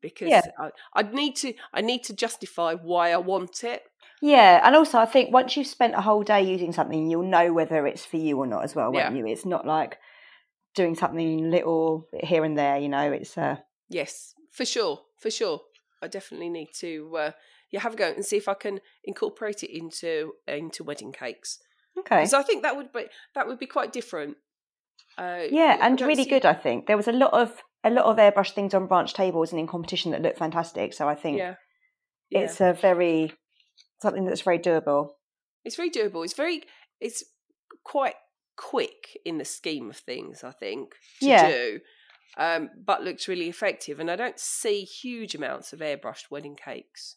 Because 0.00 0.28
Yeah. 0.28 0.42
I, 0.58 0.70
I'd 0.94 1.14
need 1.14 1.36
to 1.36 1.54
I 1.72 1.80
need 1.80 2.04
to 2.04 2.14
justify 2.14 2.74
why 2.74 3.12
I 3.12 3.16
want 3.18 3.64
it. 3.64 3.82
Yeah, 4.20 4.60
and 4.64 4.76
also 4.76 4.98
I 4.98 5.06
think 5.06 5.32
once 5.32 5.56
you've 5.56 5.66
spent 5.66 5.94
a 5.94 6.00
whole 6.00 6.22
day 6.22 6.42
using 6.42 6.72
something, 6.72 7.10
you'll 7.10 7.24
know 7.24 7.52
whether 7.52 7.86
it's 7.86 8.04
for 8.06 8.16
you 8.16 8.38
or 8.38 8.46
not 8.46 8.62
as 8.64 8.74
well, 8.76 8.92
won't 8.92 9.16
you? 9.16 9.26
It's 9.26 9.44
not 9.44 9.66
like 9.66 9.98
doing 10.74 10.94
something 10.94 11.50
little 11.50 12.08
here 12.20 12.44
and 12.44 12.56
there. 12.56 12.78
You 12.78 12.88
know, 12.88 13.10
it's 13.12 13.36
uh, 13.36 13.56
Yes, 13.88 14.34
for 14.52 14.64
sure, 14.64 15.00
for 15.18 15.30
sure. 15.30 15.60
I 16.02 16.08
definitely 16.08 16.50
need 16.50 16.70
to 16.80 17.16
uh, 17.16 17.30
yeah 17.70 17.80
have 17.80 17.94
a 17.94 17.96
go 17.96 18.08
and 18.08 18.24
see 18.24 18.36
if 18.36 18.48
I 18.48 18.54
can 18.54 18.80
incorporate 19.04 19.62
it 19.62 19.76
into 19.76 20.32
into 20.46 20.84
wedding 20.84 21.12
cakes 21.12 21.58
okay. 21.98 22.16
because 22.16 22.34
I 22.34 22.42
think 22.42 22.62
that 22.62 22.76
would 22.76 22.92
be 22.92 23.06
that 23.34 23.46
would 23.46 23.58
be 23.58 23.66
quite 23.66 23.92
different. 23.92 24.36
Uh, 25.18 25.42
Yeah, 25.50 25.78
and 25.80 26.00
really 26.00 26.24
good. 26.24 26.46
I 26.46 26.54
think 26.54 26.86
there 26.86 26.96
was 26.96 27.08
a 27.08 27.12
lot 27.12 27.32
of 27.32 27.62
a 27.84 27.90
lot 27.90 28.06
of 28.06 28.16
airbrush 28.16 28.52
things 28.52 28.74
on 28.74 28.86
branch 28.86 29.14
tables 29.14 29.52
and 29.52 29.60
in 29.60 29.66
competition 29.66 30.12
that 30.12 30.22
looked 30.22 30.38
fantastic. 30.38 30.94
So 30.94 31.08
I 31.08 31.14
think 31.14 31.38
Yeah, 31.38 31.54
yeah. 32.30 32.40
it's 32.40 32.60
a 32.60 32.72
very 32.72 33.32
something 34.00 34.24
that's 34.24 34.42
very 34.42 34.58
doable. 34.58 35.10
It's 35.64 35.76
very 35.76 35.90
doable. 35.90 36.24
It's 36.24 36.34
very 36.34 36.62
it's 37.00 37.24
quite 37.84 38.14
quick 38.56 39.18
in 39.24 39.38
the 39.38 39.44
scheme 39.44 39.90
of 39.90 39.96
things, 39.96 40.44
I 40.44 40.52
think, 40.52 40.94
to 41.20 41.26
Yeah. 41.26 41.48
do. 41.50 41.80
Um, 42.38 42.70
but 42.86 43.02
looks 43.02 43.28
really 43.28 43.48
effective 43.50 44.00
and 44.00 44.10
I 44.10 44.16
don't 44.16 44.38
see 44.40 44.84
huge 44.84 45.34
amounts 45.34 45.74
of 45.74 45.80
airbrushed 45.80 46.30
wedding 46.30 46.56
cakes. 46.56 47.16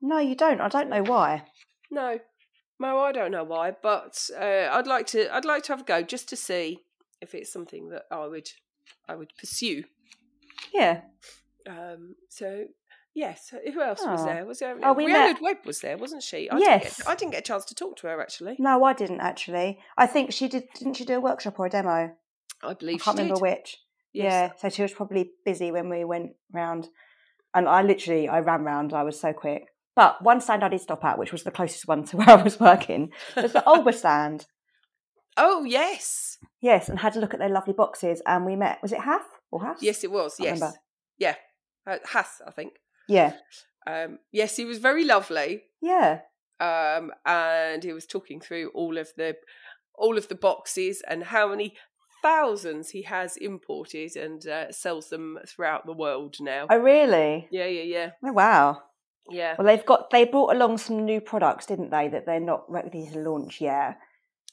No, 0.00 0.18
you 0.18 0.34
don't. 0.34 0.60
I 0.60 0.68
don't 0.68 0.88
know 0.88 1.02
why. 1.02 1.44
No. 1.90 2.18
No, 2.80 3.00
I 3.00 3.12
don't 3.12 3.32
know 3.32 3.44
why, 3.44 3.72
but 3.82 4.30
uh, 4.38 4.68
I'd 4.70 4.86
like 4.86 5.06
to 5.08 5.34
I'd 5.34 5.44
like 5.44 5.64
to 5.64 5.72
have 5.72 5.80
a 5.80 5.84
go 5.84 6.02
just 6.02 6.28
to 6.28 6.36
see 6.36 6.78
if 7.20 7.34
it's 7.34 7.52
something 7.52 7.88
that 7.90 8.04
I 8.10 8.26
would 8.26 8.48
I 9.08 9.16
would 9.16 9.32
pursue. 9.36 9.84
Yeah. 10.72 11.00
Um, 11.68 12.14
so 12.28 12.66
yes, 13.14 13.52
who 13.74 13.82
else 13.82 14.00
was 14.06 14.22
Oh. 14.22 14.24
there? 14.24 14.46
Was 14.46 14.60
there? 14.60 14.78
Oh, 14.82 14.92
we 14.92 15.06
Rhiannon 15.06 15.32
met- 15.34 15.42
Webb 15.42 15.66
was 15.66 15.80
there, 15.80 15.98
wasn't 15.98 16.22
she? 16.22 16.48
I 16.48 16.56
Yes. 16.58 16.82
Didn't 16.84 16.96
get, 16.98 17.08
I 17.08 17.14
didn't 17.16 17.32
get 17.32 17.40
a 17.40 17.42
chance 17.42 17.64
to 17.66 17.74
talk 17.74 17.96
to 17.98 18.06
her 18.06 18.20
actually. 18.20 18.56
No, 18.60 18.84
I 18.84 18.92
didn't 18.92 19.20
actually. 19.20 19.80
I 19.96 20.06
think 20.06 20.32
she 20.32 20.46
did. 20.48 20.68
Didn't 20.74 20.94
she 20.94 21.04
do 21.04 21.16
a 21.16 21.20
workshop 21.20 21.58
or 21.58 21.66
a 21.66 21.70
demo? 21.70 22.14
I 22.62 22.70
I 22.70 22.74
believe 22.74 23.02
can't 23.02 23.16
she 23.16 23.22
remember 23.22 23.34
did. 23.46 23.56
which. 23.58 23.76
Yes. 24.12 24.24
Yeah, 24.32 24.52
so 24.56 24.68
she 24.74 24.82
was 24.82 24.92
probably 24.92 25.30
busy 25.44 25.70
when 25.70 25.88
we 25.90 26.04
went 26.04 26.32
round, 26.52 26.88
and 27.54 27.68
I 27.68 27.82
literally 27.82 28.28
I 28.28 28.40
ran 28.40 28.62
round. 28.64 28.92
I 28.92 29.02
was 29.02 29.20
so 29.20 29.32
quick. 29.32 29.64
But 29.94 30.22
one 30.22 30.40
stand 30.40 30.62
I 30.64 30.68
did 30.68 30.80
stop 30.80 31.04
at, 31.04 31.18
which 31.18 31.32
was 31.32 31.42
the 31.42 31.50
closest 31.50 31.86
one 31.88 32.04
to 32.06 32.16
where 32.18 32.30
I 32.30 32.42
was 32.42 32.58
working, 32.58 33.12
was 33.36 33.52
the 33.52 33.62
Olber 33.66 33.92
stand. 33.94 34.46
Oh 35.36 35.64
yes, 35.64 36.38
Yes, 36.60 36.88
and 36.88 36.98
had 36.98 37.16
a 37.16 37.20
look 37.20 37.32
at 37.34 37.38
their 37.40 37.48
lovely 37.48 37.74
boxes, 37.74 38.22
and 38.26 38.44
we 38.44 38.56
met. 38.56 38.78
Was 38.82 38.92
it 38.92 39.00
Hath 39.00 39.26
or 39.52 39.62
Hath? 39.62 39.78
yes, 39.82 40.02
it 40.04 40.10
was. 40.10 40.36
Can't 40.36 40.48
Yes, 40.48 40.60
remember. 40.60 40.78
yeah, 41.18 41.34
uh, 41.86 41.98
Hath, 42.12 42.40
I 42.46 42.50
think. 42.50 42.72
Yeah, 43.08 43.34
Um, 43.86 44.18
yes, 44.32 44.56
he 44.56 44.64
was 44.64 44.78
very 44.78 45.04
lovely, 45.04 45.62
yeah, 45.80 46.20
um, 46.60 47.12
and 47.24 47.82
he 47.84 47.92
was 47.92 48.06
talking 48.06 48.40
through 48.40 48.70
all 48.74 48.98
of 48.98 49.08
the 49.16 49.36
all 49.94 50.16
of 50.18 50.28
the 50.28 50.34
boxes 50.34 51.02
and 51.08 51.24
how 51.24 51.48
many 51.48 51.74
thousands 52.22 52.90
he 52.90 53.02
has 53.02 53.36
imported 53.36 54.16
and 54.16 54.46
uh, 54.46 54.70
sells 54.72 55.08
them 55.10 55.38
throughout 55.46 55.86
the 55.86 55.92
world 55.92 56.36
now. 56.40 56.66
Oh, 56.70 56.78
really? 56.78 57.48
Yeah, 57.50 57.66
yeah, 57.66 57.82
yeah, 57.82 58.10
Oh, 58.24 58.32
wow. 58.32 58.82
yeah. 59.30 59.54
Well, 59.58 59.66
they've 59.66 59.84
got 59.86 60.10
they 60.10 60.24
brought 60.24 60.54
along 60.54 60.78
some 60.78 61.04
new 61.04 61.20
products, 61.20 61.66
didn't 61.66 61.90
they? 61.90 62.08
That 62.08 62.26
they're 62.26 62.40
not 62.40 62.70
ready 62.70 63.08
to 63.12 63.18
launch 63.18 63.60
yet. 63.60 63.98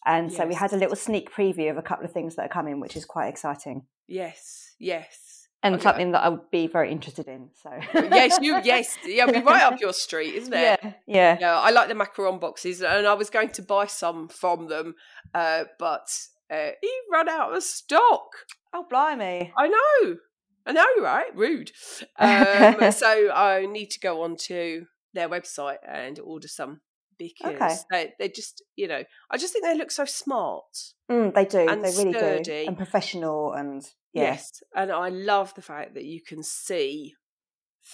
And 0.05 0.32
so 0.32 0.45
we 0.45 0.53
had 0.53 0.72
a 0.72 0.78
little 0.78 0.95
sneak 0.95 1.34
preview 1.34 1.72
of 1.72 1.78
a 1.78 1.82
couple 1.82 2.05
of 2.05 2.11
things 2.11 2.36
that 2.36 2.45
are 2.45 2.49
coming, 2.49 2.80
which 2.80 2.95
is 2.95 3.05
quite 3.05 3.28
exciting 3.28 3.88
Yes, 4.07 4.76
yes. 4.78 5.47
and 5.63 5.82
something 5.82 6.11
that 6.11 6.24
I 6.24 6.30
would 6.30 6.51
be 6.51 6.68
very 6.68 6.91
interested 6.91 7.28
in. 7.28 7.49
So 7.55 7.72
yes, 7.95 8.38
you. 8.39 8.59
Yes, 8.63 8.95
yeah. 9.03 9.26
Be 9.26 9.39
right 9.39 9.63
up 9.63 9.82
your 9.82 9.93
street, 9.93 10.36
isn't 10.36 10.53
it? 10.53 10.80
yeah, 10.84 10.93
yeah. 11.07 11.38
Yeah, 11.41 11.59
I 11.59 11.72
like 11.72 11.88
the 11.88 11.95
macaron 11.95 12.39
boxes, 12.39 12.84
and 12.84 13.07
I 13.07 13.16
was 13.16 13.32
going 13.32 13.49
to 13.49 13.63
buy 13.63 13.88
some 13.88 14.28
from 14.28 14.68
them, 14.68 14.93
uh, 15.34 15.63
but 15.80 16.16
uh, 16.52 16.72
he 16.82 16.91
ran 17.12 17.30
out 17.30 17.56
of 17.56 17.64
stock. 17.64 18.28
Oh, 18.74 18.86
blimey! 18.89 19.52
I 19.58 19.68
know, 19.68 20.18
I 20.66 20.72
know, 20.74 20.88
right? 21.02 21.36
Rude. 21.36 21.72
Um, 22.20 22.91
so 22.91 23.32
I 23.32 23.66
need 23.66 23.91
to 23.91 24.00
go 24.00 24.24
onto 24.24 24.86
their 25.14 25.30
website 25.30 25.78
and 25.88 26.20
order 26.20 26.48
some 26.48 26.82
because 27.18 27.56
Okay. 27.56 27.76
they 27.91 28.14
they 28.20 28.30
just, 28.30 28.62
you 28.76 28.88
know, 28.88 29.04
I 29.32 29.38
just 29.38 29.54
think 29.54 29.64
they 29.66 29.78
look 29.78 29.91
so 29.91 30.06
smart. 30.06 30.64
Mm, 31.10 31.34
they 31.34 31.46
do. 31.46 31.60
And 31.60 31.84
they 31.84 31.91
really 31.91 32.12
sturdy. 32.14 32.43
do. 32.43 32.66
And 32.68 32.78
professional 32.78 33.54
and 33.54 33.84
yeah. 34.14 34.24
Yes, 34.32 34.62
and 34.76 34.91
I 34.91 35.10
love 35.10 35.54
the 35.56 35.62
fact 35.62 35.93
that 35.96 36.06
you 36.06 36.22
can 36.22 36.41
see 36.43 37.14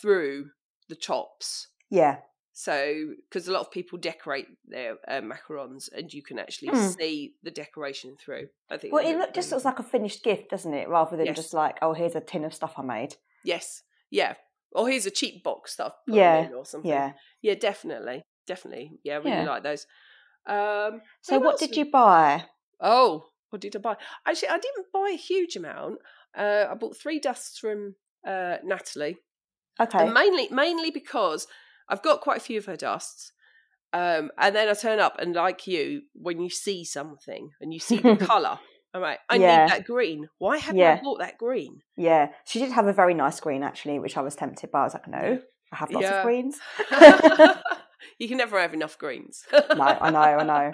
through 0.01 0.47
the 0.89 0.95
tops. 0.95 1.67
Yeah. 1.89 2.17
So, 2.53 3.13
because 3.29 3.47
a 3.47 3.51
lot 3.53 3.61
of 3.61 3.71
people 3.71 3.97
decorate 3.97 4.45
their 4.67 4.97
uh, 5.07 5.21
macarons, 5.21 5.89
and 5.95 6.13
you 6.13 6.21
can 6.21 6.37
actually 6.37 6.69
Mm. 6.69 6.97
see 6.97 7.35
the 7.43 7.51
decoration 7.51 8.17
through. 8.17 8.49
I 8.69 8.77
think. 8.77 8.93
Well, 8.93 9.05
it 9.05 9.11
look 9.13 9.27
look, 9.27 9.33
just 9.33 9.51
looks 9.51 9.63
like 9.65 9.79
a 9.79 9.83
finished 9.83 10.23
gift, 10.23 10.49
doesn't 10.49 10.73
it? 10.73 10.89
Rather 10.89 11.15
than 11.15 11.27
Yes. 11.27 11.35
just 11.37 11.53
like, 11.53 11.77
oh, 11.81 11.93
here's 11.93 12.15
a 12.15 12.19
tin 12.21 12.43
of 12.43 12.53
stuff 12.53 12.73
I 12.77 12.81
made. 12.81 13.15
Yes, 13.43 13.83
yeah. 14.09 14.35
Or 14.73 14.87
here's 14.89 15.05
a 15.05 15.11
cheap 15.11 15.43
box 15.43 15.73
stuff. 15.73 15.95
Yeah, 16.07 16.49
or 16.55 16.65
something. 16.65 16.89
Yeah. 16.91 17.13
yeah, 17.41 17.55
definitely, 17.55 18.23
definitely. 18.47 18.99
Yeah, 19.03 19.15
I 19.15 19.17
really 19.17 19.29
Yeah. 19.31 19.49
like 19.49 19.63
those. 19.63 19.87
Um, 20.45 21.01
So, 21.21 21.39
what 21.39 21.57
did 21.59 21.75
you 21.77 21.85
buy? 21.89 22.45
Oh, 22.79 23.31
what 23.49 23.61
did 23.61 23.75
I 23.75 23.79
buy? 23.79 23.97
Actually, 24.25 24.49
I 24.49 24.59
didn't 24.59 24.91
buy 24.91 25.09
a 25.13 25.17
huge 25.17 25.55
amount. 25.55 25.99
Uh, 26.35 26.67
I 26.69 26.73
bought 26.75 26.97
three 26.97 27.19
dusts 27.19 27.57
from 27.59 27.95
uh, 28.25 28.57
Natalie. 28.63 29.17
Okay. 29.79 29.97
And 29.99 30.13
mainly 30.13 30.47
mainly 30.51 30.91
because 30.91 31.47
I've 31.91 32.01
got 32.01 32.21
quite 32.21 32.37
a 32.37 32.41
few 32.41 32.57
of 32.57 32.65
her 32.65 32.77
dusts. 32.77 33.33
Um, 33.93 34.31
and 34.37 34.55
then 34.55 34.69
I 34.69 34.73
turn 34.73 34.99
up 34.99 35.19
and 35.19 35.35
like 35.35 35.67
you, 35.67 36.03
when 36.13 36.39
you 36.39 36.49
see 36.49 36.85
something 36.85 37.51
and 37.59 37.73
you 37.73 37.79
see 37.79 37.97
the 37.97 38.15
colour, 38.25 38.57
I'm 38.93 39.01
like, 39.01 39.19
I 39.29 39.37
Yeah. 39.37 39.65
need 39.65 39.71
that 39.73 39.85
green. 39.85 40.29
Why 40.37 40.57
haven't 40.57 40.79
Yeah. 40.79 40.97
I 40.99 41.03
bought 41.03 41.19
that 41.19 41.37
green? 41.37 41.81
Yeah. 41.97 42.29
She 42.45 42.59
did 42.59 42.71
have 42.71 42.87
a 42.87 42.93
very 42.93 43.13
nice 43.13 43.39
green, 43.41 43.63
actually, 43.63 43.99
which 43.99 44.15
I 44.17 44.21
was 44.21 44.35
tempted 44.35 44.71
by. 44.71 44.79
I 44.81 44.83
was 44.85 44.93
like, 44.93 45.07
no, 45.09 45.39
I 45.73 45.75
have 45.75 45.91
lots 45.91 46.05
Yeah. 46.05 46.17
of 46.19 46.23
greens. 46.23 46.57
you 48.19 48.27
can 48.27 48.37
never 48.37 48.59
have 48.59 48.73
enough 48.73 48.97
greens. 48.97 49.43
no, 49.51 49.83
I 49.83 50.09
know, 50.09 50.19
I 50.19 50.43
know. 50.43 50.73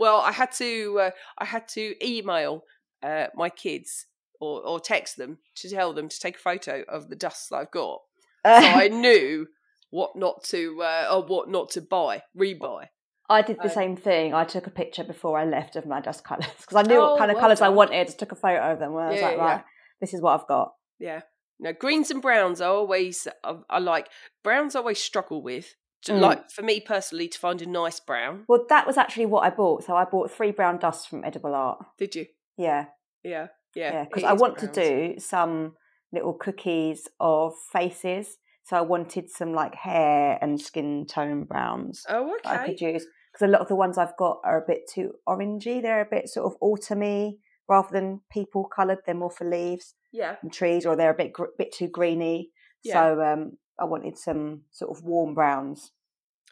well, 0.00 0.20
I 0.20 0.32
had 0.32 0.50
to 0.52 0.98
uh, 1.00 1.10
I 1.38 1.44
had 1.44 1.68
to 1.68 1.94
email 2.04 2.64
uh, 3.02 3.26
my 3.34 3.50
kids 3.50 4.06
or, 4.40 4.62
or 4.66 4.80
text 4.80 5.16
them 5.16 5.38
to 5.56 5.70
tell 5.70 5.92
them 5.92 6.08
to 6.08 6.18
take 6.20 6.36
a 6.36 6.40
photo 6.40 6.82
of 6.88 7.08
the 7.08 7.16
dusts 7.16 7.48
that 7.48 7.56
I've 7.56 7.70
got. 7.70 8.00
So 8.44 8.50
I 8.52 8.88
knew 8.88 9.46
what 9.90 10.16
not 10.16 10.44
to 10.44 10.82
uh, 10.82 11.08
or 11.12 11.22
what 11.26 11.48
not 11.48 11.70
to 11.70 11.80
buy, 11.80 12.22
rebuy. 12.36 12.86
I 13.30 13.42
did 13.42 13.58
the 13.58 13.64
Uh, 13.64 13.68
same 13.68 13.96
thing. 13.96 14.32
I 14.32 14.44
took 14.44 14.66
a 14.66 14.70
picture 14.70 15.04
before 15.04 15.38
I 15.38 15.44
left 15.44 15.76
of 15.76 15.84
my 15.86 16.00
dust 16.00 16.24
colours 16.24 16.46
because 16.60 16.76
I 16.76 16.82
knew 16.82 16.96
Oh, 16.98 17.10
what 17.10 17.18
kind 17.18 17.30
of 17.30 17.34
well 17.36 17.42
colours 17.42 17.60
I 17.60 17.68
wanted. 17.68 18.06
Just 18.06 18.18
took 18.18 18.32
a 18.32 18.36
photo 18.36 18.72
of 18.72 18.78
them. 18.78 18.92
And 18.96 19.00
I 19.00 19.10
was 19.10 19.20
Yeah, 19.20 19.26
like, 19.28 19.36
yeah, 19.36 19.44
yeah. 19.44 19.52
right, 19.56 19.64
this 20.00 20.14
is 20.14 20.22
what 20.22 20.40
I've 20.40 20.46
got. 20.48 20.72
Yeah. 20.98 21.20
No, 21.60 21.72
greens 21.72 22.10
and 22.10 22.22
browns 22.22 22.60
I 22.60 22.68
always 22.68 23.26
I, 23.44 23.56
I 23.68 23.78
like. 23.80 24.08
Browns 24.44 24.74
I 24.74 24.78
always 24.78 24.98
struggle 24.98 25.42
with. 25.42 25.74
Mm. 26.06 26.20
Like 26.20 26.50
for 26.50 26.62
me 26.62 26.80
personally, 26.80 27.28
to 27.28 27.38
find 27.38 27.60
a 27.60 27.66
nice 27.66 27.98
brown. 28.00 28.44
Well, 28.48 28.64
that 28.68 28.86
was 28.86 28.96
actually 28.96 29.26
what 29.26 29.44
I 29.44 29.50
bought. 29.50 29.84
So 29.84 29.96
I 29.96 30.04
bought 30.04 30.30
three 30.30 30.52
brown 30.52 30.78
dusts 30.78 31.04
from 31.06 31.24
Edible 31.24 31.54
Art. 31.54 31.84
Did 31.98 32.14
you? 32.14 32.26
Yeah, 32.56 32.86
Yeah, 33.24 33.48
yeah. 33.74 33.92
yeah, 33.92 34.04
because 34.04 34.22
it 34.22 34.26
I 34.26 34.32
want 34.34 34.58
browns. 34.58 34.74
to 34.76 34.80
do 35.14 35.20
some 35.20 35.74
little 36.12 36.32
cookies 36.34 37.08
of 37.20 37.52
faces. 37.72 38.38
So 38.68 38.76
I 38.76 38.82
wanted 38.82 39.30
some 39.30 39.54
like 39.54 39.74
hair 39.74 40.38
and 40.42 40.60
skin 40.60 41.06
tone 41.06 41.44
browns 41.44 42.04
Oh, 42.06 42.36
that 42.44 42.50
I 42.50 42.62
okay. 42.62 42.72
could 42.72 42.80
use 42.82 43.06
because 43.32 43.48
a 43.48 43.50
lot 43.50 43.62
of 43.62 43.68
the 43.68 43.74
ones 43.76 43.96
I've 43.96 44.16
got 44.18 44.40
are 44.44 44.62
a 44.62 44.66
bit 44.66 44.82
too 44.92 45.12
orangey. 45.26 45.80
They're 45.80 46.02
a 46.02 46.08
bit 46.10 46.28
sort 46.28 46.52
of 46.52 46.60
autumny 46.60 47.38
rather 47.66 47.88
than 47.90 48.20
people 48.30 48.64
coloured. 48.64 48.98
They're 49.06 49.14
more 49.14 49.30
for 49.30 49.48
leaves 49.48 49.94
Yeah, 50.12 50.36
and 50.42 50.52
trees, 50.52 50.84
or 50.84 50.96
they're 50.96 51.14
a 51.14 51.16
bit 51.16 51.32
bit 51.56 51.72
too 51.72 51.88
greeny. 51.88 52.50
Yeah. 52.82 52.92
So 53.14 53.22
um, 53.22 53.52
I 53.80 53.86
wanted 53.86 54.18
some 54.18 54.64
sort 54.70 54.90
of 54.96 55.02
warm 55.02 55.32
browns. 55.34 55.92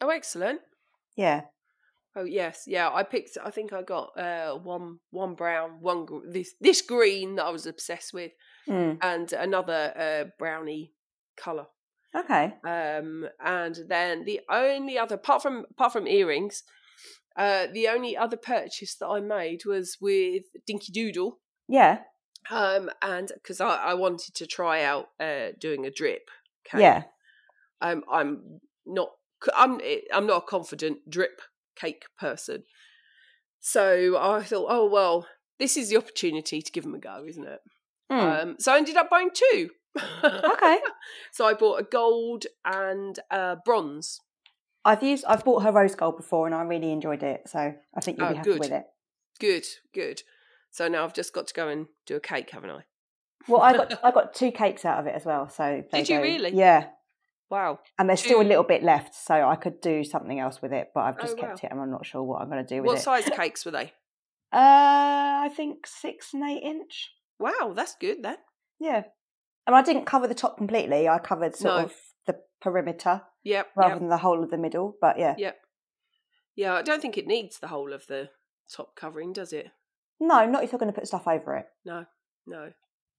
Oh, 0.01 0.09
excellent. 0.09 0.61
Yeah, 1.17 1.43
Oh 2.19 2.25
yes, 2.25 2.64
yeah. 2.67 2.89
I 2.91 3.03
picked. 3.03 3.37
I 3.45 3.51
think 3.51 3.75
I 3.75 3.83
got 3.83 4.19
uh, 4.19 4.55
one 4.57 5.01
one 5.11 5.35
brown, 5.35 5.81
one 5.83 6.07
gr- 6.07 6.27
this 6.27 6.55
this 6.62 6.81
green 6.81 7.35
that 7.37 7.45
I 7.45 7.51
was 7.51 7.67
obsessed 7.67 8.14
with, 8.14 8.33
Mm. 8.67 8.97
and 9.03 9.33
another 9.35 9.93
uh, 9.95 10.31
brownie 10.39 10.93
color. 11.37 11.67
Okay. 12.15 12.55
Um, 12.65 13.27
and 13.45 13.79
then 13.89 14.25
the 14.25 14.41
only 14.51 14.99
other, 14.99 15.17
apart 15.17 15.43
from 15.43 15.67
apart 15.71 15.93
from 15.93 16.07
earrings, 16.07 16.63
uh, 17.37 17.67
the 17.73 17.89
only 17.89 18.17
other 18.17 18.37
purchase 18.37 18.95
that 18.97 19.07
I 19.07 19.21
made 19.21 19.65
was 19.67 19.99
with 20.01 20.45
Dinkydoodle. 20.69 21.33
Yeah. 21.69 22.01
Um, 22.51 22.91
and 23.03 23.31
because 23.35 23.61
I, 23.61 23.77
I 23.77 23.95
wanted 23.95 24.35
to 24.35 24.47
try 24.47 24.83
out 24.83 25.09
uh, 25.21 25.49
doing 25.61 25.85
a 25.85 25.91
drip. 25.91 26.31
cake. 26.65 26.81
Yeah. 26.81 27.03
Um, 27.81 28.05
I'm 28.11 28.61
not. 28.87 29.11
I'm. 29.55 29.81
I'm 30.13 30.27
not 30.27 30.45
a 30.45 30.47
confident 30.47 31.11
drip 31.11 31.41
cake 31.75 32.05
person. 32.19 32.63
So 33.61 34.17
I 34.17 34.43
thought, 34.43 34.67
oh 34.71 34.89
well, 34.89 35.27
this 35.59 35.77
is 35.77 35.91
the 35.91 35.97
opportunity 35.97 36.63
to 36.63 36.73
give 36.73 36.85
them 36.85 36.95
a 36.95 36.99
go, 36.99 37.25
isn't 37.27 37.47
it? 37.47 37.61
Mm. 38.11 38.43
Um, 38.43 38.57
so 38.59 38.73
I 38.73 38.77
ended 38.77 38.97
up 38.97 39.11
buying 39.11 39.31
two. 39.35 39.71
Okay. 40.25 40.79
So 41.33 41.47
I 41.47 41.53
bought 41.55 41.81
a 41.81 41.85
gold 41.85 42.47
and 42.65 43.19
a 43.31 43.57
bronze. 43.65 44.21
I've 44.85 45.03
used. 45.03 45.25
I've 45.27 45.45
bought 45.45 45.63
her 45.65 45.71
rose 45.73 45.95
gold 45.95 46.17
before, 46.17 46.47
and 46.47 46.55
I 46.55 46.63
really 46.63 46.91
enjoyed 46.91 47.23
it. 47.23 47.43
So 47.47 47.59
I 47.95 48.01
think 48.01 48.19
you'll 48.19 48.29
Oh, 48.29 48.31
be 48.31 48.37
happy 48.37 48.51
good. 48.51 48.61
with 48.61 48.73
it. 48.73 48.85
Good, 49.39 49.65
good. 49.95 50.23
So 50.71 50.89
now 50.89 51.05
I've 51.05 51.13
just 51.15 51.33
got 51.35 51.47
to 51.49 51.55
go 51.55 51.69
and 51.69 51.87
do 52.07 52.17
a 52.17 52.21
cake, 52.21 52.51
haven't 52.51 52.71
I? 52.71 52.81
Well, 53.49 53.61
I 53.61 53.77
got 53.77 54.05
I 54.05 54.11
got 54.19 54.35
two 54.35 54.51
cakes 54.51 54.85
out 54.85 54.99
of 55.01 55.07
it 55.07 55.15
as 55.15 55.25
well. 55.25 55.49
So 55.49 55.85
Did 55.93 56.09
you 56.09 56.17
go- 56.17 56.23
really? 56.23 56.55
Yeah. 56.55 56.87
Wow. 57.51 57.79
And 57.99 58.09
there's 58.09 58.21
still 58.21 58.41
a 58.41 58.43
little 58.43 58.65
bit 58.65 58.83
left, 58.83 59.15
so 59.15 59.35
I 59.35 59.55
could 59.57 59.81
do 59.81 60.03
something 60.05 60.41
else 60.41 60.61
with 60.63 60.73
it. 60.73 60.89
But 60.95 61.01
I've 61.03 61.21
just 61.21 61.35
Oh, 61.35 61.41
kept 61.41 61.63
wow. 61.63 61.69
it, 61.69 61.71
and 61.73 61.81
I'm 61.81 61.91
not 61.91 62.05
sure 62.07 62.23
what 62.23 62.41
I'm 62.43 62.49
going 62.51 62.65
to 62.65 62.69
do 62.75 62.81
with 62.83 62.87
What 62.87 62.93
it. 62.99 63.07
What 63.07 63.23
size 63.25 63.31
cakes 63.37 63.65
were 63.65 63.71
they? 63.73 63.93
Uh, 64.53 65.45
I 65.47 65.51
think 65.55 65.87
six 65.87 66.33
and 66.35 66.43
eight 66.43 66.63
inch. 66.63 67.11
Wow, 67.39 67.73
that's 67.77 67.95
good 68.01 68.23
then. 68.23 68.39
Yeah. 68.81 69.03
And 69.67 69.75
I 69.75 69.83
didn't 69.83 70.05
cover 70.05 70.27
the 70.29 70.35
top 70.35 70.57
completely. 70.57 71.09
I 71.09 71.19
covered 71.19 71.57
sort 71.57 71.75
No. 71.75 71.85
of 71.85 71.95
the 72.27 72.41
perimeter 72.61 73.23
Yep. 73.45 73.69
rather 73.77 73.95
yep, 73.95 73.99
than 74.01 74.09
the 74.09 74.19
whole 74.19 74.43
of 74.43 74.51
the 74.51 74.59
middle. 74.59 74.97
But 75.01 75.19
yeah. 75.19 75.35
yep. 75.39 75.61
Yeah, 76.55 76.75
I 76.75 76.83
don't 76.83 77.03
think 77.03 77.19
it 77.19 77.27
needs 77.27 77.59
the 77.59 77.69
whole 77.69 77.93
of 77.93 78.07
the 78.07 78.31
top 78.75 78.97
covering, 78.97 79.33
does 79.33 79.53
it? 79.53 79.71
No, 80.19 80.47
not 80.47 80.64
if 80.64 80.73
you're 80.73 80.79
going 80.79 80.93
to 80.93 80.99
put 80.99 81.07
stuff 81.07 81.29
over 81.29 81.57
it. 81.57 81.67
No, 81.85 82.07
no. 82.47 82.73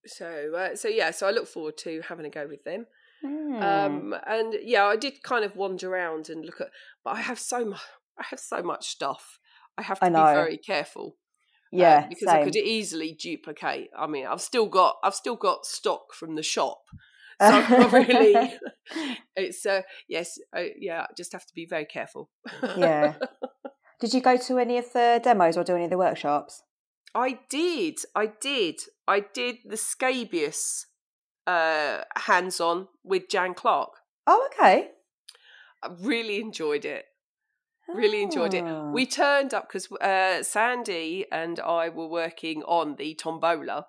So, 0.06 0.54
uh, 0.56 0.76
so 0.76 0.88
yeah. 0.88 1.12
So 1.12 1.28
I 1.28 1.32
look 1.32 1.48
forward 1.48 1.78
to 1.80 2.02
having 2.08 2.26
a 2.26 2.30
go 2.30 2.48
with 2.48 2.64
them. 2.64 2.88
Hmm. 3.22 3.56
Um, 3.56 4.16
and 4.26 4.56
yeah, 4.62 4.86
I 4.86 4.95
did 4.95 5.22
kind 5.24 5.43
of 5.43 5.56
wander 5.56 5.91
around 5.91 6.30
and 6.30 6.45
look 6.45 6.62
at, 6.62 6.70
but 7.04 7.12
I 7.12 7.22
have 7.22 7.39
so 7.39 7.66
much. 7.66 7.82
I 8.18 8.24
have 8.30 8.39
so 8.39 8.64
much 8.64 8.88
stuff. 8.88 9.39
I 9.78 9.84
have 9.84 10.00
to 10.00 10.06
I 10.06 10.10
be 10.10 10.16
very 10.16 10.58
careful. 10.58 11.18
Uh, 11.74 11.78
yeah, 11.78 12.07
because 12.07 12.28
I 12.28 12.43
could 12.43 12.55
easily 12.55 13.13
duplicate. 13.13 13.89
I 13.97 14.07
mean, 14.07 14.26
I've 14.26 14.41
still 14.41 14.68
got 14.68 14.97
I've 15.03 15.15
still 15.15 15.36
got 15.36 15.65
stock 15.65 16.13
from 16.13 16.36
the 16.36 16.43
shop, 16.43 16.82
so 17.41 17.47
I'm 17.47 17.91
really 17.93 18.53
it's 19.36 19.65
uh 19.65 19.82
yes 20.07 20.39
uh, 20.55 20.63
yeah. 20.80 21.01
I 21.01 21.13
just 21.15 21.34
have 21.34 21.45
to 21.45 21.53
be 21.53 21.65
very 21.65 21.86
careful. 21.86 22.30
yeah. 22.78 23.15
Did 23.99 24.13
you 24.13 24.22
go 24.22 24.38
to 24.38 24.59
any 24.59 24.78
of 24.78 24.93
the 24.93 25.20
demos 25.24 25.57
or 25.57 25.63
do 25.63 25.76
any 25.76 25.86
of 25.86 25.89
the 25.89 25.97
workshops? 25.97 26.61
I 27.15 27.39
did, 27.49 27.97
I 28.13 28.28
did, 28.28 28.80
I 29.07 29.22
did 29.22 29.57
the 29.65 29.78
scabious 29.78 30.86
uh 31.47 32.03
hands 32.15 32.59
on 32.59 32.88
with 33.03 33.30
Jan 33.30 33.53
Clark. 33.55 33.89
Oh, 34.28 34.49
okay. 34.53 34.89
I 35.82 35.89
really 35.99 36.39
enjoyed 36.39 36.86
it. 36.86 37.05
Really 37.94 38.22
enjoyed 38.22 38.54
it. 38.54 38.64
Ah. 38.66 38.92
We 38.92 39.06
turned 39.06 39.54
up 39.54 39.68
because 39.68 39.90
uh, 40.02 40.44
Sandy 40.44 41.26
and 41.32 41.60
I 41.60 41.90
were 41.90 42.08
working 42.08 42.64
on 42.64 42.96
the 42.98 43.16
tombola. 43.16 43.86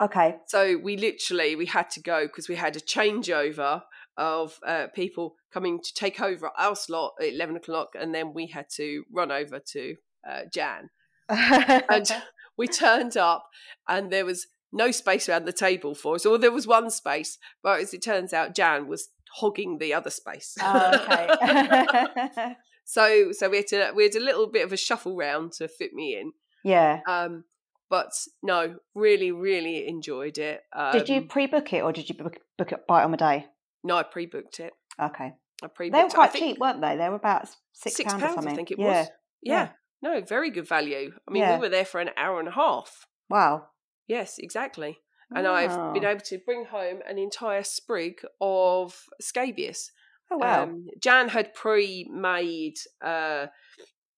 Okay. 0.00 0.36
So 0.46 0.78
we 0.82 0.96
literally 0.96 1.56
we 1.56 1.66
had 1.66 1.90
to 1.90 2.00
go 2.00 2.26
because 2.26 2.48
we 2.48 2.56
had 2.56 2.76
a 2.76 2.80
changeover 2.80 3.82
of 4.16 4.58
uh, 4.66 4.88
people 4.94 5.36
coming 5.52 5.80
to 5.82 5.94
take 5.94 6.20
over 6.20 6.50
our 6.58 6.76
slot 6.76 7.12
at 7.20 7.28
eleven 7.28 7.56
o'clock, 7.56 7.88
and 7.98 8.14
then 8.14 8.32
we 8.34 8.46
had 8.48 8.66
to 8.76 9.04
run 9.12 9.30
over 9.30 9.60
to 9.72 9.96
uh, 10.28 10.42
Jan. 10.52 10.90
And 11.28 12.10
we 12.58 12.66
turned 12.66 13.16
up, 13.16 13.46
and 13.88 14.10
there 14.10 14.24
was 14.24 14.46
no 14.72 14.90
space 14.90 15.28
around 15.28 15.46
the 15.46 15.52
table 15.52 15.94
for 15.94 16.14
us, 16.14 16.26
or 16.26 16.38
there 16.38 16.52
was 16.52 16.66
one 16.66 16.90
space, 16.90 17.38
but 17.62 17.80
as 17.80 17.92
it 17.94 18.02
turns 18.02 18.32
out, 18.32 18.54
Jan 18.54 18.86
was 18.86 19.08
hogging 19.36 19.78
the 19.78 19.94
other 19.94 20.10
space. 20.10 20.56
oh, 20.60 20.92
okay. 20.94 22.54
so 22.84 23.32
so 23.32 23.48
we 23.48 23.58
had 23.58 23.66
to 23.68 23.92
we 23.94 24.04
had 24.04 24.14
a 24.16 24.20
little 24.20 24.46
bit 24.46 24.64
of 24.64 24.72
a 24.72 24.76
shuffle 24.76 25.16
round 25.16 25.52
to 25.52 25.68
fit 25.68 25.92
me 25.92 26.16
in. 26.18 26.32
yeah. 26.64 27.00
Um, 27.08 27.44
but 27.88 28.12
no, 28.40 28.76
really, 28.94 29.32
really 29.32 29.88
enjoyed 29.88 30.38
it. 30.38 30.62
Um, 30.72 30.92
did 30.92 31.08
you 31.08 31.22
pre-book 31.22 31.72
it 31.72 31.82
or 31.82 31.92
did 31.92 32.08
you 32.08 32.14
book, 32.14 32.38
book 32.56 32.70
it 32.70 32.78
it 32.88 32.90
on 32.90 33.10
the 33.10 33.16
day? 33.16 33.46
No, 33.82 33.96
I 33.96 34.04
pre-booked 34.04 34.60
it. 34.60 34.72
Okay. 35.02 35.32
I 35.62 35.66
pre-booked 35.66 35.98
They 35.98 36.04
were 36.04 36.08
quite 36.10 36.32
cheap, 36.32 36.58
weren't 36.58 36.80
they? 36.80 36.96
They 36.96 37.08
were 37.08 37.16
about 37.16 37.48
six, 37.72 37.96
Six 37.96 38.12
pounds 38.12 38.22
or 38.22 38.26
pounds, 38.26 38.38
I 38.38 38.40
something. 38.42 38.54
think 38.56 38.70
it 38.70 38.78
yeah. 38.78 38.86
was. 39.00 39.08
Yeah. 39.42 39.52
Yeah. 39.52 39.68
No, 40.02 40.20
very 40.20 40.50
good 40.50 40.68
value. 40.68 41.12
I 41.26 41.30
mean, 41.32 41.42
Yeah. 41.42 41.56
we 41.56 41.62
were 41.62 41.68
there 41.68 41.84
for 41.84 42.00
an 42.00 42.10
hour 42.16 42.38
and 42.38 42.48
a 42.48 42.52
half. 42.52 43.06
Wow. 43.28 43.66
Yes, 44.06 44.38
exactly. 44.38 45.00
And 45.34 45.46
I've 45.46 45.92
been 45.92 46.04
able 46.04 46.20
to 46.20 46.38
bring 46.38 46.66
home 46.66 47.00
an 47.08 47.18
entire 47.18 47.62
sprig 47.62 48.20
of 48.40 49.04
scabious. 49.20 49.92
Oh 50.30 50.38
wow. 50.38 50.64
Um, 50.64 50.86
Jan 51.00 51.28
had 51.28 51.54
pre-made 51.54 52.78
uh, 53.02 53.46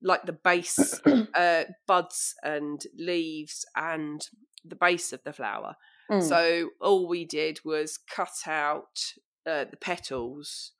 like 0.02 0.24
the 0.24 0.32
base 0.32 1.00
uh, 1.34 1.64
buds 1.86 2.34
and 2.42 2.82
leaves 2.98 3.64
and 3.76 4.26
the 4.64 4.76
base 4.76 5.12
of 5.12 5.22
the 5.24 5.32
flower. 5.32 5.76
Mm. 6.10 6.22
So 6.22 6.70
all 6.80 7.08
we 7.08 7.24
did 7.24 7.60
was 7.64 7.98
cut 7.98 8.46
out 8.46 9.14
uh, 9.46 9.64
the 9.64 9.76
petals, 9.80 10.72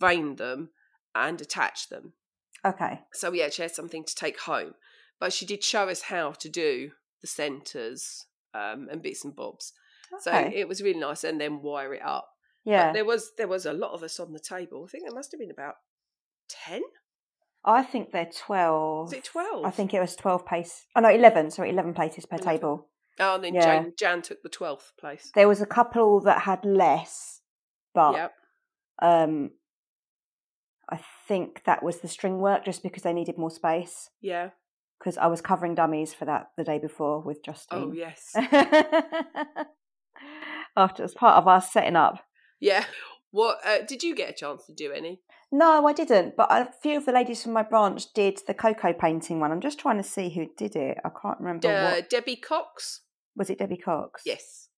vein 0.00 0.36
them, 0.36 0.70
and 1.14 1.40
attach 1.40 1.88
them. 1.88 2.12
okay. 2.64 3.00
So 3.12 3.30
we 3.30 3.42
actually 3.42 3.64
had 3.64 3.74
something 3.74 4.04
to 4.04 4.14
take 4.14 4.40
home. 4.40 4.74
But 5.18 5.32
she 5.32 5.46
did 5.46 5.64
show 5.64 5.88
us 5.88 6.02
how 6.02 6.32
to 6.32 6.48
do 6.48 6.90
the 7.22 7.26
centres 7.26 8.26
um, 8.52 8.88
and 8.90 9.00
bits 9.00 9.24
and 9.24 9.34
bobs. 9.34 9.72
Okay. 10.12 10.20
So 10.20 10.50
it 10.54 10.68
was 10.68 10.82
really 10.82 11.00
nice, 11.00 11.24
and 11.24 11.40
then 11.40 11.62
wire 11.62 11.94
it 11.94 12.02
up. 12.02 12.28
Yeah. 12.66 12.88
But 12.88 12.92
there 12.94 13.04
was 13.06 13.32
there 13.38 13.48
was 13.48 13.64
a 13.64 13.72
lot 13.72 13.92
of 13.92 14.02
us 14.02 14.20
on 14.20 14.32
the 14.34 14.38
table. 14.40 14.84
I 14.86 14.90
think 14.90 15.04
there 15.06 15.14
must 15.14 15.32
have 15.32 15.40
been 15.40 15.50
about 15.50 15.76
ten. 16.48 16.82
I 17.64 17.82
think 17.82 18.12
they're 18.12 18.30
twelve. 18.46 19.06
Was 19.06 19.12
it 19.14 19.24
twelve? 19.24 19.64
I 19.64 19.70
think 19.70 19.94
it 19.94 20.00
was 20.00 20.14
twelve 20.16 20.44
pace. 20.44 20.86
Oh 20.94 21.00
no, 21.00 21.08
eleven. 21.08 21.50
Sorry, 21.50 21.70
eleven 21.70 21.94
places 21.94 22.26
per 22.26 22.36
11. 22.36 22.52
table. 22.60 22.88
Oh, 23.18 23.36
and 23.36 23.44
then 23.44 23.54
Yeah. 23.54 23.62
Jan, 23.64 23.92
Jan 23.98 24.22
took 24.22 24.42
the 24.42 24.48
twelfth 24.50 24.92
place. 25.00 25.30
There 25.34 25.48
was 25.48 25.62
a 25.62 25.66
couple 25.66 26.20
that 26.20 26.42
had 26.42 26.64
less, 26.66 27.40
but 27.94 28.12
Yep. 28.12 28.32
um, 29.00 29.50
I 30.90 31.00
think 31.26 31.62
that 31.64 31.82
was 31.82 31.98
the 32.00 32.08
string 32.08 32.38
work 32.38 32.64
just 32.64 32.82
because 32.82 33.02
they 33.02 33.12
needed 33.14 33.38
more 33.38 33.50
space. 33.50 34.10
Yeah. 34.20 34.50
Because 35.00 35.18
I 35.18 35.26
was 35.26 35.40
covering 35.40 35.74
dummies 35.74 36.14
for 36.14 36.24
that 36.26 36.50
the 36.56 36.64
day 36.64 36.78
before 36.78 37.20
with 37.20 37.42
Justine. 37.42 37.78
Oh 37.90 37.92
yes. 37.92 38.32
After 40.76 41.02
as 41.04 41.14
part 41.14 41.36
of 41.38 41.48
our 41.48 41.60
setting 41.60 41.96
up. 41.96 42.20
Yeah. 42.60 42.84
What 43.32 43.58
uh, 43.66 43.78
did 43.86 44.02
you 44.02 44.14
get 44.14 44.30
a 44.30 44.32
chance 44.32 44.64
to 44.66 44.72
do 44.72 44.92
any? 44.92 45.20
No, 45.52 45.86
I 45.86 45.92
didn't. 45.92 46.36
But 46.36 46.48
a 46.50 46.70
few 46.82 46.96
of 46.96 47.06
the 47.06 47.12
ladies 47.12 47.42
from 47.42 47.52
my 47.52 47.62
branch 47.62 48.12
did 48.14 48.40
the 48.46 48.54
cocoa 48.54 48.92
painting 48.92 49.40
one. 49.40 49.52
I'm 49.52 49.60
just 49.60 49.78
trying 49.78 49.98
to 49.98 50.02
see 50.02 50.30
who 50.30 50.46
did 50.56 50.74
it. 50.74 50.98
I 51.04 51.10
can't 51.10 51.38
remember 51.38 51.68
Uh, 51.68 51.90
what. 51.96 52.10
Debbie 52.10 52.36
Cox. 52.36 53.02
Was 53.36 53.50
it 53.50 53.58
Debbie 53.58 53.76
Cox? 53.76 54.22
Yes. 54.24 54.68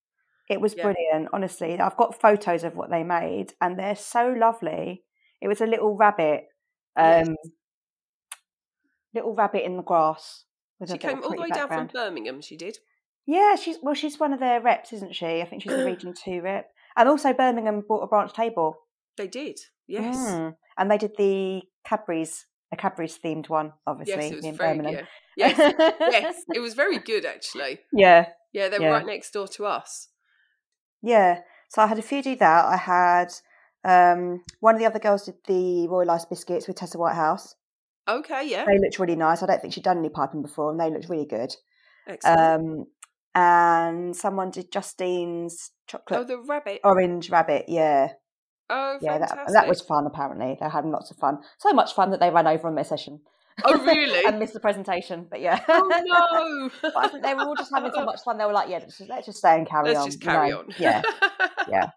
It 0.51 0.61
was 0.61 0.75
Yeah. 0.75 0.85
brilliant, 0.85 1.29
honestly. 1.33 1.79
I've 1.79 1.97
got 1.97 2.21
photos 2.21 2.65
of 2.65 2.75
what 2.75 2.91
they 2.91 3.05
made 3.05 3.53
and 3.61 3.79
they're 3.79 3.95
so 3.97 4.29
lovely. 4.37 5.05
It 5.41 5.49
was 5.49 5.61
a 5.61 5.67
little 5.67 5.95
rabbit, 5.97 6.49
Yes. 6.97 7.29
um, 7.29 7.37
little 9.15 9.35
rabbit 9.35 9.65
in 9.65 9.77
the 9.77 9.83
grass 9.83 10.45
She 10.87 10.95
a 10.95 10.99
came 10.99 11.23
all 11.23 11.31
the 11.31 11.41
way 11.43 11.49
down 11.49 11.69
from 11.69 11.87
Birmingham. 11.89 12.41
She 12.41 12.57
did. 12.57 12.79
Yeah, 13.27 13.57
she's 13.57 13.77
well, 13.83 13.95
she's 13.95 14.19
one 14.19 14.33
of 14.33 14.41
their 14.41 14.61
reps, 14.61 14.93
isn't 14.93 15.15
she? 15.15 15.41
I 15.43 15.45
think 15.45 15.63
she's 15.63 15.73
the 15.73 15.85
Region 15.93 16.15
Two 16.15 16.41
rep, 16.41 16.71
and 16.97 17.09
also 17.09 17.33
Birmingham 17.33 17.83
bought 17.89 18.03
a 18.03 18.07
branch 18.07 18.33
table. 18.33 18.77
They 19.17 19.29
did. 19.29 19.59
Yes. 19.87 20.17
Mm. 20.17 20.55
and 20.77 20.91
they 20.91 20.99
did 20.99 21.13
the 21.17 21.63
Cadbury's, 21.85 22.45
a 22.73 22.77
Cadbury's 22.77 23.19
themed 23.19 23.49
one, 23.49 23.73
obviously 23.87 24.15
Yes, 24.25 24.33
it 24.33 24.37
was 24.37 24.45
in 24.45 24.55
very 24.57 24.77
Birmingham. 24.77 24.95
good. 25.01 25.09
Yes, 25.37 25.57
yes, 26.01 26.43
it 26.55 26.61
was 26.61 26.75
very 26.75 26.99
good 26.99 27.25
actually. 27.25 27.81
yeah, 27.93 28.27
Yeah, 28.53 28.69
they 28.69 28.79
were 28.79 28.85
Yeah. 28.87 28.91
right 28.91 29.07
next 29.07 29.31
door 29.33 29.49
to 29.49 29.67
us. 29.67 30.09
yeah. 31.03 31.41
So 31.71 31.83
I 31.83 31.87
had 31.87 31.99
a 31.99 32.03
few 32.03 32.23
do 32.23 32.35
that. 32.37 32.65
I 32.65 32.77
had 32.77 33.29
um, 33.85 34.43
one 34.61 34.75
of 34.75 34.81
the 34.81 34.87
other 34.87 34.99
girls 34.99 35.25
did 35.27 35.35
the 35.47 35.87
Royal 35.89 36.11
Ice 36.11 36.25
biscuits 36.25 36.67
with 36.67 36.77
Tessa 36.77 36.97
Whitehouse. 36.99 37.55
Okay, 38.09 38.49
yeah, 38.49 38.65
They 38.67 38.79
looked 38.79 38.99
really 38.99 39.17
nice. 39.17 39.43
I 39.43 39.47
don't 39.47 39.61
think 39.61 39.75
she'd 39.75 39.85
done 39.85 39.99
any 39.99 40.09
piping 40.09 40.41
before, 40.43 40.71
and 40.71 40.81
they 40.81 40.91
looked 40.91 41.09
really 41.11 41.27
good. 41.27 41.55
excellent. 42.07 42.41
Um, 42.41 42.87
and 43.35 44.17
someone 44.17 44.51
did 44.51 44.73
Justine's 44.73 45.71
chocolate 45.87 46.21
oh, 46.21 46.25
the 46.25 46.39
rabbit. 46.39 46.81
orange 46.85 47.31
rabbit. 47.31 47.67
Yeah, 47.69 48.13
Oh, 48.71 48.99
yeah, 49.01 49.13
fantastic. 49.13 49.39
that, 49.47 49.53
that 49.53 49.69
was 49.69 49.81
fun. 49.81 50.07
Apparently, 50.07 50.57
they 50.61 50.69
had 50.69 50.85
lots 50.85 51.11
of 51.11 51.17
fun. 51.17 51.39
So 51.59 51.73
much 51.73 51.95
fun 51.95 52.11
that 52.11 52.21
they 52.21 52.31
ran 52.31 52.47
over 52.47 52.69
on 52.69 52.75
their 52.75 52.85
session. 52.85 53.21
Oh, 53.65 53.79
really? 53.85 54.25
and 54.27 54.39
missed 54.39 54.53
the 54.53 54.61
presentation, 54.61 55.27
but 55.29 55.41
yeah. 55.41 55.61
oh 55.69 55.89
no! 56.05 56.71
but 56.83 56.97
I 56.97 57.09
think 57.09 57.25
they 57.25 57.35
were 57.35 57.43
all 57.43 57.57
just 57.57 57.73
having 57.75 57.91
so 57.95 58.05
much 58.05 58.21
fun. 58.25 58.39
They 58.39 58.45
were 58.45 58.53
like, 58.53 58.69
"Yeah, 58.69 58.79
let's 58.79 58.99
just, 58.99 59.11
let's 59.11 59.27
just 59.27 59.39
stay 59.39 59.57
and 59.57 59.67
carry 59.67 59.89
Let's 59.89 60.01
on." 60.01 60.07
just 60.07 60.23
you 60.23 60.29
carry 60.31 60.51
know. 60.51 60.59
on. 60.59 60.67
Yeah, 60.79 61.03
yeah. 61.69 61.91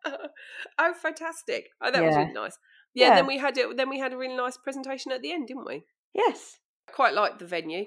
oh, 0.79 0.93
fantastic! 0.93 1.67
Oh, 1.81 1.91
that 1.91 2.01
was 2.01 2.15
really 2.15 2.33
nice. 2.33 2.57
Yeah, 2.93 3.09
Yeah. 3.09 3.15
Then 3.15 3.27
we 3.27 3.37
had 3.37 3.57
it. 3.57 3.77
Then 3.77 3.89
we 3.89 3.99
had 3.99 4.13
a 4.13 4.17
really 4.17 4.35
nice 4.35 4.57
presentation 4.57 5.11
at 5.11 5.21
the 5.21 5.31
end, 5.33 5.47
didn't 5.47 5.65
we? 5.65 5.83
yes. 6.13 6.57
I 6.89 6.93
quite 6.93 7.13
liked 7.13 7.39
the 7.39 7.45
venue. 7.45 7.85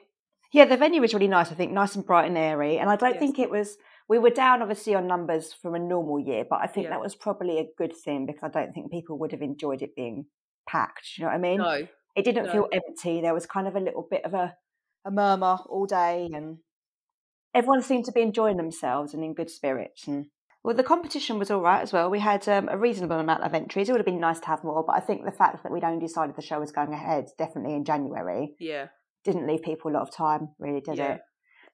Yeah, 0.55 0.67
the 0.67 0.77
venue 0.77 1.01
was 1.01 1.13
really 1.13 1.27
nice. 1.29 1.51
I 1.51 1.55
think 1.57 1.73
nice 1.73 1.97
and 1.97 2.07
bright 2.07 2.27
and 2.29 2.39
airy, 2.39 2.79
and 2.79 2.89
I 2.89 2.95
don't 2.97 3.15
Yes. 3.15 3.19
think 3.19 3.39
it 3.41 3.51
was. 3.51 3.77
We 4.09 4.19
were 4.19 4.31
down 4.31 4.63
obviously 4.63 4.95
on 4.95 5.07
numbers 5.09 5.53
from 5.53 5.75
a 5.75 5.79
normal 5.79 6.21
year, 6.21 6.45
but 6.49 6.61
I 6.63 6.67
think 6.69 6.85
Yeah. 6.85 6.91
that 6.91 7.01
was 7.01 7.17
probably 7.17 7.59
a 7.59 7.73
good 7.77 7.93
thing 7.97 8.25
because 8.27 8.43
I 8.45 8.49
don't 8.61 8.73
think 8.73 8.93
people 8.93 9.19
would 9.19 9.33
have 9.33 9.43
enjoyed 9.43 9.83
it 9.83 9.97
being 9.97 10.27
packed. 10.69 11.19
You 11.19 11.25
know 11.25 11.31
what 11.31 11.35
I 11.35 11.39
mean? 11.39 11.59
No, 11.59 11.89
It 12.15 12.25
didn't 12.25 12.47
no. 12.47 12.53
feel 12.53 12.69
empty. 12.73 13.21
There 13.21 13.35
was 13.35 13.47
kind 13.47 13.67
of 13.67 13.75
a 13.75 13.81
little 13.81 14.07
bit 14.09 14.25
of 14.25 14.35
a, 14.35 14.57
a 15.05 15.11
murmur 15.11 15.59
all 15.69 15.87
day, 15.87 16.29
and 16.33 16.59
everyone 17.53 17.83
seemed 17.83 18.05
to 18.05 18.13
be 18.13 18.21
enjoying 18.23 18.57
themselves 18.57 19.13
and 19.15 19.25
in 19.25 19.35
good 19.35 19.51
spirits. 19.51 20.07
And 20.07 20.27
well, 20.63 20.77
the 20.77 20.85
competition 20.85 21.39
was 21.41 21.51
all 21.51 21.61
right 21.63 21.83
as 21.83 21.93
well. 21.93 22.09
We 22.11 22.21
had 22.21 22.49
um, 22.49 22.69
a 22.71 22.79
reasonable 22.79 23.19
amount 23.19 23.43
of 23.43 23.55
entries. 23.55 23.89
It 23.89 23.93
would 23.93 23.99
have 24.01 24.07
been 24.07 24.21
nice 24.21 24.41
to 24.41 24.47
have 24.47 24.63
more, 24.65 24.85
but 24.85 24.95
I 24.97 25.01
think 25.01 25.25
the 25.25 25.33
fact 25.33 25.63
that 25.63 25.73
we'd 25.73 25.83
only 25.85 26.01
decided 26.07 26.37
the 26.37 26.43
show 26.43 26.61
was 26.61 26.73
going 26.73 26.93
ahead 26.93 27.31
definitely 27.39 27.75
in 27.75 27.85
January 27.85 28.55
yeah, 28.61 28.89
didn't 29.25 29.47
leave 29.47 29.63
people 29.63 29.91
a 29.91 29.95
lot 29.95 30.03
of 30.03 30.15
time, 30.15 30.51
really, 30.59 30.81
did 30.81 30.99
Yeah. 30.99 31.15
it? 31.15 31.21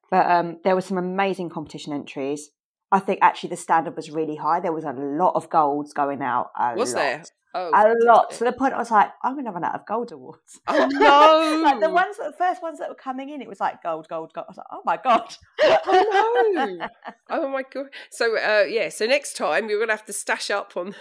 But 0.09 0.29
um, 0.29 0.57
there 0.63 0.75
were 0.75 0.81
some 0.81 0.97
amazing 0.97 1.49
competition 1.49 1.93
entries. 1.93 2.49
I 2.91 2.99
think 2.99 3.19
actually 3.21 3.49
the 3.51 3.57
standard 3.57 3.95
was 3.95 4.11
really 4.11 4.35
high. 4.35 4.59
There 4.59 4.73
was 4.73 4.83
a 4.83 4.91
lot 4.91 5.35
of 5.35 5.49
golds 5.49 5.93
going 5.93 6.21
out. 6.21 6.47
Was 6.75 6.93
lot. 6.93 6.99
there? 6.99 7.23
Oh, 7.53 7.69
A 7.73 7.93
lot. 8.05 8.31
To 8.31 8.43
the 8.45 8.53
point 8.53 8.73
I 8.73 8.77
was 8.77 8.91
like, 8.91 9.11
I'm 9.23 9.33
going 9.33 9.45
to 9.45 9.51
run 9.51 9.63
out 9.63 9.75
of 9.75 9.85
gold 9.85 10.11
awards. 10.13 10.59
Oh 10.67 10.87
no! 10.89 11.61
like 11.63 11.79
the 11.81 11.89
ones, 11.89 12.17
that, 12.17 12.31
the 12.31 12.37
first 12.37 12.61
ones 12.61 12.79
that 12.79 12.87
were 12.87 12.95
coming 12.95 13.29
in, 13.29 13.41
it 13.41 13.47
was 13.47 13.59
like 13.59 13.83
gold, 13.83 14.07
gold, 14.07 14.31
gold. 14.33 14.45
I 14.47 14.51
was 14.51 14.57
like, 14.57 14.67
oh 14.71 14.81
my 14.85 14.97
god. 15.03 15.35
Oh 15.63 16.77
no! 16.79 16.87
Oh 17.29 17.49
my 17.49 17.63
god! 17.73 17.85
So 18.09 18.37
uh, 18.37 18.63
yeah, 18.67 18.89
so 18.89 19.05
next 19.05 19.37
time 19.37 19.69
you're 19.69 19.79
gonna 19.79 19.93
have 19.93 20.05
to 20.05 20.13
stash 20.13 20.49
up 20.51 20.75
on. 20.75 20.93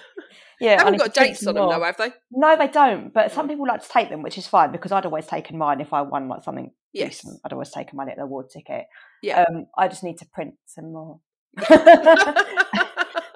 Yeah, 0.60 0.76
I 0.80 0.84
haven't 0.84 0.98
got 0.98 1.14
dates 1.14 1.44
on 1.46 1.54
them 1.54 1.64
more. 1.64 1.74
though, 1.74 1.84
have 1.84 1.96
they? 1.96 2.12
No, 2.30 2.56
they 2.56 2.68
don't. 2.68 3.12
But 3.12 3.32
some 3.32 3.48
people 3.48 3.66
like 3.66 3.82
to 3.82 3.88
take 3.88 4.10
them, 4.10 4.22
which 4.22 4.38
is 4.38 4.46
fine 4.46 4.70
because 4.70 4.92
I'd 4.92 5.06
always 5.06 5.26
taken 5.26 5.56
mine 5.58 5.80
if 5.80 5.92
I 5.92 6.02
won 6.02 6.28
like 6.28 6.44
something 6.44 6.70
Yes. 6.92 7.20
decent. 7.22 7.40
I'd 7.44 7.52
always 7.52 7.70
taken 7.70 7.96
my 7.96 8.04
little 8.04 8.24
award 8.24 8.50
ticket. 8.50 8.86
Yeah. 9.22 9.44
Um, 9.48 9.66
I 9.78 9.88
just 9.88 10.04
need 10.04 10.18
to 10.18 10.26
print 10.26 10.54
some 10.66 10.92
more. 10.92 11.20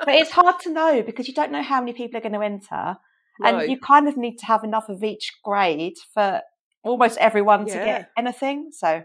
but 0.04 0.14
it's 0.14 0.30
hard 0.30 0.58
to 0.60 0.70
know 0.72 1.02
because 1.02 1.28
you 1.28 1.34
don't 1.34 1.52
know 1.52 1.62
how 1.62 1.80
many 1.80 1.92
people 1.92 2.16
are 2.18 2.20
going 2.20 2.32
to 2.32 2.42
enter, 2.42 2.96
No. 3.40 3.58
and 3.60 3.70
you 3.70 3.78
kind 3.78 4.08
of 4.08 4.16
need 4.16 4.36
to 4.38 4.46
have 4.46 4.64
enough 4.64 4.88
of 4.88 5.02
each 5.02 5.32
grade 5.44 5.96
for 6.12 6.42
almost 6.82 7.18
everyone 7.18 7.66
to 7.66 7.74
Yeah. 7.74 7.84
get 7.84 8.10
anything. 8.16 8.70
So, 8.72 9.04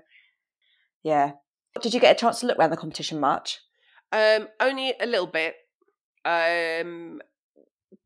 yeah. 1.03 1.33
Did 1.81 1.93
you 1.93 1.99
get 1.99 2.15
a 2.15 2.19
chance 2.19 2.39
to 2.41 2.45
look 2.47 2.57
around 2.59 2.71
the 2.71 2.77
competition 2.77 3.19
much? 3.19 3.59
Um, 4.11 4.47
only 4.59 4.93
a 4.99 5.05
little 5.05 5.27
bit, 5.27 5.55
um, 6.25 7.21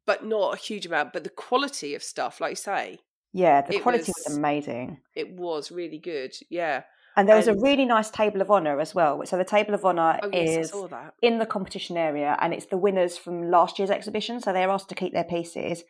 but 0.06 0.26
not 0.26 0.53
a 0.53 0.57
huge 0.57 0.86
amount. 0.86 1.14
But 1.14 1.24
the 1.24 1.30
quality 1.30 1.95
of 1.95 2.03
stuff, 2.03 2.40
like 2.41 2.52
you 2.52 2.56
say, 2.56 2.99
Yeah, 3.32 3.61
the 3.61 3.80
quality 3.80 4.11
was- 4.15 4.24
was 4.28 4.38
amazing. 4.38 5.02
it 5.15 5.32
was 5.32 5.72
really 5.72 5.98
good. 5.98 6.36
Yeah. 6.49 6.84
And 7.15 7.27
there 7.30 7.35
was 7.35 7.48
And- 7.48 7.60
a 7.60 7.61
really 7.61 7.85
nice 7.85 8.10
table 8.10 8.41
of 8.41 8.49
honour 8.49 8.80
as 8.80 8.95
well. 8.95 9.23
So 9.26 9.38
the 9.38 9.45
table 9.45 9.73
of 9.73 9.85
honour 9.85 10.19
Oh 10.23 10.30
yes, 10.34 10.72
is 10.72 10.84
in 11.22 11.38
the 11.40 11.45
competition 11.45 11.95
area 11.98 12.38
and 12.41 12.53
it's 12.53 12.65
the 12.65 12.77
winners 12.77 13.18
from 13.18 13.49
last 13.52 13.77
year's 13.80 13.91
exhibition. 13.91 14.40
So 14.40 14.52
they're 14.52 14.69
asked 14.69 14.90
to 14.90 14.95
keep 14.95 15.14
their 15.14 15.23
pieces 15.23 15.84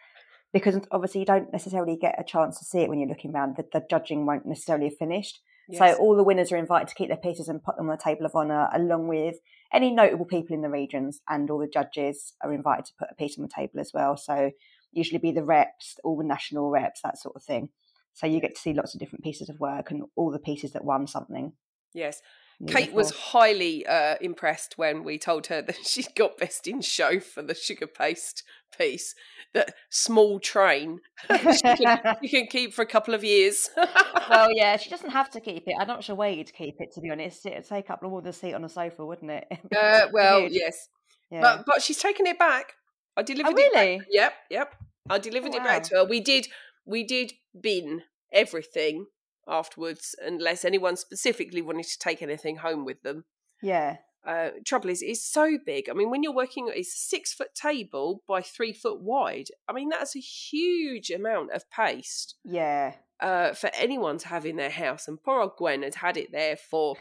because 0.51 0.79
obviously 0.91 1.21
you 1.21 1.25
don't 1.25 1.51
necessarily 1.51 1.95
get 1.95 2.15
a 2.19 2.23
chance 2.23 2.59
to 2.59 2.65
see 2.65 2.79
it 2.79 2.89
when 2.89 2.99
you're 2.99 3.09
looking 3.09 3.33
around. 3.33 3.55
The, 3.55 3.65
the 3.71 3.85
judging 3.89 4.25
won't 4.25 4.45
necessarily 4.45 4.85
have 4.89 4.97
finished. 4.97 5.39
Yes. 5.69 5.79
So 5.79 6.01
all 6.03 6.15
the 6.17 6.23
winners 6.23 6.51
are 6.51 6.57
invited 6.57 6.89
to 6.89 6.95
keep 6.95 7.07
their 7.07 7.15
pieces 7.17 7.47
and 7.47 7.63
put 7.63 7.77
them 7.77 7.89
on 7.89 7.95
the 7.95 8.03
table 8.03 8.25
of 8.25 8.35
honour 8.35 8.67
along 8.73 9.07
with 9.07 9.37
any 9.71 9.91
notable 9.91 10.25
people 10.25 10.53
in 10.53 10.61
the 10.61 10.69
regions 10.69 11.21
and 11.29 11.49
all 11.49 11.57
the 11.57 11.67
judges 11.67 12.33
are 12.43 12.53
invited 12.53 12.85
to 12.85 12.93
put 12.99 13.07
a 13.09 13.15
piece 13.15 13.37
on 13.39 13.43
the 13.43 13.49
table 13.53 13.79
as 13.79 13.91
well. 13.93 14.17
So 14.17 14.51
usually 14.91 15.19
be 15.19 15.31
the 15.31 15.43
reps, 15.43 15.95
all 16.03 16.17
the 16.17 16.23
national 16.25 16.69
reps, 16.69 17.01
that 17.01 17.17
sort 17.17 17.35
of 17.37 17.43
thing. 17.43 17.69
So 18.13 18.27
you 18.27 18.39
get 18.39 18.55
to 18.55 18.61
see 18.61 18.73
lots 18.73 18.93
of 18.93 18.99
different 18.99 19.23
pieces 19.23 19.49
of 19.49 19.59
work 19.59 19.91
and 19.91 20.03
all 20.15 20.31
the 20.31 20.39
pieces 20.39 20.71
that 20.73 20.85
won 20.85 21.07
something. 21.07 21.53
yes. 21.93 22.21
Kate 22.67 22.93
was 22.93 23.11
highly 23.11 23.85
uh, 23.85 24.15
impressed 24.21 24.77
when 24.77 25.03
we 25.03 25.17
told 25.17 25.47
her 25.47 25.61
that 25.61 25.75
she 25.85 26.03
got 26.15 26.37
best 26.37 26.67
in 26.67 26.81
show 26.81 27.19
for 27.19 27.41
the 27.41 27.55
sugar 27.55 27.87
paste 27.87 28.43
piece. 28.77 29.15
That 29.53 29.73
small 29.89 30.39
train 30.39 30.99
she, 31.29 31.61
can, 31.61 32.17
she 32.21 32.29
can 32.29 32.47
keep 32.47 32.73
for 32.73 32.81
a 32.81 32.87
couple 32.87 33.13
of 33.13 33.23
years. 33.23 33.69
well, 34.29 34.49
yeah, 34.51 34.77
she 34.77 34.89
doesn't 34.89 35.11
have 35.11 35.29
to 35.31 35.39
keep 35.39 35.67
it. 35.67 35.75
I'm 35.79 35.87
not 35.87 36.03
sure 36.03 36.15
where 36.15 36.31
you'd 36.31 36.53
keep 36.53 36.75
it, 36.79 36.91
to 36.93 37.01
be 37.01 37.11
honest. 37.11 37.45
It'd 37.45 37.67
take 37.67 37.89
up 37.91 38.01
more 38.01 38.21
than 38.21 38.29
a 38.29 38.33
seat 38.33 38.53
on 38.53 38.63
a 38.63 38.69
sofa, 38.69 39.05
wouldn't 39.05 39.29
it? 39.29 39.45
uh, 39.77 40.07
well, 40.11 40.41
Huge. 40.41 40.53
yes, 40.53 40.87
yeah. 41.29 41.41
but 41.41 41.65
but 41.67 41.81
she's 41.83 41.99
taken 41.99 42.25
it 42.25 42.39
back. 42.39 42.73
I 43.15 43.21
delivered 43.21 43.53
oh, 43.55 43.61
it 43.61 43.73
back. 43.73 43.83
really? 43.83 44.01
Yep, 44.09 44.33
yep. 44.49 44.75
I 45.07 45.19
delivered 45.19 45.53
it 45.53 45.63
back 45.63 45.83
to 45.83 45.97
her. 45.97 46.05
We 46.05 46.19
did 46.19 46.47
we 46.85 47.03
did 47.03 47.33
bin 47.59 48.03
everything 48.31 49.05
afterwards, 49.47 50.15
unless 50.25 50.63
anyone 50.65 50.95
specifically 50.95 51.61
wanted 51.61 51.85
to 51.85 51.99
take 51.99 52.21
anything 52.21 52.57
home 52.57 52.85
with 52.85 53.01
them. 53.03 53.25
Yeah. 53.61 53.97
Uh, 54.25 54.51
trouble 54.65 54.89
is, 54.89 55.01
it's 55.01 55.21
so 55.29 55.57
big. 55.65 55.89
I 55.89 55.93
mean, 55.93 56.09
when 56.09 56.23
you're 56.23 56.33
working, 56.33 56.69
it's 56.73 56.95
a 56.95 56.97
six 57.09 57.33
foot 57.33 57.53
table 57.53 58.23
by 58.27 58.41
three 58.41 58.71
foot 58.71 59.01
wide. 59.01 59.47
I 59.67 59.73
mean, 59.73 59.89
that's 59.89 60.15
a 60.15 60.19
huge 60.19 61.09
amount 61.09 61.51
of 61.51 61.69
paste 61.69 62.35
Yeah. 62.45 62.93
uh, 63.19 63.51
for 63.53 63.69
anyone 63.73 64.17
to 64.19 64.29
have 64.29 64.45
in 64.45 64.55
their 64.55 64.69
house. 64.69 65.07
And 65.09 65.21
poor 65.21 65.41
old 65.41 65.57
Gwen 65.57 65.83
had 65.83 65.95
had 65.95 66.15
it 66.15 66.31
there 66.31 66.55
for 66.55 66.95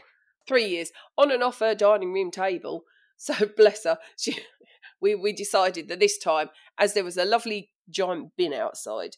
three 0.45 0.65
years 0.65 0.91
on 1.17 1.31
and 1.31 1.41
off 1.41 1.59
her 1.59 1.75
dining 1.75 2.13
room 2.13 2.31
table. 2.31 2.83
So 3.15 3.33
bless 3.55 3.85
her. 3.85 3.99
She, 4.17 4.35
we 4.99 5.15
we 5.15 5.31
decided 5.31 5.87
that 5.87 5.99
this 6.01 6.17
time, 6.17 6.49
as 6.77 6.93
there 6.93 7.05
was 7.05 7.15
a 7.15 7.23
lovely 7.23 7.69
giant 7.89 8.35
bin 8.35 8.53
outside, 8.53 9.15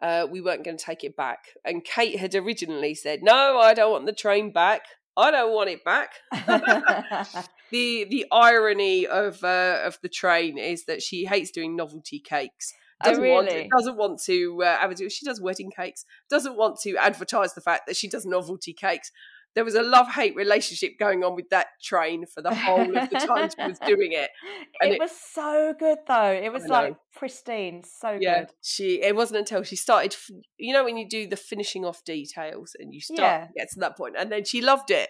uh, 0.00 0.26
we 0.30 0.40
weren't 0.40 0.64
going 0.64 0.76
to 0.76 0.84
take 0.84 1.04
it 1.04 1.16
back. 1.16 1.40
And 1.64 1.84
Kate 1.84 2.18
had 2.18 2.34
originally 2.34 2.94
said, 2.94 3.22
"No, 3.22 3.58
I 3.58 3.74
don't 3.74 3.92
want 3.92 4.06
the 4.06 4.12
train 4.12 4.52
back. 4.52 4.82
I 5.16 5.30
don't 5.30 5.52
want 5.52 5.70
it 5.70 5.84
back." 5.84 6.10
the 7.70 8.04
the 8.04 8.26
irony 8.30 9.06
of 9.06 9.42
uh, 9.42 9.80
of 9.84 9.98
the 10.02 10.08
train 10.08 10.58
is 10.58 10.84
that 10.86 11.02
she 11.02 11.24
hates 11.24 11.50
doing 11.50 11.76
novelty 11.76 12.20
cakes. 12.20 12.72
Oh, 13.04 13.10
Doesn't 13.10 13.28
want 13.28 13.48
really? 13.48 13.68
doesn't 13.76 13.96
want 13.96 14.20
to 14.24 14.62
uh, 14.62 14.78
advertise. 14.80 15.12
She 15.12 15.24
does 15.24 15.40
wedding 15.40 15.70
cakes. 15.70 16.04
Doesn't 16.28 16.56
want 16.56 16.80
to 16.80 16.96
advertise 16.96 17.54
the 17.54 17.60
fact 17.60 17.86
that 17.86 17.96
she 17.96 18.08
does 18.08 18.26
novelty 18.26 18.72
cakes. 18.72 19.12
There 19.54 19.64
was 19.64 19.74
a 19.74 19.82
love 19.82 20.08
hate 20.08 20.36
relationship 20.36 20.92
going 21.00 21.24
on 21.24 21.34
with 21.34 21.48
that 21.50 21.66
train 21.82 22.26
for 22.26 22.42
the 22.42 22.54
whole 22.54 22.96
of 22.96 23.10
the 23.10 23.16
time 23.18 23.48
she 23.50 23.66
was 23.68 23.78
doing 23.80 24.12
it. 24.12 24.30
And 24.80 24.92
it, 24.92 24.94
it- 24.94 25.00
was 25.00 25.10
so 25.10 25.74
good, 25.78 25.98
though. 26.06 26.30
It 26.32 26.52
was 26.52 26.66
like 26.66 26.94
pristine. 27.16 27.82
So 27.84 28.16
Yeah, 28.20 28.40
good. 28.40 28.50
she. 28.62 29.02
It 29.02 29.16
wasn't 29.16 29.38
until 29.40 29.62
she 29.64 29.74
started. 29.74 30.14
You 30.58 30.72
know 30.72 30.84
when 30.84 30.96
you 30.96 31.08
do 31.08 31.26
the 31.26 31.36
finishing 31.36 31.84
off 31.84 32.04
details 32.04 32.76
and 32.78 32.94
you 32.94 33.00
start 33.00 33.18
Yeah. 33.20 33.46
to 33.46 33.52
get 33.56 33.68
to 33.74 33.80
that 33.80 33.96
point, 33.96 34.14
and 34.16 34.30
then 34.30 34.44
she 34.44 34.60
loved 34.60 34.90
it. 34.92 35.08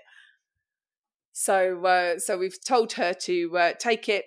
So, 1.33 1.85
uh, 1.85 2.19
so 2.19 2.39
we've 2.39 2.57
told 2.65 2.93
her 2.95 3.13
to 3.15 3.59
uh, 3.59 3.73
take 3.79 4.09
it. 4.09 4.25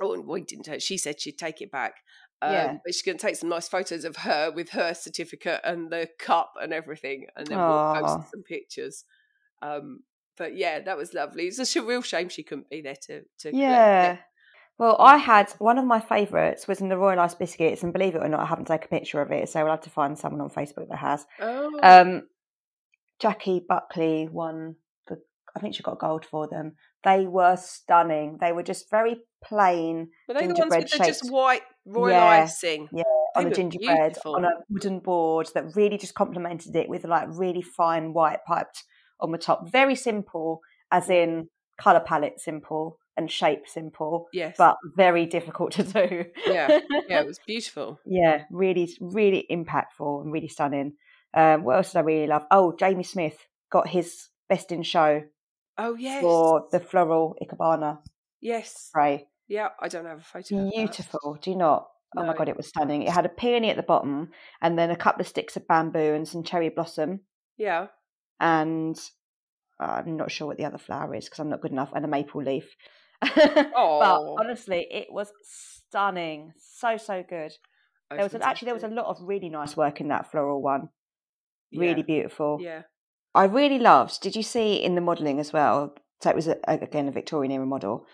Oh, 0.00 0.20
we 0.20 0.42
didn't. 0.42 0.64
tell 0.64 0.78
She 0.78 0.96
said 0.98 1.20
she'd 1.20 1.38
take 1.38 1.60
it 1.60 1.70
back. 1.70 1.94
Um, 2.42 2.52
Yeah. 2.52 2.76
But 2.84 2.94
she's 2.94 3.02
going 3.02 3.18
to 3.18 3.26
take 3.26 3.36
some 3.36 3.48
nice 3.48 3.68
photos 3.68 4.04
of 4.04 4.16
her 4.16 4.50
with 4.50 4.70
her 4.70 4.94
certificate 4.94 5.60
and 5.64 5.90
the 5.90 6.08
cup 6.18 6.52
and 6.60 6.72
everything, 6.72 7.26
and 7.36 7.46
then 7.46 7.58
we'll 7.58 7.94
post 8.00 8.30
some 8.30 8.42
pictures. 8.42 9.04
Um, 9.62 10.00
but 10.36 10.56
yeah, 10.56 10.80
that 10.80 10.96
was 10.96 11.12
lovely. 11.14 11.44
It's 11.46 11.76
a 11.76 11.82
real 11.82 12.02
shame 12.02 12.28
she 12.28 12.42
couldn't 12.42 12.70
be 12.70 12.80
there 12.80 12.96
to 13.06 13.22
to 13.40 13.56
Yeah. 13.56 14.18
Well, 14.78 14.96
I 14.98 15.18
had 15.18 15.50
one 15.58 15.76
of 15.76 15.84
my 15.84 16.00
favourites 16.00 16.66
was 16.66 16.80
in 16.80 16.88
the 16.88 16.96
Royal 16.96 17.20
Ice 17.20 17.34
biscuits, 17.34 17.82
and 17.82 17.92
believe 17.92 18.14
it 18.14 18.22
or 18.22 18.28
not, 18.28 18.40
I 18.40 18.46
haven't 18.46 18.64
taken 18.64 18.86
a 18.86 18.98
picture 18.98 19.20
of 19.20 19.30
it, 19.30 19.50
so 19.50 19.60
we'll 19.62 19.72
have 19.72 19.82
to 19.82 19.90
find 19.90 20.18
someone 20.18 20.40
on 20.40 20.48
Facebook 20.48 20.88
that 20.88 20.96
has. 20.98 21.26
Oh, 21.38 21.78
Um, 21.82 22.22
Jackie 23.18 23.60
Buckley 23.68 24.28
won 24.32 24.76
the. 25.06 25.18
I 25.54 25.60
think 25.60 25.74
she 25.74 25.82
got 25.82 25.98
gold 25.98 26.24
for 26.24 26.48
them. 26.48 26.76
They 27.04 27.26
were 27.26 27.56
stunning. 27.56 28.38
They 28.40 28.52
were 28.52 28.62
just 28.62 28.90
very 28.90 29.16
plain 29.44 30.08
were 30.28 30.34
they 30.34 30.46
the 30.46 30.54
ones 30.54 30.56
gingerbread 30.58 30.82
with 30.84 30.92
the 30.92 31.06
just 31.06 31.30
white 31.30 31.62
royal 31.84 32.14
Yeah, 32.14 32.24
icing? 32.42 32.88
yeah, 32.92 33.02
They 33.34 33.40
on 33.40 33.46
a 33.46 33.48
were 33.50 33.54
gingerbread 33.54 34.12
beautiful. 34.12 34.36
on 34.36 34.44
a 34.44 34.50
wooden 34.70 35.00
board 35.00 35.50
that 35.54 35.76
really 35.76 35.98
just 35.98 36.14
complemented 36.14 36.74
it 36.76 36.88
with 36.88 37.04
like 37.04 37.28
really 37.30 37.62
fine 37.62 38.12
white 38.14 38.44
piped 38.46 38.84
on 39.22 39.32
the 39.32 39.38
top. 39.38 39.70
Very 39.70 39.94
simple, 39.94 40.60
as 40.90 41.08
in 41.10 41.48
color 41.78 42.00
palette 42.00 42.40
simple 42.40 42.98
and 43.16 43.30
shape 43.30 43.66
simple, 43.66 44.28
Yes, 44.32 44.54
but 44.58 44.76
very 44.96 45.26
difficult 45.26 45.72
to 45.72 45.82
do. 45.82 46.24
yeah, 46.46 46.80
yeah, 47.08 47.20
it 47.20 47.26
was 47.32 47.38
beautiful. 47.46 47.98
Yeah, 48.06 48.44
really, 48.50 48.88
really 49.00 49.46
impactful 49.50 50.22
and 50.22 50.32
really 50.32 50.48
stunning. 50.48 50.94
Um, 51.34 51.64
what 51.64 51.76
else 51.76 51.92
did 51.92 51.98
I 51.98 52.02
really 52.02 52.26
love? 52.26 52.44
Oh, 52.50 52.74
Jamie 52.76 53.04
Smith 53.04 53.36
got 53.70 53.88
his 53.88 54.28
best 54.48 54.72
in 54.72 54.82
show 54.82 55.22
Oh 55.78 55.94
yes, 55.94 56.20
for 56.20 56.66
the 56.72 56.80
floral 56.80 57.36
Ikebana 57.42 57.98
yes, 58.40 58.90
Right. 58.94 59.26
yeah. 59.48 59.68
I 59.80 59.88
don't 59.88 60.06
have 60.06 60.18
a 60.18 60.22
photo. 60.22 60.70
Beautiful. 60.70 61.38
Do 61.40 61.50
you 61.50 61.56
not? 61.56 61.88
Oh 62.16 62.24
my 62.24 62.34
god, 62.34 62.48
it 62.48 62.56
was 62.56 62.66
stunning. 62.66 63.02
It 63.02 63.10
had 63.12 63.24
a 63.26 63.28
peony 63.30 63.70
at 63.70 63.76
the 63.76 63.84
bottom 63.84 64.30
and 64.60 64.76
then 64.78 64.90
a 64.90 64.96
couple 64.96 65.20
of 65.20 65.28
sticks 65.28 65.56
of 65.56 65.68
bamboo 65.68 66.14
and 66.14 66.26
some 66.26 66.42
cherry 66.42 66.68
blossom 66.68 67.20
Yeah. 67.56 67.86
And 68.40 68.98
I'm 69.78 70.16
not 70.16 70.30
sure 70.30 70.46
what 70.46 70.56
the 70.56 70.64
other 70.64 70.78
flower 70.78 71.14
is 71.14 71.26
because 71.26 71.38
I'm 71.38 71.48
not 71.50 71.60
good 71.60 71.72
enough, 71.72 71.90
and 71.94 72.04
a 72.04 72.08
maple 72.08 72.42
leaf. 72.42 72.74
but 73.20 73.72
Oh. 73.76 74.36
honestly, 74.40 74.86
it 74.90 75.08
was 75.10 75.30
stunning, 75.42 76.52
so 76.58 76.96
so 76.96 77.22
good. 77.28 77.52
Oh, 78.10 78.16
There 78.16 78.24
was 78.24 78.34
an, 78.34 78.42
actually 78.42 78.66
there 78.66 78.74
was 78.74 78.82
a 78.84 78.88
lot 78.88 79.06
of 79.06 79.18
really 79.20 79.48
nice 79.50 79.76
work 79.76 80.00
in 80.00 80.08
that 80.08 80.30
floral 80.30 80.60
one. 80.62 80.88
Really 81.72 82.00
Yeah. 82.00 82.06
beautiful. 82.06 82.58
Yeah. 82.60 82.82
I 83.34 83.44
really 83.44 83.78
loved. 83.78 84.20
Did 84.20 84.34
you 84.34 84.42
see 84.42 84.74
in 84.82 84.96
the 84.96 85.00
modelling 85.00 85.38
as 85.38 85.52
well? 85.52 85.94
So 86.20 86.30
it 86.30 86.36
was 86.36 86.48
a, 86.48 86.56
again 86.66 87.06
a 87.08 87.12
Victorian 87.12 87.52
era 87.52 87.66
model. 87.66 88.06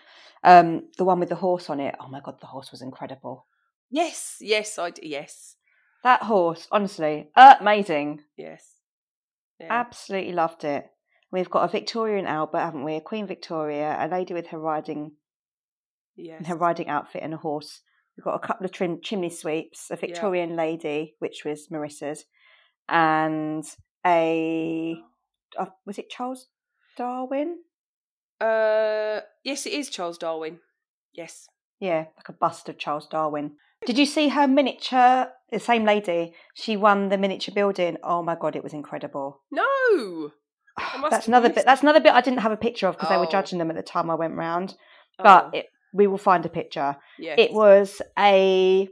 Um, 0.43 0.83
the 0.97 1.03
one 1.03 1.19
with 1.19 1.29
the 1.29 1.35
horse 1.35 1.69
on 1.69 1.79
it. 1.79 1.95
Oh 1.99 2.07
my 2.07 2.19
god, 2.23 2.39
the 2.39 2.47
horse 2.47 2.71
was 2.71 2.81
incredible. 2.83 3.47
Yes. 3.89 4.37
Yes. 4.39 4.77
I. 4.77 4.91
d- 4.91 5.01
Yes. 5.07 5.55
That 6.03 6.21
horse, 6.23 6.67
honestly, 6.71 7.31
amazing. 7.35 8.21
Yes. 8.37 8.63
Yeah. 9.59 9.67
Absolutely 9.69 10.33
loved 10.33 10.63
it. 10.63 10.85
We've 11.31 11.49
got 11.49 11.65
a 11.65 11.71
Victorian 11.71 12.25
Albert, 12.25 12.59
haven't 12.59 12.83
we? 12.83 12.95
A 12.95 13.01
Queen 13.01 13.27
Victoria, 13.27 13.97
a 13.99 14.07
lady 14.07 14.33
with 14.33 14.47
her 14.47 14.59
riding 14.59 15.13
yes. 16.15 16.45
her 16.47 16.55
riding 16.55 16.87
outfit 16.87 17.23
and 17.23 17.33
a 17.33 17.37
horse. 17.37 17.81
We've 18.15 18.23
got 18.23 18.35
a 18.35 18.47
couple 18.47 18.65
of 18.65 18.71
trim, 18.71 18.99
chimney 19.01 19.29
sweeps, 19.29 19.91
a 19.91 19.95
Victorian 19.95 20.55
lady, 20.55 21.15
which 21.19 21.43
was 21.45 21.67
Marissa's, 21.67 22.25
and 22.89 23.63
a 24.05 24.95
uh, 25.57 25.67
was 25.85 25.97
it 25.97 26.09
Charles 26.09 26.47
Darwin? 26.95 27.57
Uh. 28.41 29.21
Yes, 29.43 29.65
it 29.65 29.73
is 29.73 29.89
Charles 29.89 30.17
Darwin. 30.17 30.59
Yes. 31.13 31.47
Yeah, 31.79 32.05
like 32.17 32.29
a 32.29 32.33
bust 32.33 32.69
of 32.69 32.77
Charles 32.77 33.07
Darwin. 33.07 33.51
Did 33.85 33.97
you 33.97 34.05
see 34.05 34.29
her 34.29 34.47
miniature? 34.47 35.27
The 35.51 35.59
same 35.59 35.85
lady. 35.85 36.33
She 36.55 36.75
won 36.75 37.09
the 37.09 37.17
miniature 37.17 37.53
building. 37.53 37.97
Oh 38.03 38.23
my 38.23 38.35
god, 38.35 38.55
it 38.55 38.63
was 38.63 38.73
incredible. 38.73 39.41
No. 39.51 40.31
That's 41.09 41.27
another 41.27 41.49
bit. 41.49 41.65
That's 41.65 41.81
another 41.83 41.99
bit 41.99 42.13
I 42.13 42.21
didn't 42.21 42.39
have 42.39 42.51
a 42.51 42.57
picture 42.57 42.87
of 42.87 42.95
because 42.95 43.09
they 43.09 43.17
were 43.17 43.27
Oh. 43.27 43.31
judging 43.31 43.59
them 43.59 43.69
at 43.69 43.75
the 43.75 43.83
time 43.83 44.09
I 44.09 44.15
went 44.15 44.35
round. 44.35 44.75
But 45.17 45.45
Oh, 45.45 45.57
it, 45.57 45.67
we 45.93 46.07
will 46.07 46.17
find 46.17 46.45
a 46.45 46.49
picture. 46.49 46.97
yes. 47.17 47.35
It 47.39 47.53
was 47.53 48.01
a 48.17 48.89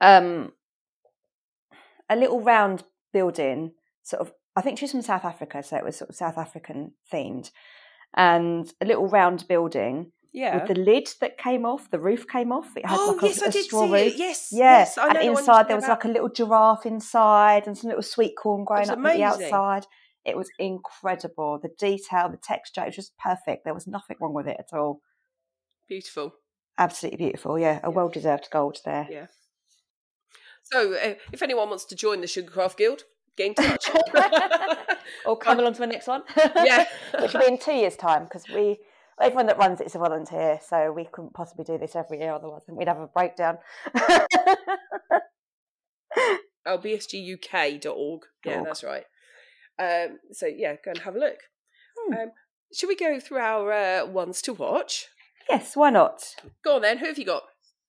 um 0.00 0.52
a 2.08 2.16
little 2.16 2.40
round 2.40 2.84
building, 3.12 3.72
sort 4.02 4.20
of. 4.22 4.32
I 4.56 4.62
think 4.62 4.78
she 4.78 4.84
was 4.84 4.92
from 4.92 5.02
South 5.02 5.24
Africa, 5.24 5.62
so 5.62 5.76
it 5.76 5.84
was 5.84 5.96
sort 5.96 6.10
of 6.10 6.16
South 6.16 6.36
African 6.36 6.92
themed, 7.12 7.50
and 8.14 8.70
a 8.80 8.84
little 8.84 9.06
round 9.06 9.46
building 9.46 10.12
Yeah. 10.32 10.58
with 10.58 10.68
the 10.68 10.80
lid 10.80 11.08
that 11.20 11.38
came 11.38 11.66
off. 11.66 11.90
The 11.90 11.98
roof 11.98 12.26
came 12.28 12.52
off. 12.52 12.76
It 12.76 12.86
had 12.86 12.98
oh 12.98 13.12
like 13.14 13.22
a, 13.22 13.26
yes, 13.26 13.42
I 13.42 13.46
a 13.46 13.50
did 13.50 13.64
straw 13.64 13.86
see 13.86 13.92
roof. 13.92 14.12
it. 14.14 14.18
Yes. 14.18 14.48
Yeah, 14.52 14.78
Yes. 14.78 14.98
I 14.98 15.08
and 15.08 15.18
inside 15.18 15.68
there 15.68 15.76
was 15.76 15.84
about. 15.84 15.98
like 15.98 16.04
a 16.04 16.08
little 16.08 16.28
giraffe 16.28 16.86
inside 16.86 17.66
and 17.66 17.76
some 17.76 17.88
little 17.88 18.02
sweet 18.02 18.34
corn 18.40 18.64
growing 18.64 18.88
up 18.90 18.98
on 18.98 19.02
the 19.04 19.22
outside. 19.24 19.86
It 20.24 20.36
was 20.36 20.50
incredible. 20.58 21.58
The 21.62 21.70
detail, 21.78 22.28
the 22.28 22.36
texture, 22.36 22.82
it 22.82 22.86
was 22.86 22.96
just 22.96 23.16
perfect. 23.18 23.64
There 23.64 23.74
was 23.74 23.86
nothing 23.86 24.16
wrong 24.20 24.34
with 24.34 24.46
it 24.46 24.56
at 24.58 24.76
all. 24.76 25.00
beautiful. 25.88 26.34
Absolutely 26.78 27.16
beautiful. 27.18 27.58
Yeah, 27.58 27.80
a 27.82 27.88
Yeah. 27.88 27.94
well 27.94 28.08
deserved 28.08 28.48
gold 28.52 28.78
there. 28.84 29.08
Yeah. 29.10 29.26
So, 30.62 30.92
uh, 30.94 31.14
if 31.32 31.42
anyone 31.42 31.68
wants 31.68 31.84
to 31.86 31.96
join 31.96 32.20
the 32.20 32.26
Sugarcraft 32.28 32.76
Guild, 32.76 33.02
get 33.36 33.46
in 33.48 33.54
touch. 33.54 33.90
or 35.26 35.36
come 35.36 35.58
along 35.58 35.72
to 35.74 35.80
the 35.80 35.86
next 35.86 36.06
one. 36.06 36.22
Yeah. 36.36 36.84
which 37.20 37.32
will 37.32 37.40
be 37.40 37.46
in 37.48 37.58
two 37.58 37.72
years' 37.72 37.96
time 37.96 38.24
because 38.24 38.44
we 38.48 38.78
everyone 39.20 39.46
that 39.46 39.58
runs 39.58 39.80
it 39.80 39.86
is 39.86 39.94
a 39.94 39.98
volunteer, 39.98 40.58
so 40.66 40.92
we 40.92 41.04
couldn't 41.04 41.34
possibly 41.34 41.64
do 41.64 41.78
this 41.78 41.96
every 41.96 42.18
year. 42.18 42.32
Otherwise, 42.32 42.62
we'd 42.68 42.88
have 42.88 42.98
a 42.98 43.06
breakdown. 43.06 43.58
oh, 46.66 46.78
bsguk.org. 46.78 48.22
Yeah, 48.44 48.58
Org. 48.58 48.64
that's 48.66 48.84
right. 48.84 49.04
Um, 49.78 50.18
so, 50.32 50.46
yeah, 50.46 50.74
go 50.84 50.90
and 50.90 50.98
have 50.98 51.16
a 51.16 51.18
look. 51.18 51.38
Hmm. 51.98 52.14
Um, 52.14 52.30
should 52.74 52.88
we 52.88 52.96
go 52.96 53.18
through 53.18 53.38
our 53.38 53.72
uh, 53.72 54.06
ones 54.06 54.42
to 54.42 54.52
watch? 54.52 55.08
yes, 55.48 55.76
why 55.76 55.90
not? 55.90 56.22
Go 56.64 56.76
on 56.76 56.82
then. 56.82 56.98
Who 56.98 57.06
have 57.06 57.18
you 57.18 57.26
got? 57.26 57.42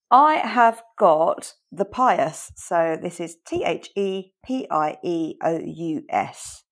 I 0.10 0.36
have 0.36 0.82
got 0.98 1.54
the 1.72 1.86
Pieous. 1.86 2.52
So 2.56 2.98
this 3.02 3.20
is 3.20 3.38
T 3.48 3.64
H 3.64 3.90
E 3.96 4.32
P 4.46 4.68
I 4.70 4.98
E 5.04 5.36
O 5.44 5.60
U 5.64 6.04
S 6.10 6.64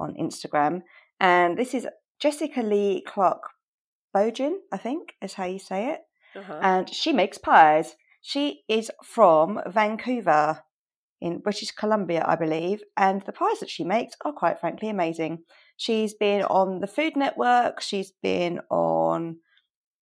on 0.00 0.14
Instagram, 0.14 0.82
and 1.20 1.56
this 1.56 1.74
is 1.74 1.86
Jessica 2.18 2.60
Leigh 2.60 3.02
Clark 3.06 3.42
Bojin, 4.14 4.56
I 4.72 4.78
think 4.78 5.14
is 5.22 5.34
how 5.34 5.44
you 5.44 5.58
say 5.58 5.90
it. 5.92 6.00
Uh-huh. 6.36 6.58
and 6.62 6.88
she 6.94 7.12
makes 7.12 7.38
pies. 7.38 7.96
She 8.20 8.62
is 8.68 8.90
from 9.02 9.60
Vancouver 9.66 10.62
in 11.20 11.38
British 11.38 11.72
Columbia, 11.72 12.24
I 12.26 12.36
believe, 12.36 12.82
and 12.96 13.22
the 13.22 13.32
pies 13.32 13.60
that 13.60 13.70
she 13.70 13.82
makes 13.82 14.14
are 14.24 14.32
quite 14.32 14.60
frankly 14.60 14.88
amazing. 14.88 15.44
She's 15.76 16.14
been 16.14 16.42
on 16.42 16.80
the 16.80 16.86
Food 16.86 17.16
Network, 17.16 17.80
she's 17.80 18.12
been 18.22 18.60
on 18.70 19.38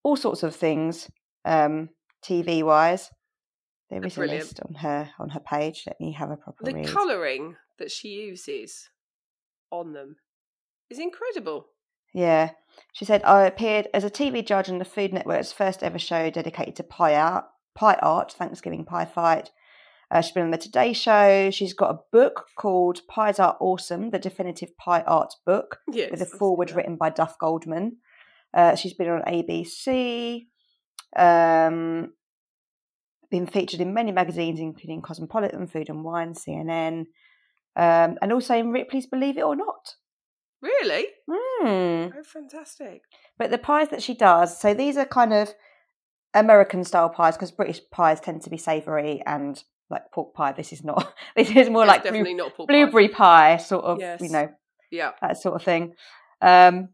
all 0.03 0.17
sorts 0.17 0.43
of 0.43 0.55
things, 0.55 1.09
um, 1.45 1.91
TV 2.25 2.63
wise. 2.63 3.11
There 3.89 4.05
is 4.05 4.17
a 4.17 4.23
list 4.23 4.61
on 4.61 4.75
her 4.75 5.11
on 5.19 5.29
her 5.31 5.41
page. 5.41 5.85
Let 5.87 6.01
me 6.01 6.13
have 6.13 6.31
a 6.31 6.37
proper 6.37 6.65
the 6.65 6.75
read. 6.75 6.89
colouring 6.89 7.57
that 7.79 7.93
she 7.93 8.09
uses 8.09 8.91
on 9.71 9.93
them 9.93 10.17
is 10.91 10.99
incredible. 10.99 11.69
Yeah. 12.17 12.53
She 12.95 13.05
said, 13.05 13.23
I 13.25 13.43
appeared 13.45 13.89
as 13.93 14.03
a 14.05 14.11
TV 14.11 14.45
judge 14.45 14.71
on 14.71 14.79
the 14.79 14.85
Food 14.87 15.13
Network's 15.13 15.53
first 15.53 15.83
ever 15.83 15.99
show 15.99 16.31
dedicated 16.31 16.75
to 16.77 16.83
pie 16.83 17.15
art, 17.15 17.45
pie 17.75 17.99
art 18.01 18.33
Thanksgiving 18.33 18.87
Pie 18.87 19.05
Fight. 19.05 19.51
Uh, 20.11 20.23
she's 20.23 20.33
been 20.33 20.45
on 20.45 20.51
the 20.51 20.57
Today 20.57 20.95
Show. 20.95 21.51
She's 21.51 21.75
got 21.75 21.95
a 21.95 21.99
book 22.11 22.47
called 22.57 23.03
Pies 23.07 23.39
Are 23.39 23.59
Awesome, 23.61 24.11
the 24.13 24.19
definitive 24.19 24.75
pie 24.79 25.03
art 25.03 25.35
book, 25.45 25.81
Yes. 25.93 26.11
with 26.11 26.23
a 26.23 26.27
foreword 26.27 26.71
written 26.71 26.97
by 26.97 27.11
Duff 27.11 27.39
Goldman. 27.39 27.99
Uh, 28.55 28.77
she's 28.77 28.95
been 28.95 29.11
on 29.11 29.23
ABC, 29.23 30.47
um, 31.17 32.13
been 33.31 33.47
featured 33.47 33.81
in 33.83 33.93
many 33.93 34.11
magazines, 34.13 34.59
including 34.59 35.03
Cosmopolitan, 35.03 35.67
Food 35.67 35.91
and 35.91 36.03
Wine, 36.03 36.33
CNN, 36.33 37.01
um, 37.77 38.17
and 38.23 38.33
also 38.33 38.55
in 38.57 38.71
Ripley's 38.73 39.07
Believe 39.07 39.37
It 39.37 39.43
or 39.43 39.55
Not. 39.57 39.97
Really? 40.63 41.07
Hmm. 41.31 42.09
Oh, 42.17 42.23
fantastic. 42.25 43.03
But 43.39 43.51
the 43.51 43.59
pies 43.59 43.89
that 43.91 44.03
she 44.03 44.15
does, 44.15 44.59
so 44.61 44.75
these 44.75 44.97
are 44.97 45.05
kind 45.05 45.33
of 45.33 45.55
American 46.35 46.85
style 46.85 47.09
pies 47.09 47.37
because 47.37 47.51
British 47.51 47.81
pies 47.91 48.21
tend 48.21 48.43
to 48.43 48.51
be 48.51 48.57
savoury 48.57 49.23
and 49.27 49.63
like 49.91 50.11
pork 50.13 50.35
pie. 50.35 50.53
This 50.53 50.73
is 50.73 50.83
not. 50.85 51.15
This 51.37 51.51
is 51.55 51.69
more 51.71 51.83
It's 51.85 51.89
like 51.89 52.03
definitely 52.03 52.35
blue, 52.35 52.45
not 52.45 52.57
pork 52.57 52.69
pie. 52.69 52.75
blueberry 52.75 53.09
pie, 53.09 53.57
sort 53.59 53.85
of. 53.85 54.01
You 54.01 54.29
know 54.31 54.49
Yeah. 54.91 55.13
that 55.21 55.39
sort 55.39 55.55
of 55.55 55.63
thing. 55.63 55.95
Um, 56.43 56.89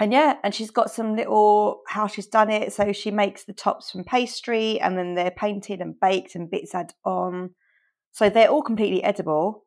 and 0.00 0.12
yeah, 0.12 0.36
and 0.44 0.54
she's 0.54 0.70
got 0.70 0.90
some 0.90 1.16
little 1.16 1.80
how 1.88 2.06
she's 2.06 2.26
done 2.26 2.50
it. 2.50 2.72
So 2.72 2.92
she 2.92 3.10
makes 3.10 3.44
the 3.44 3.52
tops 3.52 3.90
from 3.90 4.04
pastry, 4.04 4.80
and 4.80 4.96
then 4.96 5.14
they're 5.14 5.30
painted 5.30 5.80
and 5.80 5.98
baked, 6.00 6.34
and 6.34 6.50
bits 6.50 6.74
add 6.74 6.92
on. 7.04 7.50
So 8.12 8.30
they're 8.30 8.48
all 8.48 8.62
completely 8.62 9.02
edible, 9.04 9.64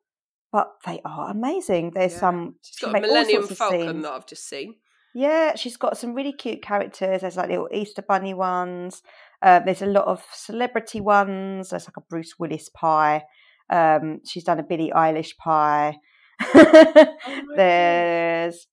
but 0.52 0.74
they 0.86 1.00
are 1.04 1.30
amazing. 1.30 1.92
There's 1.94 2.12
Yeah. 2.12 2.18
some. 2.20 2.54
She's 2.62 2.76
she 2.76 2.86
got 2.86 2.96
a 2.96 3.00
Millennium 3.00 3.46
Falcon 3.48 4.02
that 4.02 4.12
I've 4.12 4.26
just 4.26 4.46
seen. 4.48 4.76
Yeah, 5.14 5.56
she's 5.56 5.76
got 5.76 5.96
some 5.98 6.14
really 6.14 6.32
cute 6.32 6.62
characters. 6.62 7.20
There's 7.22 7.36
like 7.36 7.48
little 7.50 7.68
Easter 7.72 8.02
bunny 8.02 8.32
ones. 8.34 9.02
Uh, 9.42 9.58
there's 9.58 9.82
a 9.82 9.86
lot 9.86 10.06
of 10.06 10.24
celebrity 10.32 11.00
ones. 11.00 11.70
There's 11.70 11.86
like 11.86 11.96
a 11.96 12.00
Bruce 12.02 12.38
Willis 12.38 12.68
pie. 12.68 13.24
Um, 13.68 14.20
she's 14.26 14.44
done 14.44 14.58
a 14.60 14.62
Billie 14.62 14.92
Eilish 14.94 15.36
pie. 15.36 15.98
Oh 16.54 17.16
there's 17.56 18.66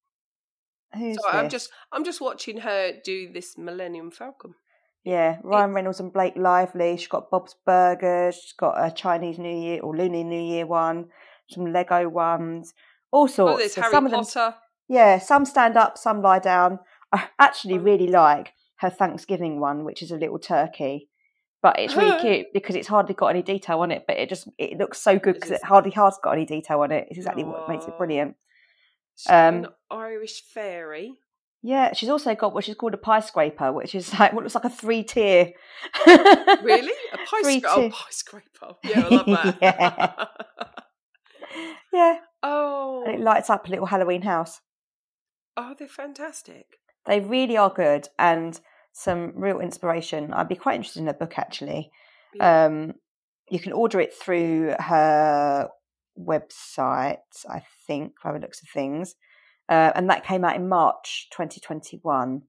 who's 0.93 1.17
So 1.21 1.29
I'm 1.29 1.49
just 1.49 1.69
I'm 1.91 2.03
just 2.03 2.21
watching 2.21 2.57
her 2.57 2.93
do 3.03 3.31
this 3.31 3.57
Millennium 3.57 4.11
Falcon. 4.11 4.55
yeah 5.03 5.37
Ryan 5.43 5.73
Reynolds 5.73 5.99
and 5.99 6.11
Blake 6.13 6.35
Lively. 6.35 6.97
She's 6.97 7.07
got 7.07 7.29
Bob's 7.29 7.55
Burgers. 7.65 8.35
She's 8.35 8.53
got 8.53 8.75
a 8.83 8.91
Chinese 8.91 9.37
New 9.39 9.55
Year 9.55 9.81
or 9.81 9.95
Lunar 9.95 10.23
New 10.23 10.41
Year 10.41 10.65
one. 10.65 11.09
Some 11.49 11.71
Lego 11.73 12.07
ones. 12.09 12.73
All 13.11 13.27
sorts. 13.27 13.53
Oh, 13.53 13.57
there's 13.57 13.73
So 13.73 13.81
Harry 13.81 13.91
some 13.91 14.05
of 14.05 14.11
them 14.11 14.53
Yeah, 14.87 15.19
some 15.19 15.45
stand 15.45 15.77
up, 15.77 15.97
some 15.97 16.21
lie 16.21 16.39
down. 16.39 16.79
I 17.11 17.27
actually 17.39 17.75
Oh. 17.75 17.81
really 17.81 18.07
like 18.07 18.53
her 18.77 18.89
Thanksgiving 18.89 19.59
one, 19.59 19.83
which 19.83 20.01
is 20.03 20.11
a 20.11 20.15
little 20.17 20.39
turkey. 20.39 21.09
But 21.61 21.77
it's 21.77 21.95
really 21.95 22.17
cute 22.21 22.47
because 22.53 22.75
it's 22.77 22.87
hardly 22.87 23.13
got 23.13 23.27
any 23.27 23.41
detail 23.41 23.79
on 23.81 23.91
it, 23.91 24.05
but 24.07 24.17
it 24.17 24.29
just 24.29 24.47
it 24.57 24.77
looks 24.77 25.01
so 25.01 25.19
good 25.19 25.33
because 25.35 25.51
it 25.51 25.61
hardly 25.63 25.91
has 25.91 26.17
got 26.23 26.31
any 26.31 26.45
detail 26.45 26.79
on 26.79 26.91
it. 26.93 27.07
It's 27.09 27.17
exactly 27.17 27.43
what 27.43 27.67
makes 27.67 27.85
it 27.85 27.97
brilliant. 27.97 28.35
Um, 29.27 29.55
an 29.55 29.67
Irish 29.91 30.41
fairy. 30.53 31.15
Yeah, 31.61 31.91
she's 31.91 32.07
also 32.07 32.33
got 32.35 32.53
what 32.53 32.63
she's 32.63 32.75
called 32.75 32.93
a 32.93 32.97
pie 32.97 33.19
scraper, 33.19 33.73
which 33.73 33.93
is 33.93 34.13
like 34.19 34.31
what 34.31 34.43
looks 34.43 34.55
like 34.55 34.63
a 34.63 34.69
three 34.69 35.03
tier. 35.03 35.51
Really? 36.07 36.93
A 37.11 37.17
pie, 37.25 37.41
scra- 37.43 37.61
oh, 37.65 37.89
pie 37.89 38.05
scraper. 38.11 38.75
Yeah, 38.85 39.05
I 39.05 39.09
love 39.09 39.25
that. 39.25 39.57
Yeah. 39.61 40.25
yeah, 41.93 42.17
oh, 42.43 43.03
and 43.05 43.15
it 43.15 43.21
lights 43.21 43.49
up 43.49 43.67
a 43.67 43.69
little 43.69 43.87
Halloween 43.87 44.21
house. 44.21 44.61
oh, 45.57 45.75
they're 45.77 45.87
fantastic. 45.87 46.65
They 47.05 47.19
really 47.19 47.57
are 47.57 47.69
good 47.69 48.07
and 48.17 48.59
some 48.91 49.33
real 49.35 49.59
inspiration. 49.59 50.33
I'd 50.33 50.47
be 50.47 50.55
quite 50.55 50.75
interested 50.75 50.99
in 50.99 51.07
her 51.07 51.13
book 51.13 51.37
actually. 51.37 51.91
Yeah. 52.33 52.65
Um, 52.65 52.93
you 53.49 53.59
can 53.59 53.73
order 53.73 53.99
it 53.99 54.13
through 54.13 54.75
her 54.79 55.69
website, 56.19 57.17
I 57.49 57.63
think, 57.87 58.13
by 58.23 58.33
the 58.33 58.39
looks 58.39 58.61
of 58.61 58.69
things. 58.69 59.15
Uh, 59.67 59.91
and 59.95 60.09
that 60.09 60.25
came 60.25 60.43
out 60.43 60.55
in 60.55 60.67
March 60.67 61.27
2021. 61.31 62.41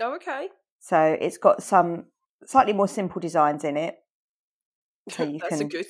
Oh, 0.00 0.14
okay. 0.16 0.48
So 0.80 1.16
it's 1.20 1.38
got 1.38 1.62
some 1.62 2.06
slightly 2.46 2.72
more 2.72 2.88
simple 2.88 3.20
designs 3.20 3.64
in 3.64 3.76
it. 3.76 3.96
So 5.08 5.24
you 5.28 5.38
That's 5.38 5.54
a 5.54 5.58
can, 5.58 5.68
good. 5.68 5.86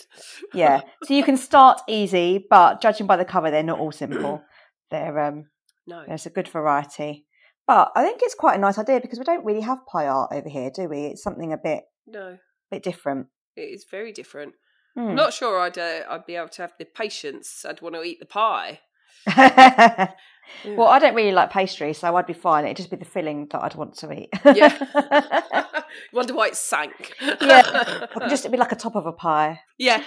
yeah. 0.55 0.81
So 1.05 1.15
you 1.15 1.25
can 1.25 1.37
start 1.37 1.81
easy, 1.89 2.45
but 2.49 2.81
judging 2.81 3.07
by 3.07 3.17
the 3.17 3.25
cover, 3.25 3.51
they're 3.51 3.63
not 3.63 3.79
all 3.79 3.93
simple. 3.93 4.43
They're 4.91 5.19
um, 5.21 5.47
no. 5.87 6.05
there's 6.07 6.27
a 6.27 6.31
good 6.31 6.49
variety. 6.49 7.25
But 7.67 7.93
I 7.97 8.03
think 8.05 8.21
it's 8.23 8.35
quite 8.35 8.57
a 8.57 8.61
nice 8.61 8.77
idea 8.77 9.01
because 9.01 9.19
we 9.19 9.25
don't 9.25 9.45
really 9.45 9.63
have 9.63 9.87
pie 9.87 10.07
art 10.07 10.31
over 10.31 10.49
here, 10.49 10.71
do 10.71 10.87
we? 10.87 11.05
It's 11.07 11.23
something 11.23 11.51
a 11.55 11.57
bit 11.57 11.85
No. 12.07 12.29
A 12.33 12.39
bit 12.71 12.83
different. 12.83 13.29
It 13.57 13.63
is 13.63 13.87
very 13.91 14.13
different. 14.13 14.53
Hmm. 14.95 15.09
I'm 15.09 15.15
not 15.15 15.33
sure 15.33 15.59
I'd 15.59 15.79
uh, 15.79 16.03
I'd 16.11 16.27
be 16.27 16.37
able 16.37 16.49
to 16.51 16.63
have 16.63 16.75
the 16.79 16.85
patience. 16.85 17.65
I'd 17.67 17.81
want 17.81 17.95
to 17.95 18.03
eat 18.03 18.21
the 18.21 18.27
pie. 18.27 18.81
well, 19.37 20.89
I 20.89 20.99
don't 20.99 21.15
really 21.15 21.33
like 21.33 21.51
pastry, 21.51 21.93
so 21.93 22.15
I'd 22.17 22.27
be 22.27 22.33
fine. 22.33 22.65
It'd 22.65 22.77
just 22.77 22.91
be 22.91 22.97
the 22.97 23.05
filling 23.05 23.49
that 23.53 23.63
I'd 23.63 23.75
want 23.75 23.97
to 23.99 24.13
eat. 24.13 24.29
Yeah. 24.45 25.65
Wonder 26.13 26.35
why 26.35 26.49
it 26.49 26.57
sank. 26.57 27.15
yeah, 27.21 28.07
just 28.29 28.43
it'd 28.45 28.53
be 28.53 28.59
like 28.59 28.73
a 28.73 28.77
top 28.77 28.97
of 28.97 29.07
a 29.07 29.13
pie. 29.13 29.61
yeah. 29.79 30.03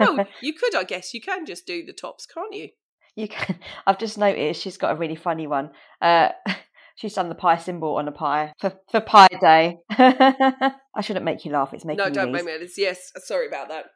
well, 0.00 0.26
you 0.40 0.52
could, 0.52 0.74
I 0.74 0.84
guess. 0.84 1.14
You 1.14 1.20
can 1.20 1.46
just 1.46 1.66
do 1.66 1.84
the 1.84 1.92
tops, 1.92 2.26
can't 2.26 2.54
you? 2.54 2.70
You 3.14 3.28
can. 3.28 3.58
I've 3.86 3.98
just 3.98 4.18
noticed 4.18 4.60
she's 4.62 4.76
got 4.76 4.92
a 4.94 4.98
really 4.98 5.16
funny 5.16 5.46
one. 5.46 5.70
Uh, 6.02 6.30
she's 6.96 7.14
done 7.14 7.28
the 7.28 7.34
pie 7.34 7.56
symbol 7.56 7.96
on 7.96 8.08
a 8.08 8.12
pie 8.12 8.52
for 8.58 8.74
for 8.90 9.00
Pie 9.00 9.28
Day. 9.40 9.78
I 9.90 11.00
shouldn't 11.00 11.24
make 11.24 11.44
you 11.44 11.52
laugh. 11.52 11.72
It's 11.72 11.84
making 11.84 12.04
me. 12.04 12.10
no, 12.10 12.14
don't 12.14 12.32
blame 12.32 12.44
me. 12.46 12.52
It's- 12.52 12.76
Yes, 12.78 13.12
sorry 13.24 13.46
about 13.48 13.68
that. 13.68 13.86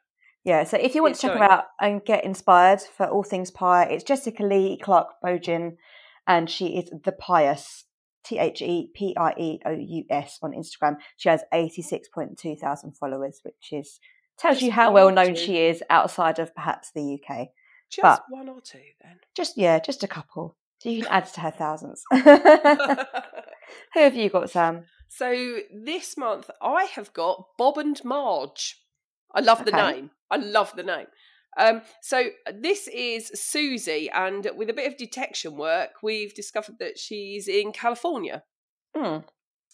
Yeah, 0.43 0.63
so 0.63 0.77
if 0.77 0.95
you 0.95 1.01
want 1.03 1.11
It's 1.11 1.21
to 1.21 1.27
check 1.27 1.37
going. 1.37 1.47
her 1.49 1.51
out 1.55 1.65
and 1.79 2.03
get 2.03 2.25
inspired 2.25 2.81
for 2.81 3.05
all 3.07 3.23
things 3.23 3.51
pie, 3.51 3.83
it's 3.85 4.03
Jessica 4.03 4.41
Leigh 4.43 4.77
Clark 4.81 5.09
Bojin, 5.23 5.77
and 6.25 6.49
she 6.49 6.77
is 6.77 6.89
the 7.03 7.11
Pieous, 7.11 7.83
T 8.23 8.39
H 8.39 8.61
E 8.61 8.89
P 8.93 9.15
I 9.17 9.33
E 9.37 9.59
O 9.65 9.71
U 9.71 10.03
S 10.09 10.39
on 10.41 10.51
Instagram. 10.53 10.97
She 11.17 11.29
has 11.29 11.43
eighty 11.53 11.81
six 11.83 12.07
point 12.09 12.37
two 12.39 12.55
thousand 12.55 12.97
followers, 12.97 13.39
which 13.43 13.71
is 13.71 13.99
tells 14.39 14.55
Just 14.55 14.65
you 14.65 14.71
how 14.71 14.91
well 14.91 15.11
known 15.11 15.35
she 15.35 15.59
is 15.59 15.83
outside 15.91 16.39
of 16.39 16.55
perhaps 16.55 16.91
the 16.95 17.19
UK. 17.19 17.49
Just 17.91 18.01
But- 18.03 18.23
one 18.29 18.49
or 18.49 18.61
two 18.61 18.79
then. 19.03 19.19
Just 19.35 19.57
yeah, 19.57 19.77
just 19.79 20.03
a 20.03 20.07
couple. 20.07 20.57
So 20.79 20.89
you 20.89 21.03
can 21.03 21.11
add 21.11 21.25
to 21.33 21.41
her 21.41 21.51
thousands. 21.51 22.01
Who 22.11 23.99
have 23.99 24.15
you 24.15 24.29
got, 24.29 24.49
Sam? 24.49 24.85
so 25.07 25.57
this 25.73 26.17
month 26.17 26.49
I 26.61 26.85
have 26.85 27.13
got 27.13 27.45
Bob 27.57 27.77
and 27.77 28.03
Marge. 28.03 28.81
I 29.35 29.41
love 29.41 29.65
the 29.65 29.71
Okay. 29.75 29.91
name. 29.91 30.11
I 30.31 30.37
love 30.37 30.73
the 30.75 30.83
name. 30.83 31.07
Um, 31.57 31.81
so 32.01 32.29
this 32.53 32.87
is 32.87 33.29
Susie, 33.35 34.09
and 34.09 34.49
with 34.55 34.69
a 34.69 34.73
bit 34.73 34.87
of 34.89 34.97
detection 34.97 35.57
work, 35.57 35.89
we've 36.01 36.33
discovered 36.33 36.79
that 36.79 36.97
she's 36.97 37.47
in 37.47 37.73
California. 37.73 38.43
Hmm. 38.95 39.17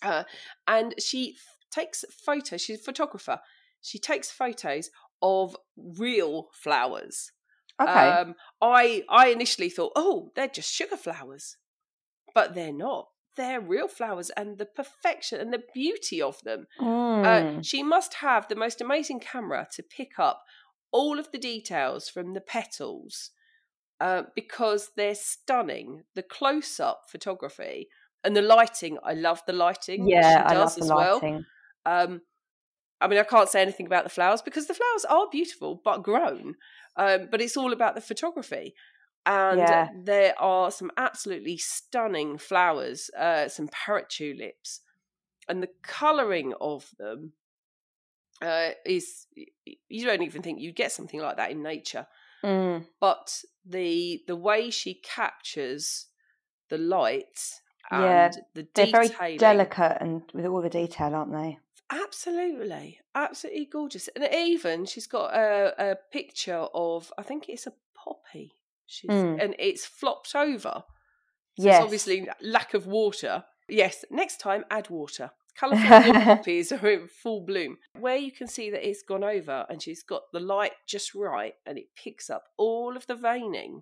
uh, 0.03 0.23
and 0.67 0.93
she 0.99 1.35
f- 1.38 1.57
takes 1.71 2.05
photos. 2.25 2.61
She's 2.61 2.79
a 2.79 2.84
photographer. 2.84 3.39
She 3.81 3.97
takes 3.99 4.29
photos 4.29 4.91
of 5.21 5.55
real 5.75 6.49
flowers. 6.53 7.31
Okay. 7.81 7.91
Um, 7.91 8.35
I 8.61 9.03
I 9.09 9.27
initially 9.27 9.69
thought, 9.69 9.93
oh, 9.95 10.31
they're 10.35 10.47
just 10.47 10.71
sugar 10.71 10.97
flowers, 10.97 11.57
but 12.34 12.53
they're 12.55 12.73
not. 12.73 13.07
They're 13.38 13.61
real 13.61 13.88
flowers, 13.88 14.30
and 14.31 14.57
the 14.57 14.65
perfection 14.65 15.39
and 15.39 15.53
the 15.53 15.64
beauty 15.73 16.22
of 16.22 16.41
them. 16.43 16.68
Uh, 16.80 16.84
Mm. 16.84 17.65
she 17.65 17.84
must 17.84 18.15
have 18.15 18.47
the 18.47 18.55
most 18.55 18.81
amazing 18.81 19.19
camera 19.19 19.68
to 19.73 19.84
pick 19.84 20.18
up 20.19 20.43
all 20.91 21.19
of 21.19 21.31
the 21.31 21.38
details 21.38 22.09
from 22.09 22.34
the 22.34 22.41
petals 22.41 23.31
uh, 23.99 24.23
because 24.35 24.91
they're 24.95 25.15
stunning. 25.15 26.03
The 26.15 26.23
close-up 26.23 27.03
photography 27.09 27.88
and 28.23 28.35
the 28.35 28.41
lighting. 28.41 28.97
I 29.03 29.14
love 29.14 29.41
the 29.45 29.53
lighting. 29.53 30.07
yeah, 30.07 30.22
she 30.41 30.55
I 30.55 30.57
love 30.59 30.68
does 30.69 30.76
the 30.76 30.84
as 30.85 30.91
well. 30.91 31.14
lighting. 31.15 31.45
Um, 31.85 32.22
I 32.99 33.07
mean, 33.07 33.19
I 33.19 33.23
can't 33.23 33.49
say 33.49 33.61
anything 33.61 33.85
about 33.85 34.03
the 34.03 34.09
flowers 34.09 34.41
because 34.41 34.68
the 34.68 34.73
flowers 34.73 35.05
are 35.05 35.27
beautiful 35.31 35.80
but 35.84 36.03
grown. 36.03 36.55
Um, 36.95 37.27
but 37.30 37.41
it's 37.41 37.55
all 37.57 37.73
about 37.73 37.93
the 37.95 38.01
photography. 38.01 38.73
And 39.27 39.71
Yeah. 39.71 39.89
there 39.91 40.39
are 40.41 40.71
some 40.71 40.91
absolutely 40.97 41.57
stunning 41.57 42.39
flowers, 42.39 43.11
uh, 43.17 43.49
some 43.49 43.69
parrot 43.69 44.09
tulips, 44.09 44.81
and 45.49 45.63
the 45.63 45.71
colouring 45.83 46.53
of 46.61 46.95
them 46.97 47.33
uh, 48.41 48.71
is 48.85 49.27
you 49.89 50.05
don't 50.05 50.21
even 50.21 50.41
think 50.41 50.59
you'd 50.59 50.75
get 50.75 50.91
something 50.91 51.19
like 51.19 51.37
that 51.37 51.51
in 51.51 51.63
nature. 51.63 52.07
Mm. 52.43 52.87
But 52.99 53.43
the 53.65 54.23
the 54.27 54.35
way 54.35 54.69
she 54.71 54.95
captures 54.95 56.07
the 56.69 56.79
light 56.79 57.61
and 57.91 58.33
Yeah, 58.33 58.37
the 58.53 58.67
They're 58.75 58.87
very 58.87 59.19
delicate 59.35 59.97
and 59.99 60.23
with 60.33 60.45
all 60.45 60.61
the 60.61 60.69
detail, 60.69 61.13
aren't 61.13 61.33
they? 61.33 61.59
Absolutely, 61.89 63.01
absolutely 63.13 63.65
gorgeous. 63.65 64.07
And 64.09 64.23
even 64.33 64.85
she's 64.85 65.07
got 65.07 65.33
a, 65.35 65.91
a 65.91 65.95
picture 65.95 66.67
of, 66.73 67.11
I 67.17 67.23
think 67.23 67.49
it's 67.49 67.67
a 67.67 67.73
poppy. 67.93 68.53
She's 68.88 69.09
Mm. 69.11 69.43
and 69.43 69.55
it's 69.59 69.85
flopped 69.85 70.34
over. 70.35 70.84
So 71.59 71.65
Yes. 71.65 71.76
it's 71.77 71.84
obviously 71.84 72.27
lack 72.41 72.73
of 72.73 72.88
water. 72.88 73.45
Yes, 73.69 74.05
next 74.09 74.39
time 74.39 74.65
add 74.72 74.89
water. 74.89 75.31
California 75.55 76.14
poppies 76.23 76.72
are 76.72 76.88
in 76.88 77.07
full 77.07 77.41
bloom. 77.41 77.77
Where 77.99 78.15
you 78.15 78.31
can 78.31 78.47
see 78.47 78.69
that 78.69 78.88
it's 78.88 79.01
gone 79.01 79.23
over 79.23 79.65
and 79.69 79.81
she's 79.81 80.03
got 80.03 80.22
the 80.31 80.39
light 80.39 80.73
just 80.88 81.15
right 81.15 81.55
and 81.65 81.77
it 81.77 81.88
picks 81.95 82.30
up 82.30 82.43
all 82.57 82.95
of 82.95 83.07
the 83.07 83.15
veining. 83.15 83.81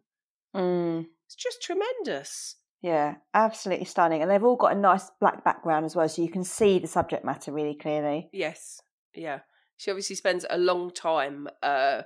Mm. 0.55 1.05
It's 1.25 1.35
just 1.35 1.61
tremendous. 1.61 2.55
Yeah, 2.81 3.15
absolutely 3.33 3.85
stunning. 3.85 4.21
And 4.21 4.29
they've 4.31 4.43
all 4.43 4.55
got 4.55 4.71
a 4.73 4.79
nice 4.79 5.09
black 5.19 5.43
background 5.43 5.85
as 5.85 5.95
well, 5.95 6.07
so 6.07 6.21
you 6.21 6.29
can 6.29 6.43
see 6.43 6.79
the 6.79 6.87
subject 6.87 7.25
matter 7.25 7.51
really 7.51 7.75
clearly. 7.75 8.29
Yes. 8.31 8.79
Yeah. 9.13 9.39
She 9.77 9.91
obviously 9.91 10.15
spends 10.15 10.45
a 10.49 10.57
long 10.57 10.91
time 10.91 11.47
uh, 11.61 12.03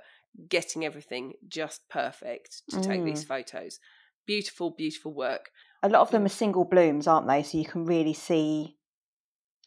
getting 0.48 0.84
everything 0.84 1.34
just 1.48 1.88
perfect 1.88 2.62
to 2.70 2.80
take 2.80 3.04
these 3.04 3.24
photos. 3.24 3.78
Beautiful, 4.26 4.70
beautiful 4.70 5.12
work. 5.12 5.50
A 5.82 5.88
lot 5.88 6.02
of 6.02 6.10
them 6.10 6.24
are 6.24 6.28
single 6.30 6.64
blooms, 6.64 7.06
aren't 7.06 7.26
they? 7.26 7.42
So 7.42 7.58
you 7.58 7.64
can 7.64 7.84
really 7.84 8.14
see 8.14 8.76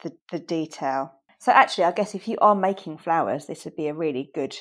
the 0.04 0.14
the 0.32 0.40
detail. 0.40 1.14
So 1.40 1.52
actually, 1.52 1.86
I 1.86 1.92
guess 1.92 2.16
if 2.16 2.28
you 2.28 2.38
are 2.40 2.56
making 2.56 3.00
flowers, 3.00 3.48
this 3.48 3.66
would 3.66 3.76
be 3.76 3.88
a 3.88 3.94
really 3.94 4.32
good 4.34 4.56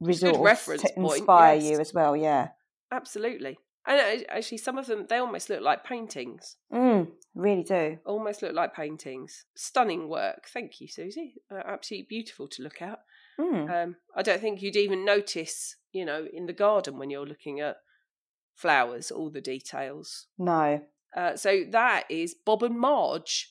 resource 0.00 0.38
reference 0.38 0.82
to 0.82 0.92
point, 0.94 1.18
inspire 1.18 1.56
yes. 1.56 1.64
you 1.64 1.80
as 1.80 1.92
well. 1.92 2.16
Yeah, 2.16 2.48
Absolutely. 2.92 3.58
And 3.86 4.24
actually, 4.28 4.58
some 4.58 4.78
of 4.78 4.86
them, 4.86 5.06
they 5.08 5.18
almost 5.18 5.48
look 5.48 5.62
like 5.62 5.84
paintings. 5.84 6.56
mm, 6.72 7.08
really 7.34 7.62
do. 7.62 7.98
Almost 8.04 8.42
look 8.42 8.54
like 8.54 8.74
paintings. 8.74 9.46
Stunning 9.54 10.08
work. 10.08 10.48
Thank 10.52 10.80
you, 10.80 10.88
Susie. 10.88 11.34
Uh, 11.50 11.62
absolutely 11.64 12.06
beautiful 12.08 12.46
to 12.48 12.62
look 12.62 12.82
at. 12.82 12.98
Mm. 13.40 13.84
Um, 13.84 13.96
I 14.14 14.22
don't 14.22 14.40
think 14.40 14.60
you'd 14.60 14.76
even 14.76 15.04
notice, 15.04 15.76
you 15.92 16.04
know, 16.04 16.26
in 16.32 16.46
the 16.46 16.52
garden 16.52 16.98
when 16.98 17.10
you're 17.10 17.26
looking 17.26 17.60
at 17.60 17.76
flowers, 18.54 19.10
all 19.10 19.30
the 19.30 19.40
details. 19.40 20.26
No, 20.38 20.82
Uh, 21.16 21.36
so 21.36 21.64
that 21.70 22.04
is 22.08 22.34
Bob 22.46 22.62
and 22.62 22.78
Marge. 22.78 23.50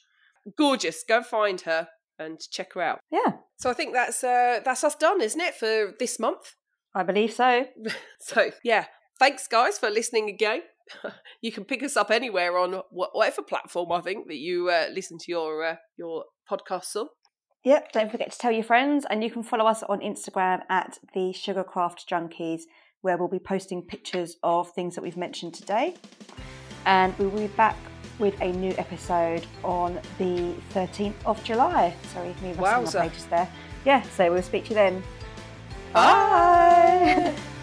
Gorgeous. 0.57 1.03
Go 1.07 1.21
find 1.23 1.59
her 1.61 1.89
and 2.17 2.39
check 2.51 2.73
her 2.73 2.81
out. 2.81 2.99
yeah, 3.11 3.33
So 3.57 3.69
I 3.69 3.73
think 3.73 3.93
that's 3.93 4.23
uh, 4.23 4.59
that's 4.63 4.83
us 4.83 4.95
done, 4.95 5.21
isn't 5.21 5.41
it, 5.41 5.55
for 5.55 5.93
this 5.99 6.19
month? 6.19 6.55
I 6.93 7.03
believe 7.03 7.33
so. 7.33 7.65
so 8.19 8.51
yeah, 8.63 8.85
thanks 9.19 9.47
guys 9.47 9.77
for 9.79 9.89
listening 9.89 10.29
again. 10.29 10.61
you 11.41 11.51
can 11.51 11.65
pick 11.65 11.83
us 11.83 11.95
up 11.97 12.11
anywhere 12.11 12.57
on 12.57 12.81
whatever 12.91 13.41
platform 13.41 13.91
I 13.91 14.01
think 14.01 14.27
that 14.27 14.37
you 14.37 14.69
uh, 14.69 14.87
listen 14.93 15.17
to 15.19 15.25
your 15.31 15.63
uh, 15.63 15.75
your 15.97 16.25
podcasts 16.49 16.95
on. 16.95 17.07
Yep, 17.63 17.91
don't 17.91 18.09
forget 18.09 18.31
to 18.31 18.37
tell 18.37 18.51
your 18.51 18.63
friends, 18.63 19.05
and 19.09 19.23
you 19.23 19.29
can 19.29 19.43
follow 19.43 19.65
us 19.65 19.83
on 19.83 19.99
Instagram 19.99 20.61
at 20.69 20.97
the 21.13 21.33
Sugarcraft 21.33 22.05
Junkies, 22.07 22.61
where 23.01 23.17
we'll 23.17 23.27
be 23.27 23.39
posting 23.39 23.81
pictures 23.81 24.37
of 24.43 24.71
things 24.71 24.95
that 24.95 25.01
we've 25.01 25.17
mentioned 25.17 25.53
today. 25.53 25.95
And 26.85 27.17
we 27.19 27.27
will 27.27 27.41
be 27.41 27.47
back 27.47 27.75
with 28.17 28.39
a 28.41 28.51
new 28.51 28.73
episode 28.77 29.45
on 29.63 29.99
the 30.17 30.53
13th 30.73 31.13
of 31.25 31.43
July. 31.43 31.93
Sorry, 32.13 32.29
me 32.41 32.53
Wowza. 32.53 32.95
my 32.95 33.07
pages 33.09 33.25
there. 33.25 33.49
Yeah, 33.85 34.01
so 34.15 34.31
we'll 34.31 34.41
speak 34.41 34.65
to 34.65 34.69
you 34.69 34.75
then. 34.75 35.03
Bye. 35.93 37.33
Bye. 37.35 37.35